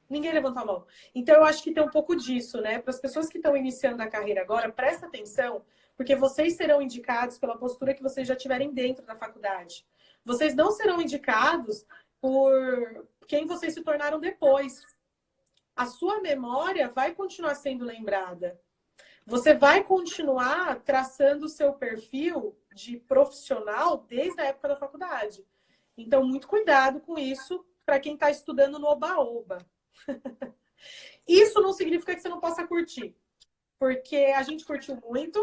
Ninguém 0.09 0.33
levantou 0.33 0.63
a 0.63 0.67
mão. 0.67 0.87
Então, 1.15 1.35
eu 1.35 1.45
acho 1.45 1.63
que 1.63 1.73
tem 1.73 1.83
um 1.83 1.91
pouco 1.91 2.17
disso, 2.17 2.61
né? 2.61 2.79
Para 2.79 2.91
as 2.91 3.01
pessoas 3.01 3.29
que 3.29 3.39
estão 3.39 3.57
iniciando 3.57 4.03
a 4.03 4.09
carreira 4.09 4.41
agora, 4.41 4.71
presta 4.73 5.07
atenção, 5.07 5.65
porque 5.97 6.15
vocês 6.15 6.57
serão 6.57 6.81
indicados 6.81 7.39
pela 7.39 7.59
postura 7.59 7.95
que 7.95 8.03
vocês 8.03 8.27
já 8.27 8.37
tiverem 8.37 8.73
dentro 8.73 9.05
da 9.05 9.17
faculdade. 9.17 9.85
Vocês 10.25 10.55
não 10.55 10.71
serão 10.71 11.01
indicados 11.01 11.85
por 12.21 13.07
quem 13.27 13.47
vocês 13.47 13.75
se 13.75 13.83
tornaram 13.83 14.19
depois. 14.19 14.81
A 15.77 15.85
sua 15.87 16.21
memória 16.21 16.89
vai 16.89 17.15
continuar 17.15 17.55
sendo 17.55 17.85
lembrada. 17.85 18.59
Você 19.27 19.53
vai 19.53 19.85
continuar 19.85 20.81
traçando 20.81 21.45
o 21.45 21.51
seu 21.51 21.75
perfil 21.75 22.57
de 22.75 22.97
profissional 22.97 23.99
desde 23.99 24.41
a 24.41 24.47
época 24.47 24.69
da 24.69 24.77
faculdade. 24.77 25.45
Então, 25.99 26.25
muito 26.25 26.49
cuidado 26.49 27.01
com 27.01 27.19
isso 27.19 27.65
para 27.85 28.01
quem 28.01 28.15
está 28.15 28.31
estudando 28.31 28.79
no 28.79 28.87
Oba-Oba. 28.87 29.59
Isso 31.27 31.61
não 31.61 31.73
significa 31.73 32.15
que 32.15 32.21
você 32.21 32.29
não 32.29 32.39
possa 32.39 32.67
curtir, 32.67 33.17
porque 33.79 34.17
a 34.37 34.43
gente 34.43 34.65
curtiu 34.65 34.97
muito. 35.05 35.41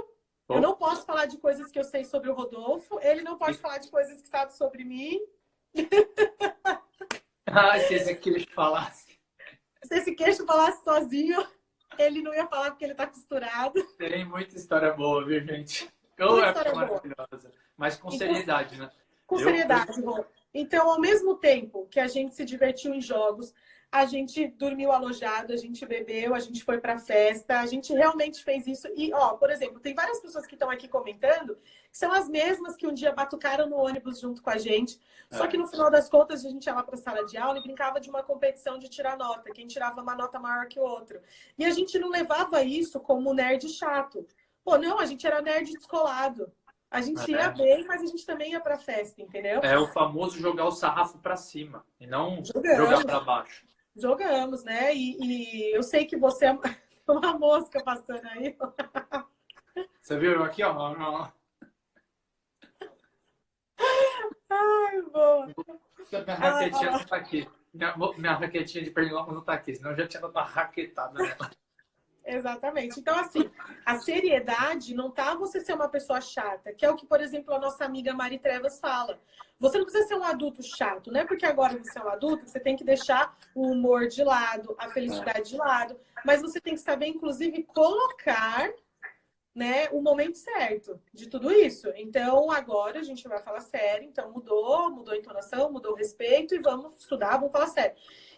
Bom. 0.47 0.55
Eu 0.55 0.61
não 0.61 0.75
posso 0.75 1.05
falar 1.05 1.25
de 1.25 1.37
coisas 1.37 1.71
que 1.71 1.79
eu 1.79 1.83
sei 1.83 2.05
sobre 2.05 2.29
o 2.29 2.33
Rodolfo, 2.33 2.99
ele 3.01 3.21
não 3.21 3.37
pode 3.37 3.57
falar 3.57 3.79
de 3.79 3.89
coisas 3.89 4.21
que 4.21 4.27
sabe 4.27 4.53
sobre 4.53 4.83
mim. 4.83 5.19
Ah, 7.55 7.77
se 7.77 7.93
esse 7.93 8.15
queixo 8.15 8.49
falasse. 8.51 9.12
Se 9.83 9.95
esse 9.95 10.15
queixo 10.15 10.45
falasse 10.45 10.83
sozinho, 10.83 11.45
ele 11.97 12.21
não 12.21 12.33
ia 12.33 12.47
falar 12.47 12.71
porque 12.71 12.85
ele 12.85 12.95
tá 12.95 13.07
costurado. 13.07 13.83
Tem 13.97 14.25
muita 14.25 14.55
história 14.55 14.91
boa, 14.93 15.25
viu, 15.25 15.41
gente? 15.41 15.89
Ou 16.19 16.39
é 16.43 16.53
maravilhosa. 16.53 17.51
Mas 17.77 17.97
com 17.97 18.11
seriedade, 18.11 18.79
né? 18.79 18.89
Com 19.25 19.39
eu... 19.39 19.43
seriedade, 19.43 20.01
Rô. 20.01 20.25
Então, 20.53 20.91
ao 20.91 20.99
mesmo 20.99 21.35
tempo 21.35 21.87
que 21.89 21.99
a 21.99 22.07
gente 22.07 22.35
se 22.35 22.45
divertiu 22.45 22.93
em 22.93 23.01
jogos, 23.01 23.53
a 23.93 24.07
gente 24.07 24.47
dormiu 24.47 24.91
alojado, 24.91 25.53
a 25.53 25.55
gente 25.55 25.85
bebeu, 25.85 26.33
a 26.33 26.39
gente 26.39 26.63
foi 26.63 26.81
para 26.81 26.97
festa, 26.97 27.59
a 27.59 27.65
gente 27.67 27.93
realmente 27.93 28.43
fez 28.43 28.65
isso. 28.65 28.87
E, 28.95 29.13
ó, 29.13 29.35
por 29.35 29.51
exemplo, 29.51 29.79
tem 29.79 29.93
várias 29.93 30.19
pessoas 30.19 30.47
que 30.47 30.55
estão 30.55 30.67
aqui 30.71 30.87
comentando 30.87 31.55
que 31.91 31.97
são 31.99 32.11
as 32.11 32.27
mesmas 32.27 32.75
que 32.75 32.87
um 32.87 32.93
dia 32.93 33.11
batucaram 33.11 33.69
no 33.69 33.75
ônibus 33.75 34.19
junto 34.19 34.41
com 34.41 34.49
a 34.49 34.57
gente. 34.57 34.99
É. 35.29 35.37
Só 35.37 35.45
que 35.45 35.59
no 35.59 35.67
final 35.67 35.91
das 35.91 36.09
contas, 36.09 36.43
a 36.43 36.49
gente 36.49 36.65
ia 36.65 36.73
lá 36.73 36.81
para 36.81 36.95
a 36.95 36.97
sala 36.97 37.23
de 37.23 37.37
aula 37.37 37.59
e 37.59 37.61
brincava 37.61 37.99
de 37.99 38.09
uma 38.09 38.23
competição 38.23 38.79
de 38.79 38.89
tirar 38.89 39.15
nota, 39.15 39.51
quem 39.51 39.67
tirava 39.67 40.01
uma 40.01 40.15
nota 40.15 40.39
maior 40.39 40.65
que 40.65 40.79
o 40.79 40.83
outro. 40.83 41.21
E 41.55 41.63
a 41.63 41.69
gente 41.69 41.99
não 41.99 42.09
levava 42.09 42.63
isso 42.63 42.99
como 42.99 43.31
nerd 43.31 43.69
chato. 43.69 44.25
Pô, 44.63 44.75
não, 44.75 44.99
a 44.99 45.05
gente 45.05 45.27
era 45.27 45.39
nerd 45.39 45.71
descolado. 45.71 46.51
A 46.89 46.99
gente 46.99 47.31
é. 47.31 47.37
ia 47.37 47.49
bem, 47.51 47.85
mas 47.85 48.01
a 48.01 48.07
gente 48.07 48.25
também 48.25 48.53
ia 48.53 48.59
para 48.59 48.75
festa, 48.75 49.21
entendeu? 49.21 49.59
É 49.61 49.77
o 49.77 49.85
famoso 49.85 50.39
jogar 50.39 50.65
o 50.65 50.71
sarrafo 50.71 51.19
para 51.19 51.37
cima 51.37 51.85
e 51.99 52.07
não 52.07 52.43
Jogamos. 52.43 52.77
jogar 52.77 53.05
para 53.05 53.19
baixo. 53.19 53.72
Jogamos, 53.95 54.63
né? 54.63 54.93
E, 54.93 55.17
e, 55.21 55.75
eu 55.75 55.83
sei 55.83 56.05
que 56.05 56.17
você 56.17 56.47
é 56.47 56.51
uma 57.07 57.33
mosca 57.37 57.83
passando 57.83 58.25
aí. 58.27 58.57
Você 60.01 60.17
viu 60.17 60.43
aqui, 60.43 60.63
ó? 60.63 60.73
Ai, 64.49 65.01
boa. 65.03 65.47
Minha 66.11 66.35
raquetinha 66.35 66.91
não 66.91 67.05
tá 67.05 67.15
aqui. 67.15 67.49
Minha, 67.73 67.95
minha 68.17 68.33
raquetinha 68.33 68.83
de 68.83 68.91
pernilongo 68.91 69.31
não 69.31 69.41
tá 69.41 69.53
aqui, 69.53 69.75
senão 69.75 69.91
eu 69.91 69.97
já 69.97 70.07
tinha 70.07 70.21
dado 70.21 70.31
uma 70.31 70.43
raquetada 70.43 71.13
nela. 71.13 71.51
Exatamente. 72.25 72.99
Então, 72.99 73.17
assim, 73.19 73.49
a 73.85 73.97
seriedade 73.99 74.93
não 74.93 75.11
tá 75.11 75.35
você 75.35 75.59
ser 75.59 75.73
uma 75.73 75.89
pessoa 75.89 76.21
chata, 76.21 76.73
que 76.73 76.85
é 76.85 76.89
o 76.89 76.95
que, 76.95 77.05
por 77.05 77.21
exemplo, 77.21 77.53
a 77.53 77.59
nossa 77.59 77.83
amiga 77.83 78.13
Mari 78.13 78.39
Trevas 78.39 78.79
fala. 78.79 79.19
Você 79.59 79.77
não 79.77 79.85
precisa 79.85 80.07
ser 80.07 80.15
um 80.15 80.23
adulto 80.23 80.63
chato, 80.63 81.11
não 81.11 81.19
é 81.19 81.25
porque 81.25 81.45
agora 81.45 81.77
você 81.77 81.97
é 81.97 82.03
um 82.03 82.09
adulto, 82.09 82.47
você 82.47 82.59
tem 82.59 82.75
que 82.75 82.83
deixar 82.83 83.37
o 83.53 83.67
humor 83.71 84.07
de 84.07 84.23
lado, 84.23 84.75
a 84.77 84.89
felicidade 84.89 85.49
de 85.49 85.57
lado, 85.57 85.97
mas 86.25 86.41
você 86.41 86.59
tem 86.59 86.73
que 86.73 86.81
saber, 86.81 87.07
inclusive, 87.07 87.63
colocar 87.63 88.71
né, 89.53 89.87
o 89.91 90.01
momento 90.01 90.37
certo 90.37 90.99
de 91.13 91.27
tudo 91.29 91.51
isso. 91.51 91.91
Então, 91.95 92.51
agora 92.51 92.99
a 92.99 93.03
gente 93.03 93.27
vai 93.27 93.41
falar 93.41 93.61
sério, 93.61 94.07
então 94.07 94.31
mudou, 94.31 94.89
mudou 94.89 95.13
a 95.13 95.17
entonação, 95.17 95.71
mudou 95.71 95.91
o 95.91 95.95
respeito 95.95 96.55
e 96.55 96.59
vamos 96.59 96.95
estudar, 96.95 97.37
vamos 97.37 97.51
falar 97.51 97.67
sério. 97.67 97.95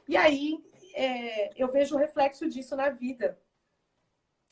E 0.08 0.18
aí, 0.18 0.60
é, 0.94 1.52
eu 1.56 1.68
vejo 1.68 1.96
o 1.96 1.98
reflexo 1.98 2.48
disso 2.50 2.76
na 2.76 2.90
vida. 2.90 3.38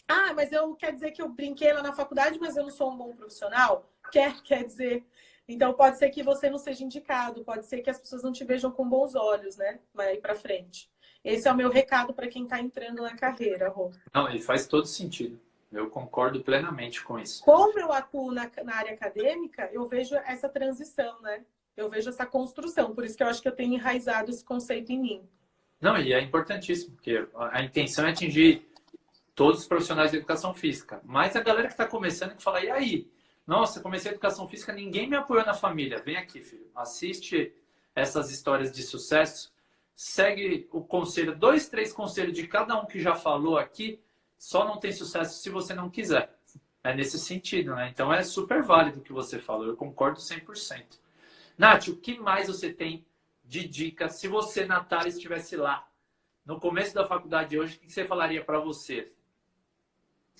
Ah, 0.07 0.33
mas 0.33 0.51
eu 0.51 0.75
quer 0.75 0.93
dizer 0.93 1.11
que 1.11 1.21
eu 1.21 1.29
brinquei 1.29 1.71
lá 1.73 1.81
na 1.81 1.93
faculdade, 1.93 2.39
mas 2.39 2.57
eu 2.57 2.63
não 2.63 2.71
sou 2.71 2.91
um 2.91 2.97
bom 2.97 3.15
profissional? 3.15 3.89
Quer, 4.11 4.41
quer 4.43 4.63
dizer. 4.63 5.03
Então 5.47 5.73
pode 5.73 5.97
ser 5.97 6.09
que 6.09 6.23
você 6.23 6.49
não 6.49 6.57
seja 6.57 6.83
indicado, 6.83 7.43
pode 7.43 7.65
ser 7.65 7.81
que 7.81 7.89
as 7.89 7.99
pessoas 7.99 8.23
não 8.23 8.31
te 8.31 8.43
vejam 8.43 8.71
com 8.71 8.87
bons 8.87 9.13
olhos, 9.15 9.57
né? 9.57 9.79
Vai 9.93 10.17
para 10.17 10.35
frente. 10.35 10.89
Esse 11.23 11.47
é 11.47 11.51
o 11.51 11.55
meu 11.55 11.69
recado 11.69 12.13
para 12.13 12.27
quem 12.27 12.43
está 12.43 12.59
entrando 12.59 13.01
na 13.01 13.15
carreira, 13.15 13.69
Rô. 13.69 13.91
Não, 14.13 14.29
ele 14.29 14.39
faz 14.39 14.67
todo 14.67 14.85
sentido. 14.85 15.39
Eu 15.71 15.89
concordo 15.89 16.41
plenamente 16.43 17.03
com 17.03 17.17
isso. 17.17 17.43
Como 17.43 17.79
eu 17.79 17.91
atuo 17.91 18.31
na, 18.31 18.49
na 18.63 18.75
área 18.75 18.93
acadêmica, 18.93 19.69
eu 19.73 19.87
vejo 19.87 20.15
essa 20.15 20.47
transição, 20.47 21.19
né? 21.21 21.43
Eu 21.75 21.89
vejo 21.89 22.09
essa 22.09 22.25
construção. 22.25 22.93
Por 22.93 23.03
isso 23.03 23.17
que 23.17 23.23
eu 23.23 23.27
acho 23.27 23.41
que 23.41 23.47
eu 23.47 23.55
tenho 23.55 23.73
enraizado 23.73 24.29
esse 24.29 24.43
conceito 24.43 24.91
em 24.91 25.01
mim. 25.01 25.29
Não, 25.81 25.97
e 25.97 26.13
é 26.13 26.21
importantíssimo, 26.21 26.95
porque 26.95 27.27
a 27.35 27.63
intenção 27.63 28.05
é 28.05 28.11
atingir 28.11 28.65
todos 29.35 29.61
os 29.61 29.67
profissionais 29.67 30.11
de 30.11 30.17
educação 30.17 30.53
física. 30.53 31.01
Mas 31.03 31.35
a 31.35 31.41
galera 31.41 31.67
que 31.67 31.73
está 31.73 31.87
começando 31.87 32.35
que 32.35 32.43
fala, 32.43 32.63
e 32.63 32.69
aí? 32.69 33.11
Nossa, 33.45 33.81
comecei 33.81 34.11
a 34.11 34.13
educação 34.13 34.47
física, 34.47 34.71
ninguém 34.71 35.09
me 35.09 35.15
apoiou 35.15 35.45
na 35.45 35.53
família. 35.53 36.01
Vem 36.01 36.15
aqui, 36.15 36.41
filho. 36.41 36.69
Assiste 36.75 37.53
essas 37.95 38.31
histórias 38.31 38.71
de 38.71 38.81
sucesso. 38.83 39.51
Segue 39.95 40.67
o 40.71 40.81
conselho, 40.81 41.35
dois, 41.35 41.67
três 41.67 41.91
conselhos 41.91 42.33
de 42.33 42.47
cada 42.47 42.79
um 42.79 42.85
que 42.85 42.99
já 42.99 43.15
falou 43.15 43.57
aqui. 43.57 43.99
Só 44.37 44.65
não 44.65 44.77
tem 44.77 44.91
sucesso 44.91 45.41
se 45.41 45.49
você 45.49 45.73
não 45.73 45.89
quiser. 45.89 46.35
É 46.83 46.93
nesse 46.93 47.17
sentido, 47.17 47.75
né? 47.75 47.89
Então 47.89 48.13
é 48.13 48.23
super 48.23 48.61
válido 48.61 48.99
o 48.99 49.03
que 49.03 49.13
você 49.13 49.39
falou. 49.39 49.67
Eu 49.67 49.75
concordo 49.75 50.19
100%. 50.19 50.99
Nath, 51.57 51.87
o 51.87 51.95
que 51.95 52.19
mais 52.19 52.47
você 52.47 52.73
tem 52.73 53.05
de 53.43 53.67
dica? 53.67 54.09
Se 54.09 54.27
você, 54.27 54.65
Natália, 54.65 55.09
estivesse 55.09 55.55
lá 55.55 55.87
no 56.45 56.59
começo 56.59 56.93
da 56.93 57.05
faculdade 57.05 57.57
hoje, 57.57 57.77
o 57.77 57.79
que 57.79 57.91
você 57.91 58.05
falaria 58.05 58.43
para 58.43 58.59
você? 58.59 59.13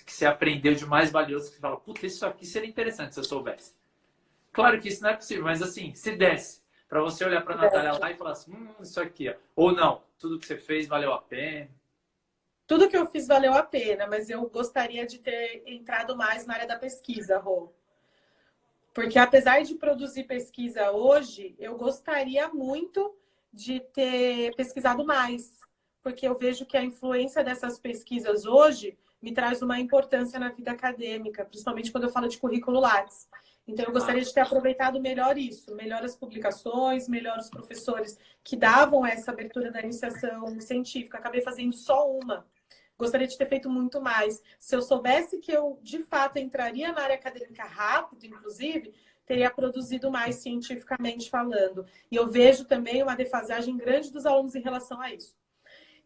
Que 0.05 0.11
você 0.11 0.25
aprendeu 0.25 0.73
de 0.73 0.85
mais 0.85 1.11
valioso 1.11 1.49
que 1.49 1.55
você 1.55 1.61
fala, 1.61 1.77
puta, 1.77 2.05
isso 2.05 2.25
aqui 2.25 2.45
seria 2.45 2.69
interessante 2.69 3.13
se 3.13 3.19
eu 3.19 3.23
soubesse. 3.23 3.73
Claro 4.51 4.79
que 4.79 4.87
isso 4.87 5.01
não 5.01 5.09
é 5.09 5.15
possível, 5.15 5.43
mas 5.43 5.61
assim, 5.61 5.93
se 5.93 6.15
desse 6.15 6.61
para 6.87 7.01
você 7.01 7.25
olhar 7.25 7.43
para 7.43 7.55
a 7.55 7.57
Natália 7.57 7.93
lá 7.93 8.11
e 8.11 8.15
falar 8.15 8.33
assim, 8.33 8.53
hum, 8.53 8.75
isso 8.79 9.01
aqui, 9.01 9.27
ó. 9.29 9.33
ou 9.55 9.71
não, 9.71 10.03
tudo 10.19 10.37
que 10.37 10.45
você 10.45 10.57
fez 10.57 10.87
valeu 10.87 11.11
a 11.11 11.19
pena. 11.19 11.69
Tudo 12.67 12.87
que 12.87 12.95
eu 12.95 13.05
fiz 13.07 13.27
valeu 13.27 13.53
a 13.53 13.63
pena, 13.63 14.05
mas 14.07 14.29
eu 14.29 14.47
gostaria 14.47 15.05
de 15.05 15.17
ter 15.19 15.63
entrado 15.65 16.15
mais 16.15 16.45
na 16.45 16.53
área 16.53 16.67
da 16.67 16.77
pesquisa, 16.77 17.37
Rô. 17.39 17.73
Porque 18.93 19.17
apesar 19.17 19.63
de 19.63 19.75
produzir 19.75 20.25
pesquisa 20.25 20.91
hoje, 20.91 21.55
eu 21.57 21.75
gostaria 21.75 22.47
muito 22.49 23.17
de 23.51 23.79
ter 23.79 24.55
pesquisado 24.55 25.03
mais. 25.03 25.59
Porque 26.01 26.27
eu 26.27 26.35
vejo 26.35 26.65
que 26.65 26.77
a 26.77 26.83
influência 26.83 27.43
dessas 27.43 27.79
pesquisas 27.79 28.45
hoje 28.45 28.97
me 29.23 29.33
traz 29.33 29.61
uma 29.61 29.79
importância 29.79 30.37
na 30.37 30.49
vida 30.49 30.71
acadêmica, 30.71 31.45
principalmente 31.45 31.93
quando 31.93 32.03
eu 32.03 32.09
falo 32.09 32.27
de 32.27 32.37
currículo 32.37 32.81
Lattes. 32.81 33.29
Então, 33.65 33.85
eu 33.85 33.93
gostaria 33.93 34.21
de 34.21 34.33
ter 34.33 34.41
aproveitado 34.41 34.99
melhor 34.99 35.37
isso, 35.37 35.73
melhor 35.73 36.03
as 36.03 36.13
publicações, 36.13 37.07
melhor 37.07 37.37
os 37.37 37.49
professores 37.49 38.17
que 38.43 38.57
davam 38.57 39.05
essa 39.05 39.31
abertura 39.31 39.71
da 39.71 39.79
iniciação 39.79 40.59
científica. 40.59 41.17
Acabei 41.17 41.39
fazendo 41.39 41.73
só 41.73 42.11
uma. 42.11 42.45
Gostaria 42.97 43.25
de 43.25 43.37
ter 43.37 43.45
feito 43.45 43.69
muito 43.69 44.01
mais. 44.01 44.43
Se 44.59 44.75
eu 44.75 44.81
soubesse 44.81 45.39
que 45.39 45.53
eu, 45.53 45.79
de 45.81 45.99
fato, 46.03 46.37
entraria 46.37 46.91
na 46.91 47.03
área 47.03 47.15
acadêmica 47.15 47.63
rápido, 47.63 48.25
inclusive, 48.25 48.93
teria 49.25 49.49
produzido 49.49 50.11
mais 50.11 50.35
cientificamente 50.35 51.29
falando. 51.29 51.85
E 52.11 52.17
eu 52.17 52.27
vejo 52.27 52.65
também 52.65 53.01
uma 53.01 53.15
defasagem 53.15 53.77
grande 53.77 54.11
dos 54.11 54.25
alunos 54.25 54.53
em 54.53 54.61
relação 54.61 54.99
a 54.99 55.13
isso. 55.13 55.33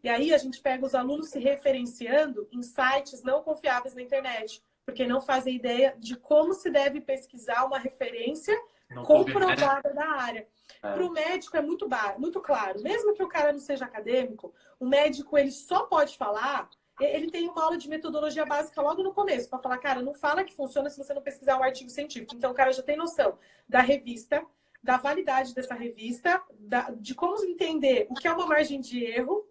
E 0.04 0.10
aí 0.10 0.34
a 0.34 0.38
gente 0.38 0.62
pega 0.62 0.86
os 0.86 0.96
alunos 0.96 1.30
se 1.30 1.40
referenciando 1.40 2.48
em 2.52 2.62
sites 2.62 3.24
não 3.24 3.42
confiáveis 3.42 3.96
na 3.96 4.02
internet, 4.02 4.62
porque 4.86 5.06
não 5.06 5.20
fazem 5.20 5.56
ideia 5.56 5.96
de 5.98 6.16
como 6.16 6.54
se 6.54 6.70
deve 6.70 7.02
pesquisar 7.02 7.66
uma 7.66 7.80
referência 7.80 8.58
não 8.90 9.04
comprovada 9.04 9.94
da 9.94 10.08
área. 10.08 10.48
É. 10.82 10.94
Para 10.94 11.06
o 11.06 11.12
médico 11.12 11.58
é 11.58 11.62
muito, 11.62 11.88
bar, 11.88 12.20
muito 12.20 12.40
claro, 12.40 12.82
mesmo 12.82 13.14
que 13.14 13.24
o 13.24 13.28
cara 13.28 13.52
não 13.52 13.60
seja 13.60 13.86
acadêmico, 13.86 14.54
o 14.80 14.86
médico 14.86 15.38
ele 15.38 15.52
só 15.52 15.86
pode 15.86 16.18
falar 16.18 16.70
ele 17.00 17.30
tem 17.30 17.48
uma 17.48 17.64
aula 17.64 17.78
de 17.78 17.88
metodologia 17.88 18.46
básica 18.46 18.82
logo 18.82 19.04
no 19.04 19.14
começo, 19.14 19.50
para 19.50 19.60
falar, 19.60 19.78
cara, 19.78 20.02
não 20.02 20.14
fala 20.14 20.44
que 20.44 20.54
funciona 20.54 20.90
se 20.90 20.98
você 20.98 21.14
não 21.14 21.22
pesquisar 21.22 21.58
um 21.58 21.64
artigo 21.64 21.90
científico. 21.90 22.36
Então, 22.36 22.52
o 22.52 22.56
cara 22.56 22.72
já 22.72 22.82
tem 22.82 22.98
noção 22.98 23.38
da 23.70 23.82
revista, 23.82 24.44
da 24.82 24.98
validade 24.98 25.54
dessa 25.54 25.76
revista, 25.76 26.42
da, 26.58 26.90
de 26.92 27.14
como 27.14 27.44
entender 27.46 28.08
o 28.10 28.16
que 28.16 28.28
é 28.28 28.32
uma 28.32 28.48
margem 28.48 28.80
de 28.80 29.04
erro, 29.04 29.48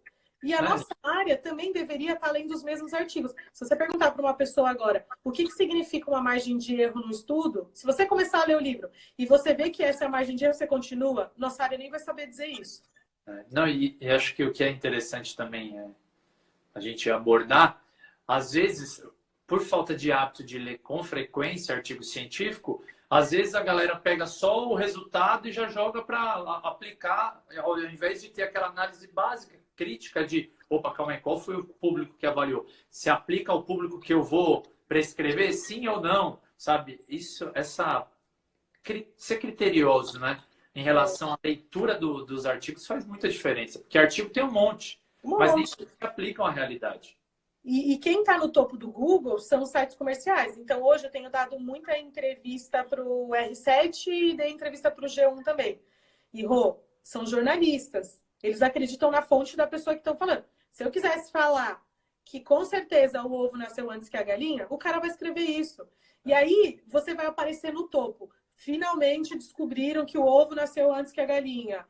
e 0.47 0.55
a 0.55 0.63
nossa 0.63 0.95
área 1.03 1.37
também 1.37 1.73
deveria 1.73 2.13
estar 2.13 2.29
além 2.29 2.47
dos 2.47 2.63
mesmos 2.63 2.95
artigos. 2.95 3.35
Se 3.53 3.65
você 3.65 3.75
perguntar 3.75 4.13
para 4.13 4.23
uma 4.23 4.33
pessoa 4.33 4.71
agora 4.71 5.05
o 5.25 5.33
que, 5.33 5.43
que 5.43 5.51
significa 5.51 6.09
uma 6.09 6.23
margem 6.23 6.57
de 6.57 6.81
erro 6.81 7.01
no 7.01 7.11
estudo, 7.11 7.69
se 7.75 7.85
você 7.85 8.07
começar 8.07 8.43
a 8.43 8.47
ler 8.47 8.57
o 8.57 8.61
livro 8.61 8.89
e 9.19 9.27
você 9.27 9.53
vê 9.53 9.71
que 9.71 9.83
essa 9.83 10.05
é 10.05 10.07
a 10.07 10.11
margem 10.11 10.37
de 10.37 10.45
erro, 10.45 10.55
você 10.55 10.65
continua, 10.65 11.33
nossa 11.37 11.65
área 11.65 11.77
nem 11.77 11.91
vai 11.91 11.99
saber 11.99 12.29
dizer 12.29 12.47
isso. 12.47 12.85
É, 13.27 13.45
não, 13.51 13.67
e, 13.67 13.97
e 14.01 14.09
acho 14.09 14.37
que 14.37 14.45
o 14.45 14.53
que 14.53 14.63
é 14.63 14.71
interessante 14.71 15.35
também 15.35 15.77
é 15.77 15.89
a 16.73 16.79
gente 16.79 17.11
abordar, 17.11 17.83
às 18.29 18.53
vezes, 18.53 19.05
por 19.49 19.61
falta 19.63 19.97
de 19.97 20.13
hábito 20.13 20.45
de 20.45 20.61
ler 20.61 20.79
com 20.79 21.03
frequência 21.03 21.75
artigo 21.75 22.05
científico, 22.05 22.85
às 23.11 23.33
vezes 23.33 23.57
a 23.57 23.65
galera 23.65 23.97
pega 23.97 24.27
só 24.27 24.69
o 24.69 24.77
resultado 24.77 25.49
e 25.49 25.53
já 25.53 25.67
joga 25.67 26.03
para 26.03 26.35
aplicar, 26.63 27.45
ao 27.59 27.81
invés 27.81 28.23
de 28.23 28.29
ter 28.31 28.45
aquela 28.45 28.69
análise 28.69 29.09
básica 29.09 29.66
crítica 29.77 30.25
de, 30.25 30.51
opa, 30.69 30.93
calma 30.93 31.13
aí, 31.13 31.21
qual 31.21 31.39
foi 31.39 31.57
o 31.57 31.65
público 31.65 32.17
que 32.17 32.27
avaliou? 32.27 32.67
Se 32.91 33.11
aplica 33.11 33.53
ao 33.53 33.63
público 33.63 34.01
que 34.01 34.13
eu 34.13 34.23
vou 34.23 34.63
prescrever, 34.89 35.53
sim 35.53 35.87
ou 35.87 36.01
não? 36.01 36.41
Sabe? 36.57 37.05
Isso, 37.09 37.51
essa 37.55 38.11
ser 39.17 39.39
criterioso, 39.39 40.19
né? 40.19 40.43
Em 40.75 40.83
relação 40.83 41.33
à 41.33 41.39
leitura 41.43 41.95
do, 41.95 42.25
dos 42.25 42.47
artigos 42.47 42.87
faz 42.87 43.05
muita 43.05 43.29
diferença, 43.29 43.79
porque 43.79 43.99
artigo 43.99 44.31
tem 44.31 44.45
um 44.45 44.53
monte, 44.53 45.01
um 45.25 45.39
mas 45.39 45.55
nem 45.55 45.67
se 45.67 45.75
aplicam 46.01 46.45
à 46.47 46.51
realidade. 46.51 47.19
E, 47.65 47.95
e 47.95 47.99
quem 47.99 48.21
está 48.21 48.39
no 48.39 48.49
topo 48.49 48.77
do 48.77 48.93
Google 48.93 49.41
são 49.41 49.63
os 49.63 49.71
sites 49.71 49.97
comerciais. 49.97 50.57
Então, 50.57 50.83
hoje 50.85 51.07
eu 51.07 51.11
tenho 51.11 51.29
dado 51.29 51.59
muita 51.59 51.99
entrevista 51.99 52.85
para 52.85 53.03
o 53.03 53.31
R7 53.31 54.07
e 54.07 54.35
dei 54.37 54.51
entrevista 54.51 54.89
para 54.89 55.05
o 55.05 55.09
G1 55.09 55.43
também. 55.43 55.81
E, 56.33 56.45
Rô, 56.45 56.79
são 57.03 57.27
jornalistas. 57.27 58.23
Eles 58.43 58.63
acreditam 58.63 59.11
na 59.11 59.23
fonte 59.23 59.57
da 59.57 59.67
pessoa 59.67 59.95
que 59.95 60.01
estão 60.01 60.17
falando. 60.17 60.45
Se 60.71 60.85
eu 60.85 60.91
quisesse 60.91 61.31
falar 61.33 61.83
que 62.25 62.41
com 62.41 62.65
certeza 62.65 63.23
o 63.23 63.33
ovo 63.33 63.57
nasceu 63.57 63.91
antes 63.91 64.09
que 64.09 64.17
a 64.17 64.23
galinha, 64.23 64.67
o 64.69 64.77
cara 64.77 64.99
vai 64.99 65.09
escrever 65.09 65.43
isso. 65.43 65.87
E 66.25 66.35
aí 66.35 66.83
você 66.87 67.15
vai 67.15 67.27
aparecer 67.27 67.73
no 67.73 67.89
topo. 67.89 68.31
Finalmente 68.55 69.37
descobriram 69.37 70.05
que 70.05 70.19
o 70.19 70.25
ovo 70.25 70.55
nasceu 70.55 70.93
antes 70.93 71.13
que 71.13 71.21
a 71.21 71.27
galinha. 71.27 71.87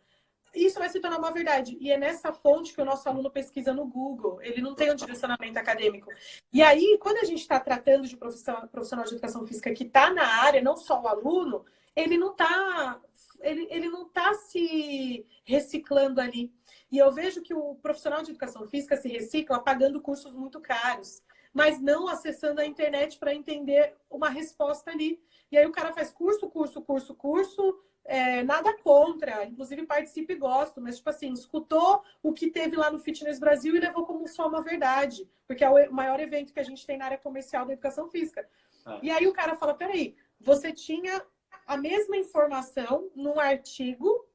Isso 0.55 0.79
vai 0.79 0.89
se 0.89 1.01
tornar 1.01 1.19
uma 1.19 1.33
verdade. 1.33 1.77
E 1.81 1.91
é 1.91 1.99
nessa 1.99 2.33
fonte 2.33 2.73
que 2.73 2.81
o 2.81 2.85
nosso 2.85 3.09
aluno 3.09 3.31
pesquisa 3.31 3.75
no 3.75 3.87
Google. 3.87 4.41
Ele 4.43 4.63
não 4.63 4.75
tem 4.75 4.91
um 4.91 4.95
direcionamento 4.95 5.59
acadêmico. 5.59 6.11
E 6.53 6.63
aí, 6.63 6.99
quando 7.01 7.19
a 7.19 7.25
gente 7.25 7.41
está 7.41 7.61
tratando 7.61 8.07
de 8.07 8.17
profissional 8.17 9.05
de 9.05 9.13
educação 9.13 9.47
física 9.47 9.73
que 9.73 9.85
está 9.85 10.13
na 10.13 10.27
área, 10.43 10.63
não 10.63 10.77
só 10.77 11.01
o 11.03 11.09
aluno, 11.09 11.65
ele 11.95 12.17
não 12.17 12.33
está 12.33 13.01
ele, 13.47 13.69
ele 13.71 13.89
não 13.89 14.07
está 14.07 14.35
se 14.35 15.27
reciclando 15.45 16.21
ali. 16.21 16.53
E 16.91 16.99
eu 16.99 17.11
vejo 17.13 17.43
que 17.43 17.55
o 17.55 17.75
profissional 17.77 18.23
de 18.23 18.31
educação 18.31 18.67
física 18.67 18.97
se 18.97 19.09
recicla 19.09 19.63
pagando 19.63 20.01
cursos 20.01 20.35
muito 20.35 20.61
caros, 20.61 21.23
mas 21.53 21.81
não 21.81 22.09
acessando 22.09 22.61
a 22.61 22.67
internet 22.67 23.19
para 23.19 23.35
entender 23.35 23.95
uma 24.11 24.29
resposta 24.29 24.91
ali. 24.91 25.21
E 25.51 25.57
aí 25.57 25.67
o 25.67 25.73
cara 25.73 25.93
faz 25.93 26.11
curso, 26.11 26.49
curso, 26.49 26.83
curso, 26.83 27.15
curso, 27.15 27.81
é, 28.05 28.43
nada 28.43 28.73
contra, 28.79 29.45
inclusive 29.45 29.85
participe 29.85 30.35
e 30.35 30.37
gosto, 30.37 30.81
mas 30.81 30.97
tipo 30.97 31.11
assim, 31.11 31.33
escutou 31.33 32.03
o 32.23 32.33
que 32.33 32.51
teve 32.51 32.77
lá 32.77 32.91
no 32.91 32.99
Fitness 32.99 33.39
Brasil 33.39 33.75
e 33.75 33.81
levou 33.81 34.07
como 34.07 34.27
só 34.29 34.49
uma 34.49 34.63
verdade, 34.63 35.29
porque 35.47 35.65
é 35.65 35.69
o 35.69 35.93
maior 35.93 36.21
evento 36.21 36.53
que 36.53 36.61
a 36.61 36.65
gente 36.65 36.87
tem 36.87 36.99
na 36.99 37.07
área 37.07 37.19
comercial 37.19 37.67
da 37.67 37.73
educação 37.73 38.09
física. 38.09 38.49
Ah. 38.85 39.01
E 39.03 39.11
aí 39.11 39.27
o 39.27 39.33
cara 39.33 39.57
fala: 39.57 39.75
peraí, 39.75 40.15
você 40.39 40.73
tinha 40.73 41.21
a 41.67 41.77
mesma 41.77 42.17
informação 42.17 43.11
num 43.15 43.39
artigo 43.41 44.27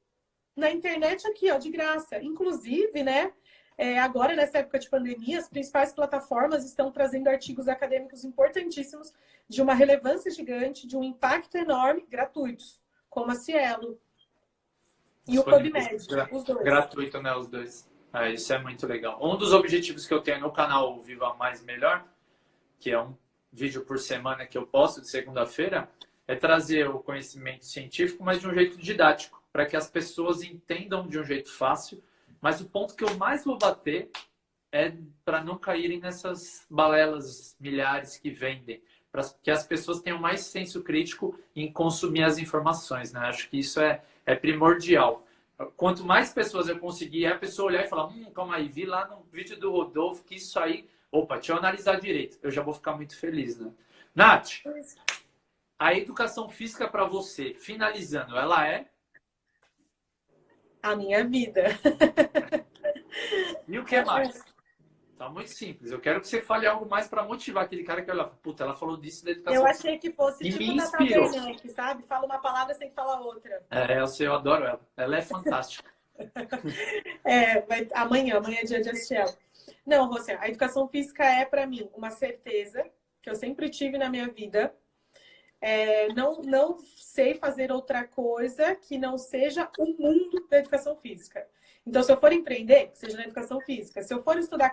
na 0.56 0.70
internet 0.70 1.26
aqui, 1.28 1.50
ó, 1.52 1.58
de 1.58 1.70
graça. 1.70 2.22
Inclusive, 2.22 3.04
né? 3.04 3.34
é, 3.82 4.00
agora, 4.00 4.36
nessa 4.36 4.60
época 4.60 4.78
de 4.78 4.88
pandemia, 4.88 5.40
as 5.40 5.50
principais 5.50 5.92
plataformas 5.92 6.64
estão 6.64 6.92
trazendo 6.92 7.28
artigos 7.30 7.68
acadêmicos 7.68 8.24
importantíssimos, 8.24 9.12
de 9.50 9.60
uma 9.60 9.74
relevância 9.74 10.30
gigante, 10.30 10.86
de 10.86 10.96
um 10.96 11.04
impacto 11.04 11.56
enorme, 11.56 12.06
gratuitos, 12.08 12.80
como 13.10 13.32
a 13.32 13.36
Cielo 13.36 14.00
e 15.28 15.40
o 15.40 15.44
PubMed, 15.44 15.96
os 15.96 16.44
dois. 16.44 16.64
Gratuito, 16.64 17.22
né, 17.24 17.36
os 17.36 17.48
dois. 17.48 17.90
É, 18.14 18.32
isso 18.32 18.54
é 18.54 18.60
muito 18.60 18.86
legal. 18.86 19.18
Um 19.20 19.36
dos 19.36 19.52
objetivos 19.52 20.06
que 20.06 20.14
eu 20.14 20.22
tenho 20.22 20.42
no 20.42 20.52
canal 20.52 21.02
Viva 21.02 21.34
Mais 21.34 21.64
Melhor, 21.64 22.06
que 22.80 22.92
é 22.92 23.02
um 23.02 23.18
vídeo 23.52 23.84
por 23.84 23.98
semana 23.98 24.46
que 24.46 24.60
eu 24.60 24.68
posto 24.68 25.02
de 25.02 25.10
segunda-feira, 25.10 25.90
é 26.32 26.36
trazer 26.36 26.88
o 26.88 27.00
conhecimento 27.00 27.66
científico, 27.66 28.24
mas 28.24 28.40
de 28.40 28.48
um 28.48 28.54
jeito 28.54 28.78
didático, 28.78 29.44
para 29.52 29.66
que 29.66 29.76
as 29.76 29.90
pessoas 29.90 30.42
entendam 30.42 31.06
de 31.06 31.20
um 31.20 31.26
jeito 31.26 31.52
fácil. 31.52 32.02
Mas 32.40 32.62
o 32.62 32.70
ponto 32.70 32.96
que 32.96 33.04
eu 33.04 33.18
mais 33.18 33.44
vou 33.44 33.58
bater 33.58 34.10
é 34.72 34.94
para 35.26 35.44
não 35.44 35.58
caírem 35.58 36.00
nessas 36.00 36.66
balelas 36.70 37.54
milhares 37.60 38.18
que 38.18 38.30
vendem, 38.30 38.82
para 39.12 39.24
que 39.44 39.52
as 39.52 39.68
pessoas 39.68 40.00
tenham 40.00 40.18
mais 40.18 40.46
senso 40.46 40.82
crítico 40.82 41.38
em 41.54 41.70
consumir 41.70 42.24
as 42.24 42.38
informações. 42.38 43.12
Né? 43.12 43.20
Acho 43.20 43.50
que 43.50 43.60
isso 43.60 43.82
é, 43.82 44.02
é 44.26 44.34
primordial. 44.34 45.28
Quanto 45.76 46.06
mais 46.06 46.32
pessoas 46.32 46.70
eu 46.70 46.80
conseguir, 46.80 47.26
a 47.26 47.38
pessoa 47.38 47.68
olhar 47.68 47.84
e 47.84 47.90
falar: 47.90 48.08
hum, 48.08 48.32
calma 48.34 48.56
aí, 48.56 48.70
vi 48.70 48.86
lá 48.86 49.06
no 49.06 49.22
vídeo 49.30 49.60
do 49.60 49.70
Rodolfo 49.70 50.24
que 50.24 50.36
isso 50.36 50.58
aí. 50.58 50.88
Opa, 51.12 51.36
deixa 51.36 51.52
eu 51.52 51.58
analisar 51.58 52.00
direito. 52.00 52.40
Eu 52.42 52.50
já 52.50 52.64
vou 52.64 52.74
ficar 52.74 52.96
muito 52.96 53.18
feliz, 53.18 53.60
né? 53.60 53.70
Nath, 54.16 54.62
a 55.82 55.96
educação 55.96 56.48
física 56.48 56.88
para 56.88 57.06
você, 57.06 57.56
finalizando, 57.56 58.38
ela 58.38 58.68
é? 58.68 58.86
A 60.84 60.96
minha 60.96 61.28
vida. 61.28 61.64
E 63.68 63.80
o 63.80 63.84
que 63.84 64.00
mais? 64.04 64.40
Tá 65.18 65.28
muito 65.28 65.50
simples. 65.50 65.92
Eu 65.92 66.00
quero 66.00 66.22
que 66.22 66.28
você 66.28 66.40
fale 66.40 66.68
algo 66.68 66.88
mais 66.88 67.08
para 67.08 67.24
motivar 67.24 67.64
aquele 67.64 67.84
cara 67.84 68.04
que 68.04 68.12
olha, 68.12 68.26
puta, 68.26 68.64
ela 68.64 68.76
falou 68.76 68.96
disso 68.96 69.26
da 69.26 69.32
educação. 69.32 69.60
Eu 69.60 69.66
achei 69.66 69.98
que 69.98 70.12
fosse 70.12 70.48
e 70.48 70.52
tipo 70.52 70.76
Nata 70.76 71.02
Werneck, 71.02 71.70
sabe? 71.70 72.04
Fala 72.04 72.28
uma 72.28 72.38
palavra 72.40 72.76
sem 72.76 72.92
falar 72.92 73.20
outra. 73.20 73.66
É, 73.72 74.00
eu 74.00 74.08
sei, 74.08 74.28
eu 74.28 74.36
adoro 74.36 74.64
ela. 74.64 74.88
Ela 74.96 75.18
é 75.18 75.22
fantástica. 75.24 75.92
é, 77.26 77.62
vai, 77.62 77.88
amanhã, 77.96 78.38
amanhã 78.38 78.60
é 78.60 78.66
dia 78.66 78.82
de 78.82 78.90
assistir 78.92 79.16
ela. 79.16 79.36
Não, 79.84 80.08
você, 80.08 80.34
a 80.34 80.48
educação 80.48 80.88
física 80.88 81.24
é 81.24 81.44
para 81.44 81.66
mim 81.66 81.90
uma 81.96 82.12
certeza 82.12 82.88
que 83.20 83.30
eu 83.32 83.36
sempre 83.36 83.68
tive 83.68 83.98
na 83.98 84.10
minha 84.10 84.28
vida 84.28 84.76
é, 85.62 86.12
não, 86.14 86.42
não 86.42 86.78
sei 86.96 87.36
fazer 87.36 87.72
outra 87.72 88.06
coisa 88.08 88.76
que 88.76 88.98
não 88.98 89.18
seja 89.18 89.70
o 89.78 89.86
mundo 89.86 90.48
da 90.50 90.58
educação 90.58 90.96
física. 90.98 91.48
Então, 91.86 92.02
se 92.02 92.12
eu 92.12 92.18
for 92.20 92.34
empreender, 92.34 92.92
seja 92.94 93.18
na 93.18 93.24
educação 93.24 93.62
física. 93.62 94.02
Se 94.02 94.14
eu 94.14 94.22
for 94.24 94.38
estudar 94.38 94.72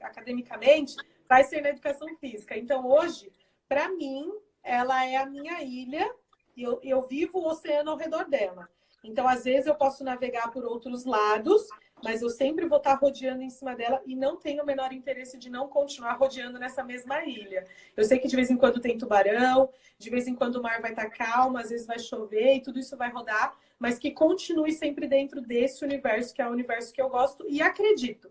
academicamente, 0.00 0.96
vai 1.28 1.44
ser 1.44 1.60
na 1.60 1.70
educação 1.70 2.08
física. 2.16 2.56
Então, 2.56 2.86
hoje, 2.86 3.30
para 3.68 3.90
mim, 3.90 4.32
ela 4.62 5.04
é 5.04 5.16
a 5.16 5.26
minha 5.26 5.62
ilha 5.62 6.10
e 6.56 6.62
eu, 6.62 6.80
eu 6.82 7.02
vivo 7.02 7.38
o 7.38 7.48
oceano 7.48 7.90
ao 7.90 7.96
redor 7.96 8.28
dela. 8.28 8.68
Então, 9.04 9.28
às 9.28 9.44
vezes, 9.44 9.66
eu 9.66 9.74
posso 9.74 10.02
navegar 10.02 10.50
por 10.50 10.64
outros 10.64 11.04
lados 11.04 11.68
mas 12.02 12.20
eu 12.20 12.28
sempre 12.28 12.66
vou 12.66 12.78
estar 12.78 12.94
rodeando 12.94 13.42
em 13.42 13.50
cima 13.50 13.74
dela 13.74 14.02
e 14.06 14.14
não 14.14 14.36
tenho 14.36 14.62
o 14.62 14.66
menor 14.66 14.92
interesse 14.92 15.38
de 15.38 15.48
não 15.48 15.68
continuar 15.68 16.12
rodeando 16.14 16.58
nessa 16.58 16.84
mesma 16.84 17.24
ilha. 17.24 17.64
Eu 17.96 18.04
sei 18.04 18.18
que 18.18 18.28
de 18.28 18.36
vez 18.36 18.50
em 18.50 18.56
quando 18.56 18.80
tem 18.80 18.98
tubarão, 18.98 19.70
de 19.98 20.10
vez 20.10 20.28
em 20.28 20.34
quando 20.34 20.56
o 20.56 20.62
mar 20.62 20.80
vai 20.80 20.90
estar 20.90 21.08
calmo, 21.08 21.56
às 21.56 21.70
vezes 21.70 21.86
vai 21.86 21.98
chover 21.98 22.56
e 22.56 22.60
tudo 22.60 22.78
isso 22.78 22.96
vai 22.96 23.10
rodar, 23.10 23.56
mas 23.78 23.98
que 23.98 24.10
continue 24.10 24.72
sempre 24.72 25.06
dentro 25.06 25.40
desse 25.40 25.84
universo, 25.84 26.34
que 26.34 26.42
é 26.42 26.48
o 26.48 26.52
universo 26.52 26.92
que 26.92 27.00
eu 27.00 27.08
gosto 27.08 27.46
e 27.48 27.62
acredito. 27.62 28.30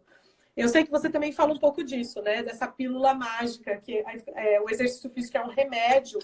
Eu 0.55 0.69
sei 0.69 0.85
que 0.85 0.91
você 0.91 1.09
também 1.09 1.33
fala 1.33 1.53
um 1.53 1.59
pouco 1.59 1.83
disso, 1.83 2.21
né? 2.21 2.41
Dessa 2.41 2.65
pílula 2.65 3.13
mágica, 3.13 3.75
que 3.77 3.97
é, 3.97 4.55
é 4.55 4.61
o 4.61 4.69
exercício 4.69 5.09
físico 5.09 5.37
é 5.37 5.43
um 5.43 5.49
remédio, 5.49 6.19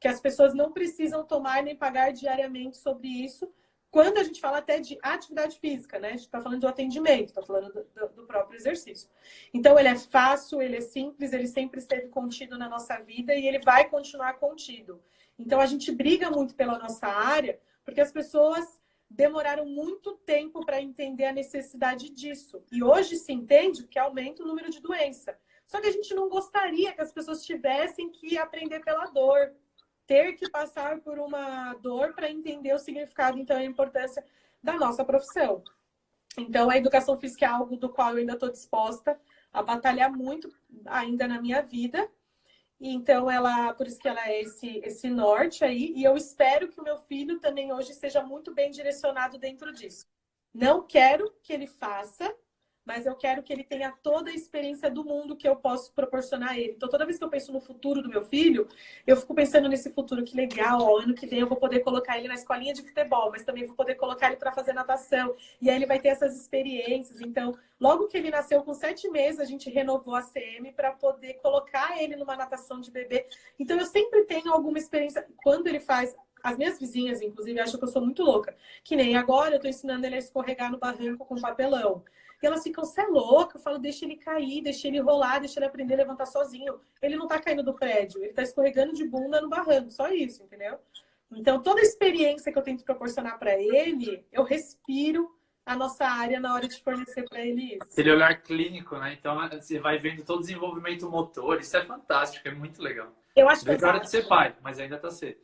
que 0.00 0.08
as 0.08 0.20
pessoas 0.20 0.54
não 0.54 0.72
precisam 0.72 1.24
tomar 1.24 1.62
nem 1.62 1.76
pagar 1.76 2.12
diariamente 2.12 2.76
sobre 2.78 3.08
isso, 3.08 3.48
quando 3.96 4.18
a 4.18 4.24
gente 4.24 4.42
fala 4.42 4.58
até 4.58 4.78
de 4.78 4.98
atividade 5.00 5.58
física, 5.58 5.98
né? 5.98 6.08
A 6.08 6.10
gente 6.10 6.26
está 6.26 6.38
falando 6.38 6.60
do 6.60 6.68
atendimento, 6.68 7.30
está 7.30 7.40
falando 7.40 7.72
do, 7.72 8.08
do, 8.14 8.26
próprio 8.26 8.54
exercício. 8.54 9.08
Então, 9.54 9.78
ele 9.78 9.88
é 9.88 9.96
fácil, 9.96 10.60
ele 10.60 10.76
é 10.76 10.80
simples, 10.82 11.32
ele 11.32 11.46
sempre 11.46 11.80
esteve 11.80 12.08
contido 12.08 12.58
na 12.58 12.68
nossa 12.68 12.98
vida 12.98 13.34
e 13.34 13.48
ele 13.48 13.58
vai 13.60 13.88
continuar 13.88 14.34
contido. 14.34 15.02
Então, 15.38 15.58
a 15.58 15.64
gente 15.64 15.90
briga 15.90 16.30
muito 16.30 16.54
pela 16.54 16.78
nossa 16.78 17.06
área, 17.06 17.58
porque 17.86 18.02
as 18.02 18.12
pessoas 18.12 18.78
demoraram 19.08 19.64
muito 19.64 20.12
tempo 20.26 20.62
para 20.62 20.82
entender 20.82 21.24
a 21.24 21.32
necessidade 21.32 22.10
disso. 22.10 22.62
E 22.70 22.82
hoje 22.82 23.16
se 23.16 23.32
entende 23.32 23.86
que 23.86 23.98
aumenta 23.98 24.42
o 24.42 24.46
número 24.46 24.68
de 24.68 24.78
doença. 24.78 25.38
Só 25.66 25.80
que 25.80 25.86
a 25.86 25.92
gente 25.92 26.12
não 26.12 26.28
gostaria 26.28 26.92
que 26.92 27.00
as 27.00 27.12
pessoas 27.12 27.46
tivessem 27.46 28.10
que 28.10 28.36
aprender 28.36 28.80
pela 28.80 29.06
dor 29.06 29.54
ter 30.06 30.34
que 30.34 30.48
passar 30.48 31.00
por 31.00 31.18
uma 31.18 31.74
dor 31.74 32.14
para 32.14 32.30
entender 32.30 32.72
o 32.74 32.78
significado, 32.78 33.38
então, 33.38 33.56
a 33.56 33.64
importância 33.64 34.24
da 34.62 34.74
nossa 34.74 35.04
profissão. 35.04 35.62
Então, 36.38 36.68
a 36.68 36.76
educação 36.76 37.18
física 37.18 37.46
é 37.46 37.48
algo 37.48 37.76
do 37.76 37.88
qual 37.88 38.10
eu 38.10 38.18
ainda 38.18 38.34
estou 38.34 38.50
disposta 38.50 39.18
a 39.52 39.62
batalhar 39.62 40.12
muito 40.12 40.52
ainda 40.84 41.26
na 41.26 41.40
minha 41.40 41.62
vida. 41.62 42.08
Então, 42.78 43.30
ela, 43.30 43.72
por 43.72 43.86
isso 43.86 43.98
que 43.98 44.08
ela 44.08 44.28
é 44.28 44.42
esse, 44.42 44.78
esse 44.84 45.08
norte 45.08 45.64
aí, 45.64 45.94
e 45.96 46.04
eu 46.04 46.14
espero 46.14 46.68
que 46.68 46.78
o 46.78 46.84
meu 46.84 46.98
filho 46.98 47.40
também 47.40 47.72
hoje 47.72 47.94
seja 47.94 48.22
muito 48.22 48.52
bem 48.52 48.70
direcionado 48.70 49.38
dentro 49.38 49.72
disso. 49.72 50.06
Não 50.52 50.86
quero 50.86 51.32
que 51.42 51.52
ele 51.52 51.66
faça 51.66 52.34
mas 52.86 53.04
eu 53.04 53.16
quero 53.16 53.42
que 53.42 53.52
ele 53.52 53.64
tenha 53.64 53.92
toda 54.00 54.30
a 54.30 54.34
experiência 54.34 54.88
do 54.88 55.04
mundo 55.04 55.34
que 55.34 55.48
eu 55.48 55.56
posso 55.56 55.92
proporcionar 55.92 56.50
a 56.50 56.58
ele. 56.58 56.74
Então, 56.76 56.88
toda 56.88 57.04
vez 57.04 57.18
que 57.18 57.24
eu 57.24 57.28
penso 57.28 57.52
no 57.52 57.60
futuro 57.60 58.00
do 58.00 58.08
meu 58.08 58.24
filho, 58.24 58.68
eu 59.04 59.16
fico 59.16 59.34
pensando 59.34 59.68
nesse 59.68 59.90
futuro 59.90 60.22
que 60.22 60.36
legal, 60.36 60.80
ó, 60.80 61.00
ano 61.00 61.12
que 61.12 61.26
vem 61.26 61.40
eu 61.40 61.48
vou 61.48 61.56
poder 61.56 61.80
colocar 61.80 62.16
ele 62.16 62.28
na 62.28 62.34
escolinha 62.34 62.72
de 62.72 62.82
futebol, 62.82 63.30
mas 63.32 63.42
também 63.42 63.66
vou 63.66 63.74
poder 63.74 63.96
colocar 63.96 64.28
ele 64.28 64.36
para 64.36 64.52
fazer 64.52 64.72
natação. 64.72 65.34
E 65.60 65.68
aí 65.68 65.74
ele 65.74 65.86
vai 65.86 65.98
ter 65.98 66.08
essas 66.08 66.40
experiências. 66.40 67.20
Então, 67.20 67.58
logo 67.80 68.06
que 68.06 68.16
ele 68.16 68.30
nasceu 68.30 68.62
com 68.62 68.72
sete 68.72 69.10
meses, 69.10 69.40
a 69.40 69.44
gente 69.44 69.68
renovou 69.68 70.14
a 70.14 70.22
CM 70.22 70.72
para 70.72 70.92
poder 70.92 71.34
colocar 71.34 72.00
ele 72.00 72.14
numa 72.14 72.36
natação 72.36 72.80
de 72.80 72.92
bebê. 72.92 73.26
Então, 73.58 73.76
eu 73.76 73.86
sempre 73.86 74.22
tenho 74.24 74.52
alguma 74.52 74.78
experiência. 74.78 75.26
Quando 75.42 75.66
ele 75.66 75.80
faz 75.80 76.14
as 76.40 76.56
minhas 76.56 76.78
vizinhas, 76.78 77.20
inclusive, 77.20 77.58
acham 77.58 77.78
que 77.78 77.84
eu 77.84 77.88
sou 77.88 78.00
muito 78.00 78.22
louca. 78.22 78.56
Que 78.84 78.94
nem 78.94 79.16
agora 79.16 79.54
eu 79.54 79.56
estou 79.56 79.68
ensinando 79.68 80.06
ele 80.06 80.14
a 80.14 80.18
escorregar 80.18 80.70
no 80.70 80.78
barranco 80.78 81.26
com 81.26 81.40
papelão. 81.40 82.04
E 82.42 82.46
elas 82.46 82.62
ficam, 82.62 82.84
você 82.84 83.00
é 83.00 83.06
louca? 83.06 83.56
Eu 83.56 83.62
falo, 83.62 83.78
deixa 83.78 84.04
ele 84.04 84.16
cair, 84.16 84.62
deixa 84.62 84.86
ele 84.88 85.00
rolar, 85.00 85.38
deixa 85.38 85.58
ele 85.58 85.66
aprender 85.66 85.94
a 85.94 85.98
levantar 85.98 86.26
sozinho. 86.26 86.78
Ele 87.00 87.16
não 87.16 87.26
tá 87.26 87.40
caindo 87.40 87.62
do 87.62 87.74
prédio, 87.74 88.22
ele 88.22 88.32
tá 88.32 88.42
escorregando 88.42 88.92
de 88.92 89.04
bunda 89.04 89.40
no 89.40 89.48
barranco, 89.48 89.90
só 89.90 90.08
isso, 90.08 90.42
entendeu? 90.42 90.78
Então, 91.32 91.62
toda 91.62 91.80
a 91.80 91.82
experiência 91.82 92.52
que 92.52 92.58
eu 92.58 92.62
tento 92.62 92.84
proporcionar 92.84 93.38
para 93.38 93.54
ele, 93.54 94.24
eu 94.30 94.44
respiro 94.44 95.34
a 95.64 95.74
nossa 95.74 96.06
área 96.06 96.38
na 96.38 96.54
hora 96.54 96.68
de 96.68 96.80
fornecer 96.80 97.24
para 97.28 97.40
ele 97.40 97.74
isso. 97.74 97.92
Aquele 97.92 98.12
olhar 98.12 98.40
clínico, 98.40 98.96
né? 98.96 99.16
Então, 99.18 99.36
você 99.50 99.80
vai 99.80 99.98
vendo 99.98 100.22
todo 100.22 100.38
o 100.38 100.42
desenvolvimento 100.42 101.10
motor, 101.10 101.58
isso 101.58 101.76
é 101.76 101.84
fantástico, 101.84 102.46
é 102.46 102.52
muito 102.52 102.80
legal. 102.80 103.12
Eu 103.34 103.48
acho 103.48 103.66
não 103.66 103.72
vejo 103.72 103.84
a 103.84 103.88
hora 103.88 104.00
de 104.00 104.08
ser 104.08 104.28
pai, 104.28 104.54
mas 104.62 104.78
ainda 104.78 104.98
tá 104.98 105.10
cedo. 105.10 105.40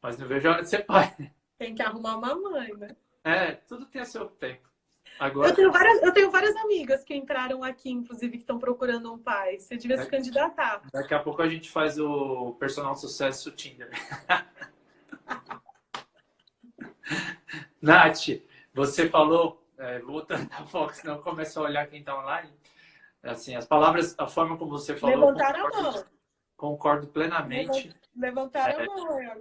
Mas 0.00 0.16
não 0.16 0.26
vejo 0.26 0.48
a 0.48 0.52
hora 0.52 0.62
de 0.62 0.70
ser 0.70 0.86
pai. 0.86 1.14
Tem 1.58 1.74
que 1.74 1.82
arrumar 1.82 2.16
uma 2.16 2.34
mãe, 2.34 2.72
né? 2.76 2.96
É, 3.22 3.52
tudo 3.52 3.84
tem 3.84 4.00
a 4.00 4.04
seu 4.04 4.26
tempo. 4.26 4.67
Agora... 5.18 5.48
Eu, 5.48 5.54
tenho 5.54 5.72
várias, 5.72 6.02
eu 6.02 6.12
tenho 6.12 6.30
várias 6.30 6.54
amigas 6.56 7.02
que 7.02 7.14
entraram 7.14 7.64
aqui, 7.64 7.90
inclusive, 7.90 8.36
que 8.36 8.44
estão 8.44 8.58
procurando 8.58 9.12
um 9.12 9.18
pai. 9.18 9.58
Você 9.58 9.76
devia 9.76 10.00
se 10.02 10.08
candidatar. 10.08 10.82
Daqui 10.92 11.12
a 11.12 11.18
pouco 11.18 11.42
a 11.42 11.48
gente 11.48 11.70
faz 11.70 11.98
o 11.98 12.52
personal 12.52 12.94
sucesso 12.94 13.50
Tinder. 13.50 13.90
Nath, 17.82 18.40
você 18.72 19.08
falou, 19.08 19.66
é, 19.76 19.98
voltando 20.00 20.48
da 20.48 20.64
Fox, 20.66 21.02
não 21.02 21.20
começa 21.20 21.58
a 21.58 21.64
olhar 21.64 21.86
quem 21.88 22.00
está 22.00 22.16
online. 22.16 22.52
Assim, 23.22 23.56
as 23.56 23.66
palavras, 23.66 24.14
a 24.18 24.26
forma 24.26 24.56
como 24.56 24.70
você 24.70 24.96
falou. 24.96 25.16
Levantaram 25.16 25.66
a 25.66 25.82
mão. 25.82 26.04
Concordo 26.56 27.08
plenamente. 27.08 27.92
Levantaram 28.16 28.80
é, 28.80 28.82
a 28.82 28.86
mão 28.86 29.08
agora. 29.08 29.38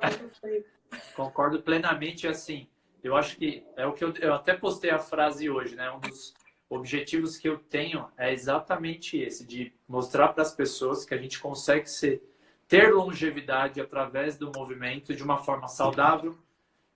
Concordo 1.16 1.62
plenamente, 1.62 2.28
assim 2.28 2.68
eu 3.08 3.16
acho 3.16 3.38
que 3.38 3.64
é 3.76 3.86
o 3.86 3.94
que 3.94 4.04
eu, 4.04 4.14
eu 4.16 4.34
até 4.34 4.54
postei 4.54 4.92
a 4.92 5.00
frase 5.00 5.50
hoje, 5.50 5.76
né? 5.76 5.90
Um 5.92 6.00
dos 6.00 6.34
objetivos 6.70 7.38
que 7.38 7.48
eu 7.48 7.58
tenho 7.58 8.08
é 8.18 8.34
exatamente 8.34 9.18
esse, 9.18 9.46
de 9.46 9.74
mostrar 9.88 10.30
para 10.30 10.42
as 10.42 10.54
pessoas 10.54 11.06
que 11.06 11.14
a 11.14 11.18
gente 11.18 11.40
consegue 11.40 11.90
ser, 11.90 12.22
ter 12.68 12.94
longevidade 12.94 13.80
através 13.80 14.38
do 14.38 14.52
movimento 14.54 15.16
de 15.16 15.24
uma 15.24 15.38
forma 15.38 15.68
saudável, 15.68 16.38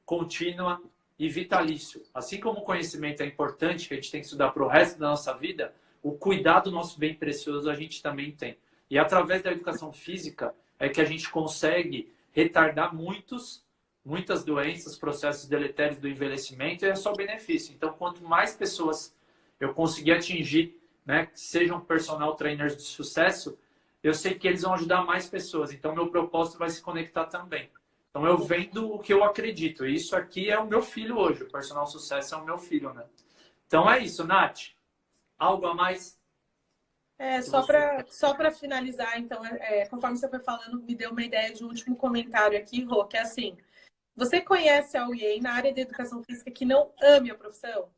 contínua 0.06 0.82
e 1.18 1.30
vitalício. 1.30 2.02
Assim 2.14 2.40
como 2.40 2.60
o 2.60 2.64
conhecimento 2.64 3.24
é 3.24 3.26
importante, 3.26 3.88
que 3.88 3.94
a 3.94 3.98
gente 3.98 4.12
tem 4.12 4.20
que 4.20 4.26
estudar 4.26 4.52
para 4.52 4.64
o 4.64 4.68
resto 4.68 5.00
da 5.00 5.10
nossa 5.10 5.34
vida, 5.34 5.74
o 6.04 6.12
cuidado 6.12 6.66
do 6.70 6.76
nosso 6.76 7.00
bem 7.00 7.14
precioso 7.14 7.70
a 7.70 7.76
gente 7.76 8.02
também 8.02 8.32
tem. 8.32 8.58
E 8.90 9.00
através 9.00 9.42
da 9.42 9.52
educação 9.52 9.94
física 9.94 10.54
é 10.78 10.90
que 10.90 11.00
a 11.00 11.06
gente 11.06 11.30
consegue 11.30 12.12
retardar 12.34 12.94
muitos 12.94 13.64
muitas 14.04 14.44
doenças, 14.44 14.98
processos 14.98 15.48
deletérios 15.48 16.00
do 16.00 16.08
envelhecimento, 16.08 16.86
é 16.86 16.96
só 16.96 17.14
benefício. 17.14 17.74
Então, 17.74 17.94
quanto 17.94 18.24
mais 18.24 18.56
pessoas 18.56 19.16
eu 19.60 19.74
conseguir 19.74 20.14
atingir 20.14 20.80
né, 21.06 21.28
que 21.28 21.40
sejam 21.40 21.80
personal 21.80 22.36
trainers 22.36 22.76
de 22.76 22.84
sucesso, 22.84 23.58
eu 24.04 24.14
sei 24.14 24.34
que 24.34 24.48
eles 24.48 24.64
vão 24.64 24.74
ajudar 24.74 25.06
mais 25.06 25.30
pessoas. 25.30 25.72
Então, 25.72 25.94
meu 25.94 26.10
propósito 26.10 26.58
vai 26.58 26.70
se 26.70 26.82
conectar 26.82 27.26
também. 27.26 27.70
Então, 28.10 28.26
eu 28.26 28.38
vendo 28.38 28.94
o 28.94 29.00
que 29.00 29.14
eu 29.14 29.24
acredito. 29.24 29.86
Isso 29.86 30.16
aqui 30.16 30.50
é 30.50 30.60
o 30.60 30.68
meu 30.68 30.82
filho 30.82 31.18
hoje. 31.18 31.44
O 31.44 31.52
personal 31.52 31.86
sucesso 31.86 32.36
é 32.36 32.38
o 32.38 32.46
meu 32.46 32.58
filho, 32.58 32.94
né? 32.94 33.06
Então, 33.68 33.90
é 33.90 34.00
isso, 34.00 34.26
Nath. 34.26 34.72
Algo 35.38 35.66
a 35.68 35.74
mais? 35.74 36.20
É, 37.18 37.42
só 37.42 37.64
para 37.64 38.04
só 38.10 38.36
finalizar, 38.52 39.20
então, 39.20 39.46
é, 39.46 39.86
conforme 39.86 40.18
você 40.18 40.28
foi 40.28 40.40
falando, 40.40 40.82
me 40.82 40.96
deu 40.96 41.12
uma 41.12 41.22
ideia 41.22 41.54
de 41.54 41.64
um 41.64 41.68
último 41.68 41.96
comentário 41.96 42.58
aqui, 42.58 42.84
Rô, 42.84 43.06
que 43.06 43.16
é 43.16 43.22
assim: 43.22 43.56
você 44.16 44.42
conhece 44.42 44.98
alguém 44.98 45.42
na 45.42 45.54
área 45.54 45.74
de 45.74 45.82
educação 45.82 46.24
física 46.24 46.52
que 46.52 46.66
não 46.66 46.94
ame 47.02 47.32
a 47.32 47.36
profissão? 47.36 47.92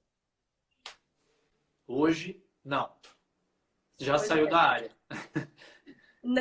Hoje, 1.87 2.43
não. 2.63 2.91
Já 3.99 4.15
pois 4.15 4.27
saiu 4.27 4.47
é. 4.47 4.49
da 4.49 4.59
área. 4.59 4.89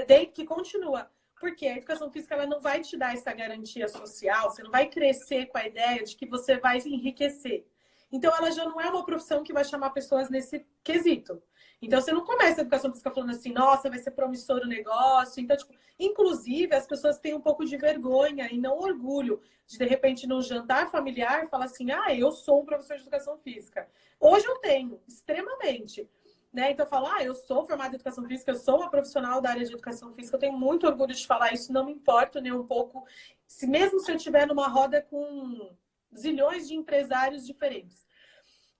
Desde 0.06 0.26
que 0.26 0.44
continua. 0.44 1.10
Porque 1.40 1.66
a 1.66 1.76
educação 1.76 2.10
física 2.10 2.34
ela 2.34 2.46
não 2.46 2.60
vai 2.60 2.82
te 2.82 2.96
dar 2.96 3.14
essa 3.14 3.32
garantia 3.32 3.88
social, 3.88 4.48
você 4.48 4.62
não 4.62 4.70
vai 4.70 4.88
crescer 4.88 5.46
com 5.46 5.58
a 5.58 5.66
ideia 5.66 6.04
de 6.04 6.14
que 6.14 6.24
você 6.24 6.56
vai 6.56 6.78
enriquecer. 6.78 7.66
Então, 8.12 8.32
ela 8.36 8.52
já 8.52 8.64
não 8.64 8.80
é 8.80 8.88
uma 8.88 9.04
profissão 9.04 9.42
que 9.42 9.52
vai 9.52 9.64
chamar 9.64 9.90
pessoas 9.90 10.30
nesse 10.30 10.64
quesito. 10.82 11.42
Então, 11.80 12.00
você 12.00 12.12
não 12.12 12.24
começa 12.24 12.60
a 12.60 12.62
educação 12.62 12.90
física 12.90 13.10
falando 13.10 13.30
assim, 13.30 13.52
nossa, 13.52 13.90
vai 13.90 13.98
ser 13.98 14.12
promissor 14.12 14.62
o 14.62 14.68
negócio. 14.68 15.42
Então, 15.42 15.56
tipo, 15.56 15.74
inclusive, 15.98 16.74
as 16.74 16.86
pessoas 16.86 17.18
têm 17.18 17.34
um 17.34 17.40
pouco 17.40 17.64
de 17.64 17.76
vergonha 17.76 18.48
e 18.52 18.58
não 18.58 18.78
orgulho 18.78 19.40
de, 19.66 19.78
de 19.78 19.84
repente, 19.84 20.26
num 20.26 20.40
jantar 20.40 20.90
familiar, 20.90 21.48
falar 21.48 21.64
assim, 21.64 21.90
ah, 21.90 22.14
eu 22.14 22.30
sou 22.30 22.62
um 22.62 22.64
professor 22.64 22.96
de 22.96 23.02
educação 23.02 23.36
física. 23.38 23.88
Hoje 24.20 24.46
eu 24.46 24.58
tenho, 24.58 25.00
extremamente. 25.08 26.08
Né? 26.52 26.70
Então 26.70 26.84
eu 26.84 26.90
falo, 26.90 27.06
ah, 27.06 27.24
eu 27.24 27.34
sou 27.34 27.66
formada 27.66 27.92
em 27.92 27.94
educação 27.94 28.24
física, 28.26 28.50
eu 28.50 28.56
sou 28.56 28.76
uma 28.76 28.90
profissional 28.90 29.40
da 29.40 29.50
área 29.50 29.64
de 29.64 29.72
educação 29.72 30.12
física, 30.12 30.36
eu 30.36 30.40
tenho 30.40 30.52
muito 30.52 30.86
orgulho 30.86 31.14
de 31.14 31.26
falar 31.26 31.52
isso, 31.52 31.72
não 31.72 31.86
me 31.86 31.92
importo 31.92 32.40
nem 32.40 32.52
um 32.52 32.66
pouco, 32.66 33.06
se 33.46 33.66
mesmo 33.66 33.98
se 34.00 34.12
eu 34.12 34.16
estiver 34.16 34.46
numa 34.46 34.68
roda 34.68 35.00
com 35.00 35.74
zilhões 36.14 36.68
de 36.68 36.74
empresários 36.74 37.46
diferentes. 37.46 38.04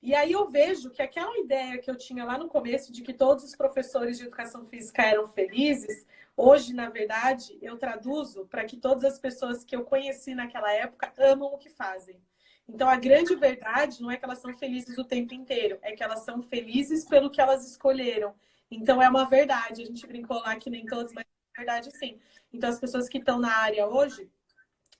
E 0.03 0.17
aí 0.17 0.33
eu 0.33 0.51
vejo 0.51 0.91
que 0.91 1.01
aquela 1.01 1.39
ideia 1.39 1.79
que 1.79 1.89
eu 1.89 1.97
tinha 1.97 2.25
lá 2.25 2.37
no 2.37 2.49
começo 2.49 2.93
de 2.93 3.03
que 3.03 3.15
todos 3.15 3.45
os 3.45 3.55
professores 3.55 4.19
de 4.19 4.25
educação 4.25 4.67
física 4.67 5.01
eram 5.03 5.29
felizes, 5.29 6.05
hoje, 6.37 6.75
na 6.75 6.91
verdade, 6.91 7.57
eu 7.63 7.79
traduzo 7.79 8.45
para 8.47 8.65
que 8.65 8.77
todas 8.77 9.05
as 9.05 9.21
pessoas 9.21 9.63
que 9.63 9.77
eu 9.77 9.85
conheci 9.85 10.35
naquela 10.35 10.73
época 10.73 11.13
amam 11.17 11.55
o 11.55 11.59
que 11.59 11.71
fazem. 11.71 12.21
Então, 12.69 12.89
a 12.89 12.97
grande 12.97 13.37
verdade 13.37 14.03
não 14.03 14.11
é 14.11 14.17
que 14.17 14.25
elas 14.25 14.39
são 14.39 14.57
felizes 14.59 14.99
o 14.99 15.05
tempo 15.05 15.35
inteiro, 15.35 15.79
é 15.83 15.93
que 15.93 16.03
elas 16.03 16.21
são 16.25 16.43
felizes 16.43 17.05
pelo 17.05 17.31
que 17.31 17.41
elas 17.41 17.65
escolheram. 17.65 18.35
Então, 18.69 19.01
é 19.01 19.09
uma 19.09 19.29
verdade. 19.29 19.83
A 19.83 19.87
gente 19.87 20.05
brincou 20.05 20.39
lá 20.39 20.57
que 20.57 20.69
nem 20.69 20.85
todos, 20.85 21.13
mas 21.13 21.25
é 21.25 21.61
verdade 21.61 21.97
sim. 21.97 22.19
Então, 22.53 22.71
as 22.71 22.81
pessoas 22.81 23.09
que 23.09 23.19
estão 23.19 23.39
na 23.39 23.55
área 23.55 23.87
hoje, 23.87 24.29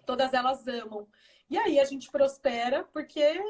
todas 0.07 0.33
elas 0.33 0.65
amam. 0.69 1.09
E 1.51 1.59
aí 1.59 1.81
a 1.81 1.85
gente 1.85 2.11
prospera 2.11 2.85
porque 2.93 3.41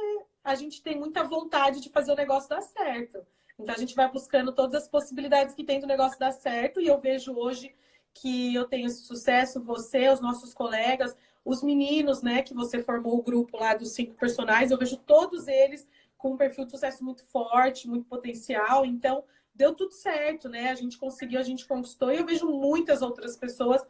a 0.44 0.54
gente 0.54 0.82
tem 0.82 0.98
muita 0.98 1.22
vontade 1.22 1.80
de 1.80 1.88
fazer 1.88 2.12
o 2.12 2.16
negócio 2.16 2.48
dar 2.48 2.62
certo. 2.62 3.24
Então, 3.58 3.74
a 3.74 3.78
gente 3.78 3.94
vai 3.94 4.10
buscando 4.10 4.52
todas 4.52 4.82
as 4.82 4.88
possibilidades 4.88 5.54
que 5.54 5.64
tem 5.64 5.80
do 5.80 5.86
negócio 5.86 6.18
dar 6.18 6.32
certo. 6.32 6.80
E 6.80 6.86
eu 6.86 6.98
vejo 7.00 7.34
hoje 7.34 7.74
que 8.14 8.54
eu 8.54 8.64
tenho 8.64 8.86
esse 8.86 9.02
sucesso, 9.02 9.62
você, 9.62 10.08
os 10.08 10.20
nossos 10.20 10.52
colegas, 10.52 11.16
os 11.44 11.62
meninos, 11.62 12.22
né, 12.22 12.42
que 12.42 12.54
você 12.54 12.82
formou 12.82 13.18
o 13.18 13.22
grupo 13.22 13.56
lá 13.56 13.74
dos 13.74 13.92
cinco 13.92 14.14
personagens, 14.14 14.70
eu 14.70 14.78
vejo 14.78 14.96
todos 14.96 15.48
eles 15.48 15.86
com 16.18 16.32
um 16.32 16.36
perfil 16.36 16.64
de 16.64 16.70
sucesso 16.70 17.04
muito 17.04 17.24
forte, 17.24 17.88
muito 17.88 18.06
potencial. 18.06 18.84
Então, 18.84 19.24
deu 19.54 19.74
tudo 19.74 19.92
certo, 19.92 20.48
né? 20.48 20.70
A 20.70 20.74
gente 20.74 20.98
conseguiu, 20.98 21.40
a 21.40 21.42
gente 21.42 21.66
conquistou. 21.66 22.12
E 22.12 22.18
eu 22.18 22.26
vejo 22.26 22.46
muitas 22.46 23.02
outras 23.02 23.36
pessoas 23.36 23.84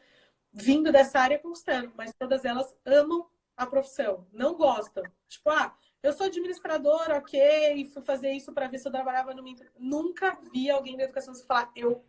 vindo 0.53 0.91
dessa 0.91 1.19
área 1.19 1.39
conquistando, 1.39 1.93
mas 1.97 2.15
todas 2.15 2.45
elas 2.45 2.75
amam 2.85 3.27
a 3.57 3.67
profissão, 3.67 4.27
não 4.33 4.55
gostam. 4.55 5.03
Tipo, 5.29 5.51
ah, 5.51 5.75
eu 6.03 6.13
sou 6.13 6.27
administradora, 6.27 7.19
ok, 7.19 7.91
fui 7.93 8.03
fazer 8.03 8.33
isso 8.33 8.53
para 8.53 8.69
ver 8.69 8.79
se 8.79 8.89
eu 8.89 8.93
trabalhava 8.93 9.35
no 9.35 9.45
Nunca 9.79 10.39
vi 10.53 10.71
alguém 10.71 10.97
da 10.97 11.05
educação 11.05 11.35
falar, 11.47 11.71
eu 11.77 12.05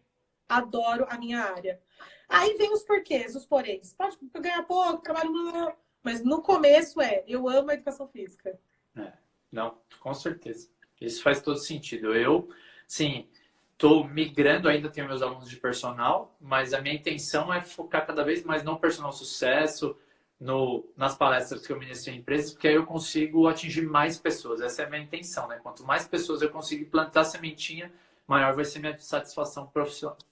adoro 0.50 1.06
a 1.10 1.18
minha 1.18 1.42
área. 1.42 1.80
Aí 2.28 2.56
vem 2.58 2.74
os 2.74 2.84
porquês, 2.84 3.36
os 3.36 3.46
poréns. 3.46 3.94
Pode 3.94 4.18
ganhar 4.40 4.64
pouco, 4.64 5.04
trabalho 5.04 5.32
no... 5.32 5.74
Mas 6.02 6.24
no 6.24 6.42
começo 6.42 7.02
é, 7.02 7.24
eu 7.28 7.48
amo 7.48 7.72
a 7.72 7.76
educação 7.76 8.08
física. 8.08 8.60
É, 8.98 9.14
não, 9.52 9.78
com 10.00 10.14
certeza. 10.14 10.70
Isso 11.00 11.24
faz 11.24 11.42
todo 11.42 11.58
sentido. 11.58 12.14
Eu, 12.14 12.50
sim, 12.86 13.30
estou 13.72 14.06
migrando, 14.06 14.68
ainda 14.68 14.90
tenho 14.90 15.08
meus 15.08 15.22
alunos 15.22 15.50
de 15.50 15.58
personal, 15.58 16.36
mas 16.42 16.74
a 16.74 16.82
minha 16.82 16.96
intenção 16.96 17.54
é 17.54 17.62
focar 17.62 18.06
cada 18.06 18.24
vez 18.24 18.44
mais 18.44 18.64
no 18.64 18.80
personal 18.80 19.12
sucesso, 19.14 19.98
no, 20.44 20.86
nas 20.98 21.16
palestras 21.16 21.66
que 21.66 21.72
eu 21.72 21.80
ministro 21.80 22.12
em 22.12 22.18
empresas, 22.18 22.52
porque 22.52 22.68
aí 22.68 22.76
eu 22.76 22.86
consigo 22.86 23.48
atingir 23.48 23.84
mais 23.84 24.20
pessoas. 24.20 24.60
Essa 24.60 24.82
é 24.82 24.86
a 24.86 24.90
minha 24.90 25.02
intenção, 25.02 25.48
né? 25.48 25.58
Quanto 25.64 25.86
mais 25.86 26.06
pessoas 26.06 26.42
eu 26.42 26.50
conseguir 26.50 26.86
plantar 26.86 27.24
sementinha, 27.24 27.90
maior 28.28 28.54
vai 28.54 28.66
ser 28.66 28.80
minha 28.80 28.98
satisfação 29.00 29.72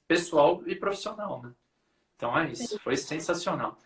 pessoal 0.05 0.61
e 0.67 0.75
profissional, 0.75 1.41
né? 1.41 1.53
Então 2.17 2.37
é 2.37 2.51
isso, 2.51 2.77
foi 2.79 2.97
sensacional. 2.97 3.77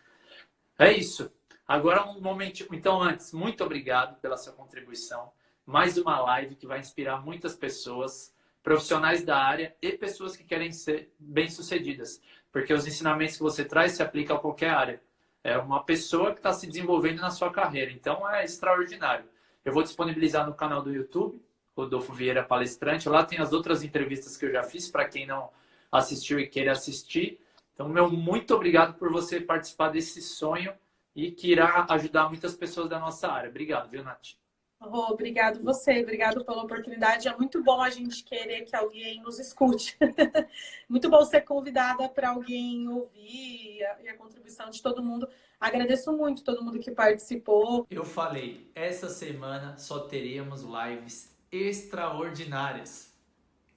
É 0.76 0.92
isso. 0.92 1.30
Agora 1.66 2.04
um 2.04 2.20
momento. 2.20 2.66
Então, 2.72 3.00
antes, 3.00 3.32
muito 3.32 3.62
obrigado 3.62 4.20
pela 4.20 4.36
sua 4.36 4.52
contribuição. 4.52 5.30
Mais 5.64 5.96
uma 5.96 6.20
live 6.20 6.56
que 6.56 6.66
vai 6.66 6.80
inspirar 6.80 7.24
muitas 7.24 7.54
pessoas, 7.54 8.34
profissionais 8.64 9.24
da 9.24 9.38
área 9.38 9.76
e 9.80 9.92
pessoas 9.92 10.36
que 10.36 10.42
querem 10.42 10.72
ser 10.72 11.12
bem-sucedidas. 11.20 12.20
Porque 12.50 12.74
os 12.74 12.84
ensinamentos 12.84 13.36
que 13.36 13.42
você 13.44 13.64
traz 13.64 13.92
se 13.92 14.02
aplicam 14.02 14.36
a 14.36 14.40
qualquer 14.40 14.70
área. 14.70 15.00
É 15.46 15.56
uma 15.56 15.84
pessoa 15.84 16.32
que 16.32 16.38
está 16.38 16.52
se 16.52 16.66
desenvolvendo 16.66 17.20
na 17.20 17.30
sua 17.30 17.52
carreira. 17.52 17.92
Então 17.92 18.28
é 18.28 18.44
extraordinário. 18.44 19.24
Eu 19.64 19.72
vou 19.72 19.84
disponibilizar 19.84 20.44
no 20.44 20.52
canal 20.52 20.82
do 20.82 20.92
YouTube, 20.92 21.40
Rodolfo 21.76 22.12
Vieira 22.12 22.42
Palestrante. 22.42 23.08
Lá 23.08 23.24
tem 23.24 23.38
as 23.38 23.52
outras 23.52 23.84
entrevistas 23.84 24.36
que 24.36 24.44
eu 24.44 24.50
já 24.50 24.64
fiz 24.64 24.90
para 24.90 25.08
quem 25.08 25.24
não 25.24 25.50
assistiu 25.92 26.40
e 26.40 26.48
queira 26.48 26.72
assistir. 26.72 27.40
Então, 27.72 27.88
meu 27.88 28.10
muito 28.10 28.54
obrigado 28.56 28.94
por 28.94 29.12
você 29.12 29.40
participar 29.40 29.90
desse 29.90 30.20
sonho 30.20 30.74
e 31.14 31.30
que 31.30 31.52
irá 31.52 31.86
ajudar 31.90 32.28
muitas 32.28 32.56
pessoas 32.56 32.88
da 32.88 32.98
nossa 32.98 33.30
área. 33.30 33.48
Obrigado, 33.48 33.88
viu, 33.88 34.02
Nath? 34.02 34.34
Oh, 34.80 35.12
obrigado 35.12 35.62
você, 35.62 36.02
obrigado 36.02 36.44
pela 36.44 36.62
oportunidade. 36.62 37.28
É 37.28 37.36
muito 37.36 37.62
bom 37.62 37.80
a 37.80 37.90
gente 37.90 38.22
querer 38.22 38.62
que 38.62 38.76
alguém 38.76 39.20
nos 39.22 39.38
escute. 39.38 39.96
muito 40.88 41.08
bom 41.08 41.24
ser 41.24 41.40
convidada 41.42 42.08
para 42.08 42.30
alguém 42.30 42.86
ouvir 42.88 43.78
e 43.78 43.84
a, 43.84 44.02
e 44.02 44.08
a, 44.08 44.16
contribuição 44.16 44.68
de 44.70 44.82
todo 44.82 45.02
mundo. 45.02 45.28
Agradeço 45.58 46.12
muito 46.12 46.44
todo 46.44 46.62
mundo 46.62 46.78
que 46.78 46.90
participou. 46.90 47.86
Eu 47.90 48.04
falei, 48.04 48.70
essa 48.74 49.08
semana 49.08 49.76
só 49.78 50.00
teríamos 50.00 50.62
lives 50.62 51.34
extraordinárias. 51.50 53.14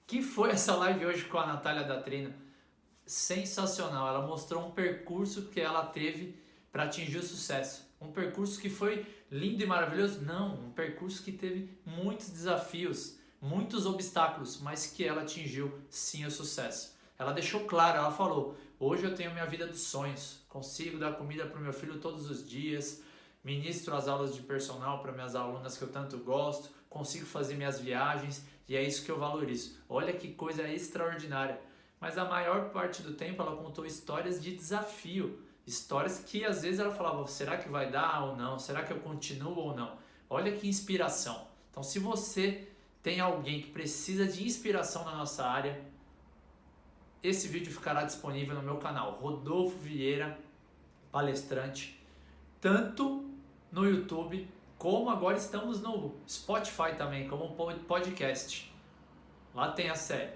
Que 0.06 0.22
foi 0.22 0.52
essa 0.52 0.76
live 0.76 1.06
hoje 1.06 1.26
com 1.26 1.38
a 1.38 1.46
Natália 1.46 1.84
da 1.84 2.02
Trina? 2.02 2.36
sensacional. 3.10 4.08
Ela 4.08 4.28
mostrou 4.28 4.68
um 4.68 4.72
percurso 4.72 5.48
que 5.50 5.60
ela 5.60 5.84
teve 5.88 6.40
para 6.72 6.84
atingir 6.84 7.18
o 7.18 7.24
sucesso. 7.24 7.89
Um 8.02 8.12
percurso 8.12 8.60
que 8.60 8.70
foi 8.70 9.06
lindo 9.32 9.64
e 9.64 9.66
maravilhoso? 9.66 10.22
Não, 10.22 10.56
um 10.56 10.72
percurso 10.72 11.24
que 11.24 11.32
teve 11.32 11.78
muitos 11.86 12.30
desafios, 12.30 13.18
muitos 13.42 13.86
obstáculos, 13.86 14.60
mas 14.62 14.88
que 14.88 15.04
ela 15.04 15.22
atingiu 15.22 15.80
sim 15.90 16.26
o 16.26 16.32
sucesso. 16.32 16.96
Ela 17.18 17.34
deixou 17.34 17.66
claro, 17.66 17.98
ela 17.98 18.12
falou: 18.12 18.58
"Hoje 18.80 19.04
eu 19.04 19.14
tenho 19.14 19.32
minha 19.32 19.46
vida 19.46 19.68
dos 19.68 19.82
sonhos, 19.82 20.40
consigo 20.48 20.98
dar 20.98 21.14
comida 21.14 21.46
para 21.46 21.60
o 21.60 21.62
meu 21.62 21.74
filho 21.74 22.00
todos 22.00 22.30
os 22.30 22.48
dias, 22.48 23.02
ministro 23.44 23.96
as 23.96 24.08
aulas 24.08 24.34
de 24.34 24.42
personal 24.42 25.02
para 25.02 25.12
minhas 25.12 25.36
alunas 25.36 25.78
que 25.78 25.84
eu 25.84 25.92
tanto 25.92 26.18
gosto, 26.20 26.70
consigo 26.90 27.26
fazer 27.26 27.56
minhas 27.56 27.80
viagens 27.80 28.46
e 28.68 28.76
é 28.76 28.84
isso 28.84 29.04
que 29.04 29.12
eu 29.12 29.20
valorizo. 29.20 29.78
Olha 29.90 30.14
que 30.14 30.34
coisa 30.34 30.68
extraordinária 30.68 31.60
mas 32.00 32.18
a 32.18 32.26
maior 32.26 32.70
parte 32.70 33.02
do 33.02 33.14
tempo 33.14 33.42
ela 33.42 33.58
contou 33.58 33.86
histórias 33.86 34.42
de 34.42 34.56
desafio, 34.56 35.40
histórias 35.70 36.20
que 36.20 36.44
às 36.44 36.64
vezes 36.64 36.80
ela 36.80 36.94
falava: 36.94 37.26
será 37.28 37.58
que 37.58 37.70
vai 37.70 37.90
dar 37.91 38.26
ou 38.26 38.36
não? 38.36 38.58
Será 38.58 38.84
que 38.84 38.91
eu 38.91 39.00
continuo 39.00 39.56
ou 39.56 39.76
não? 39.76 39.98
Olha 40.30 40.52
que 40.52 40.68
inspiração. 40.68 41.48
Então, 41.70 41.84
se 41.84 42.00
você 42.00 42.68
tem 43.02 43.20
alguém 43.20 43.62
que 43.62 43.70
precisa 43.70 44.26
de 44.26 44.44
inspiração 44.44 45.06
na 45.06 45.16
nossa 45.16 45.46
área, 45.46 45.80
esse 47.22 47.48
vídeo 47.48 47.72
ficará 47.72 48.04
disponível 48.04 48.56
no 48.56 48.64
meu 48.64 48.78
canal 48.78 49.12
Rodolfo 49.12 49.78
Vieira 49.78 50.40
Palestrante, 51.12 52.04
tanto 52.60 53.30
no 53.72 53.86
YouTube 53.86 54.50
como 54.78 55.10
agora 55.10 55.38
estamos 55.38 55.82
no 55.82 56.16
Spotify 56.28 56.96
também, 56.98 57.28
como 57.28 57.54
podcast. 57.88 58.74
Lá 59.54 59.72
tem 59.72 59.90
a 59.90 59.96
série 59.96 60.32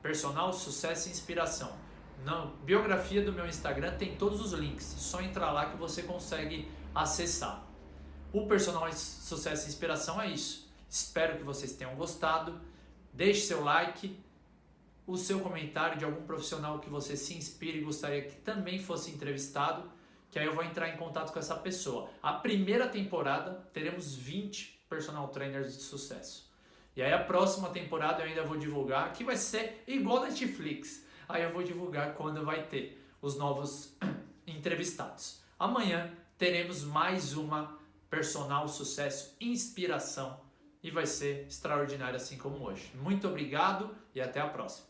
Personal 0.00 0.52
Sucesso 0.52 1.08
e 1.08 1.10
Inspiração. 1.10 1.89
Na 2.24 2.44
biografia 2.64 3.22
do 3.22 3.32
meu 3.32 3.46
Instagram 3.46 3.96
tem 3.96 4.16
todos 4.16 4.40
os 4.40 4.52
links, 4.52 4.84
só 4.84 5.22
entrar 5.22 5.52
lá 5.52 5.70
que 5.70 5.76
você 5.76 6.02
consegue 6.02 6.68
acessar. 6.94 7.64
O 8.32 8.46
Personal 8.46 8.92
Sucesso 8.92 9.66
e 9.66 9.68
Inspiração 9.68 10.20
é 10.20 10.28
isso. 10.28 10.70
Espero 10.88 11.38
que 11.38 11.42
vocês 11.42 11.72
tenham 11.72 11.94
gostado. 11.96 12.60
Deixe 13.12 13.40
seu 13.40 13.64
like, 13.64 14.16
o 15.06 15.16
seu 15.16 15.40
comentário 15.40 15.98
de 15.98 16.04
algum 16.04 16.22
profissional 16.22 16.78
que 16.78 16.90
você 16.90 17.16
se 17.16 17.34
inspire 17.34 17.78
e 17.78 17.82
gostaria 17.82 18.22
que 18.22 18.36
também 18.36 18.78
fosse 18.78 19.10
entrevistado, 19.10 19.90
que 20.30 20.38
aí 20.38 20.46
eu 20.46 20.54
vou 20.54 20.62
entrar 20.62 20.88
em 20.88 20.96
contato 20.96 21.32
com 21.32 21.38
essa 21.38 21.56
pessoa. 21.56 22.08
A 22.22 22.34
primeira 22.34 22.86
temporada 22.86 23.66
teremos 23.72 24.14
20 24.14 24.84
personal 24.88 25.26
trainers 25.28 25.76
de 25.76 25.82
sucesso. 25.82 26.48
E 26.94 27.02
aí 27.02 27.12
a 27.12 27.24
próxima 27.24 27.70
temporada 27.70 28.22
eu 28.22 28.28
ainda 28.28 28.44
vou 28.44 28.56
divulgar, 28.56 29.12
que 29.12 29.24
vai 29.24 29.36
ser 29.36 29.82
igual 29.86 30.22
Netflix. 30.22 31.04
Aí 31.30 31.42
eu 31.42 31.52
vou 31.52 31.62
divulgar 31.62 32.14
quando 32.14 32.44
vai 32.44 32.66
ter 32.66 33.00
os 33.22 33.36
novos 33.36 33.96
entrevistados. 34.46 35.40
Amanhã 35.58 36.12
teremos 36.36 36.82
mais 36.82 37.36
uma 37.36 37.78
personal 38.08 38.66
sucesso, 38.66 39.36
inspiração 39.40 40.40
e 40.82 40.90
vai 40.90 41.06
ser 41.06 41.46
extraordinário 41.46 42.16
assim 42.16 42.36
como 42.36 42.64
hoje. 42.64 42.90
Muito 42.94 43.28
obrigado 43.28 43.94
e 44.14 44.20
até 44.20 44.40
a 44.40 44.48
próxima. 44.48 44.89